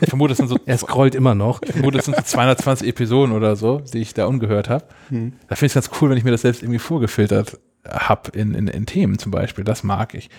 ich 0.00 0.08
vermute, 0.08 0.32
es 0.32 0.38
sind 0.38 0.48
so. 0.48 0.58
er 0.66 0.78
scrollt 0.78 1.14
immer 1.14 1.34
noch. 1.34 1.62
Ich 1.62 1.72
vermute, 1.72 1.98
es 1.98 2.04
sind 2.04 2.16
so 2.16 2.22
220 2.22 2.86
Episoden 2.88 3.34
oder 3.34 3.56
so, 3.56 3.80
die 3.80 3.98
ich 3.98 4.12
da 4.12 4.26
ungehört 4.26 4.68
habe. 4.68 4.84
Hm. 5.08 5.32
Da 5.48 5.56
finde 5.56 5.66
ich 5.66 5.76
es 5.76 5.88
ganz 5.88 5.90
cool, 6.00 6.10
wenn 6.10 6.18
ich 6.18 6.24
mir 6.24 6.30
das 6.30 6.42
selbst 6.42 6.62
irgendwie 6.62 6.78
vorgefiltert 6.78 7.58
habe 7.88 8.38
in, 8.38 8.54
in, 8.54 8.68
in 8.68 8.86
Themen 8.86 9.18
zum 9.18 9.32
Beispiel. 9.32 9.64
Das 9.64 9.82
mag 9.82 10.14
ich. 10.14 10.30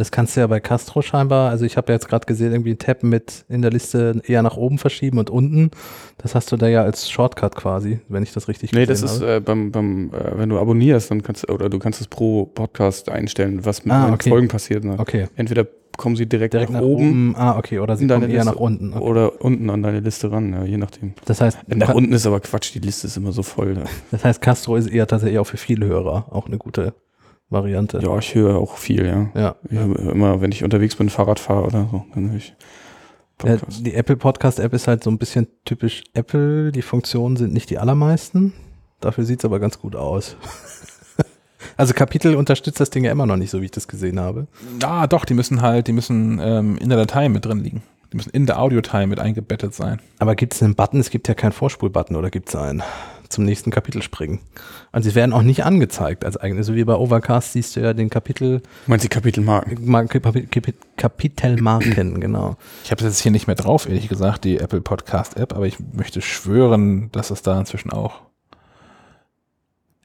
Das 0.00 0.10
kannst 0.10 0.34
du 0.34 0.40
ja 0.40 0.46
bei 0.46 0.60
Castro 0.60 1.02
scheinbar, 1.02 1.50
also 1.50 1.66
ich 1.66 1.76
habe 1.76 1.92
ja 1.92 1.96
jetzt 1.96 2.08
gerade 2.08 2.24
gesehen, 2.24 2.52
irgendwie 2.52 2.70
ein 2.70 2.78
Tab 2.78 3.02
mit 3.02 3.44
in 3.50 3.60
der 3.60 3.70
Liste 3.70 4.22
eher 4.24 4.42
nach 4.42 4.56
oben 4.56 4.78
verschieben 4.78 5.18
und 5.18 5.28
unten. 5.28 5.72
Das 6.16 6.34
hast 6.34 6.50
du 6.50 6.56
da 6.56 6.68
ja 6.68 6.82
als 6.82 7.10
Shortcut 7.10 7.54
quasi, 7.54 8.00
wenn 8.08 8.22
ich 8.22 8.32
das 8.32 8.48
richtig 8.48 8.72
Nee, 8.72 8.86
das 8.86 9.02
ist 9.02 9.20
äh, 9.20 9.42
beim, 9.44 9.70
beim 9.70 10.10
äh, 10.14 10.38
wenn 10.38 10.48
du 10.48 10.58
abonnierst, 10.58 11.10
dann 11.10 11.22
kannst 11.22 11.46
du, 11.46 11.52
oder 11.52 11.68
du 11.68 11.78
kannst 11.78 12.00
es 12.00 12.06
pro 12.06 12.46
Podcast 12.46 13.10
einstellen, 13.10 13.66
was 13.66 13.84
mit 13.84 13.92
ah, 13.92 14.10
okay. 14.10 14.30
Folgen 14.30 14.48
passiert. 14.48 14.84
Ne? 14.84 14.98
Okay. 14.98 15.26
Entweder 15.36 15.66
kommen 15.98 16.16
sie 16.16 16.24
direkt, 16.24 16.54
direkt 16.54 16.72
nach, 16.72 16.80
nach, 16.80 16.86
oben. 16.86 17.34
Ah, 17.36 17.58
okay, 17.58 17.78
oder 17.78 17.94
sie 17.94 18.06
kommen 18.06 18.22
eher 18.22 18.38
Liste, 18.38 18.46
nach 18.46 18.56
unten. 18.56 18.94
Okay. 18.94 19.04
Oder 19.04 19.44
unten 19.44 19.68
an 19.68 19.82
deine 19.82 20.00
Liste 20.00 20.32
ran, 20.32 20.50
ja, 20.54 20.64
je 20.64 20.78
nachdem. 20.78 21.12
Das 21.26 21.42
heißt, 21.42 21.58
nach 21.68 21.92
unten 21.92 22.14
ist 22.14 22.26
aber 22.26 22.40
Quatsch, 22.40 22.72
die 22.72 22.78
Liste 22.78 23.06
ist 23.06 23.18
immer 23.18 23.32
so 23.32 23.42
voll. 23.42 23.74
Da. 23.74 23.82
Das 24.10 24.24
heißt, 24.24 24.40
Castro 24.40 24.76
ist 24.76 24.86
eher 24.86 25.06
tatsächlich 25.06 25.38
auch 25.38 25.44
für 25.44 25.58
viele 25.58 25.84
Hörer 25.84 26.24
auch 26.30 26.46
eine 26.46 26.56
gute 26.56 26.94
Variante. 27.50 27.98
Ja, 27.98 28.16
ich 28.18 28.34
höre 28.34 28.56
auch 28.56 28.76
viel, 28.76 29.04
ja. 29.04 29.28
Ja. 29.34 29.56
ja. 29.70 29.82
Immer, 29.82 30.40
wenn 30.40 30.52
ich 30.52 30.64
unterwegs 30.64 30.96
bin, 30.96 31.10
Fahrrad 31.10 31.40
fahre 31.40 31.66
oder 31.66 31.88
so, 31.90 32.04
dann 32.14 32.30
höre 32.30 32.36
ich. 32.36 32.54
Ja, 33.44 33.56
die 33.80 33.94
Apple 33.94 34.16
Podcast 34.16 34.60
App 34.60 34.72
ist 34.72 34.86
halt 34.86 35.02
so 35.02 35.10
ein 35.10 35.18
bisschen 35.18 35.48
typisch 35.64 36.04
Apple. 36.14 36.72
Die 36.72 36.82
Funktionen 36.82 37.36
sind 37.36 37.52
nicht 37.52 37.70
die 37.70 37.78
allermeisten. 37.78 38.52
Dafür 39.00 39.24
sieht 39.24 39.40
es 39.40 39.44
aber 39.44 39.60
ganz 39.60 39.78
gut 39.78 39.96
aus. 39.96 40.36
also 41.76 41.94
Kapitel 41.94 42.36
unterstützt 42.36 42.80
das 42.80 42.90
Ding 42.90 43.04
ja 43.04 43.12
immer 43.12 43.26
noch 43.26 43.36
nicht, 43.36 43.50
so 43.50 43.60
wie 43.60 43.64
ich 43.64 43.70
das 43.70 43.88
gesehen 43.88 44.20
habe. 44.20 44.46
Ja, 44.80 45.06
doch, 45.06 45.24
die 45.24 45.34
müssen 45.34 45.62
halt, 45.62 45.88
die 45.88 45.92
müssen 45.92 46.38
ähm, 46.42 46.76
in 46.78 46.90
der 46.90 46.98
Datei 46.98 47.28
mit 47.28 47.46
drin 47.46 47.60
liegen. 47.60 47.82
Die 48.12 48.16
müssen 48.16 48.30
in 48.30 48.46
der 48.46 48.60
Audio-Datei 48.60 49.06
mit 49.06 49.20
eingebettet 49.20 49.72
sein. 49.74 50.00
Aber 50.18 50.34
gibt 50.34 50.54
es 50.54 50.62
einen 50.62 50.74
Button? 50.74 51.00
Es 51.00 51.10
gibt 51.10 51.28
ja 51.28 51.34
keinen 51.34 51.52
Vorspul-Button 51.52 52.16
oder 52.16 52.30
gibt 52.30 52.48
es 52.48 52.56
einen? 52.56 52.82
Zum 53.30 53.44
nächsten 53.44 53.70
Kapitel 53.70 54.02
springen. 54.02 54.40
Also 54.92 55.08
sie 55.08 55.14
werden 55.14 55.32
auch 55.32 55.42
nicht 55.42 55.64
angezeigt 55.64 56.24
als 56.24 56.36
eigenes. 56.36 56.66
So 56.66 56.74
wie 56.74 56.84
bei 56.84 56.94
Overcast 56.94 57.52
siehst 57.52 57.76
du 57.76 57.80
ja 57.80 57.94
den 57.94 58.10
Kapitel. 58.10 58.60
Meinst 58.86 59.04
du 59.04 59.08
Kapitelmarken? 59.08 60.08
Kapitelmarken, 60.96 62.20
genau. 62.20 62.56
Ich 62.84 62.90
habe 62.90 63.00
es 63.00 63.06
jetzt 63.06 63.20
hier 63.20 63.32
nicht 63.32 63.46
mehr 63.46 63.56
drauf, 63.56 63.88
ehrlich 63.88 64.08
gesagt, 64.08 64.44
die 64.44 64.58
Apple 64.58 64.80
Podcast 64.80 65.36
App, 65.36 65.54
aber 65.54 65.66
ich 65.66 65.78
möchte 65.92 66.20
schwören, 66.20 67.10
dass 67.12 67.30
es 67.30 67.42
da 67.42 67.58
inzwischen 67.58 67.92
auch. 67.92 68.20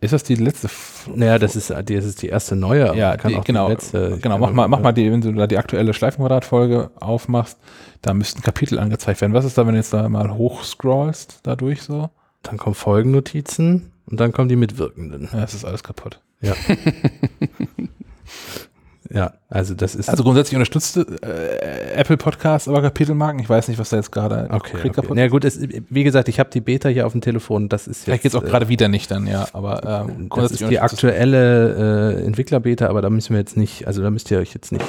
Ist 0.01 0.13
das 0.13 0.23
die 0.23 0.35
letzte? 0.35 0.67
F 0.67 1.09
naja, 1.15 1.39
das 1.39 1.55
ist, 1.55 1.71
das 1.71 1.89
ist 1.89 2.21
die 2.21 2.27
erste 2.27 2.55
neue. 2.55 2.95
Ja, 2.95 3.17
die, 3.17 3.41
genau. 3.43 3.67
Die 3.67 3.73
letzte, 3.73 4.19
genau, 4.21 4.37
mach 4.37 4.51
mal, 4.51 4.67
mach 4.67 4.81
mal 4.81 4.91
die, 4.91 5.11
wenn 5.11 5.21
du 5.21 5.31
da 5.31 5.47
die 5.47 5.57
aktuelle 5.57 5.93
Schleifenquadrat-Folge 5.93 6.91
aufmachst, 6.99 7.57
da 8.03 8.13
müssten 8.13 8.43
Kapitel 8.43 8.77
angezeigt 8.77 9.21
werden. 9.21 9.33
Was 9.33 9.45
ist 9.45 9.57
da, 9.57 9.65
wenn 9.65 9.73
du 9.73 9.79
jetzt 9.79 9.93
da 9.93 10.07
mal 10.07 10.35
hochscrollst, 10.35 11.39
dadurch 11.41 11.81
so? 11.81 12.11
Dann 12.45 12.57
kommen 12.57 12.75
Folgennotizen 12.75 13.91
und 14.05 14.19
dann 14.19 14.31
kommen 14.31 14.49
die 14.49 14.55
Mitwirkenden. 14.55 15.29
Ja, 15.33 15.43
es 15.43 15.53
ist 15.53 15.65
alles 15.65 15.83
kaputt. 15.83 16.19
Ja. 16.41 16.53
ja, 19.09 19.33
also 19.49 19.73
das 19.73 19.95
ist. 19.95 20.09
Also 20.09 20.23
grundsätzlich 20.23 20.55
unterstützt 20.55 20.97
äh, 20.97 21.93
Apple 21.95 22.17
Podcasts 22.17 22.67
aber 22.67 22.83
Kapitelmarken. 22.83 23.39
Ich 23.39 23.49
weiß 23.49 23.67
nicht, 23.67 23.79
was 23.79 23.89
da 23.89 23.97
jetzt 23.97 24.11
gerade 24.11 24.47
okay, 24.51 24.77
okay. 24.77 24.89
kaputt 24.91 25.17
Ja, 25.17 25.27
gut, 25.27 25.43
es, 25.43 25.59
wie 25.59 26.03
gesagt, 26.03 26.29
ich 26.29 26.39
habe 26.39 26.51
die 26.51 26.61
Beta 26.61 26.89
hier 26.89 27.07
auf 27.07 27.13
dem 27.13 27.21
Telefon. 27.21 27.67
Das 27.67 27.87
ist 27.87 27.87
jetzt. 27.87 28.03
Vielleicht 28.03 28.23
geht's 28.23 28.35
auch 28.35 28.43
äh, 28.43 28.47
gerade 28.47 28.69
wieder 28.69 28.89
nicht 28.89 29.09
dann, 29.09 29.25
ja. 29.25 29.47
Aber 29.53 30.07
ähm, 30.07 30.29
das 30.35 30.51
ist 30.51 30.69
die 30.69 30.79
aktuelle 30.79 32.19
äh, 32.19 32.25
Entwickler-Beta, 32.25 32.87
aber 32.87 33.01
da 33.01 33.09
müssen 33.09 33.31
wir 33.33 33.39
jetzt 33.39 33.57
nicht, 33.57 33.87
also 33.87 34.03
da 34.03 34.11
müsst 34.11 34.29
ihr 34.29 34.37
euch 34.37 34.53
jetzt 34.53 34.71
nicht 34.71 34.85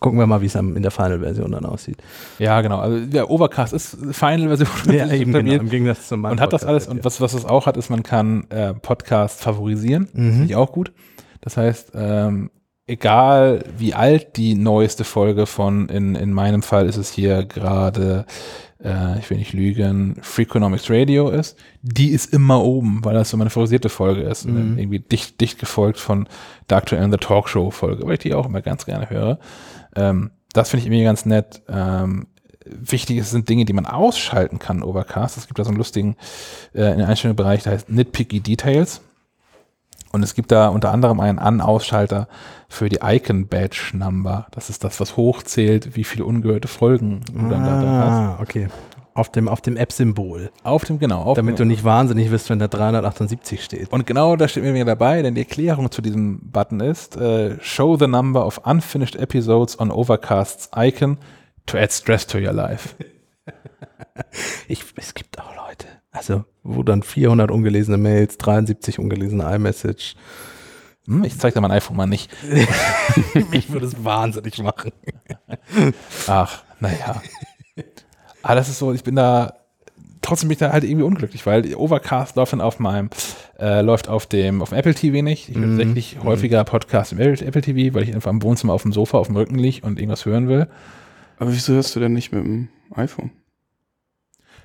Gucken 0.00 0.18
wir 0.18 0.26
mal, 0.26 0.40
wie 0.40 0.46
es 0.46 0.54
in 0.54 0.80
der 0.82 0.90
Final-Version 0.90 1.50
dann 1.50 1.64
aussieht. 1.64 1.98
Ja, 2.38 2.60
genau. 2.60 2.78
Also 2.78 3.04
der 3.06 3.30
Overcast 3.30 3.72
ist 3.72 3.96
Final-Version. 4.12 4.68
Ja, 4.92 5.10
eben 5.12 5.32
genau, 5.32 5.54
im 5.54 5.68
Gegensatz 5.68 6.08
zum 6.08 6.24
Und 6.24 6.40
hat 6.40 6.52
das 6.52 6.64
alles. 6.64 6.86
Und 6.86 7.04
was, 7.04 7.20
was 7.20 7.34
es 7.34 7.44
auch 7.44 7.66
hat, 7.66 7.76
ist, 7.76 7.90
man 7.90 8.02
kann 8.02 8.46
äh, 8.50 8.74
Podcasts 8.74 9.42
favorisieren. 9.42 10.08
Mhm. 10.12 10.30
Finde 10.30 10.44
ich 10.46 10.56
auch 10.56 10.72
gut. 10.72 10.92
Das 11.40 11.56
heißt, 11.56 11.92
ähm, 11.94 12.50
egal 12.88 13.64
wie 13.76 13.94
alt 13.94 14.36
die 14.36 14.54
neueste 14.54 15.04
Folge 15.04 15.46
von, 15.46 15.88
in, 15.88 16.14
in 16.14 16.32
meinem 16.32 16.62
Fall 16.62 16.86
ist 16.86 16.96
es 16.96 17.12
hier 17.12 17.44
gerade, 17.44 18.24
äh, 18.82 19.18
ich 19.18 19.28
will 19.30 19.38
nicht 19.38 19.52
lügen, 19.52 20.16
Freakonomics 20.22 20.90
Radio 20.90 21.28
ist, 21.28 21.56
die 21.82 22.10
ist 22.10 22.32
immer 22.32 22.64
oben, 22.64 23.04
weil 23.04 23.14
das 23.14 23.30
so 23.30 23.36
meine 23.36 23.50
favorisierte 23.50 23.90
Folge 23.90 24.22
ist. 24.22 24.46
Mhm. 24.46 24.78
Irgendwie 24.78 25.00
dicht, 25.00 25.40
dicht 25.40 25.58
gefolgt 25.58 25.98
von 25.98 26.26
der 26.70 26.78
aktuellen 26.78 27.12
The 27.12 27.18
Talkshow 27.18 27.70
Folge, 27.70 28.04
weil 28.06 28.14
ich 28.14 28.20
die 28.20 28.34
auch 28.34 28.46
immer 28.46 28.62
ganz 28.62 28.86
gerne 28.86 29.10
höre. 29.10 29.38
Ähm, 29.94 30.30
das 30.52 30.70
finde 30.70 30.82
ich 30.82 30.86
irgendwie 30.86 31.04
ganz 31.04 31.24
nett. 31.26 31.62
Ähm, 31.68 32.26
wichtig 32.64 33.22
sind 33.24 33.48
Dinge, 33.48 33.64
die 33.64 33.72
man 33.72 33.86
ausschalten 33.86 34.58
kann, 34.58 34.82
Overcast. 34.82 35.36
Es 35.36 35.46
gibt 35.46 35.58
da 35.58 35.64
so 35.64 35.70
einen 35.70 35.78
lustigen 35.78 36.16
äh, 36.74 36.92
in 36.92 37.02
Einstellungsbereich, 37.02 37.62
der 37.62 37.72
heißt 37.72 37.88
Nitpicky 37.88 38.40
Details. 38.40 39.00
Und 40.10 40.22
es 40.22 40.34
gibt 40.34 40.50
da 40.52 40.68
unter 40.68 40.90
anderem 40.90 41.20
einen 41.20 41.38
An-Ausschalter 41.38 42.28
für 42.68 42.88
die 42.88 43.00
Icon-Badge-Number. 43.02 44.46
Das 44.52 44.70
ist 44.70 44.82
das, 44.82 45.00
was 45.00 45.16
hochzählt, 45.16 45.96
wie 45.96 46.04
viele 46.04 46.24
ungehörte 46.24 46.68
Folgen 46.68 47.20
du 47.30 47.40
ah, 47.40 47.48
dann 47.50 47.64
da, 47.64 47.82
da 47.82 47.88
hast. 47.88 48.12
Ah, 48.12 48.38
okay. 48.40 48.68
Auf 49.18 49.32
dem, 49.32 49.48
auf 49.48 49.60
dem 49.60 49.76
App-Symbol. 49.76 50.52
Auf 50.62 50.84
dem, 50.84 51.00
genau. 51.00 51.22
Auf 51.22 51.34
Damit 51.36 51.58
dem, 51.58 51.64
du 51.64 51.64
nicht 51.64 51.82
wahnsinnig 51.82 52.30
wirst, 52.30 52.50
wenn 52.50 52.60
da 52.60 52.68
378 52.68 53.64
steht. 53.64 53.90
Und 53.90 54.06
genau 54.06 54.36
da 54.36 54.46
steht 54.46 54.62
mir 54.62 54.84
dabei, 54.84 55.22
denn 55.22 55.34
die 55.34 55.40
Erklärung 55.40 55.90
zu 55.90 56.02
diesem 56.02 56.38
Button 56.52 56.78
ist, 56.78 57.16
äh, 57.16 57.56
show 57.60 57.96
the 57.96 58.06
number 58.06 58.46
of 58.46 58.60
unfinished 58.64 59.16
episodes 59.16 59.80
on 59.80 59.90
Overcast's 59.90 60.70
Icon 60.76 61.18
to 61.66 61.76
add 61.78 61.92
stress 61.92 62.28
to 62.28 62.38
your 62.38 62.52
life. 62.52 62.94
ich, 64.68 64.84
es 64.94 65.14
gibt 65.14 65.40
auch 65.40 65.52
Leute, 65.66 65.88
also 66.12 66.44
wo 66.62 66.84
dann 66.84 67.02
400 67.02 67.50
ungelesene 67.50 67.98
Mails, 67.98 68.38
73 68.38 69.00
ungelesene 69.00 69.52
iMessage. 69.52 70.14
Hm, 71.06 71.24
ich 71.24 71.36
zeig 71.36 71.54
dir 71.54 71.60
mein 71.60 71.72
iPhone 71.72 71.96
mal 71.96 72.06
nicht. 72.06 72.30
ich 73.50 73.72
würde 73.72 73.86
es 73.86 74.04
wahnsinnig 74.04 74.62
machen. 74.62 74.92
Ach, 76.28 76.62
naja. 76.78 77.20
Aber 78.48 78.54
das 78.54 78.70
ist 78.70 78.78
so, 78.78 78.94
ich 78.94 79.04
bin 79.04 79.14
da, 79.14 79.52
trotzdem 80.22 80.48
bin 80.48 80.54
ich 80.54 80.58
da 80.58 80.72
halt 80.72 80.82
irgendwie 80.82 81.02
unglücklich, 81.02 81.44
weil 81.44 81.74
Overcast 81.74 82.34
läuft 82.34 82.54
dann 82.54 82.62
auf 82.62 82.78
meinem, 82.78 83.10
äh, 83.58 83.82
läuft 83.82 84.08
auf 84.08 84.24
dem, 84.24 84.62
auf 84.62 84.70
dem 84.70 84.78
Apple 84.78 84.94
TV 84.94 85.22
nicht. 85.22 85.50
Ich 85.50 85.54
höre 85.54 85.66
mm. 85.66 85.76
tatsächlich 85.76 86.16
mm. 86.16 86.24
häufiger 86.24 86.64
Podcast 86.64 87.12
im 87.12 87.18
Apple, 87.18 87.60
TV, 87.60 87.94
weil 87.94 88.04
ich 88.04 88.14
einfach 88.14 88.30
im 88.30 88.42
Wohnzimmer 88.42 88.72
auf 88.72 88.80
dem 88.80 88.94
Sofa 88.94 89.18
auf 89.18 89.26
dem 89.26 89.36
Rücken 89.36 89.58
liege 89.58 89.86
und 89.86 89.98
irgendwas 89.98 90.24
hören 90.24 90.48
will. 90.48 90.66
Aber 91.36 91.52
wieso 91.52 91.74
hörst 91.74 91.94
du 91.94 92.00
denn 92.00 92.14
nicht 92.14 92.32
mit 92.32 92.42
dem 92.42 92.68
iPhone? 92.94 93.32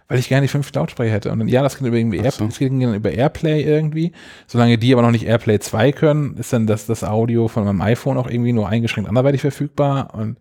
Weil 0.07 0.19
ich 0.19 0.30
gerne 0.30 0.43
die 0.43 0.51
fünf 0.51 0.73
Lautsprecher 0.73 1.11
hätte. 1.11 1.34
Und 1.34 1.45
ja, 1.49 1.61
das 1.61 1.77
geht 1.77 1.85
über, 1.85 1.97
irgendwie 1.97 2.19
Air, 2.19 2.31
so. 2.31 2.45
das 2.45 2.60
geht 2.60 2.72
dann 2.72 2.93
über 2.93 3.11
Airplay 3.11 3.64
irgendwie. 3.64 4.14
Solange 4.47 4.77
die 4.77 4.93
aber 4.93 5.01
noch 5.01 5.11
nicht 5.11 5.26
Airplay 5.26 5.60
2 5.60 5.91
können, 5.91 6.38
ist 6.38 6.53
dann 6.53 6.68
das, 6.68 6.85
das 6.85 7.03
Audio 7.03 7.49
von 7.49 7.65
meinem 7.65 7.81
iPhone 7.81 8.18
auch 8.18 8.30
irgendwie 8.30 8.53
nur 8.53 8.69
eingeschränkt 8.69 9.10
anderweitig 9.10 9.41
verfügbar. 9.41 10.14
Und 10.14 10.38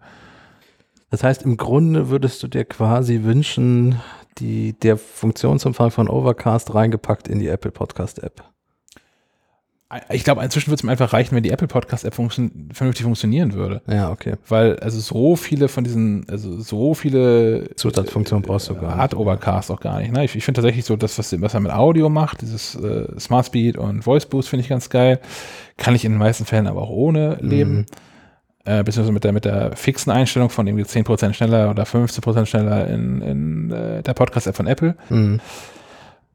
das 1.12 1.22
heißt, 1.22 1.42
im 1.42 1.58
Grunde 1.58 2.08
würdest 2.08 2.42
du 2.42 2.48
dir 2.48 2.64
quasi 2.64 3.22
wünschen, 3.22 4.00
die, 4.38 4.72
der 4.72 4.96
Funktionsumfang 4.96 5.90
von 5.90 6.08
Overcast 6.08 6.74
reingepackt 6.74 7.28
in 7.28 7.38
die 7.38 7.48
Apple 7.48 7.70
Podcast 7.70 8.22
App. 8.22 8.42
ich 10.08 10.24
glaube, 10.24 10.42
inzwischen 10.42 10.68
würde 10.68 10.76
es 10.76 10.82
mir 10.84 10.90
einfach 10.90 11.12
reichen, 11.12 11.36
wenn 11.36 11.42
die 11.42 11.50
Apple 11.50 11.68
Podcast 11.68 12.06
App 12.06 12.14
funktio 12.14 12.48
vernünftig 12.72 13.04
funktionieren 13.04 13.52
würde. 13.52 13.82
Ja, 13.86 14.10
okay. 14.10 14.36
Weil, 14.48 14.78
also 14.78 15.00
so 15.00 15.36
viele 15.36 15.68
von 15.68 15.84
diesen, 15.84 16.26
also 16.30 16.58
so 16.62 16.94
viele 16.94 17.76
Zusatzfunktionen 17.76 18.42
brauchst 18.42 18.70
du 18.70 18.74
gar 18.74 18.92
nicht. 18.92 18.96
Hat 18.96 19.14
Overcast 19.14 19.70
auch 19.70 19.80
gar 19.80 20.00
nicht. 20.00 20.12
Ne? 20.12 20.24
Ich, 20.24 20.34
ich 20.34 20.46
finde 20.46 20.62
tatsächlich 20.62 20.86
so, 20.86 20.96
das, 20.96 21.18
was, 21.18 21.38
was 21.42 21.52
er 21.52 21.60
mit 21.60 21.72
Audio 21.72 22.08
macht, 22.08 22.40
dieses 22.40 22.74
äh, 22.76 23.20
Smart 23.20 23.44
Speed 23.44 23.76
und 23.76 24.00
Voice 24.00 24.24
Boost 24.24 24.48
finde 24.48 24.62
ich 24.62 24.70
ganz 24.70 24.88
geil. 24.88 25.20
Kann 25.76 25.94
ich 25.94 26.06
in 26.06 26.12
den 26.12 26.18
meisten 26.18 26.46
Fällen 26.46 26.68
aber 26.68 26.80
auch 26.80 26.90
ohne 26.90 27.36
leben. 27.42 27.80
Mhm. 27.80 27.86
Äh, 28.64 28.84
beziehungsweise 28.84 29.12
mit 29.12 29.24
der, 29.24 29.32
mit 29.32 29.44
der 29.44 29.76
fixen 29.76 30.12
Einstellung 30.12 30.48
von 30.48 30.66
irgendwie 30.66 30.84
10% 30.84 31.32
schneller 31.34 31.70
oder 31.70 31.82
15% 31.82 32.46
schneller 32.46 32.86
in, 32.86 33.20
in 33.20 33.70
äh, 33.72 34.02
der 34.02 34.14
Podcast-App 34.14 34.56
von 34.56 34.68
Apple. 34.68 34.94
Mhm. 35.08 35.40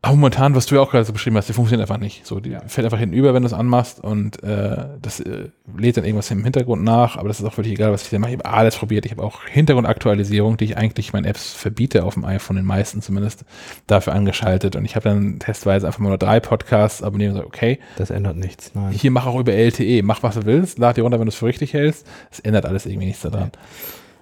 Aber 0.03 0.15
momentan, 0.15 0.53
was 0.53 0.67
du 0.67 0.75
ja 0.75 0.81
auch 0.81 0.91
gerade 0.91 1.05
so 1.05 1.11
beschrieben 1.11 1.37
hast, 1.37 1.49
die 1.49 1.53
funktioniert 1.53 1.89
einfach 1.89 1.99
nicht. 1.99 2.25
So, 2.25 2.39
die 2.39 2.55
fällt 2.67 2.85
einfach 2.85 2.99
hinten 2.99 3.15
über, 3.15 3.33
wenn 3.33 3.41
du 3.41 3.47
es 3.47 3.53
anmachst 3.53 3.99
und 3.99 4.41
äh, 4.43 4.85
das 5.01 5.19
äh, 5.19 5.49
lädt 5.75 5.97
dann 5.97 6.05
irgendwas 6.05 6.29
im 6.29 6.43
Hintergrund 6.43 6.83
nach, 6.83 7.17
aber 7.17 7.27
das 7.27 7.39
ist 7.39 7.45
auch 7.45 7.53
völlig 7.53 7.71
egal, 7.71 7.91
was 7.91 8.03
ich 8.03 8.09
da 8.11 8.19
mache. 8.19 8.31
Ich 8.31 8.37
habe 8.37 8.45
alles 8.49 8.77
probiert. 8.77 9.05
Ich 9.05 9.11
habe 9.11 9.23
auch 9.23 9.43
Hintergrundaktualisierung, 9.45 10.55
die 10.57 10.65
ich 10.65 10.77
eigentlich 10.77 11.13
meinen 11.13 11.25
Apps 11.25 11.51
verbiete, 11.53 12.05
auf 12.05 12.13
dem 12.13 12.25
iPhone, 12.25 12.57
den 12.57 12.65
meisten 12.65 13.01
zumindest, 13.01 13.43
dafür 13.87 14.13
angeschaltet. 14.13 14.75
Und 14.75 14.85
ich 14.85 14.95
habe 14.95 15.09
dann 15.09 15.39
testweise 15.39 15.87
einfach 15.87 15.99
mal 15.99 16.09
nur 16.09 16.19
drei 16.19 16.39
Podcasts 16.39 17.01
abonniert 17.01 17.31
und 17.31 17.37
gesagt, 17.37 17.55
okay, 17.55 17.79
Das 17.97 18.11
ändert 18.11 18.37
nichts. 18.37 18.71
Nein. 18.75 18.91
hier 18.91 19.09
mach 19.09 19.25
auch 19.25 19.39
über 19.39 19.53
LTE, 19.53 20.03
mach 20.03 20.21
was 20.21 20.35
du 20.35 20.45
willst, 20.45 20.77
lad 20.77 20.97
dir 20.97 21.01
runter, 21.01 21.19
wenn 21.19 21.25
du 21.25 21.31
es 21.31 21.35
für 21.35 21.47
richtig 21.47 21.73
hältst. 21.73 22.05
Es 22.31 22.39
ändert 22.39 22.67
alles 22.67 22.85
irgendwie 22.85 23.07
nichts 23.07 23.23
daran. 23.23 23.51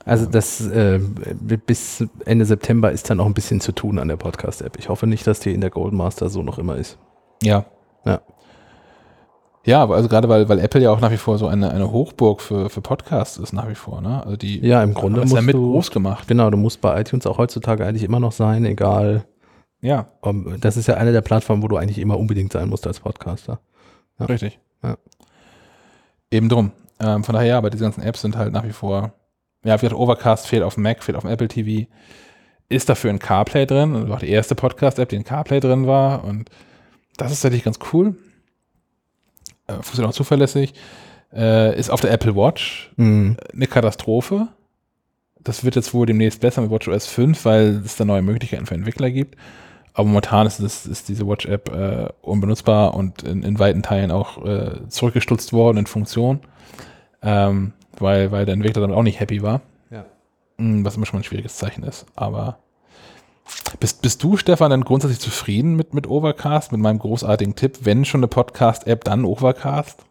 Also 0.06 0.27
das 0.27 0.61
äh, 0.68 0.99
bis 1.65 2.06
Ende 2.26 2.45
September 2.45 2.91
ist 2.91 3.10
dann 3.10 3.18
noch 3.18 3.26
ein 3.26 3.34
bisschen 3.34 3.60
zu 3.60 3.72
tun 3.72 3.98
an 3.98 4.07
der 4.07 4.18
Podcast-App. 4.18 4.77
Ich 4.77 4.88
hoffe 4.90 5.07
nicht, 5.07 5.26
dass 5.26 5.40
die 5.40 5.53
in 5.53 5.61
der 5.61 5.72
Goldmaster 5.72 6.30
so 6.30 6.44
noch 6.44 6.60
immer 6.60 6.76
ist. 6.76 6.98
Ja. 7.41 7.65
Ja. 8.06 8.22
Ja, 9.65 9.82
aber 9.82 9.95
also 9.95 10.07
gerade 10.07 10.30
weil, 10.30 10.48
weil 10.48 10.60
Apple 10.60 10.80
ja 10.82 10.91
auch 10.91 10.99
nach 10.99 11.10
wie 11.10 11.18
vor 11.18 11.40
so 11.40 11.48
eine, 11.48 11.72
eine 11.72 11.91
Hochburg 11.91 12.41
für, 12.41 12.69
für 12.69 12.82
Podcasts 12.82 13.38
ist, 13.38 13.52
nach 13.52 13.68
wie 13.68 13.73
vor, 13.73 13.99
ne? 13.99 14.23
Also 14.23 14.38
die 14.38 14.60
Ja, 14.64 14.84
im 14.84 14.94
Grunde 14.94 15.22
es 15.23 15.32
ja 15.32 15.41
mit 15.41 15.56
du- 15.56 15.72
groß 15.72 15.90
gemacht. 15.90 16.27
Genau, 16.27 16.52
du 16.52 16.57
musst 16.57 16.82
bei 16.82 17.02
iTunes 17.02 17.26
auch 17.26 17.40
heutzutage 17.40 17.84
eigentlich 17.84 18.03
immer 18.03 18.19
noch 18.19 18.32
sein, 18.32 18.64
egal. 18.65 19.26
Ja, 19.82 20.07
Um, 20.22 20.57
das 20.61 20.77
ist 20.77 20.88
ja 20.88 20.95
eine 20.95 21.14
der 21.14 21.22
Plattformen, 21.22 21.64
wo 21.64 21.68
du 21.68 21.77
eigentlich 21.77 21.98
immer 21.98 22.19
unbedingt 22.19 22.53
sein 22.53 22.69
musst 22.69 22.86
als 22.86 22.99
Podcaster. 22.99 23.60
Ja. 24.19 24.27
richtig. 24.27 24.60
Ja. 24.84 24.98
Eben 26.30 26.48
drum. 26.48 26.72
Ähm, 26.99 27.23
von 27.23 27.34
daher, 27.34 27.48
ja, 27.48 27.57
aber 27.57 27.72
diese 27.72 27.84
ganzen 27.84 28.03
Apps 28.03 28.22
sind 28.22 28.38
halt 28.38 28.53
nach 28.53 28.65
wie 28.65 28.72
vor, 28.72 29.14
ja, 29.66 29.76
wie 29.76 29.86
gesagt, 29.86 30.00
Overcast 30.00 30.48
fehlt 30.48 30.64
auf 30.64 30.76
dem 30.76 30.84
Mac, 30.84 31.04
fehlt 31.04 31.18
auf 31.18 31.24
dem 31.24 31.32
Apple 31.32 31.48
TV, 31.48 31.88
ist 32.70 32.90
dafür 32.90 33.12
in 33.12 33.20
CarPlay 33.20 33.66
drin 33.66 33.96
und 33.96 34.10
war 34.10 34.20
die 34.20 34.30
erste 34.30 34.56
Podcast-App, 34.56 35.10
die 35.10 35.18
in 35.18 35.24
CarPlay 35.24 35.60
drin 35.60 35.88
war 35.88 36.24
und 36.24 36.50
das 37.18 37.32
ist 37.32 37.42
tatsächlich 37.42 37.64
ganz 37.64 37.80
cool. 37.94 38.16
Äh, 39.68 39.74
funktioniert 39.74 40.10
auch 40.10 40.16
zuverlässig. 40.16 40.74
Äh, 41.34 41.78
ist 41.78 41.90
auf 41.90 42.02
der 42.02 42.12
Apple 42.12 42.36
Watch 42.36 42.92
Mhm. 42.98 43.38
eine 43.54 43.68
Katastrophe. 43.68 44.48
Das 45.42 45.64
wird 45.64 45.76
jetzt 45.76 45.94
wohl 45.94 46.06
demnächst 46.06 46.42
besser 46.42 46.62
mit 46.62 46.72
WatchOS 46.72 47.08
5, 47.08 47.46
weil 47.46 47.82
es 47.86 47.96
da 47.98 48.06
neue 48.06 48.22
Möglichkeiten 48.22 48.66
für 48.66 48.74
Entwickler 48.76 49.12
gibt. 49.12 49.36
Aber 49.94 50.08
momentan 50.08 50.46
ist, 50.46 50.60
das, 50.62 50.86
ist 50.86 51.08
diese 51.08 51.26
Watch-App 51.28 51.70
äh, 51.74 52.10
unbenutzbar 52.22 52.94
und 52.96 53.24
in, 53.24 53.44
in 53.44 53.60
weiten 53.60 53.82
Teilen 53.82 54.12
auch 54.12 54.44
äh, 54.46 54.88
zurückgestutzt 54.90 55.54
worden 55.54 55.78
in 55.78 55.86
Funktion, 55.86 56.42
ähm, 57.22 57.74
weil, 58.01 58.31
weil 58.31 58.45
der 58.45 58.53
Entwickler 58.53 58.81
damit 58.81 58.95
auch 58.95 59.03
nicht 59.03 59.19
happy 59.19 59.41
war. 59.41 59.61
Ja. 59.91 60.05
Mm, 60.57 60.85
Was 60.85 60.95
immer 60.95 61.05
schon 61.05 61.17
mal 61.17 61.22
ein 61.22 61.26
schwieriges 61.26 61.57
Zeichen 61.57 61.84
ist. 61.84 62.05
Aber 62.15 62.57
bist, 63.80 64.01
bist 64.01 64.23
du, 64.23 64.38
Stefan, 64.38 64.72
denn 64.72 64.84
grundsätzlich 64.84 65.19
zufrieden 65.19 65.76
mit, 65.76 65.93
mit 65.93 66.07
Overcast, 66.07 66.72
mit 66.72 66.81
meinem 66.81 66.99
großartigen 66.99 67.55
Tipp? 67.55 67.80
Wenn 67.81 68.05
schon 68.05 68.19
eine 68.19 68.27
Podcast-App, 68.27 69.03
dann 69.03 69.26
Overcast? 69.26 70.03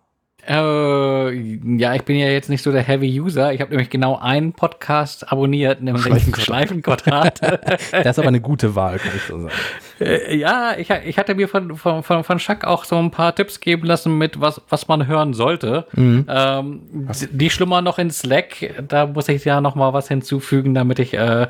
Äh, 0.48 1.32
ja, 1.78 1.94
ich 1.94 2.02
bin 2.02 2.16
ja 2.16 2.28
jetzt 2.28 2.48
nicht 2.48 2.62
so 2.62 2.72
der 2.72 2.82
Heavy 2.82 3.20
User. 3.20 3.52
Ich 3.52 3.60
habe 3.60 3.70
nämlich 3.70 3.90
genau 3.90 4.18
einen 4.18 4.52
Podcast 4.52 5.30
abonniert, 5.30 5.82
nämlich 5.82 6.04
Schleifenquadrat. 6.36 7.40
Das 7.92 8.06
ist 8.06 8.18
aber 8.18 8.28
eine 8.28 8.40
gute 8.40 8.74
Wahl, 8.74 8.98
kann 8.98 9.12
ich 9.14 9.22
so 9.22 9.40
sagen. 9.40 9.54
Äh, 10.00 10.36
ja, 10.36 10.74
ich, 10.76 10.90
ich 10.90 11.18
hatte 11.18 11.34
mir 11.34 11.48
von, 11.48 11.76
von, 11.76 12.02
von, 12.02 12.24
von 12.24 12.38
Schack 12.38 12.64
auch 12.64 12.84
so 12.84 12.96
ein 12.96 13.10
paar 13.10 13.34
Tipps 13.34 13.60
geben 13.60 13.86
lassen 13.86 14.18
mit 14.18 14.40
was, 14.40 14.60
was 14.68 14.88
man 14.88 15.06
hören 15.06 15.34
sollte. 15.34 15.86
Ähm, 16.28 16.82
die 17.30 17.50
schlummern 17.50 17.84
noch 17.84 17.98
in 17.98 18.10
Slack. 18.10 18.74
Da 18.88 19.06
muss 19.06 19.28
ich 19.28 19.44
ja 19.44 19.60
noch 19.60 19.74
mal 19.74 19.92
was 19.92 20.08
hinzufügen, 20.08 20.74
damit 20.74 20.98
ich 20.98 21.14
äh, 21.14 21.46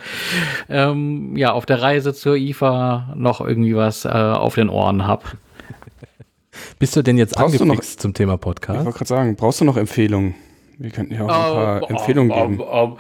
ähm, 0.69 1.37
ja 1.37 1.53
auf 1.53 1.67
der 1.67 1.83
Reise 1.83 2.15
zur 2.15 2.37
IFA 2.37 3.15
noch 3.17 3.41
irgendwie 3.41 3.77
was 3.77 4.05
äh, 4.05 4.09
auf 4.09 4.55
den 4.55 4.69
Ohren 4.69 5.07
habe. 5.07 5.25
Bist 6.79 6.95
du 6.97 7.03
denn 7.03 7.19
jetzt 7.19 7.35
Brauchst 7.35 7.59
du 7.61 7.65
noch- 7.65 7.75
angefixt 7.75 8.01
zum 8.01 8.15
Thema 8.15 8.35
Ich 8.35 8.41
Podcast? 8.41 8.85
wollte 8.85 8.99
gerade 8.99 9.09
sagen, 9.09 9.37
brauchst 9.37 9.61
du 9.61 9.65
noch 9.65 9.77
Empfehlungen? 9.77 10.35
Wir 10.77 10.91
könnten 10.91 11.15
ja 11.15 11.21
auch 11.23 11.29
ein 11.29 11.81
paar 11.81 11.91
Empfehlungen 11.91 12.59
geben. 12.59 12.97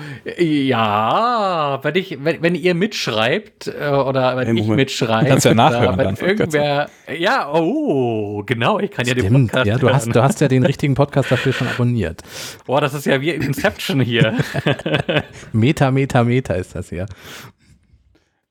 ja, 0.69 1.81
wenn 1.83 1.95
ich, 1.97 2.19
wenn, 2.23 2.41
wenn 2.41 2.55
ihr 2.55 2.73
mitschreibt 2.73 3.67
äh, 3.67 3.89
oder 3.89 4.37
wenn 4.37 4.47
Hey, 4.47 4.61
ich 4.61 4.69
mitschreibe, 4.69 5.29
Kannst 5.29 5.45
ja 5.45 5.55
nachhören 5.55 5.99
dann. 5.99 6.15
irgendwer, 6.17 6.89
ja, 7.19 7.53
oh, 7.53 8.45
genau, 8.47 8.79
ich 8.79 8.93
kann 8.93 9.07
ja 9.07 9.15
den 9.15 9.25
Stimmt, 9.27 9.51
Podcast 9.53 9.67
ja, 9.67 9.79
du 9.79 9.91
hast, 9.91 10.07
du 10.15 10.23
hast 10.23 10.41
ja 10.41 10.47
den 10.47 10.65
richtigen 10.65 10.95
Podcast 10.95 11.33
dafür 11.33 11.53
schon 11.53 11.67
abonniert. 11.67 12.23
Boah, 12.65 12.81
das 12.81 12.95
ist 12.95 13.07
ja 13.07 13.21
wie 13.21 13.31
Inception 13.31 14.01
hier. 14.01 14.35
Meta, 15.53 15.91
Meta, 15.91 16.23
Meta 16.23 16.55
ist 16.55 16.77
das 16.77 16.91
ja. 16.91 17.07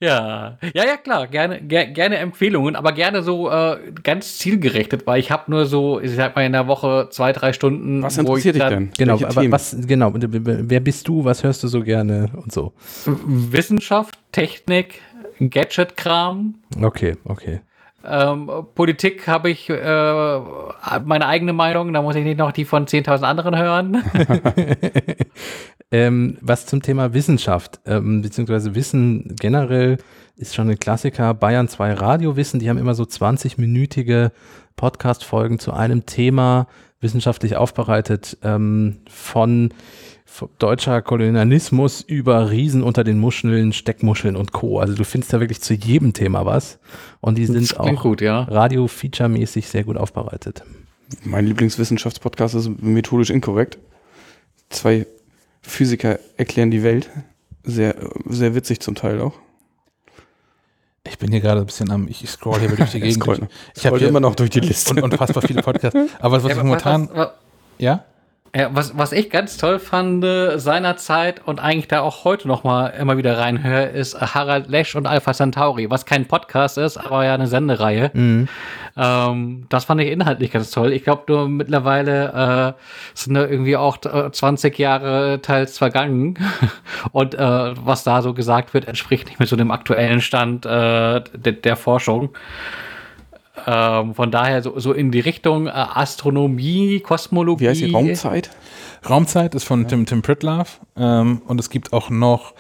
Ja, 0.04 0.58
ja, 0.74 0.86
ja, 0.86 0.98
klar, 0.98 1.28
gerne, 1.28 1.62
ger 1.62 1.86
gerne 1.86 2.18
Empfehlungen, 2.18 2.76
aber 2.76 2.92
gerne 2.92 3.24
so 3.24 3.50
äh, 3.50 3.78
ganz 4.04 4.38
zielgerichtet, 4.38 5.08
weil 5.08 5.20
ich 5.20 5.32
habe 5.32 5.50
nur 5.50 5.66
so, 5.66 6.00
ich 6.00 6.12
sag 6.12 6.36
mal 6.36 6.46
in 6.46 6.52
der 6.52 6.68
Woche 6.68 7.08
zwei, 7.10 7.32
drei 7.32 7.54
Stunden. 7.54 8.04
Was 8.04 8.18
wo 8.18 8.22
interessiert 8.22 8.58
ich 8.58 8.62
dich 8.62 8.70
denn? 8.70 8.92
Genau, 8.98 9.14
aber 9.14 9.52
was, 9.52 9.76
genau, 9.88 10.12
wer 10.14 10.80
bist 10.80 11.08
du, 11.08 11.24
was 11.24 11.44
hörst 11.44 11.64
du 11.64 11.68
so 11.68 11.82
gerne 11.82 12.30
und 12.36 12.52
so. 12.52 12.74
Wissenschaft, 13.06 14.18
Technik, 14.32 15.02
Gadget-Kram, 15.40 16.56
Okay, 16.82 17.16
okay. 17.26 17.62
Ähm, 18.06 18.50
Politik 18.76 19.28
habe 19.28 19.50
ich 19.50 19.70
äh, 19.70 20.40
meine 21.06 21.26
eigene 21.26 21.54
Meinung, 21.54 21.94
da 21.94 22.02
muss 22.02 22.16
ich 22.16 22.26
nicht 22.26 22.38
noch 22.38 22.52
die 22.52 22.66
von 22.66 22.86
10.000 22.86 23.22
anderen 23.22 23.58
hören. 23.58 24.04
Ähm, 25.94 26.40
was 26.41 26.65
zum 26.65 26.82
Thema 26.82 27.14
Wissenschaft, 27.14 27.80
ähm, 27.86 28.24
beziehungsweise 28.24 28.74
Wissen 28.74 29.36
generell 29.40 29.99
ist 30.36 30.56
schon 30.56 30.68
ein 30.68 30.80
Klassiker. 30.80 31.36
Bayern 31.36 31.68
2 31.68 31.94
Radiowissen, 31.94 32.60
die 32.60 32.68
haben 32.68 32.80
immer 32.80 32.95
so 32.95 33.03
20-minütige 33.03 34.32
Podcast-Folgen 34.76 35.60
zu 35.60 35.72
einem 35.72 36.07
Thema, 36.07 36.68
wissenschaftlich 36.99 37.57
aufbereitet, 37.57 38.40
ähm, 38.41 39.02
von, 39.07 39.72
von 40.26 40.49
deutscher 40.57 41.03
Kolonialismus 41.03 42.02
über 42.02 42.49
Riesen 42.49 42.82
unter 42.82 43.03
den 43.03 43.20
Muscheln, 43.20 43.72
Steckmuscheln 43.72 44.36
und 44.36 44.52
Co. 44.52 44.80
Also 44.80 44.95
du 44.95 45.03
findest 45.03 45.32
da 45.32 45.41
wirklich 45.41 45.61
zu 45.61 45.76
jedem 45.76 46.14
Thema 46.14 46.44
was. 46.44 46.80
Und 47.22 47.38
die 47.38 47.45
sind 47.45 47.80
auch 47.80 48.02
gut, 48.02 48.20
ja. 48.20 48.41
radio-feature-mäßig 48.41 49.68
sehr 49.68 49.84
gut 49.84 49.98
aufbereitet. 49.98 50.64
Mein 51.24 51.45
Lieblingswissenschaftspodcast 51.45 52.56
ist 52.56 52.82
methodisch 52.82 53.30
inkorrekt. 53.30 53.78
Zwei 54.70 55.06
Physiker 55.64 56.19
erklären 56.38 56.69
die 56.72 56.84
Welt. 56.84 57.10
Sehr, 57.64 57.95
sehr 58.26 58.53
witzig 58.56 58.81
zum 58.81 58.95
Teil 58.95 59.22
auch. 59.22 59.34
Ich 61.06 61.18
bin 61.18 61.31
hier 61.31 61.41
gerade 61.41 61.61
ein 61.61 61.65
bisschen 61.65 61.91
am, 61.91 62.07
ich 62.07 62.27
scroll 62.30 62.60
hier 62.60 62.69
durch 62.69 62.91
die 62.91 62.99
Gegend. 63.02 63.26
Durch. 63.26 63.40
Ich 63.40 63.45
habe 63.48 63.80
scrollt 63.80 63.99
hier 63.99 64.10
immer 64.10 64.19
noch 64.19 64.35
durch 64.35 64.49
die 64.49 64.60
Liste. 64.60 64.91
Und, 64.91 65.02
unfassbar 65.02 65.41
viele 65.41 65.61
Podcasts. 65.61 65.98
Aber 66.19 66.38
was, 66.38 66.44
was 66.44 66.52
Ja, 66.52 66.57
ich 66.57 66.64
momentan, 66.64 67.10
was, 67.10 67.15
was, 67.15 67.30
ja? 67.77 68.06
Ja, 68.56 68.70
was, 68.72 68.96
was 68.96 69.12
ich 69.14 69.32
ganz 69.32 69.58
toll 69.58 69.80
fand 69.80 70.24
äh, 70.24 70.60
seinerzeit 70.60 71.42
und 71.44 71.60
eigentlich 71.60 71.88
da 71.88 72.02
auch 72.02 72.24
heute 72.24 72.48
noch 72.48 72.64
mal 72.64 72.88
immer 72.90 73.18
wieder 73.18 73.40
reinhöre, 73.40 73.86
ist 73.86 74.20
Harald 74.22 74.68
Lesch 74.68 74.96
und 74.96 75.08
Alpha 75.08 75.34
Centauri, 75.34 75.90
was 75.90 76.06
kein 76.06 76.28
Podcast 76.28 76.78
ist, 76.78 76.98
aber 76.98 77.26
ja 77.26 77.34
eine 77.34 77.48
Sendereihe. 77.48 78.12
Ähm, 78.96 79.66
das 79.70 79.86
fand 79.86 80.02
ich 80.02 80.12
inhaltlich 80.12 80.52
ganz 80.52 80.70
toll. 80.70 80.94
Ich 80.94 81.04
glaube, 81.04 81.24
nur 81.28 81.50
mittlerweile 81.50 82.76
äh, 82.78 82.82
sind 83.16 83.34
da 83.34 83.48
irgendwie 83.48 83.76
auch 83.76 83.98
äh, 84.06 84.32
20 84.32 84.78
Jahre 84.78 85.42
teils 85.42 85.80
vergangen. 85.80 86.38
Und 87.12 87.34
äh, 87.34 87.40
was 87.40 88.04
da 88.04 88.22
so 88.22 88.36
gesagt 88.36 88.76
wird, 88.76 88.88
entspricht 88.88 89.28
nicht 89.28 89.40
mehr 89.40 89.48
so 89.48 89.56
dem 89.56 89.72
aktuellen 89.72 90.22
Stand 90.22 90.68
äh, 90.68 91.22
der, 91.34 91.54
der 91.54 91.76
Forschung. 91.76 92.30
Ähm, 93.68 94.16
von 94.16 94.32
daher 94.32 94.62
so, 94.64 94.80
so 94.80 94.94
in 94.94 95.12
die 95.12 95.20
Richtung 95.20 95.68
äh, 95.68 95.72
Astronomie, 95.72 97.00
Kosmologie. 97.02 97.66
Wie 97.66 97.70
heißt 97.70 97.82
die 97.82 97.92
Raumzeit? 97.92 98.50
Raumzeit 99.08 99.54
ist 99.54 99.64
von 99.64 99.88
Tim, 99.88 100.06
Tim 100.06 100.22
Pritlove. 100.22 100.80
Ähm, 100.96 101.42
und 101.46 101.60
es 101.60 101.70
gibt 101.70 101.94
auch 101.94 102.10
noch 102.10 102.54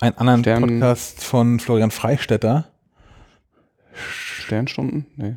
einen 0.00 0.16
anderen 0.16 0.42
Stern- 0.42 0.62
Podcast 0.62 1.22
von 1.24 1.60
Florian 1.60 1.90
Freistetter. 1.90 2.66
Sternstunden? 3.94 5.06
Nee. 5.16 5.36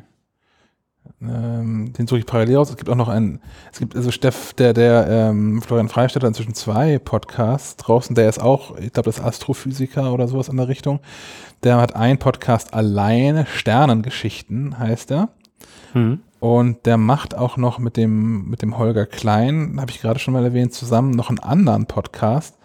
Ähm, 1.22 1.92
den 1.92 2.06
suche 2.06 2.20
ich 2.20 2.26
parallel 2.26 2.56
aus. 2.56 2.70
Es 2.70 2.76
gibt 2.76 2.90
auch 2.90 2.96
noch 2.96 3.08
einen, 3.08 3.40
es 3.72 3.78
gibt 3.78 3.94
also 3.94 4.10
Steff, 4.10 4.54
der, 4.54 4.72
der 4.72 5.06
ähm, 5.08 5.62
Florian 5.62 5.88
Freistetter 5.88 6.26
inzwischen 6.26 6.54
zwei 6.54 6.98
Podcasts 6.98 7.76
draußen, 7.76 8.14
der 8.14 8.28
ist 8.28 8.40
auch, 8.40 8.76
ich 8.78 8.92
glaube, 8.92 9.06
das 9.06 9.18
ist 9.18 9.24
Astrophysiker 9.24 10.12
oder 10.12 10.26
sowas 10.26 10.48
in 10.48 10.56
der 10.56 10.68
Richtung. 10.68 11.00
Der 11.62 11.76
hat 11.76 11.94
einen 11.94 12.18
Podcast 12.18 12.74
alleine, 12.74 13.46
Sternengeschichten 13.46 14.78
heißt 14.78 15.12
er. 15.12 15.28
Mhm. 15.94 16.20
Und 16.40 16.86
der 16.86 16.96
macht 16.96 17.36
auch 17.36 17.56
noch 17.56 17.78
mit 17.78 17.96
dem, 17.96 18.48
mit 18.50 18.62
dem 18.62 18.76
Holger 18.76 19.06
Klein, 19.06 19.76
habe 19.80 19.92
ich 19.92 20.00
gerade 20.00 20.18
schon 20.18 20.34
mal 20.34 20.44
erwähnt, 20.44 20.74
zusammen 20.74 21.12
noch 21.12 21.28
einen 21.28 21.38
anderen 21.38 21.86
Podcast, 21.86 22.58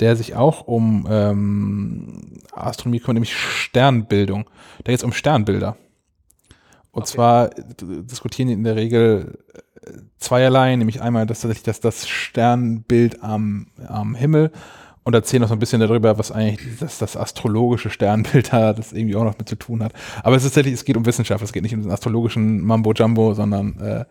der 0.00 0.14
sich 0.16 0.36
auch 0.36 0.66
um 0.66 1.06
ähm, 1.08 2.42
Astronomie 2.52 2.98
kümmert, 2.98 3.14
nämlich 3.14 3.34
Sternbildung. 3.34 4.44
Da 4.84 4.92
geht 4.92 4.98
es 4.98 5.04
um 5.04 5.12
Sternbilder. 5.12 5.76
Und 6.94 7.02
okay. 7.02 7.12
zwar 7.12 7.50
diskutieren 7.50 8.46
die 8.46 8.54
in 8.54 8.62
der 8.62 8.76
Regel 8.76 9.38
äh, 9.82 9.90
zweierlei, 10.18 10.76
nämlich 10.76 11.02
einmal 11.02 11.26
das 11.26 11.40
tatsächlich 11.40 11.64
das, 11.64 11.80
das 11.80 12.08
Sternbild 12.08 13.22
am, 13.22 13.66
am 13.88 14.14
Himmel 14.14 14.52
und 15.02 15.12
erzählen 15.12 15.40
noch 15.40 15.48
so 15.48 15.56
ein 15.56 15.58
bisschen 15.58 15.80
darüber, 15.80 16.18
was 16.18 16.30
eigentlich 16.30 16.78
das, 16.78 16.98
das 16.98 17.16
astrologische 17.16 17.90
Sternbild 17.90 18.52
hat, 18.52 18.78
das 18.78 18.92
irgendwie 18.92 19.16
auch 19.16 19.24
noch 19.24 19.36
mit 19.36 19.48
zu 19.48 19.56
tun 19.56 19.82
hat. 19.82 19.92
Aber 20.22 20.36
es 20.36 20.44
ist 20.44 20.50
tatsächlich, 20.50 20.74
es 20.74 20.84
geht 20.84 20.96
um 20.96 21.04
Wissenschaft, 21.04 21.42
es 21.42 21.52
geht 21.52 21.64
nicht 21.64 21.74
um 21.74 21.82
den 21.82 21.90
astrologischen 21.90 22.60
Mambo-Jumbo, 22.60 23.34
sondern 23.34 23.76
äh, 23.80 24.04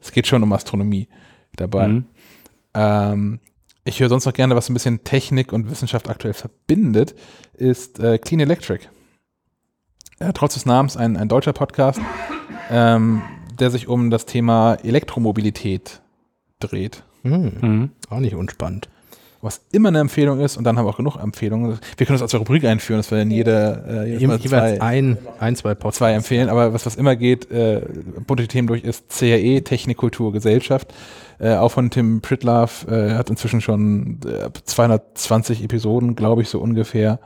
es 0.00 0.10
geht 0.10 0.26
schon 0.26 0.42
um 0.42 0.50
Astronomie 0.54 1.08
dabei. 1.56 1.88
Mhm. 1.88 2.04
Ähm, 2.72 3.40
ich 3.84 4.00
höre 4.00 4.08
sonst 4.08 4.24
noch 4.24 4.32
gerne, 4.32 4.56
was 4.56 4.70
ein 4.70 4.74
bisschen 4.74 5.04
Technik 5.04 5.52
und 5.52 5.70
Wissenschaft 5.70 6.08
aktuell 6.08 6.32
verbindet, 6.32 7.14
ist 7.52 8.00
äh, 8.00 8.16
Clean 8.16 8.40
Electric. 8.40 8.86
Äh, 10.20 10.32
trotz 10.34 10.54
des 10.54 10.66
Namens 10.66 10.96
ein, 10.96 11.16
ein 11.16 11.28
deutscher 11.28 11.52
Podcast, 11.52 12.00
ähm, 12.70 13.22
der 13.58 13.70
sich 13.70 13.88
um 13.88 14.10
das 14.10 14.26
Thema 14.26 14.74
Elektromobilität 14.74 16.00
dreht. 16.60 17.02
Mhm. 17.22 17.52
Mhm. 17.60 17.90
Auch 18.08 18.20
nicht 18.20 18.34
unspannend 18.34 18.88
was 19.42 19.62
immer 19.72 19.88
eine 19.88 20.00
Empfehlung 20.00 20.40
ist 20.40 20.56
und 20.56 20.64
dann 20.64 20.76
haben 20.76 20.84
wir 20.84 20.90
auch 20.90 20.98
genug 20.98 21.16
Empfehlungen. 21.16 21.78
Wir 21.96 22.06
können 22.06 22.18
das 22.18 22.22
als 22.22 22.38
Rubrik 22.38 22.64
einführen, 22.64 22.98
dass 22.98 23.10
wir 23.10 23.18
dann 23.18 23.30
jede, 23.30 23.84
äh, 23.88 24.18
jedes 24.18 24.42
zwei, 24.42 24.80
ein, 24.82 25.16
ein, 25.38 25.56
zwei 25.56 25.74
Podcasts. 25.74 25.98
Zwei 25.98 26.12
empfehlen, 26.12 26.50
aber 26.50 26.74
was, 26.74 26.84
was 26.84 26.96
immer 26.96 27.16
geht, 27.16 27.50
äh, 27.50 27.80
bunte 28.26 28.46
Themen 28.48 28.68
durch 28.68 28.84
ist 28.84 29.08
CRE, 29.08 29.62
Technik, 29.64 29.96
Kultur, 29.96 30.32
Gesellschaft. 30.32 30.92
Äh, 31.38 31.54
auch 31.54 31.70
von 31.70 31.88
Tim 31.88 32.20
Pritlove, 32.20 32.86
äh, 32.86 33.14
hat 33.14 33.30
inzwischen 33.30 33.62
schon 33.62 34.20
äh, 34.26 34.50
220 34.62 35.64
Episoden, 35.64 36.16
glaube 36.16 36.42
ich, 36.42 36.50
so 36.50 36.60
ungefähr. 36.60 37.18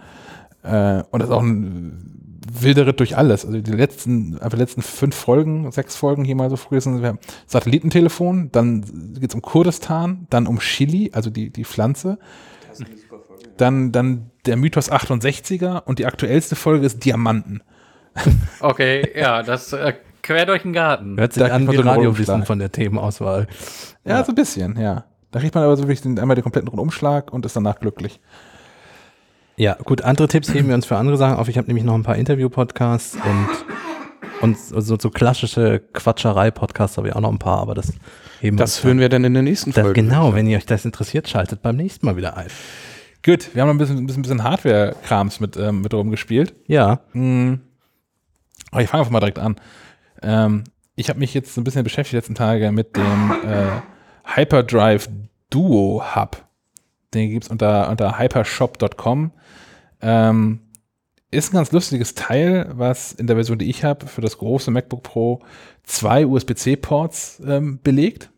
Äh, 0.63 1.03
und 1.11 1.19
das 1.19 1.29
ist 1.29 1.35
auch 1.35 1.43
ein 1.43 2.24
wilder 2.53 2.87
Ritt 2.87 3.01
durch 3.01 3.17
alles. 3.17 3.45
Also 3.45 3.61
die 3.61 3.73
letzten, 3.73 4.35
einfach 4.35 4.57
die 4.57 4.63
letzten 4.63 4.83
fünf 4.83 5.15
Folgen, 5.15 5.71
sechs 5.73 5.97
Folgen 5.97 6.25
hier 6.25 6.37
mal 6.37 6.51
so 6.51 6.57
früh 6.57 6.81
sind 6.81 7.01
wir 7.01 7.09
haben 7.09 7.19
Satellitentelefon, 7.47 8.51
dann 8.53 8.83
geht 9.19 9.31
es 9.31 9.35
um 9.35 9.43
Kurdistan, 9.43 10.27
dann 10.31 10.47
um 10.47 10.59
Chili, 10.59 11.11
also 11.15 11.31
die, 11.31 11.51
die 11.51 11.65
Pflanze. 11.65 12.19
Dann, 13.57 13.93
dann 13.93 14.31
der 14.47 14.57
Mythos 14.57 14.91
68er 14.91 15.85
und 15.85 15.99
die 15.99 16.07
aktuellste 16.07 16.57
Folge 16.57 16.87
ist 16.87 17.05
Diamanten. 17.05 17.63
Okay, 18.61 19.11
ja, 19.17 19.43
das 19.43 19.73
äh, 19.73 19.93
quer 20.23 20.47
durch 20.47 20.63
den 20.63 20.73
Garten. 20.73 21.19
Hört 21.19 21.33
sich 21.33 21.43
da 21.43 21.53
an 21.53 21.71
wie 21.71 21.77
Radiowissen 21.77 22.45
von 22.45 22.59
der 22.59 22.71
Themenauswahl. 22.71 23.49
Ja, 24.05 24.19
ja, 24.19 24.25
so 24.25 24.33
ein 24.33 24.37
bisschen, 24.37 24.81
ja. 24.81 25.05
Da 25.33 25.41
kriegt 25.41 25.55
man 25.55 25.65
aber 25.65 25.77
so 25.77 25.83
wirklich 25.83 26.01
den, 26.01 26.19
einmal 26.19 26.37
den 26.37 26.45
kompletten 26.45 26.69
Rundumschlag 26.69 27.33
und 27.33 27.45
ist 27.45 27.57
danach 27.57 27.81
glücklich. 27.81 28.21
Ja, 29.57 29.75
gut, 29.85 30.03
andere 30.03 30.27
Tipps 30.27 30.53
heben 30.53 30.69
wir 30.69 30.75
uns 30.75 30.87
für 30.87 30.97
andere 30.97 31.17
Sachen 31.17 31.37
auf. 31.37 31.49
Ich 31.49 31.57
habe 31.57 31.69
nämlich 31.69 31.85
noch 31.85 31.95
ein 31.95 32.03
paar 32.03 32.17
Interview-Podcasts 32.17 33.15
und, 33.15 33.49
und 34.41 34.59
so, 34.59 34.99
so 34.99 35.11
klassische 35.11 35.81
Quatscherei-Podcasts 35.93 36.97
habe 36.97 37.09
ich 37.09 37.15
auch 37.15 37.21
noch 37.21 37.31
ein 37.31 37.39
paar, 37.39 37.61
aber 37.61 37.75
das 37.75 37.93
heben 38.41 38.57
Das 38.57 38.83
hören 38.83 38.99
wir 38.99 39.09
dann 39.09 39.23
in 39.23 39.33
der 39.33 39.45
nächsten 39.45 39.73
Folge. 39.73 39.89
Das, 39.89 39.95
genau, 39.95 40.35
wenn 40.35 40.49
ihr 40.49 40.57
euch 40.57 40.67
das 40.67 40.85
interessiert, 40.85 41.29
schaltet 41.29 41.63
beim 41.63 41.77
nächsten 41.77 42.05
Mal 42.05 42.17
wieder 42.17 42.37
ein. 42.37 42.49
Gut, 43.25 43.55
wir 43.55 43.63
haben 43.63 43.71
ein 43.71 43.79
bisschen, 43.79 43.99
ein 43.99 44.07
bisschen, 44.07 44.23
bisschen 44.23 44.43
Hardware-Krams 44.43 45.39
mit, 45.39 45.57
ähm, 45.57 45.83
mit 45.83 45.95
rumgespielt. 45.95 46.55
Ja. 46.67 47.01
Hm. 47.13 47.61
Aber 48.73 48.83
ich 48.83 48.89
fange 48.89 49.03
einfach 49.03 49.13
mal 49.13 49.21
direkt 49.21 49.39
an. 49.39 49.57
Ähm, 50.21 50.65
ich 50.97 51.09
habe 51.09 51.21
mich 51.21 51.33
jetzt 51.33 51.57
ein 51.57 51.65
bisschen 51.65 51.85
beschäftigt 51.85 52.13
die 52.13 52.17
letzten 52.17 52.35
Tage 52.35 52.73
mit 52.73 52.97
dem 52.97 53.33
äh, 53.47 54.35
Hyperdrive 54.35 55.09
Duo 55.49 56.03
Hub. 56.15 56.44
Den 57.15 57.31
gibt 57.31 57.45
es 57.45 57.51
unter, 57.51 57.89
unter 57.91 58.19
hypershop.com. 58.19 59.33
Ähm, 60.03 60.61
ist 61.31 61.53
ein 61.53 61.57
ganz 61.57 61.73
lustiges 61.73 62.15
Teil, 62.15 62.71
was 62.75 63.13
in 63.13 63.27
der 63.27 63.37
Version, 63.37 63.59
die 63.59 63.69
ich 63.69 63.85
habe, 63.85 64.07
für 64.07 64.21
das 64.21 64.39
große 64.39 64.71
MacBook 64.71 65.03
Pro 65.03 65.41
zwei 65.83 66.27
USB-C-Ports 66.27 67.43
ähm, 67.47 67.81
belegt. 67.83 68.31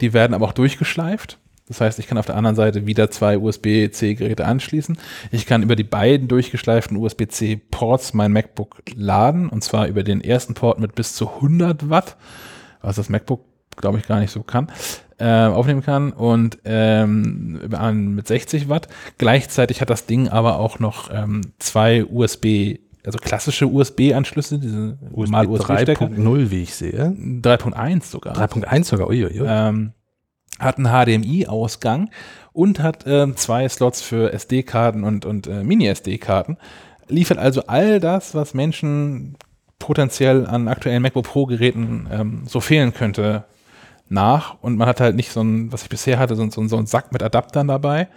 Die 0.00 0.12
werden 0.12 0.34
aber 0.34 0.46
auch 0.46 0.52
durchgeschleift. 0.52 1.38
Das 1.68 1.80
heißt, 1.80 1.98
ich 1.98 2.06
kann 2.06 2.18
auf 2.18 2.26
der 2.26 2.36
anderen 2.36 2.56
Seite 2.56 2.86
wieder 2.86 3.10
zwei 3.10 3.38
USB-C-Geräte 3.38 4.44
anschließen. 4.44 4.98
Ich 5.30 5.46
kann 5.46 5.62
über 5.62 5.76
die 5.76 5.84
beiden 5.84 6.28
durchgeschleiften 6.28 6.96
USB-C-Ports 6.96 8.14
mein 8.14 8.32
MacBook 8.32 8.82
laden 8.94 9.48
und 9.48 9.62
zwar 9.62 9.86
über 9.86 10.02
den 10.02 10.20
ersten 10.22 10.54
Port 10.54 10.80
mit 10.80 10.94
bis 10.94 11.14
zu 11.14 11.28
100 11.28 11.88
Watt, 11.88 12.16
was 12.80 12.96
das 12.96 13.08
MacBook, 13.08 13.44
glaube 13.76 13.98
ich, 13.98 14.06
gar 14.06 14.20
nicht 14.20 14.32
so 14.32 14.42
kann 14.42 14.70
äh, 15.22 15.46
aufnehmen 15.46 15.82
kann 15.82 16.12
und 16.12 16.58
ähm, 16.64 17.60
mit 18.14 18.26
60 18.26 18.68
Watt. 18.68 18.88
Gleichzeitig 19.18 19.80
hat 19.80 19.88
das 19.88 20.06
Ding 20.06 20.28
aber 20.28 20.58
auch 20.58 20.78
noch 20.80 21.10
ähm, 21.12 21.42
zwei 21.58 22.04
USB 22.04 22.78
also 23.04 23.18
klassische 23.18 23.66
USB-Anschlüsse, 23.66 24.60
diese 24.60 24.96
USB 25.10 25.34
3.0, 25.34 26.50
wie 26.52 26.62
ich 26.62 26.74
sehe. 26.74 27.16
3.1 27.18 28.04
sogar. 28.04 28.36
3.1 28.36 28.84
sogar, 28.84 29.08
uiuiui. 29.08 29.44
Ähm, 29.44 29.92
hat 30.60 30.78
einen 30.78 30.86
HDMI-Ausgang 30.86 32.10
und 32.52 32.80
hat 32.80 33.04
ähm, 33.06 33.36
zwei 33.36 33.68
Slots 33.68 34.02
für 34.02 34.32
SD-Karten 34.32 35.02
und, 35.02 35.24
und 35.24 35.48
äh, 35.48 35.64
Mini-SD-Karten. 35.64 36.58
Liefert 37.08 37.38
also 37.38 37.66
all 37.66 37.98
das, 37.98 38.36
was 38.36 38.54
Menschen 38.54 39.36
potenziell 39.80 40.46
an 40.46 40.68
aktuellen 40.68 41.02
MacBook 41.02 41.24
Pro-Geräten 41.24 42.06
ähm, 42.12 42.42
so 42.46 42.60
fehlen 42.60 42.94
könnte, 42.94 43.44
nach 44.12 44.56
und 44.62 44.76
man 44.76 44.88
hat 44.88 45.00
halt 45.00 45.16
nicht 45.16 45.32
so 45.32 45.42
ein, 45.42 45.72
was 45.72 45.82
ich 45.82 45.88
bisher 45.88 46.18
hatte, 46.18 46.36
so, 46.36 46.48
so, 46.50 46.66
so 46.66 46.76
einen 46.76 46.86
Sack 46.86 47.12
mit 47.12 47.22
Adaptern 47.22 47.68
dabei. 47.68 48.08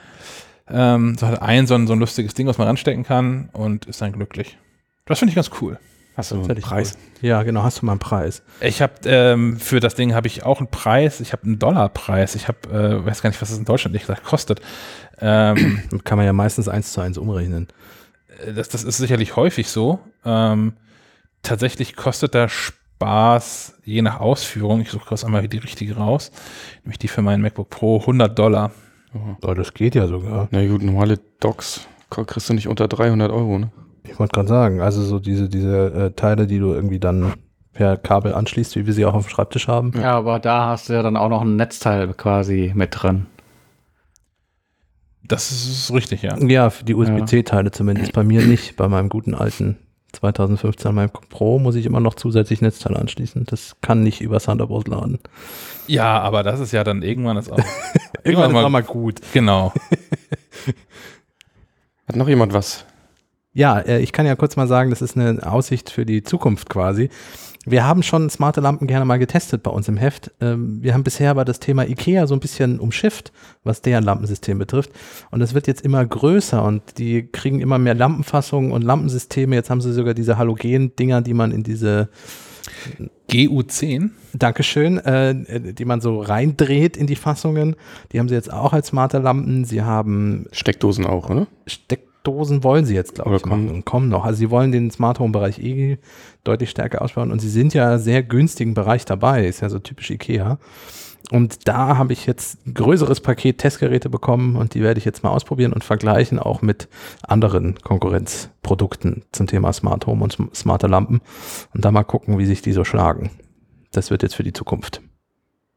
Ähm, 0.67 1.15
so 1.17 1.27
hat 1.27 1.41
ein 1.41 1.67
so 1.67 1.75
ein, 1.75 1.87
so 1.87 1.93
ein 1.93 1.99
lustiges 1.99 2.33
Ding, 2.33 2.47
was 2.47 2.57
man 2.57 2.67
ranstecken 2.67 3.03
kann 3.03 3.49
und 3.53 3.85
ist 3.85 4.01
dann 4.01 4.11
glücklich. 4.11 4.57
Das 5.05 5.19
finde 5.19 5.29
ich 5.31 5.35
ganz 5.35 5.51
cool. 5.61 5.79
Hast 6.17 6.31
du 6.31 6.41
einen 6.41 6.61
Preis? 6.61 6.93
Cool. 6.93 7.29
Ja, 7.29 7.43
genau, 7.43 7.63
hast 7.63 7.81
du 7.81 7.85
mal 7.85 7.91
einen 7.91 7.99
Preis. 7.99 8.41
Ich 8.61 8.81
habe 8.81 8.93
ähm, 9.05 9.59
für 9.59 9.81
das 9.81 9.95
Ding 9.95 10.13
habe 10.13 10.27
ich 10.27 10.43
auch 10.43 10.59
einen 10.59 10.69
Preis. 10.69 11.19
Ich 11.19 11.33
habe 11.33 11.43
einen 11.43 11.59
Dollarpreis. 11.59 12.35
Ich 12.35 12.47
habe, 12.47 12.69
äh, 12.69 13.05
weiß 13.05 13.21
gar 13.21 13.29
nicht, 13.29 13.41
was 13.41 13.49
das 13.49 13.57
in 13.57 13.65
Deutschland 13.65 13.93
nicht 13.93 14.03
gesagt 14.03 14.23
kostet. 14.23 14.61
Ähm, 15.19 15.83
Kann 16.05 16.17
man 16.17 16.25
ja 16.25 16.31
meistens 16.33 16.69
eins 16.69 16.93
zu 16.93 17.01
eins 17.01 17.17
umrechnen. 17.17 17.67
Äh, 18.45 18.53
das, 18.53 18.69
das 18.69 18.83
ist 18.83 18.97
sicherlich 18.97 19.35
häufig 19.35 19.69
so. 19.69 19.99
Ähm, 20.23 20.73
tatsächlich 21.43 21.97
kostet 21.97 22.33
da 22.33 22.47
Spaß, 22.95 23.81
je 23.83 24.01
nach 24.01 24.21
Ausführung, 24.21 24.79
ich 24.79 24.89
suche 24.89 25.05
kurz 25.05 25.25
einmal 25.25 25.45
die 25.47 25.57
richtige 25.57 25.97
raus, 25.97 26.31
nämlich 26.83 26.97
die 26.97 27.09
für 27.09 27.21
meinen 27.21 27.41
MacBook 27.41 27.69
Pro 27.69 27.99
100 27.99 28.37
Dollar. 28.37 28.71
Oh, 29.41 29.53
das 29.53 29.73
geht 29.73 29.95
ja 29.95 30.07
sogar. 30.07 30.47
Na 30.51 30.65
gut, 30.65 30.81
normale 30.81 31.19
Docs 31.39 31.87
kriegst 32.09 32.49
du 32.49 32.53
nicht 32.53 32.69
unter 32.69 32.87
300 32.87 33.31
Euro, 33.31 33.59
ne? 33.59 33.71
Ich 34.05 34.17
wollte 34.17 34.33
gerade 34.33 34.47
sagen, 34.47 34.81
also 34.81 35.01
so 35.01 35.19
diese, 35.19 35.49
diese 35.49 35.93
äh, 35.93 36.11
Teile, 36.11 36.47
die 36.47 36.59
du 36.59 36.73
irgendwie 36.73 36.99
dann 36.99 37.33
per 37.73 37.97
Kabel 37.97 38.33
anschließt, 38.33 38.77
wie 38.77 38.85
wir 38.85 38.93
sie 38.93 39.05
auch 39.05 39.13
auf 39.13 39.25
dem 39.25 39.29
Schreibtisch 39.29 39.67
haben. 39.67 39.91
Ja, 39.99 40.13
aber 40.15 40.39
da 40.39 40.67
hast 40.67 40.87
du 40.87 40.93
ja 40.93 41.03
dann 41.03 41.17
auch 41.17 41.29
noch 41.29 41.41
ein 41.41 41.57
Netzteil 41.57 42.13
quasi 42.13 42.71
mit 42.75 42.91
drin. 42.91 43.25
Das 45.23 45.51
ist 45.51 45.91
richtig, 45.91 46.21
ja. 46.21 46.37
Ja, 46.37 46.69
für 46.69 46.85
die 46.85 46.93
USB-C-Teile 46.93 47.71
zumindest. 47.71 48.13
Bei 48.13 48.23
mir 48.23 48.41
nicht, 48.43 48.77
bei 48.77 48.87
meinem 48.87 49.09
guten 49.09 49.33
alten 49.33 49.77
2015 50.15 50.89
an 50.89 50.95
meinem 50.95 51.09
Pro 51.09 51.59
muss 51.59 51.75
ich 51.75 51.85
immer 51.85 51.99
noch 51.99 52.15
zusätzlich 52.15 52.61
Netzteil 52.61 52.97
anschließen. 52.97 53.45
Das 53.45 53.75
kann 53.81 54.01
nicht 54.01 54.21
über 54.21 54.39
Thunderbolt 54.39 54.87
laden. 54.87 55.19
Ja, 55.87 56.19
aber 56.19 56.43
das 56.43 56.59
ist 56.59 56.71
ja 56.71 56.83
dann 56.83 57.03
irgendwann 57.03 57.37
ist 57.37 57.51
auch 57.51 57.57
irgendwann, 58.23 58.23
irgendwann 58.23 58.55
ist 58.55 58.65
auch 58.65 58.69
mal 58.69 58.83
gut. 58.83 59.21
Genau. 59.33 59.73
Hat 62.07 62.15
noch 62.15 62.27
jemand 62.27 62.53
was? 62.53 62.85
Ja, 63.55 63.79
äh, 63.79 64.01
ich 64.01 64.11
kann 64.11 64.27
ja 64.27 64.35
kurz 64.35 64.57
mal 64.57 64.67
sagen, 64.67 64.89
das 64.91 65.01
ist 65.01 65.17
eine 65.17 65.49
Aussicht 65.49 65.89
für 65.89 66.05
die 66.05 66.23
Zukunft 66.23 66.69
quasi. 66.69 67.09
Wir 67.65 67.83
haben 67.85 68.03
schon 68.03 68.29
smarte 68.29 68.61
Lampen 68.61 68.85
gerne 68.85 69.05
mal 69.05 69.17
getestet 69.17 69.63
bei 69.63 69.71
uns 69.71 69.87
im 69.87 69.97
Heft. 69.97 70.29
Ähm, 70.39 70.83
wir 70.83 70.93
haben 70.93 71.03
bisher 71.03 71.31
aber 71.31 71.45
das 71.45 71.59
Thema 71.59 71.87
IKEA 71.87 72.27
so 72.27 72.35
ein 72.35 72.41
bisschen 72.41 72.79
umschifft, 72.79 73.31
was 73.63 73.81
deren 73.81 74.03
Lampensystem 74.03 74.59
betrifft. 74.59 74.91
Und 75.31 75.41
es 75.41 75.55
wird 75.55 75.67
jetzt 75.67 75.81
immer 75.81 76.05
größer 76.05 76.63
und 76.63 76.99
die 76.99 77.27
kriegen 77.31 77.61
immer 77.61 77.79
mehr 77.79 77.95
Lampenfassungen 77.95 78.71
und 78.71 78.83
Lampensysteme. 78.83 79.55
Jetzt 79.55 79.69
haben 79.69 79.81
sie 79.81 79.93
sogar 79.93 80.13
diese 80.13 80.37
Halogen-Dinger, 80.37 81.21
die 81.21 81.33
man 81.33 81.51
in 81.51 81.63
diese 81.63 82.09
GU10. 83.29 84.09
Dankeschön, 84.33 84.97
äh, 84.97 85.73
die 85.73 85.85
man 85.85 86.01
so 86.01 86.19
reindreht 86.19 86.97
in 86.97 87.07
die 87.07 87.15
Fassungen. 87.15 87.77
Die 88.11 88.19
haben 88.19 88.27
sie 88.27 88.35
jetzt 88.35 88.51
auch 88.51 88.73
als 88.73 88.87
smarte 88.87 89.19
Lampen. 89.19 89.63
Sie 89.63 89.81
haben 89.81 90.45
Steckdosen 90.51 91.05
auch, 91.05 91.29
oder? 91.29 91.47
Steckdosen. 91.65 92.14
Dosen 92.27 92.63
wollen 92.63 92.85
sie 92.85 92.95
jetzt, 92.95 93.15
glaube 93.15 93.37
ich, 93.37 93.41
kommen. 93.41 93.65
machen 93.65 93.75
und 93.75 93.85
kommen 93.85 94.09
noch. 94.09 94.25
Also 94.25 94.39
sie 94.39 94.49
wollen 94.49 94.71
den 94.71 94.91
Smart 94.91 95.19
Home 95.19 95.31
Bereich 95.31 95.59
eh 95.59 95.97
deutlich 96.43 96.69
stärker 96.69 97.01
ausbauen 97.01 97.31
und 97.31 97.39
sie 97.39 97.49
sind 97.49 97.73
ja 97.73 97.97
sehr 97.97 98.23
günstigen 98.23 98.73
Bereich 98.73 99.05
dabei, 99.05 99.47
ist 99.47 99.61
ja 99.61 99.69
so 99.69 99.79
typisch 99.79 100.09
Ikea. 100.11 100.59
Und 101.31 101.67
da 101.67 101.97
habe 101.97 102.13
ich 102.13 102.25
jetzt 102.25 102.65
ein 102.67 102.73
größeres 102.73 103.21
Paket 103.21 103.57
Testgeräte 103.57 104.09
bekommen 104.09 104.55
und 104.55 104.73
die 104.73 104.81
werde 104.81 104.99
ich 104.99 105.05
jetzt 105.05 105.23
mal 105.23 105.31
ausprobieren 105.31 105.73
und 105.73 105.83
vergleichen 105.83 106.39
auch 106.39 106.61
mit 106.61 106.87
anderen 107.23 107.75
Konkurrenzprodukten 107.81 109.23
zum 109.31 109.47
Thema 109.47 109.73
Smart 109.73 110.05
Home 110.05 110.23
und 110.23 110.37
smarte 110.55 110.87
Lampen 110.87 111.21
und 111.73 111.83
da 111.83 111.91
mal 111.91 112.03
gucken, 112.03 112.37
wie 112.37 112.45
sich 112.45 112.61
die 112.61 112.73
so 112.73 112.83
schlagen. 112.83 113.31
das 113.91 114.11
wird 114.11 114.23
jetzt 114.23 114.35
für 114.35 114.43
die 114.43 114.53
Zukunft. 114.53 115.01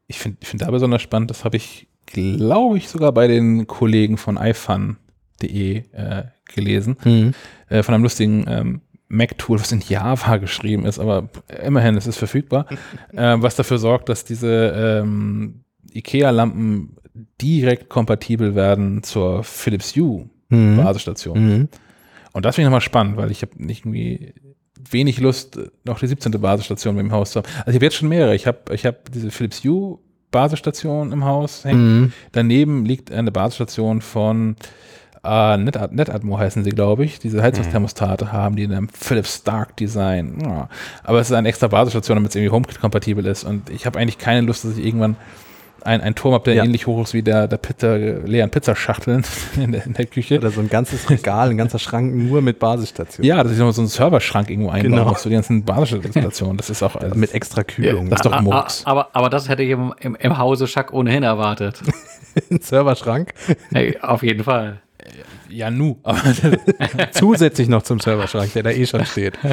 Ich 0.07 0.19
finde 0.19 0.37
ich 0.41 0.47
find 0.47 0.61
da 0.61 0.71
besonders 0.71 1.01
spannend, 1.01 1.29
das 1.29 1.45
habe 1.45 1.57
ich, 1.57 1.87
glaube 2.05 2.77
ich, 2.77 2.89
sogar 2.89 3.11
bei 3.11 3.27
den 3.27 3.65
Kollegen 3.67 4.17
von 4.17 4.37
ifun.de 4.37 5.83
äh, 5.91 6.23
gelesen, 6.53 6.97
Mhm. 7.03 7.33
äh, 7.69 7.83
von 7.83 7.93
einem 7.95 8.03
lustigen 8.03 8.45
ähm, 8.47 8.81
Mac-Tool, 9.07 9.59
was 9.59 9.71
in 9.71 9.81
Java 9.87 10.37
geschrieben 10.37 10.85
ist, 10.85 10.99
aber 10.99 11.29
immerhin, 11.63 11.97
es 11.97 12.05
ist 12.07 12.17
verfügbar, 12.17 12.67
äh, 13.13 13.35
was 13.39 13.55
dafür 13.55 13.77
sorgt, 13.79 14.09
dass 14.09 14.23
diese 14.23 15.01
ähm, 15.01 15.61
IKEA-Lampen 15.93 16.95
direkt 17.41 17.89
kompatibel 17.89 18.55
werden 18.55 19.03
zur 19.03 19.43
Philips 19.43 19.95
Hue 19.95 20.29
Mhm. 20.51 20.77
Basisstation. 20.77 21.37
Mhm. 21.59 21.67
Und 22.33 22.43
das 22.45 22.55
finde 22.55 22.63
ich 22.63 22.69
nochmal 22.69 22.81
spannend, 22.81 23.17
weil 23.17 23.29
ich 23.29 23.43
habe 23.43 23.51
nicht 23.63 23.81
irgendwie 23.85 24.33
wenig 24.89 25.19
Lust, 25.19 25.59
noch 25.83 25.99
die 25.99 26.07
17. 26.07 26.31
Basisstation 26.41 26.97
im 26.97 27.11
Haus 27.11 27.31
zu 27.31 27.39
haben. 27.39 27.47
Also 27.59 27.69
ich 27.69 27.75
habe 27.75 27.85
jetzt 27.85 27.95
schon 27.97 28.09
mehrere. 28.09 28.33
Ich 28.33 28.47
habe 28.47 28.73
ich 28.73 28.83
hab 28.85 29.11
diese 29.11 29.29
Philips 29.29 29.63
Hue 29.63 29.99
Basisstation 30.31 31.11
im 31.11 31.23
Haus 31.25 31.65
hängen. 31.65 31.99
Mhm. 32.01 32.13
Daneben 32.31 32.85
liegt 32.85 33.11
eine 33.11 33.31
Basisstation 33.31 34.01
von 34.01 34.55
äh, 35.23 35.57
Net 35.57 35.91
Netatmo 35.91 36.37
heißen 36.37 36.63
sie, 36.63 36.69
glaube 36.71 37.03
ich. 37.05 37.19
Diese 37.19 37.41
Heizungsthermostate 37.41 38.31
haben 38.31 38.55
die 38.55 38.63
in 38.63 38.71
einem 38.73 38.89
Philips 38.89 39.35
Stark 39.37 39.75
Design. 39.77 40.37
Ja. 40.43 40.69
Aber 41.03 41.19
es 41.19 41.29
ist 41.29 41.35
eine 41.35 41.47
extra 41.49 41.67
Basisstation, 41.67 42.15
damit 42.17 42.29
es 42.29 42.35
irgendwie 42.35 42.51
HomeKit-kompatibel 42.51 43.25
ist. 43.25 43.43
Und 43.43 43.69
ich 43.69 43.85
habe 43.85 43.99
eigentlich 43.99 44.17
keine 44.17 44.41
Lust, 44.47 44.63
dass 44.65 44.77
ich 44.77 44.85
irgendwann 44.85 45.15
ein, 45.81 46.01
ein 46.01 46.13
Turm 46.13 46.33
habe, 46.33 46.43
der 46.43 46.55
Ja. 46.55 46.65
ähnlich 46.65 46.87
hoch 46.87 47.01
ist 47.03 47.13
wie 47.13 47.21
der, 47.23 47.47
der 47.47 47.55
Pizza, 47.55 47.95
leeren 47.97 48.49
Pizzaschachteln 48.49 49.23
in 49.55 49.71
der, 49.71 49.85
in 49.85 49.93
der 49.93 50.05
Küche. 50.07 50.37
Oder 50.37 50.51
so 50.51 50.59
ein 50.59 50.69
ganzes 50.69 51.09
Regal, 51.09 51.49
ein 51.51 51.57
ganzer 51.57 51.79
Schrank 51.79 52.13
nur 52.13 52.41
mit 52.41 52.59
Basisstation. 52.59 53.25
Ja, 53.25 53.41
dass 53.43 53.53
ich 53.53 53.57
noch 53.59 53.71
so 53.71 53.81
einen 53.81 53.87
Serverschrank 53.87 54.49
irgendwo 54.49 54.71
einbauen 54.71 54.91
Genau. 54.91 55.13
für 55.13 55.29
die 55.29 55.35
ganzen 55.35 55.63
Basisstationen. 55.63 56.57
Das 56.57 56.69
ist 56.69 56.83
auch 56.83 56.95
alles. 56.97 57.15
Mit 57.15 57.33
extra 57.33 57.63
Kühlung. 57.63 58.09
Das 58.09 58.19
ist 58.19 58.25
doch 58.25 58.33
Ah, 58.33 58.37
ah, 58.39 58.41
Murks. 58.41 58.81
aber, 58.85 59.07
aber 59.13 59.29
das 59.29 59.47
hätte 59.47 59.63
ich 59.63 59.69
im, 59.69 59.93
im, 60.01 60.15
im 60.15 60.37
Hause 60.37 60.67
Schack 60.67 60.91
ohnehin 60.93 61.23
erwartet. 61.23 61.81
Ein 62.51 62.59
Serverschrank. 62.61 63.33
Hey, 63.71 63.97
auf 64.01 64.21
jeden 64.21 64.43
Fall. 64.43 64.81
Ja, 65.49 65.71
nu. 65.71 65.97
Aber 66.03 66.21
Zusätzlich 67.11 67.67
noch 67.67 67.83
zum 67.83 67.99
Serverschrank, 67.99 68.53
der 68.53 68.63
da 68.63 68.71
eh 68.71 68.85
schon 68.85 69.05
steht. 69.05 69.37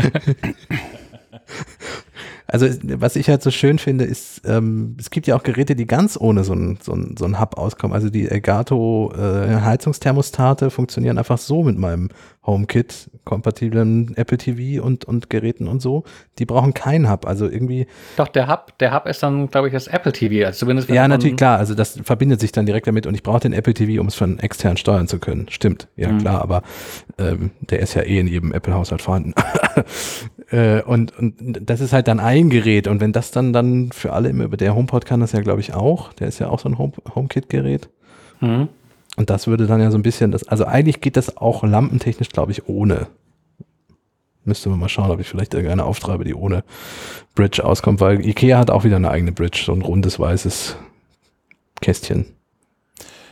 Also 2.48 2.66
was 2.82 3.16
ich 3.16 3.28
halt 3.28 3.42
so 3.42 3.50
schön 3.50 3.78
finde, 3.78 4.04
ist, 4.04 4.42
ähm, 4.44 4.96
es 5.00 5.10
gibt 5.10 5.26
ja 5.26 5.34
auch 5.36 5.42
Geräte, 5.42 5.74
die 5.74 5.86
ganz 5.86 6.16
ohne 6.20 6.44
so 6.44 6.52
ein, 6.54 6.78
so 6.80 6.92
ein, 6.92 7.16
so 7.18 7.24
ein 7.24 7.40
Hub 7.40 7.58
auskommen. 7.58 7.94
Also 7.94 8.08
die 8.08 8.28
Elgato 8.28 9.12
äh, 9.16 9.60
Heizungsthermostate 9.62 10.70
funktionieren 10.70 11.18
einfach 11.18 11.38
so 11.38 11.62
mit 11.64 11.76
meinem 11.78 12.08
HomeKit, 12.46 13.10
kompatiblen 13.24 14.16
Apple 14.16 14.38
TV 14.38 14.80
und, 14.84 15.04
und 15.04 15.28
Geräten 15.30 15.66
und 15.66 15.82
so. 15.82 16.04
Die 16.38 16.46
brauchen 16.46 16.72
keinen 16.74 17.10
Hub. 17.10 17.26
Also 17.26 17.48
irgendwie, 17.48 17.88
Doch, 18.16 18.28
der 18.28 18.46
Hub, 18.48 18.78
der 18.78 18.94
Hub 18.94 19.06
ist 19.06 19.22
dann, 19.24 19.48
glaube 19.50 19.66
ich, 19.66 19.72
das 19.74 19.88
Apple 19.88 20.12
TV. 20.12 20.46
Also 20.46 20.60
zumindest 20.60 20.88
ja 20.88 21.08
natürlich 21.08 21.36
klar, 21.36 21.58
also 21.58 21.74
das 21.74 21.98
verbindet 22.04 22.38
sich 22.40 22.52
dann 22.52 22.66
direkt 22.66 22.86
damit 22.86 23.06
und 23.08 23.14
ich 23.16 23.24
brauche 23.24 23.40
den 23.40 23.52
Apple 23.52 23.74
TV, 23.74 24.00
um 24.00 24.06
es 24.06 24.14
von 24.14 24.38
extern 24.38 24.76
steuern 24.76 25.08
zu 25.08 25.18
können. 25.18 25.46
Stimmt, 25.50 25.88
ja 25.96 26.12
Mhm. 26.12 26.18
klar, 26.18 26.40
aber 26.42 26.62
ähm, 27.18 27.50
der 27.60 27.80
ist 27.80 27.94
ja 27.94 28.02
eh 28.02 28.20
in 28.20 28.28
jedem 28.28 28.52
Apple-Haushalt 28.52 29.02
vorhanden. 29.02 29.34
äh, 30.50 30.82
und, 30.82 31.16
und 31.18 31.36
das 31.68 31.80
ist 31.80 31.92
halt 31.92 32.08
dann 32.08 32.20
ein 32.20 32.50
Gerät 32.50 32.86
und 32.88 33.00
wenn 33.00 33.12
das 33.12 33.30
dann 33.30 33.52
dann 33.52 33.90
für 33.92 34.12
alle 34.12 34.28
immer 34.28 34.44
über 34.44 34.56
der 34.56 34.74
HomePod 34.74 35.04
kann 35.06 35.20
das 35.20 35.32
ja 35.32 35.40
glaube 35.40 35.60
ich 35.60 35.74
auch, 35.74 36.12
der 36.14 36.28
ist 36.28 36.38
ja 36.38 36.48
auch 36.48 36.60
so 36.60 36.68
ein 36.68 36.78
Home, 36.78 36.92
HomeKit-Gerät 37.14 37.88
Mhm. 38.40 38.68
und 39.16 39.30
das 39.30 39.46
würde 39.46 39.66
dann 39.66 39.80
ja 39.80 39.90
so 39.90 39.96
ein 39.98 40.02
bisschen 40.02 40.30
das, 40.30 40.46
also 40.46 40.66
eigentlich 40.66 41.00
geht 41.00 41.16
das 41.16 41.36
auch 41.38 41.62
lampentechnisch 41.64 42.28
glaube 42.28 42.52
ich 42.52 42.68
ohne. 42.68 43.06
Müsste 44.44 44.68
man 44.68 44.78
mal 44.78 44.88
schauen, 44.88 45.10
ob 45.10 45.18
ich 45.18 45.26
vielleicht 45.28 45.54
irgendeine 45.54 45.84
auftreibe, 45.84 46.22
die 46.22 46.34
ohne 46.34 46.62
Bridge 47.34 47.64
auskommt, 47.64 48.00
weil 48.00 48.24
Ikea 48.24 48.58
hat 48.58 48.70
auch 48.70 48.84
wieder 48.84 48.94
eine 48.96 49.10
eigene 49.10 49.32
Bridge, 49.32 49.62
so 49.66 49.72
ein 49.72 49.82
rundes 49.82 50.20
weißes 50.20 50.76
Kästchen. 51.80 52.26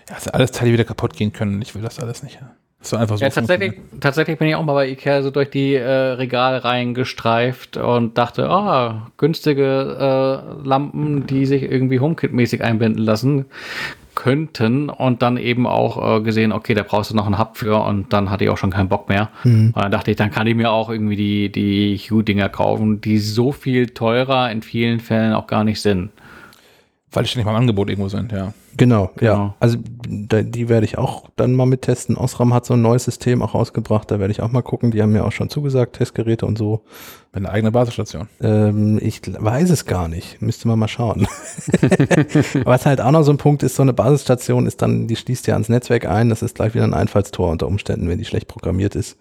ja, 0.09 0.15
das 0.15 0.25
sind 0.25 0.35
alles 0.35 0.51
Teile, 0.51 0.73
wieder 0.73 0.85
kaputt 0.85 1.15
gehen 1.15 1.33
können. 1.33 1.63
Ich 1.63 1.75
will 1.77 1.83
das 1.83 2.01
alles 2.01 2.25
nicht. 2.25 2.41
Ja. 2.41 2.57
Soll 2.85 3.01
einfach 3.01 3.17
so 3.17 3.25
Ja, 3.25 3.31
tatsächlich, 3.31 3.75
tatsächlich 4.01 4.39
bin 4.39 4.49
ich 4.49 4.57
auch 4.57 4.65
mal 4.65 4.75
bei 4.75 4.89
Ikea 4.89 5.23
so 5.23 5.31
durch 5.31 5.51
die 5.51 5.75
äh, 5.75 5.89
Regalreihen 5.89 6.95
gestreift 6.95 7.77
und 7.77 8.19
dachte, 8.19 8.49
ah, 8.49 9.11
günstige 9.17 9.63
äh, 10.63 10.69
Lampen, 10.69 11.27
die 11.27 11.47
sich 11.47 11.63
irgendwie 11.63 12.01
HomeKit-mäßig 12.01 12.63
einbinden 12.63 13.03
lassen 13.03 13.47
könnten 14.15 14.91
und 14.91 15.23
dann 15.23 15.37
eben 15.37 15.67
auch 15.67 16.19
äh, 16.19 16.21
gesehen, 16.21 16.53
okay, 16.53 16.75
da 16.75 16.83
brauchst 16.83 17.11
du 17.11 17.17
noch 17.17 17.27
einen 17.27 17.39
Hub 17.39 17.57
für 17.57 17.85
und 17.85 18.13
dann 18.13 18.31
hatte 18.31 18.45
ich 18.45 18.51
auch 18.51 18.59
schon 18.59 18.71
keinen 18.71 18.89
Bock 18.89 19.09
mehr. 19.09 19.31
Und 19.75 19.83
dann 19.83 19.91
dachte 19.91 20.11
ich, 20.11 20.17
dann 20.17 20.31
kann 20.31 20.47
ich 20.47 20.55
mir 20.55 20.71
auch 20.71 20.89
irgendwie 20.89 21.17
die, 21.17 21.51
die 21.51 21.99
Hue-Dinger 21.99 22.49
kaufen, 22.49 23.01
die 23.01 23.19
so 23.19 23.51
viel 23.53 23.89
teurer 23.89 24.51
in 24.51 24.63
vielen 24.63 25.01
Fällen 25.01 25.33
auch 25.33 25.47
gar 25.47 25.65
nicht 25.65 25.81
sind. 25.81 26.11
Weil 27.15 27.23
die 27.23 27.29
ständig 27.29 27.47
mal 27.47 27.53
im 27.53 27.59
Angebot 27.59 27.89
irgendwo 27.89 28.09
sind, 28.09 28.33
ja. 28.33 28.53
Genau, 28.77 29.11
ja. 29.21 29.35
Genau. 29.35 29.55
Also 29.61 29.79
da, 30.09 30.43
die 30.43 30.69
werde 30.69 30.85
ich 30.85 30.99
auch 30.99 31.29
dann 31.37 31.55
mal 31.55 31.67
mittesten. 31.67 32.17
Osram 32.17 32.53
hat 32.53 32.67
so 32.67 32.75
ein 32.75 32.83
neues 32.83 33.05
System 33.05 33.41
auch 33.41 33.55
rausgebracht, 33.55 34.11
da 34.11 34.19
werde 34.19 34.33
ich 34.33 34.43
auch 34.43 34.51
mal 34.51 34.63
gucken. 34.63 34.91
Die 34.91 35.01
haben 35.01 35.13
mir 35.13 35.25
auch 35.25 35.33
schon 35.33 35.49
zugesagt, 35.49 35.97
Testgeräte 35.97 36.45
und 36.45 36.59
so. 36.59 36.83
Mit 37.33 37.45
einer 37.45 37.53
eigenen 37.53 37.73
Basisstation. 37.73 38.29
Ähm, 38.41 38.99
ich 39.03 39.21
weiß 39.27 39.71
es 39.71 39.87
gar 39.87 40.09
nicht. 40.09 40.41
Müsste 40.43 40.69
man 40.69 40.79
mal 40.79 40.89
schauen. 40.89 41.27
Was 42.65 42.87
halt 42.87 43.01
auch 43.01 43.11
noch 43.11 43.23
so 43.23 43.33
ein 43.33 43.39
Punkt 43.39 43.63
ist, 43.63 43.77
so 43.77 43.83
eine 43.83 43.93
Basisstation 43.93 44.67
ist 44.67 44.83
dann, 44.83 45.09
die 45.09 45.17
schließt 45.17 45.47
ja 45.47 45.55
ans 45.55 45.69
Netzwerk 45.69 46.07
ein. 46.07 46.29
Das 46.29 46.43
ist 46.43 46.57
gleich 46.57 46.75
wieder 46.75 46.85
ein 46.85 46.95
Einfallstor 46.95 47.51
unter 47.51 47.67
Umständen, 47.67 48.09
wenn 48.09 48.19
die 48.19 48.25
schlecht 48.25 48.49
programmiert 48.49 48.95
ist. 48.95 49.17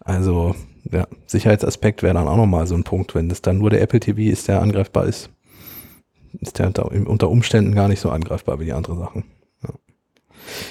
Also, 0.00 0.54
ja, 0.90 1.06
Sicherheitsaspekt 1.26 2.02
wäre 2.02 2.14
dann 2.14 2.28
auch 2.28 2.36
nochmal 2.36 2.66
so 2.66 2.74
ein 2.74 2.84
Punkt, 2.84 3.14
wenn 3.14 3.28
das 3.28 3.42
dann 3.42 3.58
nur 3.58 3.70
der 3.70 3.82
Apple 3.82 4.00
TV 4.00 4.20
ist, 4.20 4.48
der 4.48 4.60
angreifbar 4.60 5.06
ist. 5.06 5.30
Ist 6.40 6.58
der 6.58 6.66
unter, 6.68 6.90
unter 6.90 7.28
Umständen 7.28 7.74
gar 7.74 7.88
nicht 7.88 8.00
so 8.00 8.10
angreifbar 8.10 8.60
wie 8.60 8.64
die 8.64 8.72
anderen 8.72 8.98
Sachen. 8.98 9.24
Ja. 9.62 9.70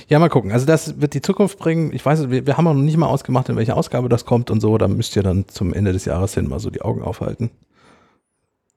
Ja, 0.07 0.19
mal 0.19 0.29
gucken. 0.29 0.51
Also 0.51 0.65
das 0.65 0.99
wird 0.99 1.13
die 1.13 1.21
Zukunft 1.21 1.59
bringen. 1.59 1.93
Ich 1.93 2.05
weiß, 2.05 2.29
wir, 2.29 2.45
wir 2.45 2.57
haben 2.57 2.67
auch 2.67 2.73
noch 2.73 2.81
nicht 2.81 2.97
mal 2.97 3.07
ausgemacht, 3.07 3.49
in 3.49 3.55
welche 3.55 3.75
Ausgabe 3.75 4.09
das 4.09 4.25
kommt 4.25 4.51
und 4.51 4.59
so. 4.59 4.77
Da 4.77 4.87
müsst 4.87 5.15
ihr 5.15 5.23
dann 5.23 5.47
zum 5.47 5.73
Ende 5.73 5.93
des 5.93 6.05
Jahres 6.05 6.33
hin 6.33 6.47
mal 6.47 6.59
so 6.59 6.69
die 6.69 6.81
Augen 6.81 7.01
aufhalten. 7.01 7.51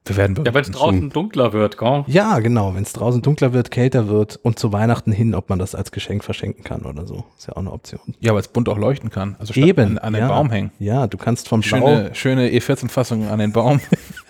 Wir 0.07 0.17
werden 0.17 0.45
Ja, 0.45 0.53
wenn 0.53 0.61
es 0.61 0.71
draußen 0.71 1.09
dunkler 1.09 1.55
wird, 1.55 1.79
gell? 1.79 2.05
Ja, 2.09 2.39
genau. 2.41 2.75
Wenn 2.75 2.83
es 2.83 2.93
draußen 2.93 3.23
dunkler 3.23 3.55
wird, 3.55 3.71
kälter 3.71 4.07
wird 4.09 4.39
und 4.43 4.59
zu 4.59 4.71
Weihnachten 4.71 5.13
hin, 5.13 5.35
ob 5.35 5.49
man 5.49 5.59
das 5.59 5.75
als 5.75 5.93
Geschenk 5.93 6.25
verschenken 6.25 6.63
kann 6.63 6.83
oder 6.83 7.07
so. 7.07 7.25
Ist 7.39 7.47
ja 7.47 7.55
auch 7.55 7.61
eine 7.61 7.73
Option. 7.73 8.01
Ja, 8.21 8.35
weil 8.35 8.41
es 8.41 8.49
bunt 8.49 8.69
auch 8.69 8.77
leuchten 8.77 9.09
kann. 9.09 9.37
Also 9.39 9.55
Eben. 9.55 9.97
an, 9.97 9.99
an 9.99 10.13
den 10.13 10.23
ja. 10.23 10.29
Baum 10.29 10.51
hängen. 10.51 10.73
Ja, 10.79 11.07
du 11.07 11.17
kannst 11.17 11.49
vom 11.49 11.61
Blau. 11.61 11.79
Schöne, 11.79 12.15
schöne 12.15 12.49
E14-Fassung 12.51 13.29
an 13.29 13.39
den 13.39 13.53
Baum. 13.53 13.81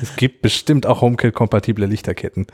Es 0.00 0.16
gibt 0.16 0.42
bestimmt 0.42 0.86
auch 0.86 1.00
HomeKit-kompatible 1.00 1.86
Lichterketten. 1.86 2.46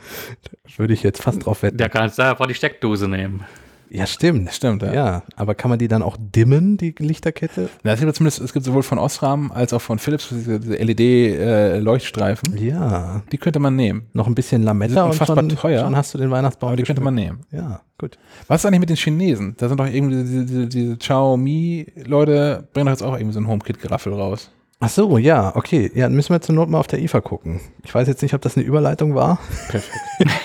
Da 0.43 0.77
würde 0.77 0.93
ich 0.93 1.03
jetzt 1.03 1.21
fast 1.21 1.45
drauf 1.45 1.63
wetten. 1.63 1.77
Der 1.77 1.89
kannst 1.89 2.17
du 2.17 2.23
einfach 2.23 2.47
die 2.47 2.53
Steckdose 2.53 3.07
nehmen. 3.07 3.45
Ja, 3.93 4.07
stimmt. 4.07 4.51
Stimmt, 4.51 4.81
ja. 4.81 4.93
Ja, 4.93 5.23
aber 5.35 5.53
kann 5.53 5.69
man 5.69 5.77
die 5.77 5.87
dann 5.87 6.01
auch 6.01 6.17
dimmen, 6.19 6.77
die 6.77 6.95
Lichterkette? 6.97 7.69
Na, 7.83 7.93
es 7.93 7.99
gibt 7.99 8.15
zumindest, 8.15 8.41
es 8.41 8.51
gibt 8.51 8.65
sowohl 8.65 8.81
von 8.81 8.97
Osram 8.97 9.51
als 9.51 9.71
auch 9.71 9.81
von 9.81 9.99
Philips 9.99 10.29
diese, 10.29 10.57
LED-Leuchtstreifen. 10.57 12.57
Ja, 12.57 13.21
die 13.31 13.37
könnte 13.37 13.59
man 13.59 13.75
nehmen. 13.75 14.07
noch 14.13 14.25
ein 14.25 14.33
bisschen 14.33 14.63
Lametta 14.63 15.03
und 15.03 15.13
schon, 15.13 15.49
teuer. 15.49 15.83
schon 15.83 15.95
hast 15.95 16.15
du 16.15 16.17
den 16.17 16.31
Weihnachtsbaum. 16.31 16.69
Aber 16.69 16.77
die 16.77 16.83
könnte 16.83 17.03
man 17.03 17.13
nehmen. 17.13 17.41
Ja, 17.51 17.81
gut. 17.99 18.17
Was 18.47 18.61
ist 18.61 18.65
eigentlich 18.65 18.79
mit 18.79 18.89
den 18.89 18.97
Chinesen? 18.97 19.53
Da 19.57 19.69
sind 19.69 19.79
doch 19.79 19.85
irgendwie 19.85 20.23
diese, 20.23 20.45
diese, 20.45 20.67
diese 20.67 20.97
Xiaomi-Leute, 20.97 22.67
bringen 22.73 22.87
doch 22.87 22.93
jetzt 22.93 23.03
auch 23.03 23.13
irgendwie 23.13 23.33
so 23.33 23.41
ein 23.41 23.47
HomeKit-Geraffel 23.47 24.13
raus. 24.13 24.49
Ach 24.85 24.89
so, 24.89 25.17
ja, 25.17 25.55
okay. 25.55 25.89
Ja, 25.95 26.07
dann 26.07 26.15
müssen 26.15 26.33
wir 26.33 26.41
zur 26.41 26.55
Not 26.55 26.67
mal 26.69 26.77
auf 26.77 26.87
der 26.87 27.01
IFA 27.01 27.21
gucken. 27.21 27.61
Ich 27.85 27.95
weiß 27.95 28.05
jetzt 28.09 28.21
nicht, 28.21 28.33
ob 28.33 28.41
das 28.41 28.57
eine 28.57 28.65
Überleitung 28.65 29.15
war. 29.15 29.39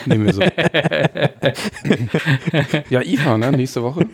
Nehmen 0.06 0.26
wir 0.26 0.32
so. 0.32 0.42
ja, 2.90 3.02
IFA, 3.02 3.36
ne? 3.38 3.50
Nächste 3.50 3.82
Woche. 3.82 4.06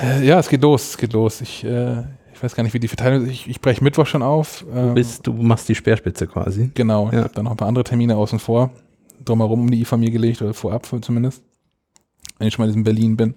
Äh, 0.00 0.24
ja, 0.24 0.38
es 0.38 0.48
geht 0.48 0.62
los, 0.62 0.90
es 0.90 0.96
geht 0.96 1.12
los. 1.12 1.40
Ich, 1.40 1.64
äh, 1.64 2.02
ich 2.32 2.40
weiß 2.40 2.54
gar 2.54 2.62
nicht, 2.62 2.72
wie 2.74 2.78
die 2.78 2.86
Verteilung 2.86 3.24
ist. 3.24 3.32
Ich, 3.32 3.48
ich 3.48 3.60
breche 3.60 3.82
Mittwoch 3.82 4.06
schon 4.06 4.22
auf. 4.22 4.64
Ähm, 4.72 4.94
Bis 4.94 5.20
du 5.20 5.32
machst 5.32 5.68
die 5.68 5.74
Speerspitze 5.74 6.28
quasi. 6.28 6.70
Genau, 6.74 7.08
ich 7.08 7.14
Ja. 7.14 7.24
habe 7.24 7.34
dann 7.34 7.42
noch 7.46 7.50
ein 7.50 7.56
paar 7.56 7.66
andere 7.66 7.82
Termine 7.82 8.14
außen 8.16 8.38
vor, 8.38 8.70
drumherum 9.24 9.62
um 9.62 9.70
die 9.72 9.80
IFA 9.80 9.96
mir 9.96 10.12
gelegt 10.12 10.40
oder 10.40 10.54
vorab 10.54 10.86
zumindest, 10.86 11.42
wenn 12.38 12.46
ich 12.46 12.54
schon 12.54 12.62
mal 12.62 12.66
in 12.66 12.70
diesem 12.74 12.84
Berlin 12.84 13.16
bin. 13.16 13.34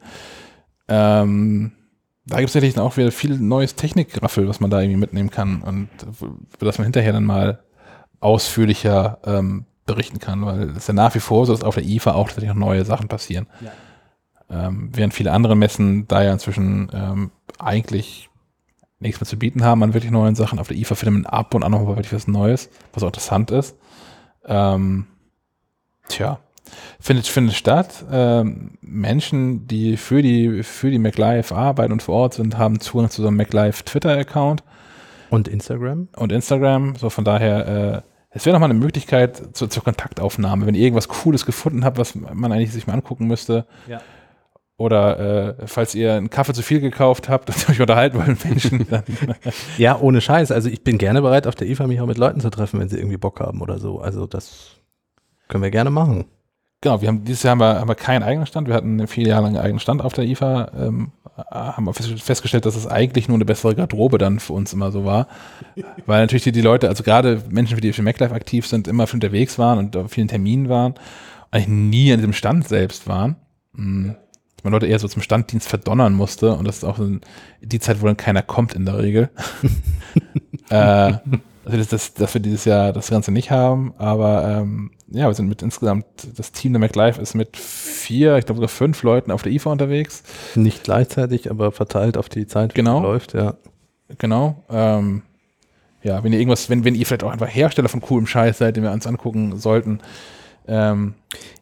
Ähm, 0.87 1.71
da 2.27 2.37
gibt 2.37 2.49
es 2.49 2.53
tatsächlich 2.53 2.79
auch 2.79 2.97
wieder 2.97 3.11
viel 3.11 3.37
neues 3.39 3.75
Technikraffel, 3.75 4.47
was 4.47 4.59
man 4.59 4.69
da 4.69 4.81
irgendwie 4.81 4.99
mitnehmen 4.99 5.29
kann 5.29 5.61
und 5.61 5.89
das 6.59 6.77
man 6.77 6.85
hinterher 6.85 7.13
dann 7.13 7.23
mal 7.23 7.63
ausführlicher 8.19 9.19
ähm, 9.25 9.65
berichten 9.85 10.19
kann, 10.19 10.45
weil 10.45 10.71
es 10.71 10.87
ja 10.87 10.93
nach 10.93 11.15
wie 11.15 11.19
vor 11.19 11.45
so 11.45 11.53
ist, 11.53 11.63
auf 11.63 11.75
der 11.75 11.85
IFA 11.85 12.13
auch 12.13 12.27
tatsächlich 12.27 12.49
noch 12.49 12.67
neue 12.67 12.83
Sachen 12.83 13.07
passieren. 13.07 13.47
Ähm, 14.49 14.89
während 14.93 15.13
viele 15.13 15.31
andere 15.31 15.55
Messen 15.55 16.07
da 16.07 16.23
ja 16.23 16.33
inzwischen 16.33 16.89
ähm, 16.93 17.31
eigentlich 17.59 18.29
nichts 18.99 19.21
mehr 19.21 19.27
zu 19.27 19.37
bieten 19.37 19.63
haben 19.63 19.83
an 19.83 19.93
wirklich 19.93 20.11
neuen 20.11 20.35
Sachen. 20.35 20.59
Auf 20.59 20.67
der 20.67 20.77
IFA 20.77 20.95
findet 20.95 21.23
man 21.23 21.31
ab 21.31 21.53
und 21.53 21.63
an 21.63 21.71
noch 21.71 21.81
mal 21.81 21.95
wirklich 21.95 22.13
was 22.13 22.27
Neues, 22.27 22.69
was 22.93 23.03
auch 23.03 23.07
interessant 23.07 23.51
ist. 23.51 23.77
Ähm, 24.45 25.07
tja, 26.07 26.39
findet, 26.99 27.27
findet 27.27 27.55
statt. 27.55 28.05
Ähm, 28.11 28.77
Menschen, 28.81 29.67
die 29.67 29.97
für 29.97 30.21
die, 30.21 30.63
für 30.63 30.89
die 30.91 30.99
MacLive 30.99 31.53
arbeiten 31.55 31.91
und 31.93 32.03
vor 32.03 32.15
Ort 32.15 32.33
sind, 32.35 32.57
haben 32.57 32.79
Zugang 32.79 33.09
zu 33.09 33.21
so 33.21 33.27
einem 33.27 33.37
MacLive 33.37 33.83
Twitter-Account 33.85 34.63
Und 35.29 35.47
Instagram? 35.47 36.07
und 36.15 36.31
Instagram. 36.31 36.95
So 36.95 37.09
von 37.09 37.23
daher, 37.25 37.67
äh, 37.67 38.01
es 38.29 38.45
wäre 38.45 38.53
nochmal 38.53 38.69
eine 38.69 38.79
Möglichkeit 38.79 39.55
zu, 39.55 39.67
zur 39.67 39.83
Kontaktaufnahme, 39.83 40.65
wenn 40.67 40.75
ihr 40.75 40.83
irgendwas 40.83 41.07
Cooles 41.07 41.45
gefunden 41.45 41.83
habt, 41.85 41.97
was 41.97 42.13
man 42.15 42.51
eigentlich 42.51 42.71
sich 42.71 42.85
mal 42.87 42.93
angucken 42.93 43.25
müsste. 43.27 43.65
Ja. 43.87 43.99
Oder 44.79 45.57
äh, 45.59 45.67
falls 45.67 45.95
ihr 45.95 46.13
einen 46.13 46.29
Kaffee 46.29 46.53
zu 46.53 46.61
viel 46.61 46.79
gekauft 46.79 47.29
habt 47.29 47.49
und 47.49 47.69
euch 47.69 47.81
unterhalten 47.81 48.19
wollen 48.19 48.37
Menschen. 48.43 48.85
Dann, 48.87 49.03
Ja, 49.79 49.97
ohne 49.99 50.21
Scheiß. 50.21 50.51
Also 50.51 50.69
ich 50.69 50.83
bin 50.83 50.99
gerne 50.99 51.23
bereit, 51.23 51.47
auf 51.47 51.55
der 51.55 51.67
IFA 51.67 51.87
mich 51.87 51.99
auch 51.99 52.05
mit 52.05 52.19
Leuten 52.19 52.41
zu 52.41 52.51
treffen, 52.51 52.79
wenn 52.79 52.87
sie 52.87 52.97
irgendwie 52.97 53.17
Bock 53.17 53.39
haben 53.39 53.61
oder 53.61 53.79
so. 53.79 53.99
Also 53.99 54.27
das 54.27 54.75
können 55.47 55.63
wir 55.63 55.71
gerne 55.71 55.89
machen. 55.89 56.25
Genau, 56.81 57.01
wir 57.01 57.07
haben 57.07 57.23
dieses 57.23 57.43
Jahr 57.43 57.51
haben 57.51 57.59
wir, 57.59 57.79
haben 57.79 57.87
wir 57.87 57.95
keinen 57.95 58.23
eigenen 58.23 58.45
Stand. 58.45 58.67
Wir 58.67 58.75
hatten 58.75 59.05
vier 59.07 59.27
Jahre 59.27 59.43
lang 59.43 59.55
einen 59.55 59.63
eigenen 59.63 59.79
Stand 59.79 60.01
auf 60.01 60.13
der 60.13 60.25
IFA. 60.25 60.71
Ähm, 60.77 61.11
haben 61.51 61.93
festgestellt, 61.93 62.65
dass 62.65 62.75
es 62.75 62.87
eigentlich 62.87 63.27
nur 63.27 63.37
eine 63.37 63.45
bessere 63.45 63.75
Garderobe 63.75 64.17
dann 64.17 64.39
für 64.39 64.53
uns 64.53 64.73
immer 64.73 64.91
so 64.91 65.05
war. 65.05 65.27
Weil 66.05 66.21
natürlich 66.21 66.43
die, 66.43 66.51
die 66.51 66.61
Leute, 66.61 66.89
also 66.89 67.03
gerade 67.03 67.43
Menschen, 67.49 67.79
die 67.79 67.93
für 67.93 68.01
MacLife 68.01 68.33
aktiv 68.33 68.65
sind, 68.65 68.87
immer 68.87 69.05
unterwegs 69.11 69.59
waren 69.59 69.77
und 69.77 69.95
auf 69.95 70.11
vielen 70.11 70.27
Terminen 70.27 70.67
waren, 70.67 70.95
eigentlich 71.51 71.67
nie 71.67 72.11
an 72.11 72.17
diesem 72.19 72.33
Stand 72.33 72.67
selbst 72.67 73.07
waren. 73.07 73.35
Mhm. 73.73 74.15
Dass 74.55 74.63
man 74.63 74.73
Leute 74.73 74.87
eher 74.87 74.97
so 74.97 75.07
zum 75.07 75.21
Standdienst 75.21 75.69
verdonnern 75.69 76.13
musste 76.13 76.53
und 76.53 76.67
das 76.67 76.77
ist 76.77 76.83
auch 76.83 76.97
so 76.97 77.07
die 77.61 77.79
Zeit, 77.79 78.01
wo 78.01 78.07
dann 78.07 78.17
keiner 78.17 78.41
kommt 78.41 78.73
in 78.73 78.85
der 78.85 78.97
Regel. 78.97 79.29
äh, 80.69 81.13
also 81.67 81.77
das, 81.77 81.87
das, 81.89 82.13
dass 82.13 82.33
wir 82.33 82.41
dieses 82.41 82.65
Jahr 82.65 82.93
das 82.93 83.09
Ganze 83.09 83.31
nicht 83.31 83.51
haben, 83.51 83.93
aber 83.97 84.43
ähm, 84.61 84.91
ja, 85.09 85.27
wir 85.27 85.33
sind 85.33 85.49
mit 85.49 85.61
insgesamt, 85.61 86.05
das 86.35 86.51
Team 86.51 86.73
der 86.73 86.79
MacLife 86.79 87.21
ist 87.21 87.33
mit 87.35 87.57
vier, 87.57 88.37
ich 88.37 88.45
glaube 88.45 88.57
sogar 88.57 88.69
fünf 88.69 89.03
Leuten 89.03 89.31
auf 89.31 89.41
der 89.43 89.51
IFA 89.51 89.71
unterwegs. 89.71 90.23
Nicht 90.55 90.83
gleichzeitig, 90.83 91.51
aber 91.51 91.71
verteilt 91.71 92.17
auf 92.17 92.29
die 92.29 92.47
Zeit, 92.47 92.73
Genau. 92.73 92.97
es 92.99 93.03
läuft, 93.03 93.33
ja. 93.33 93.55
Genau. 94.17 94.63
Ähm, 94.69 95.23
ja, 96.03 96.23
wenn 96.23 96.31
ihr 96.31 96.39
irgendwas, 96.39 96.69
wenn, 96.69 96.85
wenn 96.85 96.95
ihr 96.95 97.05
vielleicht 97.05 97.23
auch 97.23 97.31
einfach 97.31 97.47
Hersteller 97.53 97.89
von 97.89 98.01
coolem 98.01 98.27
Scheiß 98.27 98.57
seid, 98.57 98.77
den 98.77 98.83
wir 98.83 98.91
uns 98.91 99.05
angucken 99.05 99.57
sollten, 99.57 99.99
ähm, 100.67 101.13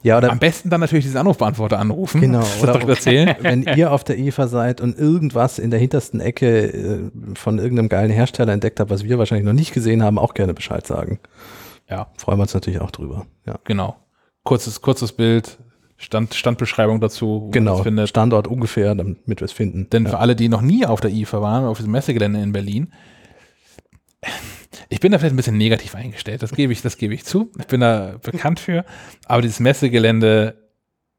Ja, 0.03 0.17
oder 0.17 0.31
am 0.31 0.39
besten 0.39 0.69
dann 0.69 0.81
natürlich 0.81 1.05
diesen 1.05 1.17
Anrufbeantworter 1.17 1.79
anrufen. 1.79 2.21
Genau, 2.21 2.43
oder- 2.61 2.73
direkt 2.73 2.89
erzählen. 2.89 3.35
wenn 3.41 3.63
ihr 3.63 3.91
auf 3.91 4.03
der 4.03 4.17
IFA 4.17 4.47
seid 4.47 4.81
und 4.81 4.97
irgendwas 4.97 5.59
in 5.59 5.71
der 5.71 5.79
hintersten 5.79 6.19
Ecke 6.19 6.67
äh, 6.67 7.11
von 7.35 7.59
irgendeinem 7.59 7.89
geilen 7.89 8.11
Hersteller 8.11 8.53
entdeckt 8.53 8.79
habt, 8.79 8.89
was 8.89 9.03
wir 9.03 9.17
wahrscheinlich 9.17 9.45
noch 9.45 9.53
nicht 9.53 9.73
gesehen 9.73 10.03
haben, 10.03 10.17
auch 10.17 10.33
gerne 10.33 10.53
Bescheid 10.53 10.85
sagen. 10.87 11.19
Ja, 11.89 12.07
Freuen 12.17 12.39
wir 12.39 12.43
uns 12.43 12.53
natürlich 12.53 12.81
auch 12.81 12.91
drüber. 12.91 13.25
Ja. 13.45 13.59
genau. 13.63 13.95
Kurzes, 14.43 14.81
kurzes 14.81 15.11
Bild, 15.11 15.57
Stand, 15.97 16.33
Standbeschreibung 16.33 16.99
dazu, 16.99 17.49
Genau. 17.51 17.83
Standort 18.05 18.47
ungefähr, 18.47 18.93
damit 18.95 19.25
wir 19.27 19.45
es 19.45 19.51
finden. 19.51 19.89
Denn 19.89 20.03
ja. 20.05 20.11
für 20.11 20.17
alle, 20.19 20.35
die 20.35 20.49
noch 20.49 20.61
nie 20.61 20.85
auf 20.85 20.99
der 20.99 21.11
IFA 21.11 21.41
waren, 21.41 21.65
auf 21.65 21.77
diesem 21.77 21.91
Messegelände 21.91 22.41
in 22.41 22.51
Berlin, 22.51 22.91
ich 24.89 24.99
bin 24.99 25.11
da 25.11 25.19
vielleicht 25.19 25.33
ein 25.33 25.37
bisschen 25.37 25.57
negativ 25.57 25.95
eingestellt, 25.95 26.43
das 26.43 26.51
gebe 26.51 26.73
ich, 26.73 26.81
das 26.81 26.97
gebe 26.97 27.13
ich 27.13 27.25
zu. 27.25 27.51
Ich 27.59 27.67
bin 27.67 27.81
da 27.81 28.15
bekannt 28.21 28.59
für, 28.59 28.85
aber 29.25 29.41
dieses 29.41 29.59
Messegelände, 29.59 30.55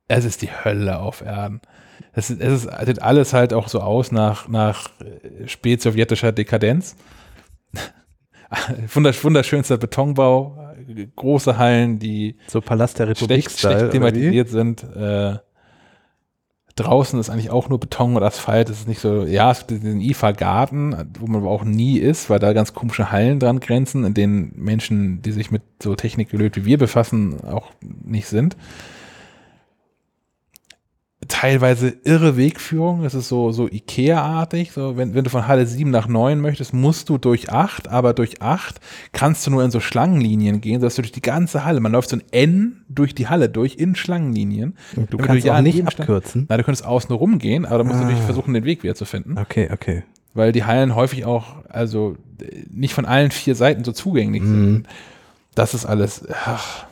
es 0.09 0.25
ist 0.25 0.43
die 0.43 0.51
Hölle 0.51 0.99
auf 0.99 1.23
Erden. 1.23 1.61
Es, 2.13 2.31
ist, 2.31 2.41
es 2.41 2.65
ist, 2.65 2.87
sieht 2.87 3.03
alles 3.03 3.33
halt 3.33 3.53
auch 3.53 3.69
so 3.69 3.81
aus 3.81 4.13
nach, 4.13 4.49
nach 4.49 4.91
äh, 5.01 5.47
spätsowjetischer 5.47 6.33
Dekadenz. 6.33 6.97
Wundersch, 8.95 9.23
wunderschönster 9.25 9.77
Betonbau, 9.77 10.75
äh, 10.89 11.09
große 11.17 11.59
Hallen, 11.59 11.99
die 11.99 12.37
so 12.47 12.61
Palast 12.61 12.99
der 12.99 13.09
Republik 13.09 13.51
schlecht, 13.51 13.59
schlecht 13.59 13.91
thematisiert 13.91 14.49
sind. 14.49 14.83
Äh, 14.85 15.39
draußen 16.77 17.19
ist 17.19 17.31
eigentlich 17.31 17.51
auch 17.51 17.69
nur 17.69 17.81
Beton 17.81 18.17
und 18.17 18.23
Asphalt. 18.23 18.69
Es 18.69 18.81
ist 18.81 18.89
nicht 18.89 19.01
so, 19.01 19.25
ja, 19.25 19.51
es 19.51 19.67
gibt 19.67 19.83
diesen 19.83 20.01
IFA-Garten, 20.01 21.11
wo 21.19 21.27
man 21.27 21.43
aber 21.43 21.51
auch 21.51 21.65
nie 21.65 21.99
ist, 21.99 22.31
weil 22.31 22.39
da 22.39 22.53
ganz 22.53 22.75
komische 22.75 23.11
Hallen 23.11 23.41
dran 23.41 23.61
grenzen, 23.61 24.05
in 24.05 24.15
denen 24.15 24.53
Menschen, 24.57 25.23
die 25.23 25.33
sich 25.33 25.51
mit 25.51 25.63
so 25.83 25.95
Technik 25.95 26.31
gelöt 26.31 26.57
wie 26.57 26.67
wir 26.67 26.79
befassen, 26.79 27.43
auch 27.45 27.71
nicht 27.81 28.29
sind. 28.29 28.57
Teilweise 31.29 31.95
irre 32.05 32.37
Wegführung, 32.37 33.03
es 33.05 33.15
ist 33.15 33.29
so, 33.29 33.51
so 33.51 33.67
Ikea-artig, 33.69 34.73
so, 34.73 34.99
wenn, 34.99 35.15
wenn 35.15 35.25
du 35.25 35.31
von 35.31 35.49
Halle 35.49 35.67
7 35.67 35.91
nach 35.91 36.09
9 36.09 36.39
möchtest, 36.39 36.75
musst 36.75 37.09
du 37.09 37.17
durch 37.17 37.51
8, 37.51 37.89
aber 37.89 38.13
durch 38.13 38.43
8 38.43 38.79
kannst 39.13 39.47
du 39.47 39.51
nur 39.51 39.65
in 39.65 39.71
so 39.71 39.81
Schlangenlinien 39.81 40.61
gehen, 40.61 40.79
sodass 40.81 40.95
du 40.97 41.03
durch 41.03 41.13
die 41.13 41.23
ganze 41.23 41.65
Halle, 41.65 41.81
man 41.81 41.93
läuft 41.93 42.11
so 42.11 42.17
ein 42.17 42.23
N 42.33 42.85
durch 42.91 43.15
die 43.15 43.29
Halle 43.29 43.49
durch 43.49 43.77
in 43.77 43.97
Schlangenlinien. 43.97 44.77
Und 44.95 45.11
du 45.13 45.17
kannst 45.17 45.47
ja 45.47 45.55
auch 45.55 45.59
an 45.59 45.65
nicht 45.65 45.87
abkürzen. 45.87 46.45
Nein, 46.51 46.59
du 46.59 46.65
könntest 46.65 46.85
außen 46.85 47.11
rumgehen, 47.15 47.65
aber 47.65 47.79
da 47.79 47.85
musst 47.85 47.97
du 47.97 48.01
Ah. 48.01 48.05
natürlich 48.05 48.25
versuchen, 48.25 48.53
den 48.53 48.65
Weg 48.65 48.83
wieder 48.83 48.95
zu 48.95 49.07
finden. 49.07 49.39
Okay, 49.39 49.71
okay. 49.73 50.03
Weil 50.35 50.53
die 50.53 50.65
Hallen 50.65 50.95
häufig 50.95 51.25
auch, 51.25 51.65
also 51.71 52.17
nicht 52.71 52.93
von 52.93 53.07
allen 53.07 53.31
vier 53.31 53.55
Seiten 53.55 53.85
so 53.85 53.93
zugänglich 53.93 54.43
Mhm. 54.43 54.47
sind. 54.75 54.87
Das 55.55 55.73
ist 55.73 55.87
alles, 55.87 56.27
ach, 56.45 56.85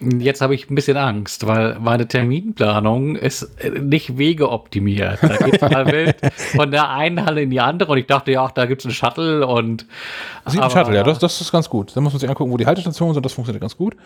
Jetzt 0.00 0.40
habe 0.40 0.54
ich 0.56 0.68
ein 0.68 0.74
bisschen 0.74 0.96
Angst, 0.96 1.46
weil 1.46 1.78
meine 1.78 2.08
Terminplanung 2.08 3.14
ist 3.14 3.42
äh, 3.60 3.70
nicht 3.70 4.18
wegeoptimiert. 4.18 5.20
Da 5.22 5.36
geht 5.36 5.62
mal 5.62 5.86
wild 5.86 6.16
von 6.34 6.72
der 6.72 6.90
einen 6.90 7.24
Halle 7.24 7.42
in 7.42 7.50
die 7.50 7.60
andere 7.60 7.92
und 7.92 7.98
ich 7.98 8.06
dachte 8.06 8.32
ja 8.32 8.42
auch, 8.42 8.50
da 8.50 8.66
gibt 8.66 8.80
es 8.82 8.86
einen 8.86 8.94
Shuttle 8.94 9.46
und 9.46 9.86
Sieht 10.46 10.60
ein 10.60 10.70
Shuttle, 10.70 10.96
ja, 10.96 11.04
das, 11.04 11.20
das 11.20 11.40
ist 11.40 11.52
ganz 11.52 11.70
gut. 11.70 11.96
Da 11.96 12.00
muss 12.00 12.12
man 12.12 12.20
sich 12.20 12.28
angucken, 12.28 12.50
wo 12.50 12.56
die 12.56 12.66
Haltestationen 12.66 13.14
sind, 13.14 13.24
das 13.24 13.32
funktioniert 13.32 13.60
ganz 13.60 13.76
gut. 13.76 13.96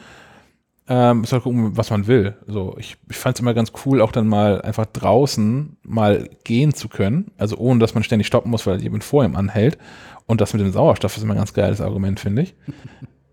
Ähm, 0.90 1.20
muss 1.20 1.32
halt 1.32 1.42
gucken, 1.42 1.76
was 1.76 1.90
man 1.90 2.06
will. 2.06 2.36
So, 2.46 2.76
ich, 2.78 2.96
ich 3.10 3.16
fand 3.16 3.36
es 3.36 3.40
immer 3.40 3.54
ganz 3.54 3.72
cool, 3.84 4.00
auch 4.00 4.12
dann 4.12 4.26
mal 4.26 4.62
einfach 4.62 4.86
draußen 4.86 5.76
mal 5.82 6.30
gehen 6.44 6.74
zu 6.74 6.88
können. 6.88 7.32
Also 7.38 7.56
ohne, 7.56 7.80
dass 7.80 7.94
man 7.94 8.04
ständig 8.04 8.26
stoppen 8.26 8.50
muss, 8.50 8.66
weil 8.66 8.80
jemand 8.82 9.04
vor 9.04 9.24
ihm 9.24 9.36
anhält. 9.36 9.78
Und 10.26 10.40
das 10.40 10.52
mit 10.52 10.62
dem 10.62 10.72
Sauerstoff 10.72 11.16
ist 11.16 11.22
immer 11.22 11.34
ein 11.34 11.38
ganz 11.38 11.54
geiles 11.54 11.80
Argument, 11.80 12.20
finde 12.20 12.42
ich. 12.42 12.54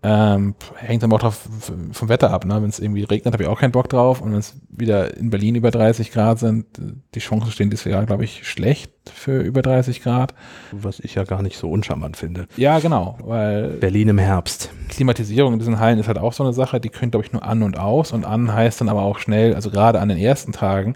Ähm, 0.08 0.54
hängt 0.76 1.02
aber 1.02 1.16
auch 1.16 1.20
drauf 1.20 1.48
vom 1.90 2.08
Wetter 2.08 2.30
ab. 2.30 2.44
Ne? 2.44 2.62
Wenn 2.62 2.68
es 2.68 2.78
irgendwie 2.78 3.02
regnet, 3.02 3.34
habe 3.34 3.42
ich 3.42 3.48
auch 3.48 3.58
keinen 3.58 3.72
Bock 3.72 3.88
drauf. 3.88 4.20
Und 4.20 4.30
wenn 4.30 4.38
es 4.38 4.54
wieder 4.68 5.16
in 5.16 5.30
Berlin 5.30 5.56
über 5.56 5.72
30 5.72 6.12
Grad 6.12 6.38
sind, 6.38 6.64
die 7.12 7.18
Chancen 7.18 7.50
stehen 7.50 7.70
dieses 7.70 7.86
Jahr, 7.86 8.06
glaube 8.06 8.22
ich, 8.22 8.46
schlecht 8.46 8.92
für 9.12 9.40
über 9.40 9.62
30 9.62 10.04
Grad. 10.04 10.32
Was 10.70 11.00
ich 11.00 11.16
ja 11.16 11.24
gar 11.24 11.42
nicht 11.42 11.58
so 11.58 11.68
uncharmant 11.68 12.16
finde. 12.16 12.46
Ja, 12.56 12.78
genau, 12.78 13.18
weil 13.24 13.70
Berlin 13.70 14.10
im 14.10 14.18
Herbst. 14.18 14.70
Klimatisierung 14.90 15.54
in 15.54 15.58
diesen 15.58 15.80
Hallen 15.80 15.98
ist 15.98 16.06
halt 16.06 16.18
auch 16.18 16.32
so 16.32 16.44
eine 16.44 16.52
Sache, 16.52 16.78
die 16.78 16.90
können, 16.90 17.10
glaube 17.10 17.26
ich, 17.26 17.32
nur 17.32 17.42
an 17.42 17.64
und 17.64 17.76
aus. 17.76 18.12
Und 18.12 18.24
an 18.24 18.52
heißt 18.52 18.80
dann 18.80 18.88
aber 18.88 19.02
auch 19.02 19.18
schnell, 19.18 19.56
also 19.56 19.70
gerade 19.70 19.98
an 19.98 20.08
den 20.08 20.18
ersten 20.18 20.52
Tagen, 20.52 20.94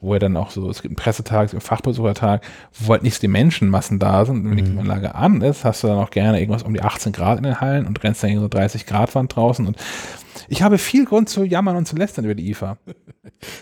wo 0.00 0.12
er 0.14 0.20
dann 0.20 0.36
auch 0.36 0.50
so, 0.50 0.68
es 0.68 0.82
gibt 0.82 0.92
einen 0.92 0.96
Pressetag, 0.96 1.46
es 1.46 1.50
gibt 1.52 1.62
einen 1.62 1.66
Fachbesuchertag, 1.66 2.42
wo 2.78 2.92
halt 2.92 3.02
nicht 3.02 3.14
so 3.14 3.20
die 3.20 3.28
Menschenmassen 3.28 3.98
da 3.98 4.24
sind. 4.24 4.44
Und 4.44 4.50
wenn 4.50 4.56
die 4.56 4.64
Klimaanlage 4.64 5.14
an 5.14 5.40
ist, 5.40 5.64
hast 5.64 5.82
du 5.82 5.88
dann 5.88 5.98
auch 5.98 6.10
gerne 6.10 6.38
irgendwas 6.40 6.62
um 6.62 6.74
die 6.74 6.82
18 6.82 7.12
Grad 7.12 7.38
in 7.38 7.44
den 7.44 7.60
Hallen 7.60 7.86
und 7.86 8.02
rennst 8.02 8.22
dann 8.22 8.30
gegen 8.30 8.42
so 8.42 8.48
30 8.48 8.86
Grad 8.86 9.14
Wand 9.14 9.34
draußen. 9.34 9.66
Und 9.66 9.76
ich 10.48 10.62
habe 10.62 10.78
viel 10.78 11.04
Grund 11.04 11.28
zu 11.28 11.44
jammern 11.44 11.76
und 11.76 11.86
zu 11.86 11.96
lästern 11.96 12.24
über 12.24 12.34
die 12.34 12.50
IFA. 12.50 12.78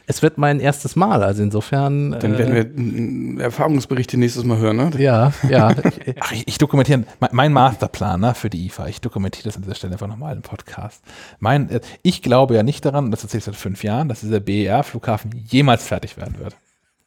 Es 0.07 0.23
wird 0.23 0.39
mein 0.39 0.61
erstes 0.61 0.97
Mal, 0.97 1.23
also 1.23 1.43
insofern. 1.43 2.13
Dann 2.13 2.35
äh, 2.35 2.39
werden 2.39 2.55
wir 2.55 2.65
mm, 2.65 3.41
Erfahrungsberichte 3.41 4.17
nächstes 4.17 4.45
Mal 4.45 4.59
hören, 4.59 4.77
ne? 4.77 4.91
Ja, 4.99 5.33
ja. 5.49 5.71
Ich, 5.71 6.15
Ach, 6.21 6.33
ich, 6.33 6.49
ich 6.49 6.59
dokumentiere, 6.59 7.05
mein, 7.21 7.31
mein 7.33 7.53
Masterplan 7.53 8.21
ne, 8.21 8.35
für 8.35 8.51
die 8.51 8.67
IFA, 8.67 8.89
ich 8.89 9.01
dokumentiere 9.01 9.45
das 9.45 9.57
an 9.57 9.63
dieser 9.63 9.75
Stelle 9.75 9.95
einfach 9.95 10.07
nochmal 10.07 10.37
im 10.37 10.43
Podcast. 10.43 11.03
Mein, 11.39 11.71
äh, 11.71 11.81
ich 12.03 12.23
glaube 12.23 12.55
ja 12.55 12.63
nicht 12.63 12.85
daran, 12.85 13.07
und 13.07 13.11
das 13.11 13.23
erzähle 13.23 13.39
ich 13.39 13.45
seit 13.45 13.57
fünf 13.57 13.83
Jahren, 13.83 14.09
dass 14.09 14.21
dieser 14.21 14.41
BER-Flughafen 14.41 15.31
jemals 15.49 15.87
fertig 15.87 16.17
werden 16.17 16.39
wird. 16.39 16.57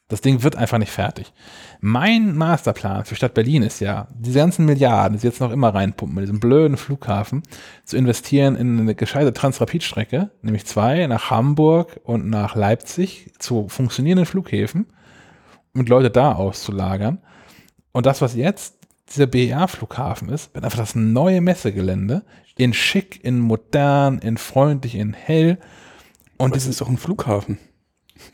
Das 0.08 0.22
Ding 0.22 0.42
wird 0.42 0.56
einfach 0.56 0.78
nicht 0.78 0.90
fertig. 0.90 1.32
Mein 1.80 2.34
Masterplan 2.34 3.04
für 3.04 3.14
Stadt 3.14 3.34
Berlin 3.34 3.62
ist 3.62 3.80
ja, 3.80 4.08
diese 4.18 4.38
ganzen 4.38 4.64
Milliarden, 4.64 5.12
die 5.12 5.20
sie 5.20 5.28
jetzt 5.28 5.40
noch 5.40 5.52
immer 5.52 5.74
reinpumpen, 5.74 6.14
mit 6.14 6.22
diesem 6.22 6.40
blöden 6.40 6.78
Flughafen, 6.78 7.42
zu 7.84 7.98
investieren 7.98 8.56
in 8.56 8.80
eine 8.80 8.94
gescheite 8.94 9.34
Transrapid-Strecke, 9.34 10.30
nämlich 10.40 10.64
zwei, 10.64 11.06
nach 11.06 11.30
Hamburg 11.30 12.00
und 12.04 12.28
nach 12.30 12.56
Leipzig, 12.56 13.32
zu 13.38 13.68
funktionierenden 13.68 14.24
Flughäfen, 14.24 14.86
und 15.74 15.90
Leute 15.90 16.10
da 16.10 16.32
auszulagern. 16.32 17.18
Und 17.92 18.06
das, 18.06 18.22
was 18.22 18.34
jetzt 18.34 18.78
dieser 19.10 19.26
BER-Flughafen 19.26 20.28
ist, 20.28 20.54
wird 20.54 20.64
einfach 20.64 20.78
das 20.78 20.94
neue 20.94 21.40
Messegelände 21.40 22.24
in 22.56 22.74
schick, 22.74 23.24
in 23.24 23.38
modern, 23.38 24.18
in 24.18 24.36
freundlich, 24.36 24.96
in 24.96 25.12
hell. 25.12 25.58
Und 26.36 26.54
dieses 26.54 26.70
ist 26.70 26.80
doch 26.80 26.88
ein 26.88 26.98
Flughafen. 26.98 27.58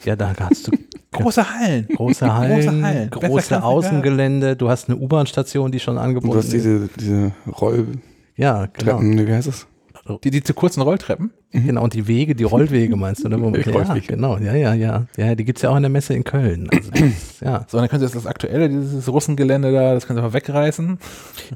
Ja, 0.05 0.16
da 0.16 0.32
hast 0.39 0.66
du 0.69 0.73
große 1.12 1.48
Hallen. 1.59 1.86
große 1.94 2.35
Hallen, 2.35 2.61
Große 2.62 2.82
Hallen. 2.82 3.11
Große 3.11 3.62
Außengelände. 3.62 4.56
Du 4.56 4.69
hast 4.69 4.89
eine 4.89 4.98
U-Bahn-Station, 4.98 5.70
die 5.73 5.81
schon 5.81 5.97
Und 5.97 6.02
angebunden 6.02 6.32
du 6.35 6.39
hast 6.39 6.47
ist. 6.47 6.55
diese, 6.55 6.89
diese 6.98 7.32
Rolltreppen, 7.61 8.02
Ja, 8.36 8.66
genau. 8.73 9.01
ne, 9.01 9.27
wie 9.27 9.32
heißt 9.32 9.48
das? 9.48 9.66
Die, 10.22 10.31
die 10.31 10.43
zu 10.43 10.52
kurzen 10.52 10.82
Rolltreppen. 10.82 11.32
Genau, 11.51 11.82
und 11.82 11.94
die 11.94 12.06
Wege, 12.06 12.35
die 12.35 12.44
Rollwege 12.44 12.94
meinst 12.97 13.24
du, 13.24 13.28
ne? 13.28 13.36
Die 13.36 13.60
ja, 13.70 13.72
Rollwege. 13.72 14.06
genau, 14.06 14.36
ja, 14.36 14.55
ja, 14.55 14.74
ja. 14.74 15.06
Ja, 15.16 15.35
die 15.35 15.44
gibt's 15.44 15.62
ja 15.62 15.70
auch 15.70 15.76
in 15.76 15.82
der 15.82 15.90
Messe 15.90 16.12
in 16.12 16.24
Köln. 16.24 16.68
Also 16.70 16.90
das, 16.90 17.01
ja. 17.40 17.64
So, 17.68 17.78
und 17.78 17.82
dann 17.82 17.89
können 17.89 18.01
sie 18.01 18.06
jetzt 18.06 18.16
das 18.16 18.26
aktuelle, 18.26 18.68
dieses 18.68 19.09
Russengelände 19.10 19.72
da, 19.72 19.94
das 19.94 20.06
können 20.06 20.18
sie 20.18 20.24
einfach 20.24 20.35
wegreißen. 20.35 20.98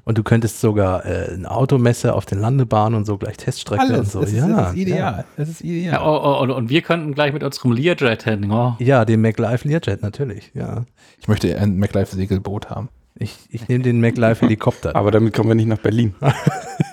Und 0.04 0.18
du 0.18 0.22
könntest 0.22 0.60
sogar 0.60 1.04
äh, 1.04 1.34
eine 1.34 1.50
Automesse 1.50 2.14
auf 2.14 2.24
den 2.24 2.38
Landebahnen 2.38 2.96
und 2.96 3.04
so 3.04 3.18
gleich 3.18 3.36
Teststrecke 3.36 3.98
und 3.98 4.08
so. 4.08 4.20
Das, 4.20 4.30
ist, 4.30 4.38
ja, 4.38 4.48
das 4.48 4.70
ist 4.70 4.78
ideal. 4.78 5.24
Das 5.36 5.48
ist 5.48 5.60
ideal. 5.60 5.94
Ja, 5.94 6.06
oh, 6.06 6.20
oh, 6.22 6.42
und, 6.42 6.50
und 6.50 6.70
wir 6.70 6.80
könnten 6.80 7.14
gleich 7.14 7.34
mit 7.34 7.42
unserem 7.42 7.72
Learjet 7.72 8.22
hin. 8.22 8.50
Oh. 8.50 8.76
Ja, 8.78 8.86
ja 8.86 9.04
den 9.04 9.20
MacLife 9.20 9.68
Learjet 9.68 10.02
natürlich, 10.02 10.52
ja. 10.54 10.84
Ich 11.20 11.28
möchte 11.28 11.58
ein 11.58 11.76
MacLife 11.78 12.14
Segelboot 12.14 12.70
haben. 12.70 12.88
Ich, 13.20 13.36
ich 13.51 13.66
nehme 13.69 13.82
den 13.82 14.01
MacLife 14.01 14.43
Helikopter. 14.43 14.95
Aber 14.95 15.11
damit 15.11 15.35
kommen 15.35 15.49
wir 15.49 15.57
nicht 15.57 15.66
nach 15.66 15.78
Berlin. 15.78 16.15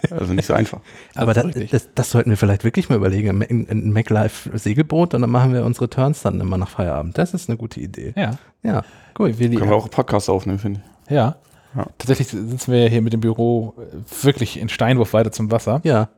also 0.10 0.34
nicht 0.34 0.48
so 0.48 0.56
einfach. 0.56 0.80
Aber 1.16 1.36
das, 1.36 1.46
das, 1.70 1.90
das, 1.94 2.10
sollten 2.10 2.32
wir 2.32 2.38
vielleicht 2.38 2.64
wirklich 2.64 2.90
mal 2.90 2.96
überlegen. 2.96 3.44
Ein, 3.44 3.68
ein 3.70 3.94
MacLife 3.94 4.58
Segelboot 4.58 5.14
und 5.14 5.22
dann 5.22 5.30
machen 5.30 5.54
wir 5.54 5.64
unsere 5.64 5.88
Turns 5.88 6.24
dann 6.24 6.42
immer 6.42 6.58
nach 6.58 6.70
Feierabend. 6.70 7.16
Das 7.18 7.36
ist 7.36 7.48
eine 7.48 7.58
gute 7.58 7.80
Idee. 7.80 8.14
Ja. 8.16 8.40
Ja, 8.64 8.84
cool. 9.20 9.38
Wir 9.38 9.52
Können 9.52 9.70
wir 9.70 9.78
auch 9.78 9.90
Podcast 9.92 10.28
aufnehmen, 10.30 10.58
finde 10.58 10.82
ich. 11.06 11.12
Ja. 11.12 11.36
ja. 11.76 11.86
Tatsächlich 12.00 12.30
sitzen 12.30 12.72
wir 12.72 12.90
hier 12.90 13.04
mit 13.04 13.14
dem 13.14 13.22
Büro 13.22 13.76
wirklich 14.24 14.60
in 14.60 14.70
Steinwurf 14.70 15.14
weiter 15.14 15.32
zum 15.32 15.52
Wasser. 15.52 15.82
Ja. 15.84 16.10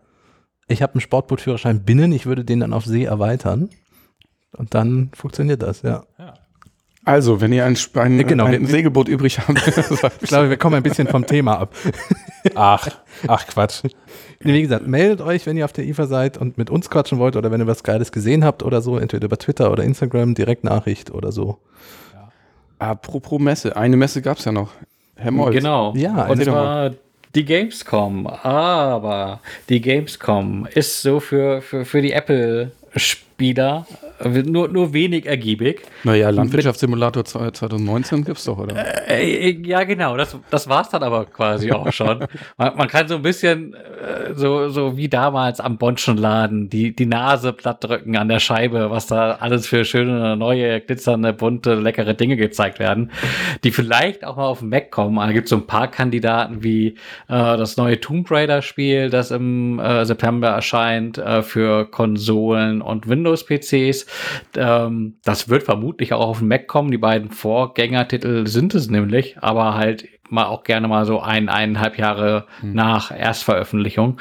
Ich 0.70 0.82
habe 0.82 0.94
einen 0.94 1.02
Sportbootführerschein 1.02 1.84
binnen. 1.84 2.14
Ich 2.14 2.26
würde 2.26 2.46
den 2.46 2.62
dann 2.62 2.72
auf 2.72 2.86
See 2.86 3.04
erweitern. 3.04 3.70
Und 4.56 4.74
dann 4.74 5.12
funktioniert 5.14 5.62
das, 5.62 5.82
ja. 5.82 6.06
ja. 6.18 6.34
Also, 7.08 7.40
wenn 7.40 7.54
ihr 7.54 7.64
ein, 7.64 7.78
ein, 7.94 8.28
genau. 8.28 8.46
ein 8.46 8.66
Segelboot 8.66 9.08
übrig 9.08 9.40
habt. 9.40 9.66
ich 10.22 10.28
glaube, 10.28 10.50
wir 10.50 10.58
kommen 10.58 10.76
ein 10.76 10.84
bisschen 10.84 11.08
vom 11.08 11.26
Thema 11.26 11.58
ab. 11.58 11.74
Ach, 12.56 12.88
ach 13.28 13.48
Quatsch. 13.48 13.84
Wie 14.40 14.62
gesagt, 14.62 14.88
meldet 14.88 15.22
euch, 15.22 15.46
wenn 15.46 15.58
ihr 15.58 15.66
auf 15.66 15.74
der 15.74 15.86
IFA 15.86 16.08
seid 16.08 16.38
und 16.38 16.58
mit 16.58 16.70
uns 16.70 16.90
quatschen 16.90 17.18
wollt 17.18 17.36
oder 17.36 17.52
wenn 17.52 17.60
ihr 17.60 17.68
was 17.68 17.84
Geiles 17.84 18.12
gesehen 18.12 18.44
habt 18.46 18.64
oder 18.64 18.82
so, 18.82 18.98
entweder 18.98 19.26
über 19.26 19.38
Twitter 19.38 19.72
oder 19.72 19.84
Instagram, 19.84 20.34
Direktnachricht 20.34 21.12
oder 21.12 21.32
so. 21.32 21.58
Ja. 22.14 22.32
Apropos 22.80 23.40
Messe, 23.40 23.76
eine 23.76 23.98
Messe 23.98 24.22
gab 24.22 24.38
es 24.38 24.46
ja 24.46 24.52
noch. 24.52 24.72
Herr 25.16 25.32
Molz. 25.32 25.56
Genau. 25.56 25.94
Ja, 25.96 26.28
und 26.28 26.44
zwar 26.44 26.92
die 27.36 27.46
Gamescom. 27.46 28.28
Aber 28.28 29.40
die 29.70 29.82
Gamescom 29.82 30.68
ist 30.74 31.02
so 31.02 31.20
für, 31.20 31.62
für, 31.62 31.86
für 31.86 32.02
die 32.02 32.14
Apple-Spieler 33.38 33.85
nur, 34.26 34.68
nur 34.68 34.93
wenig 34.93 35.26
ergiebig. 35.26 35.84
Naja, 36.03 36.30
Landwirtschaftssimulator 36.30 37.23
2019 37.26 38.23
gibt 38.23 38.39
es 38.39 38.45
doch, 38.45 38.57
oder? 38.57 38.76
Äh, 39.07 39.49
äh, 39.49 39.61
ja, 39.64 39.84
genau, 39.84 40.18
das, 40.18 40.38
das 40.49 40.68
war 40.68 40.81
es 40.81 40.89
dann 40.89 41.03
aber 41.03 41.26
quasi 41.26 41.72
auch 41.72 41.91
schon. 41.91 42.26
Man, 42.57 42.76
man, 42.76 42.88
kann 42.88 43.07
so 43.07 43.15
ein 43.15 43.22
bisschen 43.22 43.73
äh, 43.73 44.34
so, 44.34 44.69
so 44.69 44.97
wie 44.97 45.09
damals 45.09 45.59
am 45.59 45.77
Bonschen 45.77 46.18
Laden 46.18 46.69
die, 46.69 46.95
die 46.95 47.05
Nase 47.05 47.53
platt 47.53 47.84
drücken 47.84 48.18
an 48.18 48.30
der 48.30 48.39
Scheibe, 48.39 48.89
was 48.89 49.07
da 49.07 49.34
alles 49.34 49.68
für 49.68 49.85
schöne, 49.85 50.35
neue, 50.35 50.81
glitzernde, 50.81 51.34
bunte, 51.34 51.76
leckere 51.76 52.14
Dinge 52.14 52.38
gezeigt 52.38 52.80
werden, 52.80 53.11
die 53.64 53.72
vielleicht 53.72 54.26
auch 54.26 54.38
mal 54.38 54.45
auf 54.45 54.59
den 54.59 54.69
Mac 54.69 54.91
kommen. 54.91 55.18
Da 55.18 55.31
gibt 55.31 55.45
es 55.45 55.49
so 55.51 55.57
ein 55.57 55.68
paar 55.68 55.89
Kandidaten 55.89 56.64
wie 56.64 56.88
äh, 56.88 56.93
das 57.27 57.77
neue 57.77 57.99
Tomb 57.99 58.30
Raider-Spiel, 58.31 59.09
das 59.09 59.31
im 59.31 59.80
äh, 59.80 60.05
September 60.05 60.49
erscheint 60.49 61.18
äh, 61.18 61.43
für 61.43 61.85
Konsolen 61.85 62.81
und 62.81 63.07
Windows-PCs. 63.28 64.06
Ähm, 64.56 65.18
das 65.24 65.49
wird 65.49 65.64
vermutlich 65.64 66.14
auch 66.14 66.28
auf 66.28 66.40
den 66.40 66.48
Mac 66.48 66.68
kommen. 66.68 66.91
Die 66.91 66.98
beiden 66.98 67.32
Vorgängertitel 67.32 68.48
sind 68.48 68.74
es 68.76 68.90
nämlich, 68.90 69.38
aber 69.40 69.76
halt 69.76 70.08
mal 70.30 70.45
auch 70.45 70.64
gerne 70.64 70.88
mal 70.88 71.06
so 71.06 71.22
ein, 71.22 71.48
eineinhalb 71.48 71.98
Jahre 71.98 72.48
hm. 72.60 72.74
nach 72.74 73.12
Erstveröffentlichung. 73.12 74.20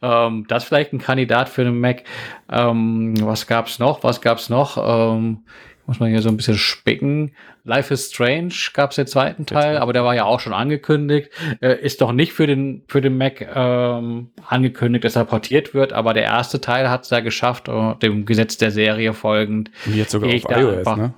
Ähm, 0.00 0.46
das 0.48 0.62
ist 0.62 0.68
vielleicht 0.68 0.92
ein 0.92 0.98
Kandidat 0.98 1.48
für 1.48 1.64
den 1.64 1.80
Mac. 1.80 2.04
Ähm, 2.50 3.14
was 3.20 3.46
gab's 3.46 3.78
noch? 3.78 4.04
Was 4.04 4.20
gab's 4.20 4.48
noch? 4.48 4.78
Ähm, 4.78 5.44
muss 5.86 6.00
man 6.00 6.10
hier 6.10 6.22
so 6.22 6.30
ein 6.30 6.36
bisschen 6.36 6.56
spicken. 6.56 7.32
Life 7.66 7.92
is 7.92 8.10
Strange 8.10 8.52
gab 8.74 8.90
es 8.90 8.96
den 8.96 9.06
zweiten 9.06 9.46
Teil, 9.46 9.78
aber 9.78 9.94
der 9.94 10.04
war 10.04 10.14
ja 10.14 10.24
auch 10.24 10.38
schon 10.38 10.52
angekündigt. 10.52 11.30
Äh, 11.60 11.80
ist 11.80 12.02
doch 12.02 12.12
nicht 12.12 12.34
für 12.34 12.46
den, 12.46 12.84
für 12.88 13.00
den 13.00 13.16
Mac 13.16 13.40
ähm, 13.40 14.30
angekündigt, 14.46 15.04
dass 15.04 15.16
er 15.16 15.24
portiert 15.24 15.72
wird, 15.72 15.94
aber 15.94 16.12
der 16.12 16.24
erste 16.24 16.60
Teil 16.60 16.90
hat 16.90 17.04
es 17.04 17.10
ja 17.10 17.20
geschafft, 17.20 17.70
uh, 17.70 17.94
dem 17.94 18.26
Gesetz 18.26 18.58
der 18.58 18.70
Serie 18.70 19.14
folgend. 19.14 19.70
Und 19.86 19.96
jetzt 19.96 20.10
sogar 20.10 20.28
auf 20.28 20.34
iOS, 20.34 20.76
einfach, 20.78 20.96
ne? 20.96 21.14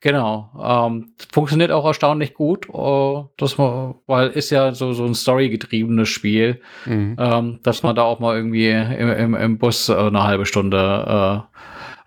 Genau. 0.00 0.50
Ähm, 0.62 1.14
funktioniert 1.32 1.70
auch 1.70 1.86
erstaunlich 1.86 2.34
gut. 2.34 2.68
Uh, 2.68 3.28
dass 3.38 3.56
man, 3.56 3.94
weil 4.06 4.28
ist 4.28 4.50
ja 4.50 4.72
so, 4.72 4.92
so 4.92 5.06
ein 5.06 5.14
storygetriebenes 5.14 6.10
Spiel, 6.10 6.60
mhm. 6.84 7.16
ähm, 7.18 7.60
dass 7.62 7.82
man 7.82 7.96
da 7.96 8.02
auch 8.02 8.20
mal 8.20 8.36
irgendwie 8.36 8.68
im, 8.68 9.10
im, 9.10 9.34
im 9.34 9.58
Bus 9.58 9.88
äh, 9.88 9.94
eine 9.94 10.24
halbe 10.24 10.44
Stunde 10.44 11.46
äh, 11.48 11.58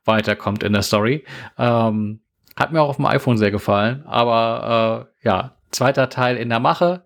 weiterkommt 0.05 0.61
in 0.61 0.73
der 0.73 0.83
Story. 0.83 1.25
Ähm, 1.57 2.19
hat 2.57 2.71
mir 2.71 2.81
auch 2.81 2.89
auf 2.89 2.95
dem 2.97 3.05
iPhone 3.05 3.37
sehr 3.37 3.51
gefallen, 3.51 4.03
aber 4.07 5.07
äh, 5.23 5.27
ja, 5.27 5.51
zweiter 5.71 6.09
Teil 6.09 6.37
in 6.37 6.49
der 6.49 6.59
Mache. 6.59 7.03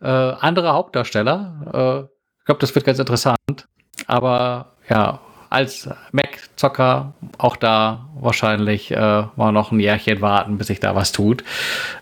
Äh, 0.00 0.06
andere 0.06 0.74
Hauptdarsteller. 0.74 1.62
Äh, 1.72 2.14
ich 2.38 2.44
glaube, 2.44 2.60
das 2.60 2.74
wird 2.74 2.84
ganz 2.84 2.98
interessant. 2.98 3.68
Aber 4.06 4.76
ja, 4.88 5.20
als 5.50 5.88
Mac-Zocker 6.12 7.12
auch 7.38 7.56
da 7.56 8.08
wahrscheinlich 8.20 8.90
äh, 8.90 8.96
mal 9.36 9.52
noch 9.52 9.72
ein 9.72 9.80
Jährchen 9.80 10.20
warten, 10.20 10.58
bis 10.58 10.66
sich 10.66 10.80
da 10.80 10.94
was 10.94 11.12
tut. 11.12 11.44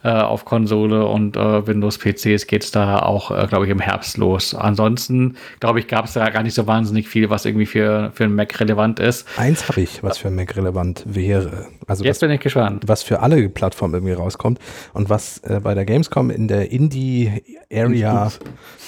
Äh, 0.03 0.11
auf 0.11 0.45
Konsole 0.45 1.07
und 1.07 1.37
äh, 1.37 1.67
Windows-PCs 1.67 2.47
geht 2.47 2.65
es 2.65 2.71
da 2.71 3.01
auch, 3.01 3.31
äh, 3.31 3.47
glaube 3.47 3.67
ich, 3.67 3.71
im 3.71 3.81
Herbst 3.81 4.17
los. 4.17 4.55
Ansonsten, 4.55 5.37
glaube 5.61 5.81
ich, 5.81 5.89
gab 5.89 6.07
es 6.07 6.15
da 6.15 6.29
gar 6.31 6.43
nicht 6.43 6.55
so 6.55 6.67
wahnsinnig 6.67 7.09
viel, 7.09 7.31
was 7.31 7.45
irgendwie 7.45 7.67
für, 7.67 8.11
für 8.15 8.25
einen 8.25 8.35
Mac 8.35 8.59
relevant 8.61 8.99
ist. 8.99 9.27
Eins 9.37 9.69
habe 9.69 9.81
ich, 9.81 10.03
was 10.03 10.19
für 10.19 10.29
einen 10.29 10.37
Mac 10.37 10.57
relevant 10.57 11.05
wäre. 11.07 11.67
Also 11.87 12.05
Jetzt 12.05 12.17
was, 12.17 12.21
bin 12.21 12.31
ich 12.31 12.41
gespannt. 12.41 12.85
Was 12.87 13.03
für 13.03 13.21
alle 13.21 13.49
Plattformen 13.49 13.95
irgendwie 13.95 14.15
rauskommt 14.15 14.59
und 14.93 15.09
was 15.09 15.39
äh, 15.39 15.61
bei 15.61 15.75
der 15.75 15.85
Gamescom 15.85 16.31
in 16.31 16.49
der 16.49 16.71
Indie-Area 16.71 18.33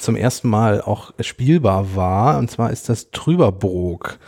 zum 0.00 0.16
ersten 0.16 0.48
Mal 0.48 0.80
auch 0.80 1.12
spielbar 1.20 1.94
war. 1.94 2.38
Und 2.38 2.50
zwar 2.50 2.70
ist 2.70 2.88
das 2.88 3.10
Trüberbrook. 3.10 4.18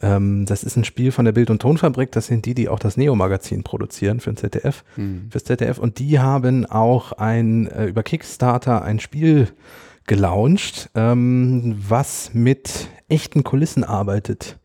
Ähm, 0.00 0.46
das 0.46 0.64
ist 0.64 0.76
ein 0.76 0.84
Spiel 0.84 1.12
von 1.12 1.24
der 1.24 1.32
Bild- 1.32 1.50
und 1.50 1.60
Tonfabrik. 1.60 2.12
Das 2.12 2.26
sind 2.26 2.46
die, 2.46 2.54
die 2.54 2.68
auch 2.68 2.78
das 2.78 2.96
Neo-Magazin 2.96 3.62
produzieren 3.62 4.20
für 4.20 4.30
ein 4.30 4.36
ZDF, 4.36 4.84
mhm. 4.96 5.28
fürs 5.30 5.44
ZDF. 5.44 5.78
Und 5.78 5.98
die 5.98 6.18
haben 6.18 6.66
auch 6.66 7.12
ein 7.12 7.66
äh, 7.68 7.86
über 7.86 8.02
Kickstarter 8.02 8.82
ein 8.82 9.00
Spiel 9.00 9.48
gelauncht, 10.06 10.90
ähm, 10.94 11.76
was 11.88 12.34
mit 12.34 12.88
echten 13.08 13.44
Kulissen 13.44 13.84
arbeitet 13.84 14.58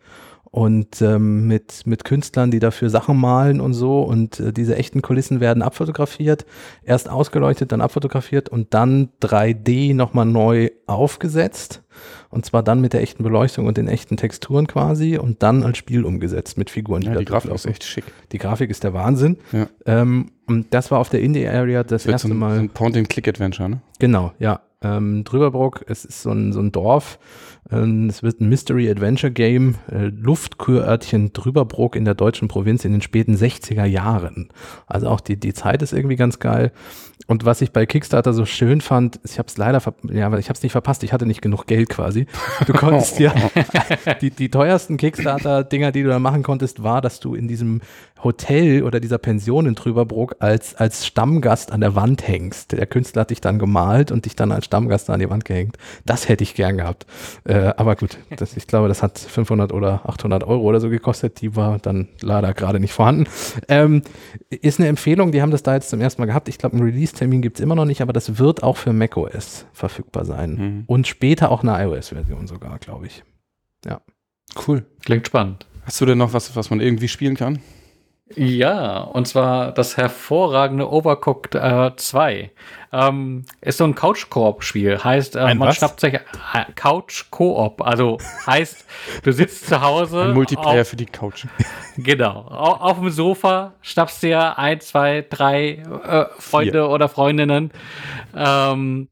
und 0.51 1.01
ähm, 1.01 1.47
mit, 1.47 1.85
mit 1.85 2.03
Künstlern, 2.03 2.49
die 2.49 2.59
dafür 2.59 2.89
Sachen 2.89 3.17
malen 3.17 3.61
und 3.61 3.73
so. 3.73 4.01
Und 4.01 4.39
äh, 4.39 4.51
diese 4.51 4.75
echten 4.75 5.01
Kulissen 5.01 5.39
werden 5.39 5.61
abfotografiert, 5.61 6.45
erst 6.83 7.09
ausgeleuchtet, 7.09 7.71
dann 7.71 7.81
abfotografiert 7.81 8.49
und 8.49 8.73
dann 8.73 9.09
3D 9.21 9.93
nochmal 9.93 10.25
neu 10.25 10.71
aufgesetzt. 10.87 11.83
Und 12.29 12.45
zwar 12.45 12.63
dann 12.63 12.81
mit 12.81 12.93
der 12.93 13.01
echten 13.01 13.23
Beleuchtung 13.23 13.67
und 13.67 13.77
den 13.77 13.87
echten 13.87 14.17
Texturen 14.17 14.67
quasi 14.67 15.17
und 15.17 15.43
dann 15.43 15.63
als 15.63 15.77
Spiel 15.77 16.05
umgesetzt 16.05 16.57
mit 16.57 16.69
Figuren. 16.69 17.01
Die, 17.01 17.07
ja, 17.07 17.15
die 17.15 17.25
Grafik 17.25 17.51
ist 17.51 17.65
echt 17.65 17.83
schick. 17.83 18.05
Die 18.31 18.37
Grafik 18.37 18.69
ist 18.69 18.83
der 18.83 18.93
Wahnsinn. 18.93 19.37
Ja. 19.51 19.67
Ähm, 19.85 20.31
und 20.47 20.73
das 20.73 20.91
war 20.91 20.99
auf 20.99 21.09
der 21.09 21.21
Indie-Area 21.21 21.83
das, 21.83 22.03
das 22.03 22.11
erste 22.11 22.27
so 22.27 22.33
ein, 22.33 22.37
Mal. 22.37 22.55
So 22.55 22.61
ein 22.61 22.69
Point-and-Click-Adventure, 22.69 23.69
ne? 23.69 23.81
Genau, 23.99 24.33
ja. 24.39 24.61
Ähm, 24.81 25.25
Drüberbrook, 25.25 25.83
es 25.87 26.05
ist 26.05 26.21
so 26.21 26.31
ein, 26.31 26.53
so 26.53 26.61
ein 26.61 26.71
Dorf, 26.71 27.19
es 27.71 28.23
wird 28.23 28.41
ein 28.41 28.49
Mystery 28.49 28.89
Adventure 28.89 29.31
Game, 29.31 29.75
äh, 29.91 30.05
Luftkurörtchen 30.05 31.33
Drüberbrook 31.33 31.95
in 31.95 32.03
der 32.03 32.15
deutschen 32.15 32.47
Provinz 32.47 32.83
in 32.83 32.93
den 32.93 33.01
späten 33.01 33.35
60er 33.35 33.85
Jahren. 33.85 34.49
Also 34.87 35.07
auch 35.07 35.21
die, 35.21 35.39
die 35.39 35.53
Zeit 35.53 35.83
ist 35.83 35.93
irgendwie 35.93 36.15
ganz 36.15 36.39
geil. 36.39 36.71
Und 37.27 37.45
was 37.45 37.61
ich 37.61 37.71
bei 37.71 37.85
Kickstarter 37.85 38.33
so 38.33 38.45
schön 38.45 38.81
fand, 38.81 39.19
ich 39.23 39.37
habe 39.37 39.47
es 39.47 39.55
leider, 39.55 39.79
ja, 40.11 40.35
ich 40.37 40.49
habe 40.49 40.57
es 40.57 40.63
nicht 40.63 40.71
verpasst, 40.71 41.03
ich 41.03 41.13
hatte 41.13 41.27
nicht 41.27 41.43
genug 41.43 41.67
Geld 41.67 41.89
quasi. 41.89 42.25
Du 42.65 42.73
konntest 42.73 43.19
ja, 43.19 43.33
die, 44.19 44.31
die 44.31 44.49
teuersten 44.49 44.97
Kickstarter-Dinger, 44.97 45.91
die 45.91 46.01
du 46.01 46.09
da 46.09 46.17
machen 46.17 46.41
konntest, 46.41 46.81
war, 46.81 47.01
dass 47.01 47.19
du 47.19 47.35
in 47.35 47.47
diesem 47.47 47.81
Hotel 48.23 48.83
oder 48.83 48.99
dieser 48.99 49.17
Pension 49.17 49.65
in 49.65 49.75
Trüberbrook 49.75 50.35
als, 50.39 50.75
als 50.75 51.05
Stammgast 51.05 51.71
an 51.71 51.81
der 51.81 51.95
Wand 51.95 52.27
hängst. 52.27 52.71
Der 52.73 52.85
Künstler 52.85 53.21
hat 53.21 53.29
dich 53.29 53.41
dann 53.41 53.59
gemalt 53.59 54.11
und 54.11 54.25
dich 54.25 54.35
dann 54.35 54.51
als 54.51 54.65
Stammgast 54.65 55.09
an 55.09 55.19
die 55.19 55.29
Wand 55.29 55.45
gehängt. 55.45 55.77
Das 56.05 56.27
hätte 56.27 56.43
ich 56.43 56.55
gern 56.55 56.77
gehabt. 56.77 57.05
Äh, 57.45 57.73
aber 57.77 57.95
gut, 57.95 58.17
das, 58.37 58.57
ich 58.57 58.67
glaube, 58.67 58.87
das 58.87 59.01
hat 59.01 59.17
500 59.17 59.71
oder 59.73 60.01
800 60.07 60.43
Euro 60.43 60.61
oder 60.61 60.79
so 60.79 60.89
gekostet. 60.89 61.41
Die 61.41 61.55
war 61.55 61.79
dann 61.79 62.09
leider 62.21 62.53
gerade 62.53 62.79
nicht 62.79 62.93
vorhanden. 62.93 63.25
Ähm, 63.67 64.01
ist 64.49 64.79
eine 64.79 64.89
Empfehlung, 64.89 65.31
die 65.31 65.41
haben 65.41 65.51
das 65.51 65.63
da 65.63 65.75
jetzt 65.75 65.89
zum 65.89 66.01
ersten 66.01 66.21
Mal 66.21 66.25
gehabt. 66.25 66.49
Ich 66.49 66.57
glaube, 66.57 66.75
einen 66.75 66.85
Release-Termin 66.85 67.41
gibt 67.41 67.59
es 67.59 67.63
immer 67.63 67.75
noch 67.75 67.85
nicht, 67.85 68.01
aber 68.01 68.13
das 68.13 68.37
wird 68.37 68.63
auch 68.63 68.77
für 68.77 68.93
macOS 68.93 69.65
verfügbar 69.73 70.25
sein. 70.25 70.55
Mhm. 70.55 70.83
Und 70.87 71.07
später 71.07 71.51
auch 71.51 71.63
eine 71.63 71.81
iOS-Version 71.83 72.47
sogar, 72.47 72.79
glaube 72.79 73.07
ich. 73.07 73.23
Ja. 73.85 74.01
Cool. 74.67 74.85
Klingt 75.05 75.27
spannend. 75.27 75.67
Hast 75.83 76.01
du 76.01 76.05
denn 76.05 76.17
noch 76.17 76.33
was, 76.33 76.55
was 76.55 76.69
man 76.69 76.81
irgendwie 76.81 77.07
spielen 77.07 77.35
kann? 77.35 77.59
Ja, 78.35 78.99
und 78.99 79.27
zwar 79.27 79.71
das 79.71 79.97
hervorragende 79.97 80.89
Overcooked 80.91 81.55
äh, 81.55 81.95
2. 81.95 82.51
Ähm, 82.91 83.45
ist 83.61 83.77
so 83.77 83.83
ein 83.85 83.95
Couch-Koop-Spiel. 83.95 85.03
Heißt, 85.03 85.35
äh, 85.35 85.55
man 85.55 85.59
was? 85.69 85.77
schnappt 85.77 85.99
sich 85.99 86.13
äh, 86.13 86.19
Couch-Koop. 86.75 87.81
Also 87.81 88.19
heißt, 88.45 88.85
du 89.23 89.31
sitzt 89.31 89.67
zu 89.67 89.81
Hause. 89.81 90.25
Ein 90.25 90.33
Multiplayer 90.33 90.81
auf, 90.81 90.89
für 90.89 90.95
die 90.95 91.05
Couch. 91.05 91.45
Genau. 91.97 92.43
Auf, 92.47 92.79
auf, 92.81 92.99
dem 92.99 93.09
Sofa 93.09 93.73
schnappst 93.81 94.23
dir 94.23 94.57
ein, 94.57 94.79
zwei, 94.79 95.25
drei 95.29 95.71
äh, 95.71 96.25
Freunde 96.37 96.71
Vier. 96.71 96.89
oder 96.89 97.09
Freundinnen 97.09 97.71
ähm, 98.33 99.09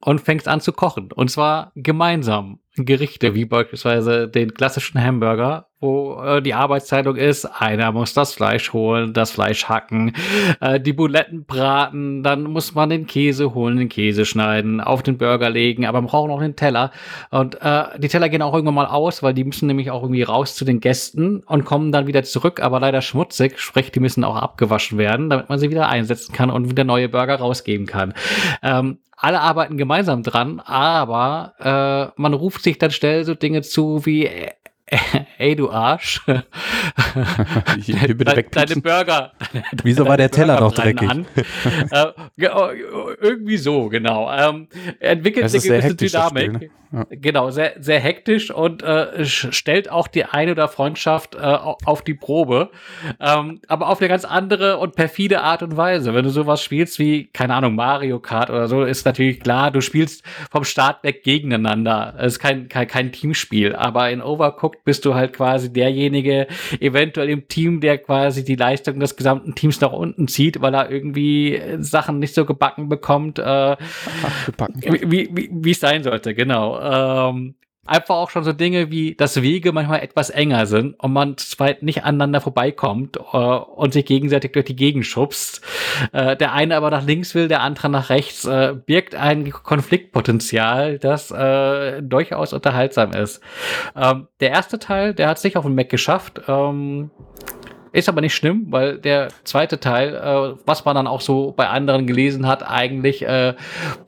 und 0.00 0.20
fängst 0.20 0.46
an 0.46 0.60
zu 0.60 0.72
kochen. 0.72 1.10
Und 1.12 1.30
zwar 1.30 1.72
gemeinsam. 1.74 2.58
Gerichte 2.76 3.34
wie 3.34 3.44
beispielsweise 3.44 4.28
den 4.28 4.52
klassischen 4.52 5.00
Hamburger 5.00 5.68
wo 5.80 6.22
äh, 6.22 6.42
die 6.42 6.54
Arbeitsteilung 6.54 7.16
ist. 7.16 7.44
Einer 7.44 7.92
muss 7.92 8.14
das 8.14 8.34
Fleisch 8.34 8.72
holen, 8.72 9.12
das 9.12 9.32
Fleisch 9.32 9.68
hacken, 9.68 10.14
äh, 10.60 10.80
die 10.80 10.92
Buletten 10.92 11.44
braten, 11.44 12.22
dann 12.22 12.44
muss 12.44 12.74
man 12.74 12.90
den 12.90 13.06
Käse 13.06 13.54
holen, 13.54 13.76
den 13.76 13.88
Käse 13.88 14.24
schneiden, 14.24 14.80
auf 14.80 15.02
den 15.02 15.18
Burger 15.18 15.50
legen, 15.50 15.86
aber 15.86 16.00
man 16.00 16.08
braucht 16.08 16.28
noch 16.28 16.40
den 16.40 16.56
Teller. 16.56 16.90
Und 17.30 17.60
äh, 17.60 17.84
die 17.98 18.08
Teller 18.08 18.28
gehen 18.28 18.42
auch 18.42 18.54
irgendwann 18.54 18.74
mal 18.74 18.86
aus, 18.86 19.22
weil 19.22 19.34
die 19.34 19.44
müssen 19.44 19.66
nämlich 19.66 19.90
auch 19.90 20.02
irgendwie 20.02 20.22
raus 20.22 20.54
zu 20.54 20.64
den 20.64 20.80
Gästen 20.80 21.40
und 21.40 21.64
kommen 21.64 21.92
dann 21.92 22.06
wieder 22.06 22.22
zurück, 22.24 22.60
aber 22.60 22.80
leider 22.80 23.02
schmutzig, 23.02 23.58
sprich, 23.58 23.92
die 23.92 24.00
müssen 24.00 24.24
auch 24.24 24.36
abgewaschen 24.36 24.98
werden, 24.98 25.30
damit 25.30 25.48
man 25.48 25.58
sie 25.58 25.70
wieder 25.70 25.88
einsetzen 25.88 26.32
kann 26.32 26.50
und 26.50 26.70
wieder 26.70 26.84
neue 26.84 27.08
Burger 27.08 27.36
rausgeben 27.36 27.86
kann. 27.86 28.14
Ähm, 28.62 28.98
alle 29.16 29.40
arbeiten 29.40 29.78
gemeinsam 29.78 30.22
dran, 30.22 30.60
aber 30.60 31.54
äh, 32.16 32.20
man 32.20 32.34
ruft 32.34 32.62
sich 32.62 32.78
dann 32.78 32.90
schnell 32.90 33.24
so 33.24 33.34
Dinge 33.34 33.62
zu 33.62 34.04
wie 34.04 34.26
äh, 34.26 34.50
ey 35.38 35.56
du 35.56 35.70
Arsch. 35.70 36.20
Hier 37.80 38.14
bitte 38.14 38.24
Deine, 38.24 38.42
deine 38.44 38.76
Burger. 38.80 39.32
Wieso 39.82 40.06
war 40.06 40.16
der 40.16 40.30
Teller 40.30 40.60
noch 40.60 40.72
dreckig? 40.72 41.10
äh, 41.90 42.06
irgendwie 42.36 43.56
so, 43.56 43.88
genau. 43.88 44.30
Ähm, 44.30 44.68
entwickelt 45.00 45.48
sich 45.50 45.70
eine 45.70 45.80
gewisse 45.80 45.96
Dynamik. 45.96 46.54
Spiel, 46.54 46.68
ne? 46.68 46.70
ja. 46.92 47.06
Genau, 47.10 47.50
sehr, 47.50 47.74
sehr 47.80 47.98
hektisch 47.98 48.50
und 48.50 48.82
äh, 48.82 49.24
stellt 49.24 49.90
auch 49.90 50.06
die 50.06 50.26
eine 50.26 50.52
oder 50.52 50.68
Freundschaft 50.68 51.34
äh, 51.34 51.38
auf 51.38 52.02
die 52.02 52.14
Probe. 52.14 52.70
Ähm, 53.20 53.60
aber 53.66 53.88
auf 53.88 54.00
eine 54.00 54.08
ganz 54.08 54.24
andere 54.24 54.78
und 54.78 54.94
perfide 54.94 55.42
Art 55.42 55.62
und 55.62 55.76
Weise. 55.76 56.14
Wenn 56.14 56.24
du 56.24 56.30
sowas 56.30 56.62
spielst 56.62 56.98
wie, 56.98 57.26
keine 57.26 57.54
Ahnung, 57.54 57.74
Mario 57.74 58.20
Kart 58.20 58.50
oder 58.50 58.68
so, 58.68 58.84
ist 58.84 59.06
natürlich 59.06 59.40
klar, 59.40 59.70
du 59.70 59.80
spielst 59.80 60.24
vom 60.50 60.64
Start 60.64 61.02
weg 61.02 61.24
gegeneinander. 61.24 62.14
Es 62.18 62.34
ist 62.34 62.38
kein, 62.38 62.68
kein, 62.68 62.86
kein 62.86 63.12
Teamspiel. 63.12 63.74
Aber 63.74 64.10
in 64.10 64.22
Overcooked 64.22 64.73
bist 64.84 65.04
du 65.04 65.14
halt 65.14 65.32
quasi 65.32 65.72
derjenige, 65.72 66.46
eventuell 66.80 67.30
im 67.30 67.48
Team, 67.48 67.80
der 67.80 67.98
quasi 67.98 68.44
die 68.44 68.56
Leistung 68.56 69.00
des 69.00 69.16
gesamten 69.16 69.54
Teams 69.54 69.80
nach 69.80 69.92
unten 69.92 70.28
zieht, 70.28 70.60
weil 70.60 70.74
er 70.74 70.90
irgendwie 70.90 71.60
Sachen 71.78 72.18
nicht 72.18 72.34
so 72.34 72.44
gebacken 72.44 72.88
bekommt, 72.88 73.38
äh, 73.38 73.42
Ach, 73.42 74.48
wie, 74.76 75.28
wie, 75.32 75.50
wie 75.52 75.70
es 75.70 75.80
sein 75.80 76.02
sollte, 76.02 76.34
genau. 76.34 76.80
Ähm, 76.80 77.54
einfach 77.84 78.16
auch 78.16 78.30
schon 78.30 78.44
so 78.44 78.52
Dinge 78.52 78.90
wie, 78.90 79.14
dass 79.14 79.42
Wege 79.42 79.72
manchmal 79.72 80.00
etwas 80.00 80.30
enger 80.30 80.66
sind 80.66 80.98
und 81.00 81.12
man 81.12 81.36
zweit 81.36 81.82
nicht 81.82 82.04
aneinander 82.04 82.40
vorbeikommt 82.40 83.16
äh, 83.16 83.36
und 83.36 83.92
sich 83.92 84.06
gegenseitig 84.06 84.52
durch 84.52 84.64
die 84.64 84.76
Gegend 84.76 85.06
schubst. 85.06 85.60
Äh, 86.12 86.36
der 86.36 86.52
eine 86.52 86.76
aber 86.76 86.90
nach 86.90 87.04
links 87.04 87.34
will, 87.34 87.48
der 87.48 87.60
andere 87.60 87.88
nach 87.88 88.10
rechts, 88.10 88.44
äh, 88.44 88.74
birgt 88.74 89.14
ein 89.14 89.50
Konfliktpotenzial, 89.50 90.98
das 90.98 91.30
äh, 91.30 92.02
durchaus 92.02 92.52
unterhaltsam 92.52 93.12
ist. 93.12 93.40
Ähm, 93.96 94.28
der 94.40 94.50
erste 94.50 94.78
Teil, 94.78 95.14
der 95.14 95.28
hat 95.28 95.38
sich 95.38 95.56
auf 95.56 95.64
den 95.64 95.74
Mac 95.74 95.88
geschafft. 95.88 96.40
Ähm, 96.48 97.10
ist 97.94 98.08
aber 98.08 98.20
nicht 98.20 98.34
schlimm, 98.34 98.66
weil 98.70 98.98
der 98.98 99.28
zweite 99.44 99.78
Teil, 99.78 100.16
äh, 100.16 100.58
was 100.66 100.84
man 100.84 100.96
dann 100.96 101.06
auch 101.06 101.20
so 101.20 101.52
bei 101.56 101.68
anderen 101.68 102.08
gelesen 102.08 102.46
hat, 102.46 102.68
eigentlich 102.68 103.24
äh, 103.24 103.54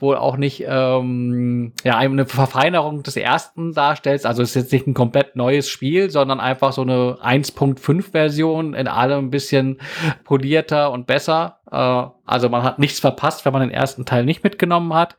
wohl 0.00 0.16
auch 0.16 0.36
nicht 0.36 0.64
ähm, 0.66 1.72
ja, 1.84 1.96
eine 1.96 2.26
Verfeinerung 2.26 3.04
des 3.04 3.16
ersten 3.16 3.74
darstellt. 3.74 4.26
Also 4.26 4.42
es 4.42 4.50
ist 4.50 4.54
jetzt 4.56 4.72
nicht 4.72 4.88
ein 4.88 4.94
komplett 4.94 5.36
neues 5.36 5.68
Spiel, 5.68 6.10
sondern 6.10 6.40
einfach 6.40 6.72
so 6.72 6.82
eine 6.82 7.18
1.5 7.22 8.10
Version 8.10 8.74
in 8.74 8.88
allem 8.88 9.26
ein 9.26 9.30
bisschen 9.30 9.78
polierter 10.24 10.90
und 10.90 11.06
besser. 11.06 11.60
Äh, 11.70 12.10
also 12.26 12.48
man 12.48 12.64
hat 12.64 12.80
nichts 12.80 12.98
verpasst, 12.98 13.44
wenn 13.44 13.52
man 13.52 13.62
den 13.62 13.70
ersten 13.70 14.04
Teil 14.04 14.24
nicht 14.24 14.42
mitgenommen 14.42 14.94
hat 14.94 15.16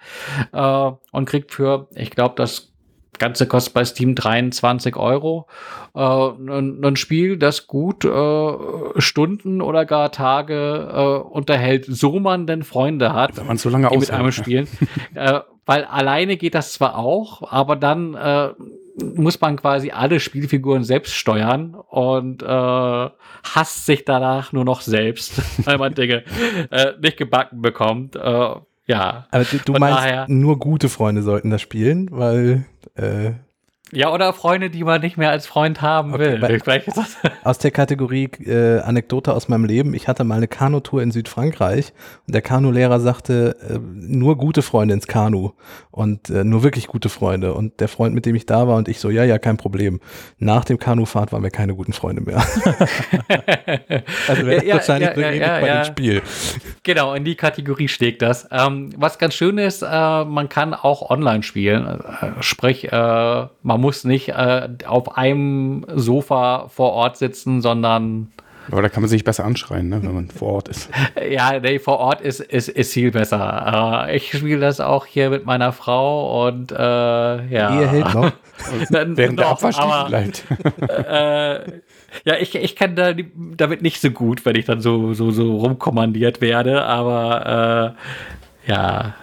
äh, 0.52 0.92
und 1.14 1.26
kriegt 1.26 1.54
für, 1.54 1.88
ich 1.96 2.12
glaube, 2.12 2.36
das 2.36 2.74
Ganze 3.18 3.48
kostet 3.48 3.74
bei 3.74 3.86
Steam 3.86 4.16
23 4.16 4.96
Euro. 4.96 5.48
Äh, 5.96 6.00
ein, 6.00 6.84
ein, 6.84 6.96
Spiel, 6.96 7.38
das 7.38 7.68
gut 7.68 8.06
äh, 8.06 8.54
Stunden 8.98 9.62
oder 9.62 9.86
gar 9.86 10.12
Tage 10.12 10.90
äh, 10.94 11.30
unterhält, 11.30 11.86
so 11.86 12.20
man 12.20 12.48
denn 12.48 12.64
Freunde 12.64 13.14
hat, 13.14 13.38
wenn 13.38 13.48
man 13.48 13.58
so 13.58 13.70
lange 13.70 13.90
die 13.90 13.98
mit 13.98 14.12
einem 14.12 14.32
spielen. 14.32 14.68
äh, 15.16 15.42
weil 15.66 15.84
alleine 15.84 16.38
geht 16.38 16.56
das 16.56 16.74
zwar 16.74 16.98
auch, 16.98 17.52
aber 17.52 17.76
dann 17.76 18.14
äh, 18.16 18.50
muss 19.16 19.40
man 19.40 19.58
quasi 19.58 19.92
alle 19.92 20.20
Spielfiguren 20.20 20.84
selbst 20.84 21.14
steuern 21.14 21.76
und 21.76 22.42
äh, 22.42 22.46
hasst 22.46 23.86
sich 23.86 24.06
danach 24.06 24.54
nur 24.54 24.66
noch 24.66 24.82
selbst, 24.82 25.42
weil 25.66 25.78
man 25.78 25.94
Dinge 25.94 26.24
äh, 26.72 26.94
nicht 27.02 27.18
gebacken 27.18 27.62
bekommt. 27.62 28.16
Äh, 28.16 28.56
ja. 28.88 29.28
Aber 29.32 29.44
du, 29.44 29.58
du 29.66 29.74
meinst, 29.74 30.00
daher, 30.00 30.26
nur 30.30 30.58
gute 30.58 30.90
Freunde 30.90 31.22
sollten 31.22 31.50
das 31.50 31.62
spielen, 31.62 32.08
weil 32.12 32.66
äh, 32.98 33.34
ja, 33.94 34.12
oder 34.12 34.34
Freunde, 34.34 34.70
die 34.70 34.84
man 34.84 35.00
nicht 35.00 35.18
mehr 35.18 35.30
als 35.30 35.48
Freund 35.48 35.82
haben 35.82 36.14
okay, 36.14 36.42
will. 36.42 36.94
aus 37.44 37.58
der 37.58 37.72
Kategorie 37.72 38.26
äh, 38.46 38.80
Anekdote 38.80 39.34
aus 39.34 39.48
meinem 39.48 39.64
Leben. 39.64 39.94
Ich 39.94 40.10
hatte 40.10 40.26
mal 40.26 40.36
eine 40.36 40.48
Kanutour 40.48 41.02
in 41.02 41.12
Südfrankreich 41.12 41.94
und 42.28 42.34
der 42.34 42.42
Kanulehrer 42.42 43.00
sagte, 43.00 43.56
äh, 43.70 43.80
nur 43.80 44.38
gute 44.38 44.62
Freunde 44.62 44.94
ins 44.94 45.08
Kanu 45.08 45.52
und 45.92 46.30
äh, 46.30 46.44
nur 46.44 46.64
wirklich 46.64 46.88
gute 46.88 47.08
Freunde. 47.08 47.54
Und 47.54 47.80
der 47.80 47.88
Freund, 47.88 48.14
mit 48.14 48.26
dem 48.26 48.36
ich 48.36 48.46
da 48.46 48.68
war 48.68 48.76
und 48.76 48.90
ich 48.90 49.00
so, 49.00 49.10
ja, 49.10 49.24
ja, 49.24 49.40
kein 49.40 49.56
Problem. 49.56 50.02
Nach 50.38 50.66
dem 50.66 50.80
Kanufahrt 50.80 51.32
waren 51.32 51.44
wir 51.44 51.52
keine 51.52 51.74
guten 51.74 51.94
Freunde 51.94 52.22
mehr. 52.22 52.38
also 54.28 54.46
wäre 54.46 54.66
ja, 54.66 54.76
wahrscheinlich 54.76 55.16
ja, 55.16 55.32
ja, 55.32 55.60
bei 55.62 55.74
dem 55.74 55.84
Spiel. 55.86 56.22
Genau, 56.84 57.14
in 57.14 57.24
die 57.24 57.36
Kategorie 57.36 57.88
steckt 57.88 58.22
das. 58.22 58.48
Ähm, 58.52 58.90
was 58.98 59.18
ganz 59.18 59.34
schön 59.34 59.58
ist, 59.58 59.82
äh, 59.82 59.86
man 60.26 60.50
kann 60.50 60.74
auch 60.74 61.10
online 61.10 61.44
spielen. 61.44 61.86
Äh, 61.88 62.42
sprich, 62.42 62.92
äh, 62.92 63.48
man 63.64 63.77
man 63.78 63.82
muss 63.84 64.04
nicht 64.04 64.30
äh, 64.30 64.70
auf 64.88 65.18
einem 65.18 65.86
Sofa 65.94 66.68
vor 66.68 66.94
Ort 66.94 67.18
sitzen, 67.18 67.62
sondern 67.62 68.32
aber 68.70 68.82
da 68.82 68.90
kann 68.90 69.02
man 69.02 69.10
sich 69.10 69.24
besser 69.24 69.46
anschreien, 69.46 69.88
ne, 69.88 70.02
wenn 70.04 70.14
man 70.14 70.30
vor 70.30 70.56
Ort 70.56 70.68
ist. 70.68 70.90
Ja, 71.30 71.58
nee, 71.58 71.80
vor 71.80 72.00
Ort 72.00 72.20
ist, 72.20 72.42
ist, 72.42 72.68
ist 72.68 72.92
viel 72.92 73.12
besser. 73.12 74.08
Äh, 74.10 74.18
ich 74.18 74.32
spiele 74.32 74.60
das 74.60 74.82
auch 74.82 75.06
hier 75.06 75.30
mit 75.30 75.46
meiner 75.46 75.72
Frau 75.72 76.48
und 76.48 76.72
äh, 76.72 76.76
ja. 76.76 77.80
Ihr 77.80 77.88
hält 77.88 78.14
noch. 78.14 78.32
Während 78.90 79.40
der 79.40 79.48
Abwasch 79.48 79.78
bleibt. 80.08 80.44
Äh, 80.90 81.82
ja, 82.26 82.36
ich, 82.40 82.56
ich 82.56 82.76
kann 82.76 82.96
da, 82.96 83.14
damit 83.36 83.82
nicht 83.82 84.02
so 84.02 84.10
gut, 84.10 84.46
wenn 84.46 84.56
ich 84.56 84.66
dann 84.66 84.82
so, 84.82 85.14
so, 85.14 85.32
so 85.32 85.58
rumkommandiert 85.58 86.42
werde, 86.42 86.84
aber 86.84 87.96
äh, 88.66 88.72
ja. 88.72 89.14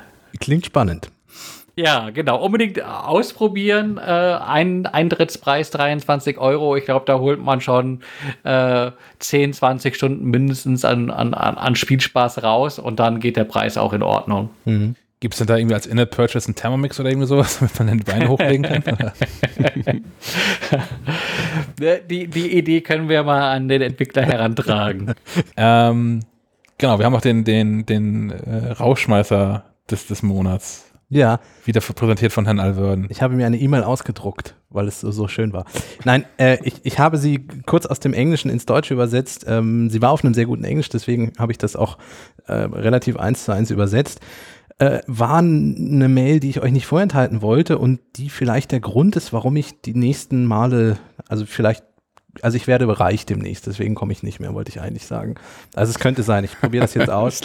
Klingt 0.40 0.66
spannend. 0.66 1.10
Ja, 1.76 2.10
genau. 2.10 2.40
Unbedingt 2.44 2.82
ausprobieren. 2.82 3.98
Äh, 3.98 4.01
ein 4.01 4.86
Eintrittspreis 4.86 5.70
23 5.70 6.38
Euro. 6.38 6.76
Ich 6.76 6.84
glaube, 6.84 7.05
da 7.06 7.18
holt 7.18 7.42
man 7.42 7.60
schon 7.60 8.01
äh, 8.44 8.92
10, 9.18 9.52
20 9.55 9.96
Stunden 9.96 10.30
mindestens 10.30 10.84
an, 10.84 11.10
an, 11.10 11.34
an 11.34 11.74
Spielspaß 11.74 12.42
raus 12.42 12.78
und 12.78 13.01
dann 13.01 13.18
geht 13.18 13.36
der 13.36 13.44
Preis 13.44 13.76
auch 13.76 13.92
in 13.92 14.02
Ordnung. 14.02 14.51
Mhm. 14.64 14.94
Gibt 15.24 15.34
es 15.34 15.38
denn 15.38 15.46
da 15.46 15.56
irgendwie 15.56 15.74
als 15.74 15.86
In-App-Purchase 15.86 16.48
einen 16.48 16.55
Thermomix 16.55 17.01
oder 17.01 17.09
irgendwie 17.09 17.26
sowas, 17.26 17.59
damit 17.59 17.78
man 17.78 17.88
den 17.88 18.06
Wein 18.06 18.28
hochlegen 18.28 18.62
kann? 18.62 19.12
die, 22.10 22.28
die 22.28 22.59
Idee 22.59 22.82
können 22.82 23.09
wir 23.09 23.22
mal 23.22 23.51
an 23.51 23.68
den 23.68 23.82
Entwickler 23.82 24.22
herantragen. 24.22 25.14
ähm, 25.56 26.20
genau, 26.78 26.98
wir 26.98 27.06
haben 27.06 27.14
auch 27.14 27.22
den, 27.22 27.44
den, 27.44 27.86
den 27.86 28.30
äh, 28.30 28.72
Rauschmeißer 28.72 29.64
des, 29.90 30.06
des 30.06 30.22
Monats. 30.22 30.92
Ja. 31.09 31.40
Wieder 31.64 31.81
präsentiert 31.81 32.32
von 32.32 32.44
Herrn 32.44 32.60
Alverden. 32.60 33.06
Ich 33.09 33.22
habe 33.22 33.35
mir 33.35 33.47
eine 33.47 33.59
E-Mail 33.59 33.82
ausgedruckt, 33.82 34.56
weil 34.70 34.89
es 34.89 35.01
so, 35.01 35.10
so 35.10 35.28
schön 35.28 35.52
war. 35.52 35.64
Nein, 36.05 36.24
äh, 36.39 36.59
ich, 36.62 36.74
ich 36.82 36.98
habe 36.98 37.18
sie 37.18 37.47
kurz 37.66 37.86
aus 37.86 38.01
dem 38.01 38.14
Englischen 38.14 38.51
ins 38.51 38.66
Deutsche 38.66 38.94
übersetzt. 38.94 39.44
Ähm, 39.48 39.90
sie 39.90 40.02
war 40.02 40.10
auf 40.10 40.24
einem 40.24 40.35
sehr 40.35 40.47
guten 40.47 40.64
Englisch, 40.64 40.89
deswegen 40.89 41.32
habe 41.39 41.52
ich 41.52 41.59
das 41.59 41.76
auch 41.76 41.98
äh, 42.47 42.52
relativ 42.52 43.16
eins 43.16 43.44
zu 43.44 43.52
eins 43.52 43.70
übersetzt. 43.70 44.20
Äh, 44.78 45.01
war 45.06 45.39
eine 45.39 46.09
Mail, 46.09 46.40
die 46.40 46.51
ich 46.51 46.60
euch 46.60 46.72
nicht 46.72 46.86
vorenthalten 46.86 47.43
wollte 47.43 47.78
und 47.78 48.01
die 48.16 48.28
vielleicht 48.28 48.72
der 48.72 48.81
Grund 48.81 49.14
ist, 49.14 49.32
warum 49.32 49.55
ich 49.55 49.81
die 49.82 49.94
nächsten 49.94 50.47
Male, 50.47 50.98
also 51.28 51.47
vielleicht 51.47 51.85
also 52.43 52.56
ich 52.56 52.66
werde 52.66 52.86
bereich 52.86 53.27
demnächst, 53.27 53.66
deswegen 53.66 53.94
komme 53.94 54.12
ich 54.12 54.23
nicht 54.23 54.40
mehr, 54.40 54.55
wollte 54.55 54.70
ich 54.70 54.81
eigentlich 54.81 55.06
sagen. 55.06 55.35
Also 55.74 55.90
es 55.90 55.98
könnte 55.98 56.23
sein, 56.23 56.44
ich 56.44 56.59
probiere 56.59 56.85
das 56.85 56.94
jetzt 56.94 57.11
aus. 57.11 57.43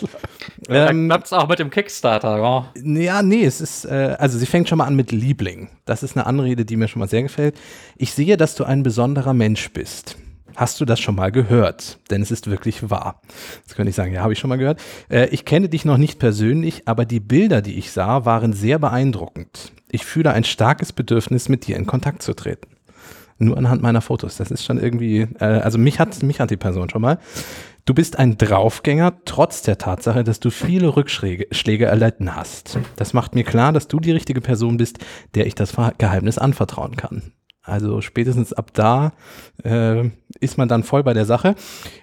ähm, 0.68 1.08
klappt 1.08 1.26
es 1.28 1.34
auch 1.34 1.48
mit 1.48 1.60
dem 1.60 1.70
Kickstarter, 1.70 2.38
ja. 2.38 2.72
Ja, 2.84 3.22
nee, 3.22 3.44
es 3.44 3.62
ist, 3.62 3.86
äh, 3.86 4.16
also 4.20 4.38
sie 4.38 4.46
fängt 4.46 4.70
schon 4.70 4.78
mal 4.78 4.86
an 4.86 4.96
mit 4.96 5.12
Liebling. 5.12 5.70
Das 5.86 6.04
ist 6.04 6.16
eine 6.16 6.26
Anrede, 6.26 6.66
die 6.66 6.76
mir 6.76 6.88
schon 6.88 7.00
mal 7.00 7.10
sehr 7.10 7.24
gefällt. 7.24 7.56
Ich 7.98 8.14
sehe, 8.14 8.38
dass 8.38 8.56
du 8.56 8.64
ein 8.64 8.84
besonderer 8.84 9.34
Mensch 9.34 9.72
bist. 9.72 10.18
Hast 10.56 10.82
du 10.82 10.86
das 10.86 11.00
schon 11.00 11.16
mal 11.16 11.32
gehört? 11.32 12.00
Denn 12.12 12.22
es 12.22 12.32
ist 12.32 12.50
wirklich 12.50 12.90
wahr. 12.90 13.22
Jetzt 13.62 13.76
könnte 13.76 13.92
ich 13.92 13.96
sagen, 13.96 14.14
ja, 14.14 14.24
habe 14.24 14.34
ich 14.34 14.40
schon 14.40 14.50
mal 14.50 14.58
gehört. 14.58 14.82
Äh, 15.10 15.28
ich 15.28 15.46
kenne 15.46 15.70
dich 15.70 15.86
noch 15.86 15.98
nicht 15.98 16.20
persönlich, 16.20 16.84
aber 16.86 17.06
die 17.06 17.22
Bilder, 17.22 17.62
die 17.62 17.78
ich 17.78 17.92
sah, 17.92 18.26
waren 18.26 18.52
sehr 18.54 18.80
beeindruckend. 18.80 19.72
Ich 19.90 20.06
fühle 20.06 20.34
ein 20.34 20.44
starkes 20.44 20.92
Bedürfnis, 20.92 21.50
mit 21.50 21.66
dir 21.66 21.78
in 21.78 21.86
Kontakt 21.86 22.22
zu 22.22 22.34
treten. 22.34 22.68
Nur 23.40 23.58
anhand 23.58 23.82
meiner 23.82 24.02
Fotos. 24.02 24.38
Das 24.38 24.52
ist 24.52 24.66
schon 24.66 24.80
irgendwie, 24.80 25.28
äh, 25.40 25.46
also 25.46 25.78
mich 25.78 26.00
hat, 26.00 26.22
mich 26.24 26.40
hat 26.40 26.52
die 26.52 26.58
Person 26.58 26.90
schon 26.90 27.02
mal. 27.02 27.20
Du 27.86 27.94
bist 27.94 28.20
ein 28.20 28.38
Draufgänger, 28.38 29.14
trotz 29.26 29.64
der 29.64 29.78
Tatsache, 29.78 30.24
dass 30.24 30.40
du 30.40 30.52
viele 30.52 30.96
Rückschläge 30.96 31.86
erlitten 31.86 32.36
hast. 32.36 32.78
Das 32.98 33.14
macht 33.14 33.34
mir 33.34 33.44
klar, 33.44 33.74
dass 33.74 33.88
du 33.88 34.00
die 34.00 34.12
richtige 34.12 34.42
Person 34.42 34.78
bist, 34.78 35.00
der 35.34 35.48
ich 35.48 35.56
das 35.56 35.76
Geheimnis 35.98 36.38
anvertrauen 36.38 36.98
kann. 36.98 37.32
Also 37.64 38.02
spätestens 38.02 38.54
ab 38.54 38.72
da 38.74 39.14
äh, 39.64 40.10
ist 40.40 40.58
man 40.58 40.68
dann 40.68 40.84
voll 40.84 41.04
bei 41.04 41.14
der 41.14 41.26
Sache. 41.26 41.56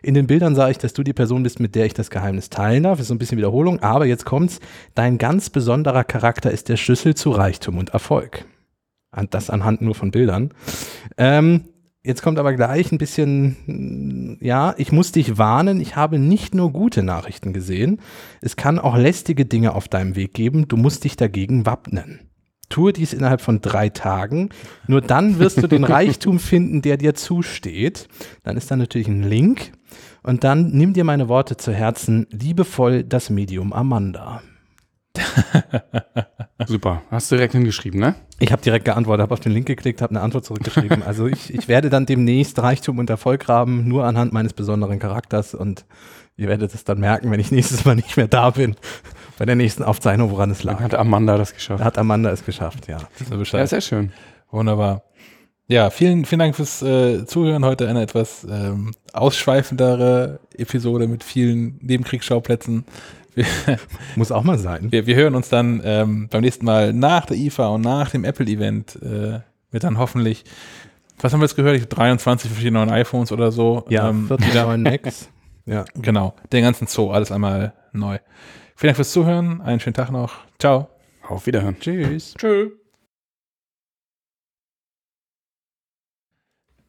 In 0.02 0.14
den 0.14 0.26
Bildern 0.26 0.54
sah 0.54 0.70
ich, 0.70 0.78
dass 0.78 0.92
du 0.92 1.02
die 1.02 1.12
Person 1.12 1.42
bist, 1.42 1.60
mit 1.60 1.74
der 1.74 1.86
ich 1.86 1.94
das 1.94 2.10
Geheimnis 2.10 2.50
teilen 2.50 2.84
darf. 2.84 3.00
Ist 3.00 3.08
so 3.08 3.14
ein 3.14 3.18
bisschen 3.18 3.38
Wiederholung, 3.38 3.80
aber 3.80 4.06
jetzt 4.06 4.24
kommt's. 4.24 4.60
Dein 4.94 5.18
ganz 5.18 5.50
besonderer 5.50 6.04
Charakter 6.04 6.50
ist 6.50 6.68
der 6.68 6.76
Schlüssel 6.76 7.14
zu 7.14 7.30
Reichtum 7.30 7.78
und 7.78 7.90
Erfolg. 7.90 8.44
Das 9.30 9.50
anhand 9.50 9.82
nur 9.82 9.94
von 9.94 10.10
Bildern. 10.10 10.50
Ähm, 11.16 11.64
jetzt 12.02 12.22
kommt 12.22 12.38
aber 12.38 12.52
gleich 12.54 12.92
ein 12.92 12.98
bisschen, 12.98 14.38
ja, 14.40 14.74
ich 14.76 14.92
muss 14.92 15.12
dich 15.12 15.38
warnen, 15.38 15.80
ich 15.80 15.96
habe 15.96 16.18
nicht 16.18 16.54
nur 16.54 16.72
gute 16.72 17.02
Nachrichten 17.02 17.52
gesehen. 17.52 18.00
Es 18.42 18.56
kann 18.56 18.78
auch 18.78 18.96
lästige 18.96 19.46
Dinge 19.46 19.74
auf 19.74 19.88
deinem 19.88 20.16
Weg 20.16 20.34
geben. 20.34 20.68
Du 20.68 20.76
musst 20.76 21.04
dich 21.04 21.16
dagegen 21.16 21.66
wappnen. 21.66 22.20
Tue 22.68 22.92
dies 22.92 23.12
innerhalb 23.12 23.40
von 23.40 23.60
drei 23.60 23.90
Tagen. 23.90 24.50
Nur 24.88 25.00
dann 25.00 25.38
wirst 25.38 25.62
du 25.62 25.68
den 25.68 25.84
Reichtum 25.84 26.40
finden, 26.40 26.82
der 26.82 26.96
dir 26.96 27.14
zusteht. 27.14 28.08
Dann 28.42 28.56
ist 28.56 28.70
da 28.70 28.76
natürlich 28.76 29.08
ein 29.08 29.22
Link. 29.22 29.72
Und 30.22 30.42
dann 30.42 30.70
nimm 30.72 30.92
dir 30.92 31.04
meine 31.04 31.28
Worte 31.28 31.56
zu 31.56 31.72
Herzen. 31.72 32.26
Liebevoll 32.30 33.04
das 33.04 33.30
Medium 33.30 33.72
Amanda. 33.72 34.42
Super. 36.66 37.02
Hast 37.10 37.30
du 37.30 37.36
direkt 37.36 37.52
hingeschrieben, 37.52 38.00
ne? 38.00 38.14
Ich 38.38 38.52
habe 38.52 38.62
direkt 38.62 38.84
geantwortet, 38.84 39.22
habe 39.22 39.34
auf 39.34 39.40
den 39.40 39.52
Link 39.52 39.66
geklickt, 39.66 40.02
habe 40.02 40.10
eine 40.10 40.20
Antwort 40.20 40.44
zurückgeschrieben. 40.44 41.02
Also 41.02 41.26
ich, 41.26 41.52
ich 41.54 41.68
werde 41.68 41.90
dann 41.90 42.06
demnächst 42.06 42.58
Reichtum 42.58 42.98
und 42.98 43.10
Erfolg 43.10 43.48
haben, 43.48 43.86
nur 43.88 44.04
anhand 44.04 44.32
meines 44.32 44.52
besonderen 44.52 44.98
Charakters. 44.98 45.54
Und 45.54 45.84
ihr 46.36 46.48
werdet 46.48 46.74
es 46.74 46.84
dann 46.84 46.98
merken, 46.98 47.30
wenn 47.30 47.40
ich 47.40 47.50
nächstes 47.50 47.84
Mal 47.84 47.96
nicht 47.96 48.16
mehr 48.16 48.28
da 48.28 48.50
bin 48.50 48.76
bei 49.38 49.44
der 49.44 49.54
nächsten 49.54 49.82
Aufzeichnung, 49.82 50.30
woran 50.30 50.50
es 50.50 50.62
lag. 50.62 50.76
Dann 50.76 50.84
hat 50.84 50.94
Amanda 50.94 51.36
das 51.38 51.54
geschafft. 51.54 51.84
Hat 51.84 51.98
Amanda 51.98 52.30
es 52.30 52.44
geschafft, 52.44 52.88
ja. 52.88 52.98
Ja, 53.52 53.66
sehr 53.66 53.80
schön. 53.80 54.12
Wunderbar. 54.50 55.02
Ja, 55.68 55.90
vielen, 55.90 56.24
vielen 56.24 56.38
Dank 56.38 56.54
fürs 56.54 56.80
äh, 56.82 57.26
Zuhören. 57.26 57.64
Heute 57.64 57.88
eine 57.88 58.00
etwas 58.00 58.46
ähm, 58.48 58.92
ausschweifendere 59.12 60.38
Episode 60.56 61.08
mit 61.08 61.24
vielen 61.24 61.78
Nebenkriegsschauplätzen. 61.82 62.84
Muss 64.16 64.32
auch 64.32 64.44
mal 64.44 64.58
sein. 64.58 64.90
wir, 64.92 65.06
wir 65.06 65.16
hören 65.16 65.34
uns 65.34 65.48
dann 65.48 65.80
ähm, 65.84 66.28
beim 66.28 66.40
nächsten 66.40 66.64
Mal 66.64 66.92
nach 66.92 67.26
der 67.26 67.36
IFA 67.36 67.68
und 67.68 67.82
nach 67.82 68.10
dem 68.10 68.24
Apple-Event 68.24 68.98
äh, 69.02 69.40
mit 69.70 69.84
dann 69.84 69.98
hoffentlich, 69.98 70.44
was 71.20 71.32
haben 71.32 71.40
wir 71.40 71.46
jetzt 71.46 71.56
gehört? 71.56 71.76
Ich, 71.76 71.86
23 71.86 72.50
verschiedene 72.50 72.78
neuen 72.78 72.90
iPhones 72.90 73.32
oder 73.32 73.52
so. 73.52 73.84
Ja, 73.88 74.08
ähm, 74.08 74.26
40 74.26 74.54
neuen 74.54 74.82
Macs. 74.82 75.28
Ja. 75.68 75.84
Genau, 75.96 76.36
den 76.52 76.62
ganzen 76.62 76.86
Zoo, 76.86 77.10
alles 77.10 77.32
einmal 77.32 77.72
neu. 77.90 78.18
Vielen 78.76 78.90
Dank 78.90 78.96
fürs 78.98 79.10
Zuhören, 79.10 79.60
einen 79.60 79.80
schönen 79.80 79.94
Tag 79.94 80.12
noch. 80.12 80.34
Ciao. 80.60 80.88
Auf 81.26 81.46
Wiederhören. 81.46 81.76
Tschüss. 81.80 82.34
Tschö. 82.38 82.70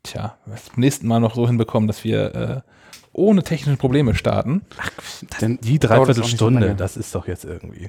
Tja, 0.03 0.37
wir 0.45 0.53
beim 0.53 0.79
nächsten 0.79 1.07
Mal 1.07 1.19
noch 1.19 1.33
so 1.33 1.47
hinbekommen, 1.47 1.87
dass 1.87 2.03
wir 2.03 2.35
äh, 2.35 2.61
ohne 3.17 3.43
technische 3.43 3.77
Probleme 3.77 4.15
starten. 4.15 4.61
Denn 5.41 5.59
Die 5.61 5.79
das 5.79 5.89
Dreiviertelstunde, 5.89 6.59
lange. 6.61 6.75
das 6.75 6.95
ist 6.97 7.13
doch 7.13 7.27
jetzt 7.27 7.43
irgendwie. 7.45 7.87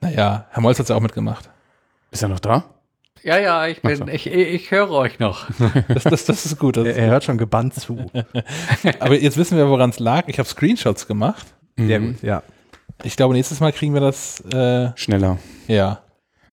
Naja, 0.00 0.46
Herr 0.50 0.62
Molz 0.62 0.78
hat 0.78 0.84
es 0.84 0.88
ja 0.90 0.96
auch 0.96 1.00
mitgemacht. 1.00 1.48
Ist 2.10 2.22
er 2.22 2.28
noch 2.28 2.40
da? 2.40 2.64
Ja, 3.22 3.38
ja, 3.38 3.66
ich 3.66 3.82
bin, 3.82 3.92
Ach 4.02 4.06
so. 4.06 4.12
ich, 4.12 4.26
ich 4.28 4.70
höre 4.70 4.90
euch 4.90 5.18
noch. 5.18 5.46
Das, 5.88 6.04
das, 6.04 6.24
das 6.26 6.46
ist 6.46 6.58
gut. 6.58 6.76
Das 6.76 6.86
Er, 6.86 6.96
er 6.96 7.10
hört 7.10 7.24
schon 7.24 7.38
gebannt 7.38 7.74
zu. 7.74 8.10
Aber 9.00 9.14
jetzt 9.18 9.36
wissen 9.36 9.56
wir, 9.58 9.68
woran 9.68 9.90
es 9.90 9.98
lag. 9.98 10.24
Ich 10.28 10.38
habe 10.38 10.48
Screenshots 10.48 11.06
gemacht. 11.08 11.46
Sehr 11.76 12.00
Mhm. 12.00 12.12
gut, 12.14 12.22
ja. 12.22 12.42
Ich 13.02 13.16
glaube, 13.16 13.34
nächstes 13.34 13.60
Mal 13.60 13.72
kriegen 13.72 13.94
wir 13.94 14.00
das, 14.00 14.40
äh, 14.52 14.90
Schneller. 14.96 15.38
ja. 15.66 16.00